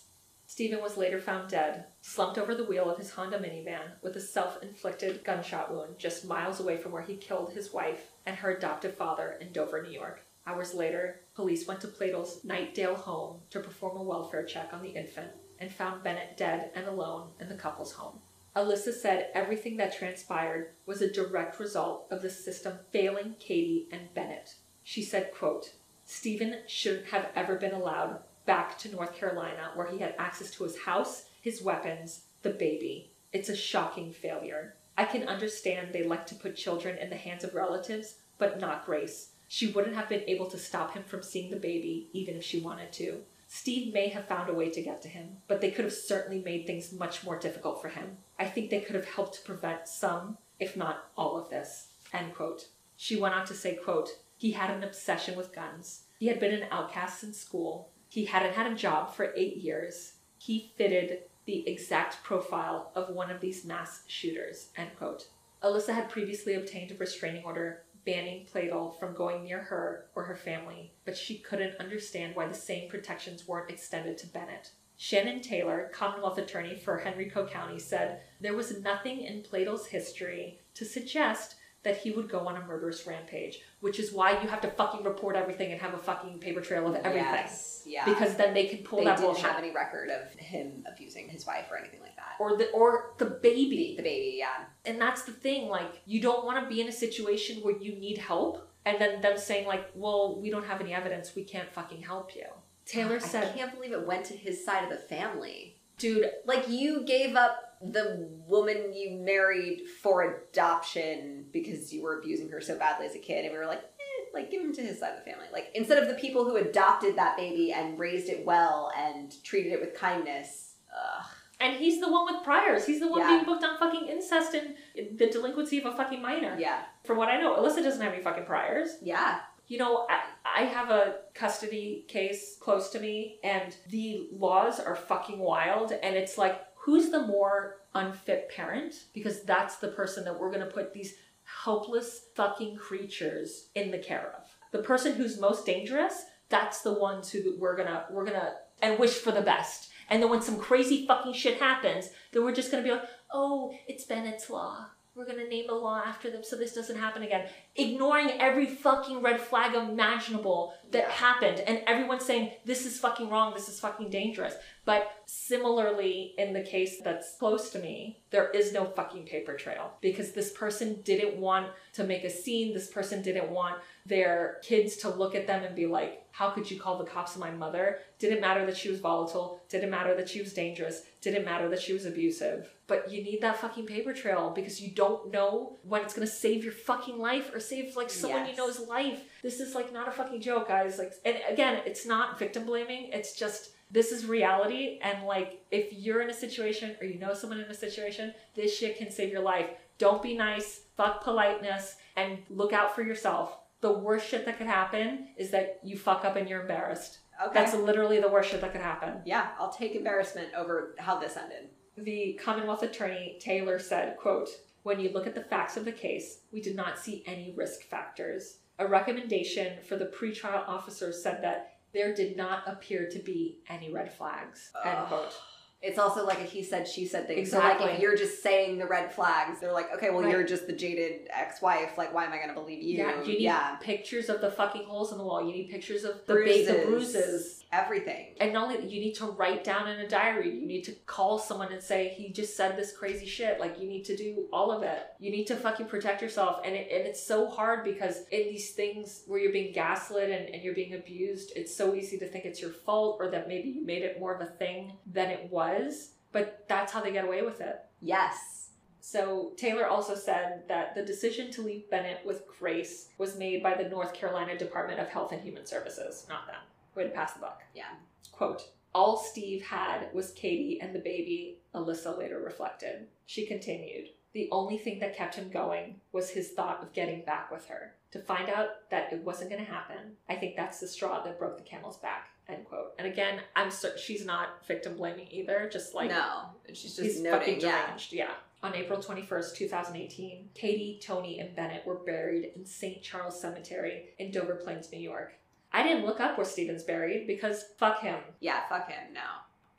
Steven 0.57 0.81
was 0.81 0.97
later 0.97 1.19
found 1.19 1.51
dead, 1.51 1.85
slumped 2.01 2.39
over 2.39 2.55
the 2.55 2.63
wheel 2.63 2.89
of 2.89 2.97
his 2.97 3.11
Honda 3.11 3.37
minivan 3.37 3.91
with 4.01 4.15
a 4.15 4.19
self 4.19 4.57
inflicted 4.63 5.23
gunshot 5.23 5.71
wound 5.71 5.99
just 5.99 6.25
miles 6.25 6.59
away 6.59 6.77
from 6.77 6.91
where 6.91 7.03
he 7.03 7.15
killed 7.15 7.53
his 7.53 7.71
wife 7.71 8.13
and 8.25 8.35
her 8.35 8.49
adoptive 8.49 8.95
father 8.95 9.37
in 9.39 9.51
Dover, 9.51 9.83
New 9.83 9.91
York. 9.91 10.25
Hours 10.47 10.73
later, 10.73 11.21
police 11.35 11.67
went 11.67 11.79
to 11.81 11.87
Pladl's 11.87 12.43
Knightdale 12.43 12.95
home 12.95 13.41
to 13.51 13.59
perform 13.59 13.97
a 13.97 14.01
welfare 14.01 14.43
check 14.43 14.73
on 14.73 14.81
the 14.81 14.89
infant 14.89 15.29
and 15.59 15.71
found 15.71 16.03
Bennett 16.03 16.37
dead 16.37 16.71
and 16.73 16.87
alone 16.87 17.29
in 17.39 17.49
the 17.49 17.55
couple's 17.55 17.93
home. 17.93 18.17
Alyssa 18.55 18.93
said 18.93 19.29
everything 19.35 19.77
that 19.77 19.95
transpired 19.95 20.71
was 20.87 21.03
a 21.03 21.13
direct 21.13 21.59
result 21.59 22.07
of 22.09 22.23
the 22.23 22.31
system 22.31 22.79
failing 22.91 23.35
Katie 23.37 23.87
and 23.91 24.11
Bennett. 24.15 24.55
She 24.81 25.03
said, 25.03 25.35
quote, 25.35 25.73
Steven 26.03 26.61
shouldn't 26.65 27.09
have 27.09 27.27
ever 27.35 27.57
been 27.57 27.73
allowed 27.73 28.21
back 28.47 28.79
to 28.79 28.89
North 28.89 29.13
Carolina 29.13 29.69
where 29.75 29.87
he 29.87 29.99
had 29.99 30.15
access 30.17 30.49
to 30.51 30.63
his 30.63 30.79
house, 30.79 31.25
his 31.41 31.61
weapons, 31.61 32.21
the 32.41 32.49
baby. 32.49 33.11
It's 33.31 33.49
a 33.49 33.55
shocking 33.55 34.11
failure. 34.11 34.75
I 34.97 35.05
can 35.05 35.27
understand 35.27 35.93
they 35.93 36.03
like 36.03 36.25
to 36.27 36.35
put 36.35 36.55
children 36.55 36.97
in 36.97 37.11
the 37.11 37.15
hands 37.15 37.43
of 37.43 37.53
relatives, 37.53 38.15
but 38.39 38.59
not 38.59 38.85
Grace. 38.87 39.29
She 39.47 39.67
wouldn't 39.67 39.95
have 39.95 40.09
been 40.09 40.23
able 40.27 40.47
to 40.47 40.57
stop 40.57 40.95
him 40.95 41.03
from 41.03 41.21
seeing 41.21 41.51
the 41.51 41.57
baby 41.57 42.09
even 42.13 42.35
if 42.35 42.43
she 42.43 42.59
wanted 42.59 42.91
to. 42.93 43.21
Steve 43.47 43.93
may 43.93 44.09
have 44.09 44.27
found 44.27 44.49
a 44.49 44.53
way 44.53 44.69
to 44.69 44.81
get 44.81 45.01
to 45.01 45.07
him, 45.07 45.37
but 45.47 45.61
they 45.61 45.71
could 45.71 45.85
have 45.85 45.93
certainly 45.93 46.41
made 46.41 46.65
things 46.65 46.91
much 46.91 47.23
more 47.23 47.39
difficult 47.39 47.81
for 47.81 47.89
him. 47.89 48.17
I 48.39 48.45
think 48.45 48.69
they 48.69 48.81
could 48.81 48.95
have 48.95 49.07
helped 49.07 49.35
to 49.35 49.45
prevent 49.45 49.87
some, 49.87 50.37
if 50.59 50.75
not 50.75 51.09
all 51.15 51.37
of 51.37 51.49
this. 51.49 51.87
End 52.11 52.33
quote. 52.33 52.67
She 52.97 53.15
went 53.15 53.35
on 53.35 53.45
to 53.45 53.53
say, 53.53 53.75
quote, 53.75 54.09
he 54.35 54.51
had 54.51 54.69
an 54.69 54.83
obsession 54.83 55.35
with 55.35 55.55
guns. 55.55 56.03
He 56.19 56.27
had 56.27 56.39
been 56.39 56.53
an 56.53 56.67
outcast 56.71 57.23
in 57.23 57.33
school. 57.33 57.89
He 58.09 58.25
hadn't 58.25 58.53
had 58.53 58.71
a 58.71 58.75
job 58.75 59.13
for 59.13 59.33
eight 59.35 59.57
years. 59.57 60.13
He 60.37 60.71
fitted 60.77 61.23
the 61.45 61.67
exact 61.67 62.23
profile 62.23 62.91
of 62.95 63.09
one 63.09 63.31
of 63.31 63.41
these 63.41 63.65
mass 63.65 64.03
shooters. 64.07 64.69
End 64.75 64.91
quote. 64.97 65.27
Alyssa 65.63 65.93
had 65.93 66.09
previously 66.09 66.53
obtained 66.53 66.91
a 66.91 66.97
restraining 66.97 67.43
order 67.43 67.83
banning 68.05 68.45
Pladl 68.45 68.97
from 68.97 69.13
going 69.13 69.43
near 69.43 69.59
her 69.59 70.05
or 70.15 70.23
her 70.23 70.35
family, 70.35 70.93
but 71.03 71.17
she 71.17 71.39
couldn't 71.39 71.75
understand 71.77 72.35
why 72.35 72.47
the 72.47 72.53
same 72.53 72.89
protections 72.89 73.47
weren't 73.47 73.69
extended 73.69 74.17
to 74.17 74.27
Bennett. 74.27 74.71
Shannon 74.95 75.41
Taylor, 75.41 75.91
Commonwealth 75.93 76.37
Attorney 76.37 76.75
for 76.75 77.05
Henrico 77.05 77.45
County, 77.45 77.77
said 77.77 78.21
there 78.39 78.55
was 78.55 78.81
nothing 78.81 79.19
in 79.19 79.43
Pladl's 79.43 79.87
history 79.87 80.59
to 80.73 80.85
suggest 80.85 81.56
that 81.87 81.97
he 81.97 82.11
would 82.11 82.29
go 82.29 82.39
on 82.47 82.57
a 82.57 82.65
murderous 82.65 83.07
rampage, 83.07 83.59
which 83.79 83.97
is 83.99 84.11
why 84.11 84.31
you 84.41 84.47
have 84.49 84.61
to 84.61 84.69
fucking 84.69 85.03
report 85.03 85.35
everything 85.35 85.71
and 85.71 85.81
have 85.81 85.93
a 85.93 85.97
fucking 85.97 86.37
paper 86.39 86.61
trail 86.61 86.85
of 86.87 86.95
everything. 86.95 87.23
Yes, 87.23 87.83
yeah. 87.85 88.05
Because 88.05 88.35
then 88.35 88.53
they 88.53 88.65
can 88.67 88.79
pull 88.79 88.99
they 88.99 89.05
that 89.05 89.17
didn't 89.17 89.31
bullshit. 89.33 89.45
have 89.45 89.57
any 89.63 89.73
record 89.73 90.09
of 90.09 90.29
him 90.37 90.85
abusing 90.91 91.29
his 91.29 91.45
wife 91.47 91.65
or 91.71 91.77
anything 91.77 92.01
like 92.01 92.15
that. 92.17 92.35
or 92.39 92.57
the 92.57 92.69
or 92.71 93.13
the 93.17 93.25
baby. 93.25 93.95
The 93.97 94.03
baby, 94.03 94.35
yeah. 94.37 94.65
And 94.85 94.99
that's 95.01 95.23
the 95.23 95.31
thing, 95.31 95.69
like, 95.69 96.01
you 96.05 96.21
don't 96.21 96.45
want 96.45 96.61
to 96.63 96.69
be 96.73 96.81
in 96.81 96.87
a 96.87 96.91
situation 96.91 97.61
where 97.61 97.77
you 97.77 97.93
need 97.95 98.17
help 98.17 98.69
and 98.85 98.99
then 99.01 99.21
them 99.21 99.37
saying, 99.37 99.67
like, 99.67 99.89
well, 99.95 100.39
we 100.41 100.49
don't 100.49 100.65
have 100.65 100.79
any 100.81 100.93
evidence, 100.93 101.35
we 101.35 101.43
can't 101.43 101.71
fucking 101.71 102.01
help 102.01 102.35
you. 102.35 102.45
Taylor 102.85 103.19
said, 103.19 103.43
I 103.53 103.57
can't 103.57 103.73
believe 103.73 103.91
it 103.91 104.07
went 104.07 104.25
to 104.27 104.33
his 104.33 104.63
side 104.63 104.83
of 104.83 104.89
the 104.89 104.95
family. 104.97 105.77
dude, 105.97 106.29
Like 106.45 106.69
you 106.69 107.03
gave 107.05 107.35
up 107.35 107.66
the 107.81 108.27
woman 108.47 108.93
you 108.93 109.17
married 109.19 109.81
for 110.01 110.43
adoption 110.51 111.45
because 111.51 111.93
you 111.93 112.01
were 112.03 112.19
abusing 112.19 112.49
her 112.49 112.61
so 112.61 112.77
badly 112.77 113.05
as 113.05 113.15
a 113.15 113.19
kid, 113.19 113.43
and 113.45 113.51
we 113.53 113.57
were 113.59 113.65
like, 113.65 113.79
eh, 113.83 114.23
like 114.33 114.51
give 114.51 114.61
him 114.61 114.73
to 114.73 114.81
his 114.81 114.99
side 114.99 115.11
of 115.17 115.23
the 115.23 115.29
family. 115.31 115.47
Like 115.51 115.69
instead 115.75 116.01
of 116.01 116.07
the 116.09 116.15
people 116.15 116.43
who 116.45 116.55
adopted 116.57 117.15
that 117.17 117.37
baby 117.37 117.71
and 117.71 117.97
raised 117.99 118.29
it 118.29 118.45
well 118.45 118.91
and 118.97 119.33
treated 119.43 119.73
it 119.73 119.79
with 119.81 119.93
kindness. 119.95 120.73
Ugh. 120.93 121.25
and 121.59 121.75
he's 121.75 121.99
the 121.99 122.11
one 122.11 122.25
with 122.33 122.43
priors. 122.43 122.85
He's 122.85 122.99
the 122.99 123.07
one 123.07 123.21
Yeah. 123.21 123.27
being 123.35 123.45
booked 123.45 123.63
on 123.63 123.77
fucking 123.77 124.07
incest 124.07 124.53
and 124.55 124.75
the 125.19 125.27
delinquency 125.27 125.77
of 125.79 125.85
a 125.85 125.95
fucking 125.95 126.21
minor. 126.21 126.55
Yeah, 126.59 126.81
From 127.03 127.17
what 127.17 127.29
I 127.29 127.39
know, 127.39 127.55
Alyssa 127.55 127.83
doesn't 127.83 128.01
have 128.01 128.13
any 128.13 128.21
fucking 128.23 128.45
priors. 128.45 128.97
yeah, 129.01 129.39
You 129.67 129.77
know, 129.79 130.07
I, 130.09 130.61
I 130.61 130.65
have 130.65 130.89
a 130.89 131.15
custody 131.35 132.05
case 132.07 132.57
close 132.59 132.89
to 132.91 132.99
me, 132.99 133.39
and 133.43 133.75
the 133.89 134.29
laws 134.31 134.79
are 134.79 134.95
fucking 134.95 135.39
wild. 135.39 135.91
And 135.91 136.15
it's 136.15 136.37
like, 136.37 136.59
who's 136.87 137.09
the 137.09 137.27
more 137.27 137.81
unfit 137.95 138.49
parent? 138.49 138.93
Because 139.13 139.43
that's 139.43 139.75
the 139.75 139.89
person 139.89 140.23
that 140.23 140.39
we're 140.39 140.53
gonna 140.53 140.67
put 140.67 140.93
these 140.93 141.15
helpless 141.43 142.27
fucking 142.33 142.77
creatures 142.77 143.67
in 143.75 143.91
the 143.91 143.97
care 143.97 144.33
of. 144.37 144.47
The 144.71 144.87
person 144.87 145.13
who's 145.13 145.37
most 145.37 145.65
dangerous, 145.65 146.23
that's 146.47 146.83
the 146.83 146.93
ones 146.93 147.29
who 147.29 147.57
we're 147.59 147.75
gonna 147.75 148.05
we're 148.09 148.23
gonna 148.23 148.53
and 148.81 148.97
wish 148.97 149.15
for 149.15 149.33
the 149.33 149.41
best. 149.41 149.89
And 150.09 150.23
then 150.23 150.29
when 150.29 150.41
some 150.41 150.57
crazy 150.57 151.05
fucking 151.05 151.33
shit 151.33 151.59
happens, 151.59 152.07
then 152.31 152.45
we're 152.45 152.55
just 152.55 152.71
gonna 152.71 152.83
be 152.83 152.91
like, 152.91 153.09
oh, 153.33 153.73
it's 153.89 154.05
Bennett's 154.05 154.49
law. 154.49 154.85
We're 155.17 155.25
gonna 155.25 155.47
name 155.47 155.67
a 155.71 155.73
law 155.73 155.99
after 156.05 156.29
them 156.29 156.43
so 156.43 156.55
this 156.55 156.75
doesn't 156.75 156.99
happen 156.99 157.23
again. 157.23 157.49
Ignoring 157.75 158.39
every 158.39 158.67
fucking 158.67 159.23
red 159.23 159.41
flag 159.41 159.73
imaginable 159.73 160.75
that 160.91 161.05
Yeah. 161.05 161.09
happened 161.09 161.59
and 161.61 161.81
everyone's 161.87 162.23
saying 162.23 162.51
this 162.65 162.85
is 162.85 162.99
fucking 162.99 163.27
wrong 163.27 163.55
this 163.55 163.67
is 163.67 163.79
fucking 163.79 164.11
dangerous. 164.11 164.53
But 164.85 165.11
similarly 165.25 166.35
in 166.37 166.53
the 166.53 166.61
case 166.61 167.01
that's 167.01 167.35
close 167.39 167.71
to 167.71 167.79
me 167.79 168.21
there 168.29 168.51
is 168.51 168.73
no 168.73 168.85
fucking 168.85 169.25
paper 169.25 169.55
trail 169.55 169.93
because 170.01 170.33
this 170.33 170.51
person 170.51 171.01
didn't 171.01 171.37
want 171.37 171.71
to 171.93 172.03
make 172.03 172.23
a 172.23 172.29
scene. 172.29 172.75
This 172.75 172.91
person 172.91 173.23
didn't 173.23 173.49
want 173.49 173.81
their 174.07 174.57
kids 174.63 174.97
to 174.97 175.09
look 175.09 175.35
at 175.35 175.47
them 175.47 175.63
and 175.63 175.75
be 175.75 175.85
like 175.85 176.23
how 176.31 176.49
could 176.49 176.69
you 176.69 176.79
call 176.79 176.97
the 176.97 177.03
cops 177.03 177.35
on 177.35 177.39
my 177.39 177.51
mother 177.51 177.99
didn't 178.19 178.41
matter 178.41 178.65
that 178.65 178.77
she 178.77 178.89
was 178.89 178.99
volatile 178.99 179.61
didn't 179.69 179.89
matter 179.89 180.15
that 180.15 180.29
she 180.29 180.39
was 180.39 180.53
dangerous 180.53 181.03
didn't 181.21 181.45
matter 181.45 181.69
that 181.69 181.81
she 181.81 181.93
was 181.93 182.05
abusive 182.05 182.69
but 182.87 183.11
you 183.11 183.21
need 183.21 183.41
that 183.41 183.57
fucking 183.57 183.85
paper 183.85 184.13
trail 184.13 184.51
because 184.55 184.81
you 184.81 184.91
don't 184.91 185.31
know 185.31 185.77
when 185.83 186.01
it's 186.03 186.13
gonna 186.13 186.25
save 186.25 186.63
your 186.63 186.73
fucking 186.73 187.19
life 187.19 187.53
or 187.53 187.59
save 187.59 187.97
like 187.97 188.09
someone 188.09 188.47
you 188.47 188.55
know's 188.55 188.79
life. 188.79 189.23
This 189.43 189.59
is 189.59 189.75
like 189.75 189.91
not 189.93 190.07
a 190.07 190.11
fucking 190.11 190.41
joke, 190.41 190.69
guys. 190.69 190.97
Like, 190.97 191.13
and 191.25 191.37
again, 191.49 191.81
it's 191.85 192.05
not 192.05 192.39
victim 192.39 192.65
blaming. 192.65 193.09
It's 193.11 193.37
just 193.37 193.71
this 193.91 194.11
is 194.11 194.25
reality. 194.25 194.99
And 195.01 195.25
like, 195.25 195.61
if 195.69 195.93
you're 195.93 196.21
in 196.21 196.29
a 196.29 196.33
situation 196.33 196.95
or 197.01 197.07
you 197.07 197.19
know 197.19 197.33
someone 197.33 197.59
in 197.59 197.69
a 197.69 197.73
situation, 197.73 198.33
this 198.55 198.77
shit 198.77 198.97
can 198.97 199.11
save 199.11 199.31
your 199.31 199.41
life. 199.41 199.69
Don't 199.97 200.21
be 200.21 200.35
nice. 200.35 200.81
Fuck 200.95 201.23
politeness 201.23 201.95
and 202.15 202.39
look 202.49 202.73
out 202.73 202.95
for 202.95 203.03
yourself. 203.03 203.57
The 203.81 203.91
worst 203.91 204.27
shit 204.27 204.45
that 204.45 204.57
could 204.57 204.67
happen 204.67 205.29
is 205.37 205.51
that 205.51 205.79
you 205.83 205.97
fuck 205.97 206.25
up 206.25 206.35
and 206.35 206.49
you're 206.49 206.61
embarrassed. 206.61 207.19
okay. 207.43 207.53
That's 207.53 207.75
literally 207.75 208.19
the 208.19 208.29
worst 208.29 208.49
shit 208.49 208.61
that 208.61 208.71
could 208.71 208.81
happen. 208.81 209.21
yeah, 209.25 209.49
I'll 209.59 209.71
take 209.71 209.95
embarrassment 209.95 210.49
over 210.55 210.95
how 210.97 211.19
this 211.19 211.37
ended. 211.37 211.69
The 211.97 212.39
Commonwealth 212.43 212.83
Attorney 212.83 213.37
Taylor 213.39 213.79
said, 213.79 214.17
quote, 214.17 214.49
when 214.83 214.99
you 214.99 215.09
look 215.09 215.27
at 215.27 215.35
the 215.35 215.43
facts 215.43 215.75
of 215.77 215.85
the 215.85 215.91
case, 215.91 216.41
we 216.51 216.61
did 216.61 216.75
not 216.75 216.97
see 216.97 217.23
any 217.25 217.53
risk 217.57 217.81
factors. 217.83 218.59
A 218.79 218.87
recommendation 218.87 219.81
for 219.83 219.97
the 219.97 220.05
pretrial 220.05 220.67
officers 220.67 221.21
said 221.21 221.43
that 221.43 221.73
there 221.93 222.13
did 222.13 222.37
not 222.37 222.63
appear 222.67 223.09
to 223.09 223.19
be 223.19 223.59
any 223.69 223.91
red 223.91 224.13
flags. 224.13 224.71
End 224.85 225.07
quote. 225.07 225.33
It's 225.79 225.99
also 225.99 226.25
like 226.25 226.39
a 226.39 226.43
he 226.43 226.63
said, 226.63 226.87
she 226.87 227.05
said 227.05 227.27
thing. 227.27 227.45
So 227.45 227.59
like 227.59 227.79
if 227.81 227.99
you're 227.99 228.17
just 228.17 228.41
saying 228.41 228.79
the 228.79 228.87
red 228.87 229.11
flags, 229.13 229.59
they're 229.59 229.71
like, 229.71 229.93
okay, 229.95 230.09
well 230.09 230.21
Right. 230.23 230.31
you're 230.31 230.43
just 230.43 230.65
the 230.65 230.73
jaded 230.73 231.27
ex-wife. 231.29 231.97
Like, 231.99 232.13
why 232.15 232.25
am 232.25 232.33
I 232.33 232.37
going 232.37 232.49
to 232.49 232.55
believe 232.55 232.81
you? 232.81 232.97
Yeah, 232.97 233.21
you 233.21 233.27
need 233.33 233.41
yeah, 233.41 233.75
pictures 233.75 234.27
of 234.29 234.41
the 234.41 234.49
fucking 234.49 234.85
holes 234.85 235.11
in 235.11 235.19
the 235.19 235.23
wall. 235.23 235.45
You 235.45 235.53
need 235.53 235.69
pictures 235.69 236.03
of 236.03 236.25
the 236.25 236.33
ba- 236.33 236.65
the 236.65 236.83
bruises. 236.87 237.63
Everything. 237.71 238.35
And 238.39 238.53
not 238.53 238.69
only 238.69 238.87
you 238.87 238.99
need 238.99 239.15
to 239.15 239.25
write 239.25 239.63
down 239.63 239.87
in 239.87 239.99
a 239.99 240.07
diary, 240.07 240.53
you 240.53 240.65
need 240.65 240.83
to 240.83 240.93
call 241.05 241.37
someone 241.37 241.71
and 241.71 241.81
say, 241.81 242.09
he 242.09 242.29
just 242.29 242.55
said 242.55 242.77
this 242.77 242.95
crazy 242.95 243.25
shit. 243.25 243.59
Like, 243.59 243.79
you 243.79 243.87
need 243.87 244.03
to 244.05 244.15
do 244.15 244.47
all 244.51 244.71
of 244.71 244.83
it. 244.83 245.07
You 245.19 245.31
need 245.31 245.47
to 245.47 245.55
fucking 245.55 245.87
protect 245.87 246.21
yourself. 246.21 246.61
And, 246.63 246.75
it, 246.75 246.89
and 246.91 247.05
it's 247.05 247.25
so 247.25 247.47
hard 247.47 247.83
because 247.83 248.23
in 248.31 248.43
these 248.43 248.71
things 248.71 249.23
where 249.27 249.39
you're 249.39 249.51
being 249.51 249.73
gaslit 249.73 250.29
and, 250.29 250.53
and 250.53 250.63
you're 250.63 250.75
being 250.75 250.93
abused, 250.93 251.53
it's 251.55 251.75
so 251.75 251.95
easy 251.95 252.17
to 252.19 252.27
think 252.27 252.45
it's 252.45 252.61
your 252.61 252.71
fault 252.71 253.17
or 253.19 253.29
that 253.31 253.47
maybe 253.47 253.69
you 253.69 253.85
made 253.85 254.03
it 254.03 254.19
more 254.19 254.33
of 254.33 254.41
a 254.41 254.51
thing 254.51 254.93
than 255.11 255.29
it 255.29 255.51
was. 255.51 256.11
But 256.31 256.65
that's 256.67 256.91
how 256.91 257.01
they 257.01 257.11
get 257.11 257.25
away 257.25 257.41
with 257.41 257.61
it. 257.61 257.79
Yes. 258.01 258.69
So 258.99 259.53
Taylor 259.55 259.87
also 259.87 260.15
said 260.15 260.63
that 260.67 260.93
the 260.93 261.01
decision 261.01 261.49
to 261.51 261.61
leave 261.61 261.89
Bennett 261.89 262.25
with 262.25 262.43
Grace 262.59 263.07
was 263.17 263.37
made 263.37 263.63
by 263.63 263.73
the 263.73 263.87
North 263.87 264.13
Carolina 264.13 264.57
Department 264.57 264.99
of 264.99 265.07
Health 265.07 265.31
and 265.31 265.41
Human 265.41 265.65
Services, 265.65 266.25
not 266.27 266.45
them. 266.45 266.59
Who 266.97 267.03
had 267.03 267.13
passed 267.13 267.35
the 267.35 267.41
buck. 267.41 267.61
Yeah. 267.75 267.83
Quote, 268.31 268.69
all 268.95 269.17
Steve 269.17 269.61
had 269.61 270.11
was 270.13 270.31
Katie 270.31 270.79
and 270.81 270.95
the 270.95 270.99
baby, 270.99 271.59
Alyssa 271.75 272.17
later 272.17 272.39
reflected. 272.39 273.05
She 273.27 273.45
continued, 273.45 274.07
the 274.33 274.49
only 274.51 274.79
thing 274.79 274.97
that 274.99 275.15
kept 275.15 275.35
him 275.35 275.49
going 275.51 276.01
was 276.11 276.31
his 276.31 276.49
thought 276.53 276.81
of 276.81 276.93
getting 276.93 277.21
back 277.23 277.51
with 277.51 277.67
her. 277.67 277.93
To 278.13 278.19
find 278.19 278.49
out 278.49 278.89
that 278.89 279.13
it 279.13 279.23
wasn't 279.23 279.51
going 279.51 279.63
to 279.63 279.71
happen, 279.71 280.13
I 280.27 280.35
think 280.37 280.55
that's 280.55 280.79
the 280.79 280.87
straw 280.87 281.21
that 281.23 281.37
broke 281.37 281.57
the 281.57 281.63
camel's 281.63 281.97
back. 281.97 282.29
End 282.49 282.65
quote. 282.65 282.93
And 282.97 283.07
again, 283.07 283.41
I'm 283.55 283.69
cer- 283.69 283.97
she's 283.99 284.25
not 284.25 284.65
victim 284.65 284.95
blaming 284.97 285.27
either. 285.29 285.69
Just 285.71 285.93
like 285.93 286.09
no, 286.09 286.45
she's 286.73 286.95
just 286.95 287.21
noting. 287.21 287.39
fucking 287.39 287.59
Yeah. 287.61 287.85
deranged. 287.85 288.13
Yeah. 288.13 288.31
On 288.63 288.73
April 288.73 288.99
21st, 288.99 289.55
2018, 289.55 290.49
Katie, 290.55 290.99
Tony, 291.03 291.39
and 291.39 291.55
Bennett 291.55 291.85
were 291.85 291.99
buried 291.99 292.53
in 292.55 292.65
St. 292.65 293.03
Charles 293.03 293.39
Cemetery 293.39 294.15
in 294.17 294.31
Dover 294.31 294.55
Plains, 294.55 294.91
New 294.91 294.97
York. 294.99 295.33
I 295.71 295.83
didn't 295.83 296.05
look 296.05 296.19
up 296.19 296.37
where 296.37 296.45
Steven's 296.45 296.83
buried 296.83 297.27
because 297.27 297.63
fuck 297.77 298.01
him. 298.01 298.19
Yeah. 298.39 298.61
Fuck 298.69 298.89
him. 298.89 299.13
No. 299.13 299.21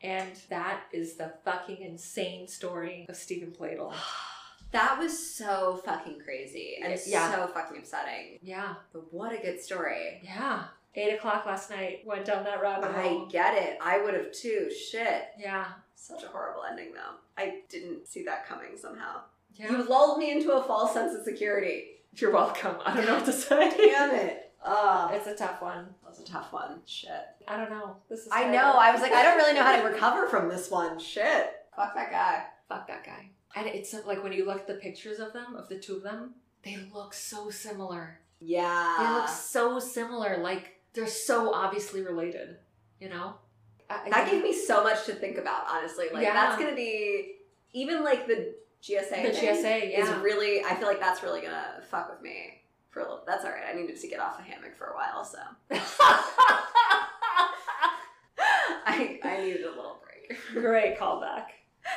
And 0.03 0.31
that 0.49 0.83
is 0.93 1.17
the 1.17 1.33
fucking 1.45 1.79
insane 1.83 2.47
story 2.47 3.07
of 3.09 3.17
Steven 3.17 3.51
Pladl. 3.53 3.93
That 4.71 4.99
was 4.99 5.35
so 5.35 5.81
fucking 5.83 6.21
crazy 6.23 6.77
and 6.85 6.95
Yeah. 7.07 7.33
so 7.35 7.47
fucking 7.47 7.79
upsetting. 7.79 8.39
Yeah. 8.43 8.75
But 8.93 9.11
what 9.15 9.33
a 9.33 9.39
good 9.41 9.59
story. 9.63 10.21
Yeah. 10.23 10.65
Eight 10.95 11.15
o'clock 11.15 11.47
last 11.47 11.71
night. 11.71 12.03
Went 12.05 12.27
down 12.27 12.45
that 12.45 12.61
rabbit 12.61 12.93
hole. 12.93 13.27
I 13.27 13.31
get 13.31 13.55
it. 13.57 13.79
I 13.83 14.03
would 14.03 14.13
have 14.13 14.31
too. 14.31 14.71
Shit. 14.71 15.29
Yeah. 15.39 15.65
Such 15.95 16.23
a 16.23 16.27
horrible 16.27 16.65
ending, 16.71 16.93
though. 16.93 17.17
I 17.43 17.61
didn't 17.71 18.07
see 18.07 18.25
that 18.25 18.47
coming 18.47 18.77
somehow. 18.77 19.23
Yeah. 19.55 19.71
You 19.73 19.85
lulled 19.89 20.19
me 20.19 20.33
into 20.33 20.53
a 20.53 20.63
false 20.63 20.93
sense 20.93 21.15
of 21.17 21.25
security. 21.25 21.85
You're 22.17 22.33
welcome. 22.33 22.77
I 22.85 22.95
don't 22.95 23.07
know 23.07 23.15
what 23.15 23.25
to 23.25 23.33
say. 23.33 23.71
Damn 23.75 24.15
it. 24.15 24.45
Oh, 24.65 25.11
It's 25.13 25.27
a 25.27 25.35
tough 25.37 25.63
one. 25.63 25.95
that's 26.05 26.19
a 26.21 26.25
tough 26.25 26.53
one. 26.53 26.81
Shit. 26.85 27.11
I 27.47 27.57
don't 27.57 27.71
know. 27.71 27.97
This 28.09 28.21
is 28.21 28.29
I 28.33 28.43
terrible. 28.45 28.59
know. 28.59 28.79
I 28.79 28.93
was 28.93 29.01
like, 29.01 29.13
I 29.13 29.23
don't 29.23 29.37
really 29.37 29.55
know 29.55 29.63
how 29.63 29.77
to 29.81 29.87
recover 29.89 30.27
from 30.29 30.49
this 30.49 30.71
one. 30.71 30.99
Shit. 30.99 31.53
Fuck 31.77 31.95
that 31.95 32.11
guy. 32.11 32.45
Fuck 32.69 32.89
that 32.89 33.05
guy. 33.05 33.31
And 33.55 33.67
it's 33.67 33.95
like 34.05 34.23
when 34.23 34.33
you 34.33 34.45
look 34.45 34.59
at 34.59 34.67
the 34.67 34.75
pictures 34.75 35.21
of 35.21 35.33
them, 35.33 35.55
of 35.57 35.69
the 35.69 35.79
two 35.79 35.97
of 35.97 36.03
them, 36.03 36.35
they 36.65 36.77
look 36.93 37.15
so 37.15 37.51
similar. 37.51 38.21
Yeah. 38.41 38.97
They 38.99 39.09
look 39.15 39.29
so 39.29 39.79
similar. 39.79 40.39
Like 40.39 40.75
they're 40.93 41.07
so 41.07 41.55
obviously 41.55 42.03
related, 42.03 42.57
you 43.01 43.09
know? 43.09 43.35
I- 43.89 44.11
That 44.11 44.31
gave 44.31 44.43
me 44.43 44.53
so 44.53 44.83
much 44.83 45.07
to 45.07 45.15
think 45.15 45.39
about, 45.39 45.65
honestly. 45.71 46.07
Like 46.13 46.25
Yeah. 46.25 46.35
that's 46.35 46.61
gonna 46.61 46.75
be 46.77 47.37
even 47.73 48.03
like 48.05 48.27
the 48.27 48.55
GSA. 48.83 49.23
The 49.23 49.31
GSA, 49.39 49.99
is 49.99 50.09
really. 50.23 50.63
I 50.65 50.75
feel 50.75 50.89
like 50.89 51.01
that's 51.01 51.23
really 51.23 51.41
gonna 51.41 51.83
fuck 51.91 52.11
with 52.11 52.21
me 52.23 52.58
for 52.91 53.01
a 53.01 53.03
little. 53.03 53.23
That's 53.27 53.45
all 53.45 53.51
right. 53.51 53.63
I 53.71 53.75
needed 53.75 54.01
to 54.01 54.09
get 54.09 54.21
off 54.21 54.37
the 54.39 54.43
hammock 54.45 54.77
for 54.77 54.87
a 54.87 54.95
while, 54.95 55.25
so 55.25 55.39
I 58.87 59.19
I 59.23 59.41
needed 59.43 59.63
a 59.65 59.71
little 59.71 59.99
break. 60.03 60.39
Great 60.63 60.99
callback. 60.99 61.47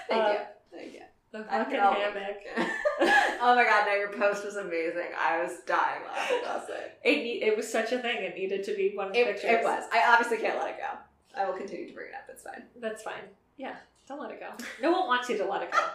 Thank 0.10 0.22
Uh, 0.24 0.32
you. 0.34 0.40
Thank 0.78 0.94
you. 0.94 1.02
The 1.32 1.44
fucking 1.46 1.76
hammock. 1.80 2.38
oh 3.42 3.56
my 3.56 3.64
god, 3.64 3.86
no, 3.88 3.94
your 3.96 4.12
post 4.12 4.44
was 4.46 4.58
amazing. 4.58 5.08
I 5.18 5.42
was 5.42 5.60
dying 5.66 6.02
laughing 6.06 6.42
night. 6.46 6.92
It, 7.04 7.44
it 7.44 7.56
was 7.58 7.72
such 7.72 7.92
a 7.94 8.00
thing. 8.00 8.18
It 8.24 8.36
needed 8.36 8.64
to 8.66 8.76
be 8.76 8.92
one 8.96 9.08
of 9.08 9.14
the 9.14 9.20
It, 9.22 9.28
pictures. 9.28 9.50
it 9.52 9.64
was. 9.64 9.84
I 9.94 10.04
obviously 10.14 10.38
can't 10.46 10.58
let 10.60 10.70
it 10.72 10.78
go. 10.78 10.98
I 11.42 11.46
will 11.50 11.56
continue 11.58 11.88
to 11.88 11.94
bring 11.94 12.08
it 12.10 12.16
up. 12.16 12.26
It's 12.30 12.44
fine. 12.44 12.64
That's 12.82 13.02
fine. 13.02 13.24
Yeah, 13.58 13.76
don't 14.08 14.20
let 14.20 14.32
it 14.32 14.40
go. 14.42 14.50
No 14.82 14.92
one 14.92 15.08
wants 15.08 15.30
you 15.30 15.38
to 15.38 15.46
let 15.46 15.62
it 15.64 15.72
go. 15.72 15.78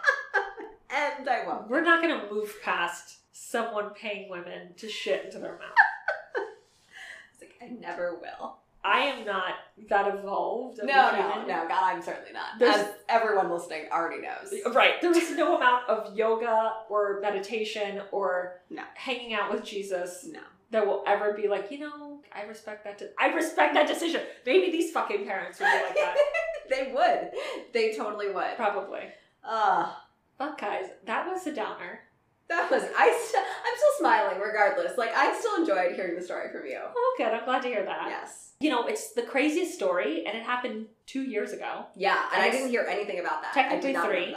And 0.89 1.29
I 1.29 1.45
won't. 1.45 1.69
We're 1.69 1.83
not 1.83 2.01
going 2.01 2.19
to 2.19 2.33
move 2.33 2.55
past 2.63 3.17
someone 3.47 3.91
paying 3.91 4.29
women 4.31 4.73
to 4.79 4.89
shit 4.89 5.25
into 5.27 5.39
their 5.39 5.53
mouth. 5.59 5.71
It's 7.33 7.43
like, 7.43 7.57
I 7.71 7.73
never 7.75 8.15
will. 8.21 8.57
I 8.83 9.01
am 9.01 9.27
not 9.27 9.55
that 9.91 10.15
evolved. 10.15 10.79
No, 10.83 11.11
no, 11.13 11.43
no. 11.47 11.69
God, 11.69 11.83
I'm 11.83 12.01
certainly 12.01 12.33
not. 12.33 12.59
There's- 12.59 12.77
As 12.79 12.95
everyone 13.09 13.51
listening 13.51 13.87
already 13.93 14.23
knows. 14.23 14.55
Right. 14.75 15.01
There 15.03 15.11
is 15.11 15.31
no 15.37 15.57
amount 15.57 15.89
of 15.89 16.17
yoga 16.17 16.73
or 16.89 17.19
meditation 17.21 18.01
or 18.13 18.61
No. 18.71 18.85
hanging 18.95 19.35
out 19.35 19.53
with 19.53 19.65
Jesus 19.65 20.25
No. 20.31 20.41
that 20.71 20.87
will 20.87 21.03
ever 21.07 21.33
be 21.35 21.47
like, 21.49 21.71
you 21.71 21.81
know, 21.81 22.21
I 22.35 22.45
respect 22.45 22.85
that. 22.85 22.99
De- 22.99 23.11
I 23.19 23.27
respect 23.35 23.75
that 23.75 23.87
decision. 23.89 24.23
Maybe 24.47 24.71
these 24.73 24.93
fucking 24.93 25.27
parents 25.27 25.59
would 25.61 25.67
be 25.67 25.85
like 25.89 25.95
that. 25.97 26.17
they 26.71 26.93
would. 26.95 27.31
They 27.75 27.95
totally 27.95 28.31
would. 28.31 28.57
Probably. 28.57 29.03
Uh, 29.45 29.93
But 30.39 30.59
guys, 30.59 30.87
that 31.05 31.27
was 31.27 31.47
a 31.47 31.53
downer. 31.53 32.01
That 32.49 32.71
was. 32.71 32.83
I. 32.97 33.27
St- 33.27 33.45
I'm 33.45 33.77
still 33.77 33.99
smiling 33.99 34.41
regardless. 34.41 34.97
Like 34.97 35.11
I 35.15 35.37
still 35.39 35.57
enjoyed 35.57 35.95
hearing 35.95 36.17
the 36.17 36.23
story 36.23 36.51
from 36.51 36.67
you. 36.67 36.81
Oh, 36.97 37.15
good. 37.19 37.29
I'm 37.29 37.45
glad 37.45 37.63
to 37.63 37.69
hear 37.69 37.85
that. 37.85 38.07
Yes. 38.09 38.53
You 38.61 38.71
know, 38.71 38.87
it's 38.87 39.13
the 39.13 39.23
craziest 39.23 39.75
story, 39.75 40.25
and 40.27 40.37
it 40.37 40.43
happened 40.43 40.87
two 41.07 41.23
years 41.23 41.53
ago. 41.53 41.87
Yeah, 41.95 42.19
and 42.33 42.43
I 42.43 42.51
didn't 42.51 42.71
hear 42.71 42.87
anything 42.89 43.21
about 43.21 43.43
that. 43.43 43.53
I 43.57 43.63
Technically 43.63 43.95
three. 43.95 44.37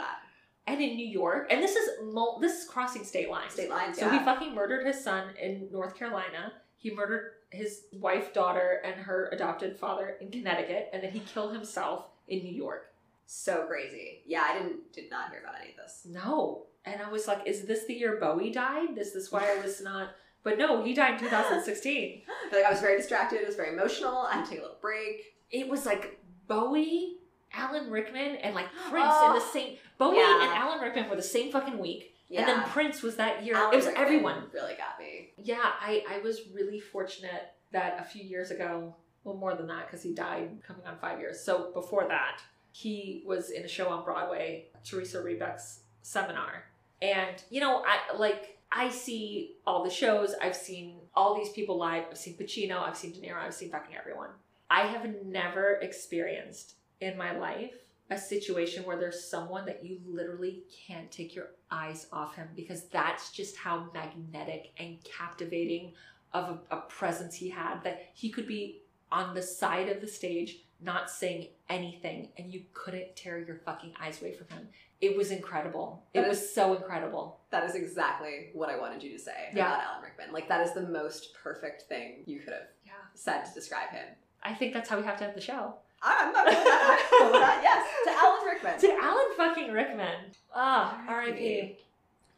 And 0.66 0.80
in 0.80 0.94
New 0.94 1.06
York, 1.06 1.48
and 1.50 1.62
this 1.62 1.74
is 1.74 1.88
mul- 2.02 2.38
this 2.40 2.62
is 2.62 2.68
crossing 2.68 3.04
state 3.04 3.30
lines. 3.30 3.54
State 3.54 3.70
lines. 3.70 3.98
So 3.98 4.06
yeah. 4.06 4.18
he 4.18 4.24
fucking 4.24 4.54
murdered 4.54 4.86
his 4.86 5.02
son 5.02 5.30
in 5.40 5.68
North 5.72 5.96
Carolina. 5.96 6.52
He 6.76 6.94
murdered 6.94 7.32
his 7.50 7.82
wife, 7.92 8.32
daughter, 8.32 8.80
and 8.84 8.94
her 8.94 9.28
adopted 9.32 9.76
father 9.76 10.16
in 10.20 10.30
Connecticut, 10.30 10.90
and 10.92 11.02
then 11.02 11.10
he 11.10 11.20
killed 11.20 11.52
himself 11.54 12.06
in 12.28 12.44
New 12.44 12.54
York. 12.54 12.92
so 13.26 13.64
crazy. 13.66 14.22
Yeah, 14.26 14.44
I 14.48 14.58
didn't 14.58 14.92
did 14.92 15.10
not 15.10 15.30
hear 15.30 15.40
about 15.40 15.54
any 15.60 15.70
of 15.70 15.76
this. 15.76 16.02
No. 16.04 16.66
And 16.84 17.00
I 17.02 17.10
was 17.10 17.26
like, 17.28 17.46
is 17.46 17.66
this 17.66 17.86
the 17.86 17.94
year 17.94 18.18
Bowie 18.20 18.50
died? 18.50 18.94
This 18.96 19.08
is 19.08 19.14
this 19.14 19.32
why 19.32 19.56
I 19.56 19.60
was 19.64 19.80
not? 19.80 20.10
But 20.42 20.56
no, 20.56 20.82
he 20.82 20.94
died 20.94 21.14
in 21.14 21.28
2016. 21.28 22.22
I 22.26 22.54
like 22.56 22.64
I 22.64 22.70
was 22.70 22.80
very 22.80 22.96
distracted. 22.96 23.42
It 23.42 23.46
was 23.46 23.56
very 23.56 23.74
emotional. 23.74 24.20
I 24.20 24.36
had 24.36 24.44
to 24.46 24.50
take 24.50 24.60
a 24.60 24.62
little 24.62 24.78
break. 24.80 25.34
It 25.50 25.68
was 25.68 25.84
like 25.84 26.18
Bowie, 26.48 27.18
Alan 27.52 27.90
Rickman, 27.90 28.36
and 28.36 28.54
like 28.54 28.68
Prince 28.88 29.14
in 29.26 29.32
the 29.34 29.42
Oh. 29.42 29.50
same. 29.52 29.76
Bowie 29.98 30.16
Yeah. 30.16 30.44
and 30.44 30.52
Alan 30.54 30.80
Rickman 30.80 31.10
were 31.10 31.16
the 31.16 31.22
same 31.22 31.52
fucking 31.52 31.76
week. 31.78 32.14
Yeah. 32.30 32.40
And 32.40 32.48
then 32.48 32.62
Prince 32.70 33.02
was 33.02 33.16
that 33.16 33.44
year. 33.44 33.54
Alan 33.54 33.74
it 33.74 33.76
was 33.76 33.84
Rickman 33.86 34.02
everyone. 34.02 34.44
really 34.54 34.76
got 34.76 34.98
me. 34.98 35.32
Yeah, 35.36 35.60
I, 35.62 36.04
I 36.10 36.18
was 36.20 36.40
really 36.54 36.80
fortunate 36.80 37.48
that 37.72 37.98
a 38.00 38.04
few 38.04 38.24
years 38.24 38.50
ago, 38.50 38.96
well, 39.24 39.36
more 39.36 39.54
than 39.54 39.66
that, 39.66 39.88
because 39.88 40.02
he 40.02 40.14
died 40.14 40.62
coming 40.66 40.86
on 40.86 40.96
five 40.98 41.18
years. 41.20 41.44
So 41.44 41.70
before 41.74 42.08
that, 42.08 42.40
he 42.72 43.24
was 43.26 43.50
in 43.50 43.62
a 43.64 43.68
show 43.68 43.88
on 43.90 44.04
Broadway, 44.06 44.68
Theresa 44.84 45.18
Rebeck's 45.18 45.80
seminar. 46.00 46.64
And, 47.02 47.42
you 47.50 47.60
know, 47.60 47.82
I 47.86 48.16
like, 48.16 48.58
I 48.70 48.90
see 48.90 49.56
all 49.66 49.82
the 49.82 49.90
shows. 49.90 50.34
I've 50.40 50.56
seen 50.56 50.96
all 51.14 51.34
these 51.34 51.50
people 51.50 51.78
live. 51.78 52.04
I've 52.10 52.18
seen 52.18 52.36
Pacino, 52.36 52.82
I've 52.82 52.96
seen 52.96 53.12
De 53.12 53.20
Niro, 53.20 53.42
I've 53.42 53.54
seen 53.54 53.70
fucking 53.70 53.96
everyone. 53.96 54.30
I 54.68 54.82
have 54.82 55.06
never 55.24 55.74
experienced 55.82 56.74
in 57.00 57.16
my 57.16 57.36
life 57.36 57.72
a 58.10 58.18
situation 58.18 58.84
where 58.84 58.98
there's 58.98 59.24
someone 59.24 59.64
that 59.66 59.84
you 59.84 59.98
literally 60.06 60.62
can't 60.86 61.10
take 61.10 61.34
your 61.34 61.50
eyes 61.70 62.06
off 62.12 62.34
him 62.34 62.48
because 62.56 62.84
that's 62.84 63.30
just 63.30 63.56
how 63.56 63.88
magnetic 63.94 64.72
and 64.78 64.98
captivating 65.04 65.92
of 66.32 66.58
a, 66.70 66.76
a 66.76 66.80
presence 66.82 67.34
he 67.34 67.48
had 67.48 67.82
that 67.82 68.08
he 68.14 68.30
could 68.30 68.46
be 68.46 68.82
on 69.12 69.34
the 69.34 69.42
side 69.42 69.88
of 69.88 70.00
the 70.00 70.06
stage 70.06 70.58
not 70.82 71.10
saying 71.10 71.48
anything 71.68 72.28
and 72.38 72.52
you 72.52 72.62
couldn't 72.72 73.14
tear 73.16 73.38
your 73.38 73.56
fucking 73.56 73.92
eyes 74.00 74.20
away 74.20 74.32
from 74.32 74.48
him 74.48 74.68
it 75.00 75.16
was 75.16 75.30
incredible 75.30 76.02
it 76.14 76.20
That 76.20 76.28
was 76.28 76.52
so 76.54 76.74
incredible 76.74 77.38
That 77.50 77.64
is 77.68 77.74
exactly 77.74 78.48
what 78.54 78.68
I 78.70 78.78
wanted 78.78 79.02
you 79.02 79.10
to 79.12 79.18
say 79.18 79.50
Yeah. 79.54 79.66
about 79.68 79.82
Alan 79.84 80.02
Rickman. 80.04 80.32
Like 80.32 80.48
that 80.48 80.66
is 80.66 80.72
the 80.74 80.82
most 80.82 81.34
perfect 81.34 81.82
thing 81.82 82.22
you 82.26 82.40
could 82.40 82.52
have 82.54 82.68
yeah 82.86 82.92
said 83.14 83.44
to 83.44 83.52
describe 83.54 83.90
him. 83.90 84.06
i 84.42 84.54
think 84.54 84.72
that's 84.74 84.88
how 84.88 84.96
we 84.98 85.04
have 85.04 85.18
to 85.18 85.24
end 85.24 85.34
the 85.34 85.40
show 85.40 85.74
I'm 86.02 86.32
not 86.32 86.46
going 86.46 86.56
that. 86.64 87.08
I'm 87.12 87.18
cool 87.18 87.30
with 87.32 87.42
that. 87.42 87.60
Yes, 87.62 87.86
to 88.06 88.24
Alan 88.24 88.44
Rickman. 88.46 88.80
to 88.80 89.04
alan 89.04 89.26
fucking 89.36 89.72
rickman 89.72 90.16
ah 90.54 91.02
R.I.P.. 91.08 91.60
rip 91.60 91.80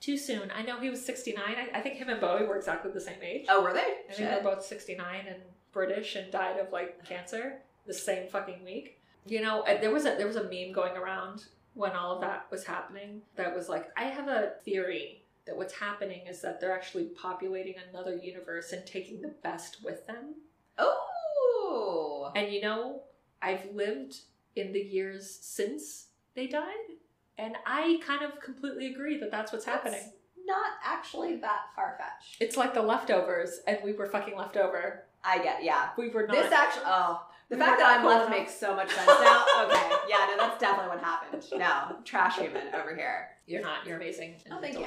too 0.00 0.16
soon 0.18 0.50
i 0.56 0.62
know 0.62 0.80
he 0.80 0.90
was 0.90 1.04
69 1.04 1.42
I, 1.46 1.78
I 1.78 1.80
think 1.80 1.96
him 1.96 2.08
and 2.08 2.20
bowie 2.20 2.44
were 2.44 2.56
exactly 2.56 2.90
the 2.90 3.00
same 3.00 3.22
age 3.22 3.46
Oh, 3.48 3.62
were 3.62 3.72
they? 3.72 3.80
I 4.10 4.12
think 4.12 4.28
they're 4.30 4.42
both 4.42 4.64
69 4.64 5.26
and 5.28 5.36
British 5.72 6.16
and 6.16 6.30
died 6.32 6.58
of 6.58 6.72
like 6.72 7.04
cancer 7.04 7.58
the 7.86 7.94
same 7.94 8.28
fucking 8.28 8.64
week. 8.64 9.00
You 9.26 9.40
know, 9.40 9.62
uh, 9.62 9.80
there 9.80 9.92
was 9.92 10.04
a 10.04 10.16
there 10.16 10.26
was 10.26 10.36
a 10.36 10.44
meme 10.44 10.72
going 10.72 10.96
around 10.96 11.44
when 11.74 11.92
all 11.92 12.14
of 12.14 12.20
that 12.20 12.46
was 12.50 12.64
happening 12.64 13.22
that 13.36 13.54
was 13.54 13.68
like, 13.68 13.88
I 13.96 14.04
have 14.04 14.28
a 14.28 14.52
theory 14.64 15.22
that 15.46 15.56
what's 15.56 15.74
happening 15.74 16.26
is 16.26 16.40
that 16.42 16.60
they're 16.60 16.74
actually 16.74 17.04
populating 17.04 17.74
another 17.90 18.16
universe 18.16 18.72
and 18.72 18.86
taking 18.86 19.22
the 19.22 19.34
best 19.42 19.82
with 19.82 20.06
them. 20.06 20.34
Oh. 20.78 22.30
And 22.34 22.52
you 22.52 22.60
know, 22.60 23.02
I've 23.40 23.66
lived 23.72 24.16
in 24.56 24.72
the 24.72 24.80
years 24.80 25.38
since 25.40 26.08
they 26.34 26.46
died, 26.46 26.96
and 27.38 27.56
I 27.66 28.00
kind 28.06 28.22
of 28.22 28.40
completely 28.40 28.92
agree 28.92 29.18
that 29.18 29.30
that's 29.30 29.52
what's 29.52 29.64
happening. 29.64 30.12
Not 30.44 30.72
actually 30.84 31.36
that 31.36 31.60
far 31.74 31.98
fetched. 31.98 32.36
It's 32.40 32.56
like 32.56 32.74
the 32.74 32.82
leftovers, 32.82 33.60
and 33.66 33.78
we 33.84 33.92
were 33.92 34.06
fucking 34.06 34.36
leftover. 34.36 35.04
I 35.24 35.42
get, 35.42 35.62
yeah. 35.62 35.90
We 35.96 36.08
were 36.08 36.26
not. 36.26 36.36
This 36.36 36.52
actually, 36.52 36.84
oh, 36.86 37.22
the 37.52 37.58
fact 37.58 37.78
that 37.78 37.98
I'm 38.00 38.04
left 38.06 38.30
makes 38.30 38.54
so 38.58 38.74
much 38.74 38.90
sense 38.90 39.06
now. 39.06 39.44
Okay, 39.64 39.90
yeah, 40.08 40.26
no, 40.30 40.36
that's 40.38 40.58
definitely 40.60 40.88
what 40.96 41.00
happened. 41.04 41.44
No, 41.54 41.96
trash 42.04 42.38
human 42.38 42.74
over 42.74 42.94
here. 42.96 43.28
You're 43.46 43.62
not. 43.62 43.86
You're 43.86 43.96
amazing. 43.96 44.34
And 44.46 44.54
Oh, 44.54 44.58
thank 44.60 44.78
you. 44.78 44.86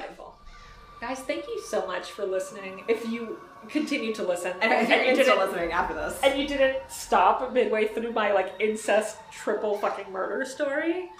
Guys, 1.00 1.20
thank 1.20 1.46
you 1.46 1.60
so 1.62 1.86
much 1.86 2.10
for 2.12 2.24
listening. 2.24 2.82
If 2.88 3.06
you 3.08 3.38
continue 3.68 4.14
to 4.14 4.22
listen, 4.22 4.54
And 4.62 4.72
if 4.72 4.88
you're 4.88 5.04
you 5.04 5.14
didn't, 5.16 5.38
listening 5.38 5.72
after 5.72 5.94
this, 5.94 6.18
and 6.22 6.40
you 6.40 6.48
didn't 6.48 6.78
stop 6.88 7.52
midway 7.52 7.88
through 7.88 8.12
my 8.12 8.32
like 8.32 8.54
incest 8.60 9.18
triple 9.30 9.76
fucking 9.78 10.10
murder 10.10 10.44
story. 10.46 11.10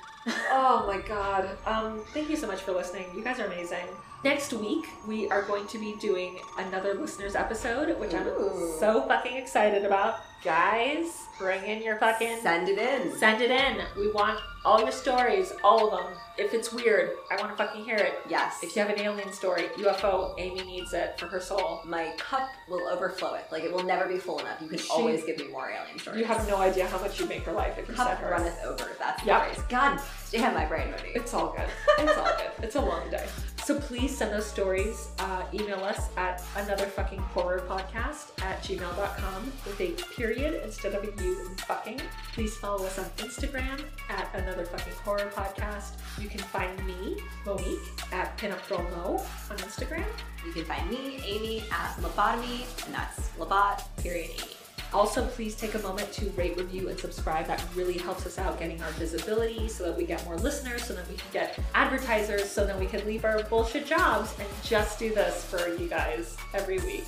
oh 0.50 0.84
my 0.86 0.98
god. 1.06 1.50
Um, 1.66 2.02
thank 2.14 2.30
you 2.30 2.36
so 2.36 2.46
much 2.46 2.62
for 2.62 2.72
listening. 2.72 3.04
You 3.14 3.22
guys 3.22 3.38
are 3.38 3.46
amazing. 3.46 3.86
Next 4.24 4.52
week 4.54 4.86
we 5.06 5.28
are 5.28 5.42
going 5.42 5.66
to 5.68 5.78
be 5.78 5.94
doing 6.00 6.38
another 6.58 6.94
listeners 6.94 7.36
episode, 7.36 8.00
which 8.00 8.14
Ooh. 8.14 8.16
I'm 8.16 8.80
so 8.80 9.02
fucking 9.06 9.36
excited 9.36 9.84
about. 9.84 10.20
Guys, 10.44 11.24
bring 11.38 11.64
in 11.64 11.82
your 11.82 11.96
fucking 11.96 12.38
send 12.40 12.68
it 12.68 12.78
in. 12.78 13.16
Send 13.18 13.42
it 13.42 13.50
in. 13.50 13.78
We 13.98 14.12
want 14.12 14.38
all 14.64 14.80
your 14.80 14.92
stories, 14.92 15.52
all 15.64 15.92
of 15.92 16.04
them. 16.04 16.12
If 16.38 16.54
it's 16.54 16.72
weird, 16.72 17.12
I 17.30 17.36
want 17.40 17.56
to 17.56 17.56
fucking 17.56 17.84
hear 17.84 17.96
it. 17.96 18.14
Yes. 18.28 18.62
If 18.62 18.76
you 18.76 18.82
have 18.82 18.90
an 18.90 19.00
alien 19.00 19.32
story, 19.32 19.62
UFO, 19.78 20.34
Amy 20.38 20.62
needs 20.62 20.92
it 20.92 21.18
for 21.18 21.26
her 21.26 21.40
soul. 21.40 21.80
My 21.84 22.12
cup 22.18 22.48
will 22.68 22.86
overflow 22.88 23.34
it. 23.34 23.46
Like 23.50 23.64
it 23.64 23.72
will 23.72 23.82
never 23.84 24.06
be 24.06 24.18
full 24.18 24.38
enough. 24.38 24.60
You 24.60 24.68
can 24.68 24.78
She- 24.78 24.90
always 24.90 25.24
give 25.24 25.38
me 25.38 25.48
more 25.48 25.68
alien 25.70 25.98
stories. 25.98 26.20
You 26.20 26.26
have 26.26 26.46
no 26.48 26.56
idea 26.58 26.86
how 26.86 26.98
much 26.98 27.18
you 27.18 27.26
make 27.26 27.42
her 27.44 27.52
life 27.52 27.78
if 27.78 27.88
you 27.88 27.94
cup 27.94 28.08
send 28.08 28.18
her. 28.20 28.30
runneth 28.30 28.58
over. 28.64 28.90
That's 28.98 29.20
the 29.22 29.26
Yep. 29.28 29.46
phrase. 29.54 29.64
God 29.68 30.00
damn 30.30 30.54
my 30.54 30.64
brain, 30.66 30.90
Modi. 30.90 31.08
It's 31.14 31.32
all 31.34 31.48
good. 31.56 31.68
It's 31.98 32.16
all 32.18 32.24
good. 32.24 32.50
It's 32.62 32.76
a 32.76 32.80
long 32.80 33.08
day. 33.10 33.26
So 33.64 33.80
please 33.80 34.16
send 34.16 34.32
those 34.32 34.46
stories. 34.46 35.08
Uh, 35.18 35.42
email 35.52 35.82
us 35.82 36.08
at 36.16 36.40
another 36.54 36.86
fucking 36.86 37.18
horror 37.18 37.64
podcast 37.68 38.30
at 38.44 38.62
gmail.com 38.62 39.52
with 39.64 39.80
a 39.80 39.90
period 40.26 40.60
instead 40.64 40.92
of 40.94 41.04
a 41.04 41.22
U 41.22 41.46
in 41.46 41.54
fucking. 41.56 42.00
Please 42.32 42.56
follow 42.56 42.84
us 42.84 42.98
on 42.98 43.04
Instagram 43.18 43.80
at 44.08 44.28
another 44.34 44.64
fucking 44.64 44.92
horror 45.04 45.30
podcast. 45.32 45.92
You 46.20 46.28
can 46.28 46.40
find 46.40 46.84
me, 46.84 47.18
Monique, 47.44 47.78
at 48.12 48.36
Pinup 48.36 48.66
Girl 48.68 48.82
Mo 48.82 49.24
on 49.50 49.56
Instagram. 49.58 50.06
You 50.44 50.52
can 50.52 50.64
find 50.64 50.90
me, 50.90 51.22
Amy, 51.24 51.64
at 51.70 51.96
Lobotomy, 51.98 52.66
and 52.86 52.94
that's 52.94 53.28
Lobot, 53.38 53.82
period, 54.02 54.30
Amy. 54.30 54.52
Also, 54.92 55.26
please 55.26 55.54
take 55.54 55.74
a 55.74 55.80
moment 55.80 56.10
to 56.12 56.28
rate, 56.30 56.56
review, 56.56 56.88
and 56.88 56.98
subscribe. 56.98 57.46
That 57.46 57.62
really 57.74 57.98
helps 57.98 58.26
us 58.26 58.38
out 58.38 58.58
getting 58.58 58.82
our 58.82 58.90
visibility 58.92 59.68
so 59.68 59.84
that 59.84 59.96
we 59.96 60.04
get 60.04 60.24
more 60.24 60.36
listeners, 60.36 60.82
so 60.84 60.94
that 60.94 61.08
we 61.08 61.16
can 61.16 61.30
get 61.32 61.58
advertisers, 61.74 62.50
so 62.50 62.64
that 62.66 62.78
we 62.78 62.86
can 62.86 63.04
leave 63.06 63.24
our 63.24 63.42
bullshit 63.44 63.86
jobs 63.86 64.34
and 64.38 64.48
just 64.64 64.98
do 64.98 65.14
this 65.14 65.44
for 65.44 65.68
you 65.76 65.88
guys 65.88 66.36
every 66.54 66.78
week. 66.78 67.04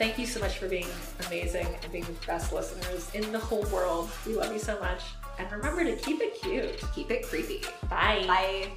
Thank 0.00 0.18
you 0.18 0.24
so 0.24 0.40
much 0.40 0.56
for 0.56 0.66
being 0.66 0.86
amazing 1.26 1.66
and 1.82 1.92
being 1.92 2.04
the 2.04 2.26
best 2.26 2.54
listeners 2.54 3.14
in 3.14 3.30
the 3.32 3.38
whole 3.38 3.64
world. 3.64 4.08
We 4.26 4.34
love 4.34 4.50
you 4.50 4.58
so 4.58 4.80
much. 4.80 5.02
And 5.38 5.52
remember 5.52 5.84
to 5.84 5.94
keep 5.94 6.22
it 6.22 6.40
cute. 6.40 6.82
Keep 6.94 7.10
it 7.10 7.26
creepy. 7.26 7.60
Bye. 7.90 8.24
Bye. 8.26 8.70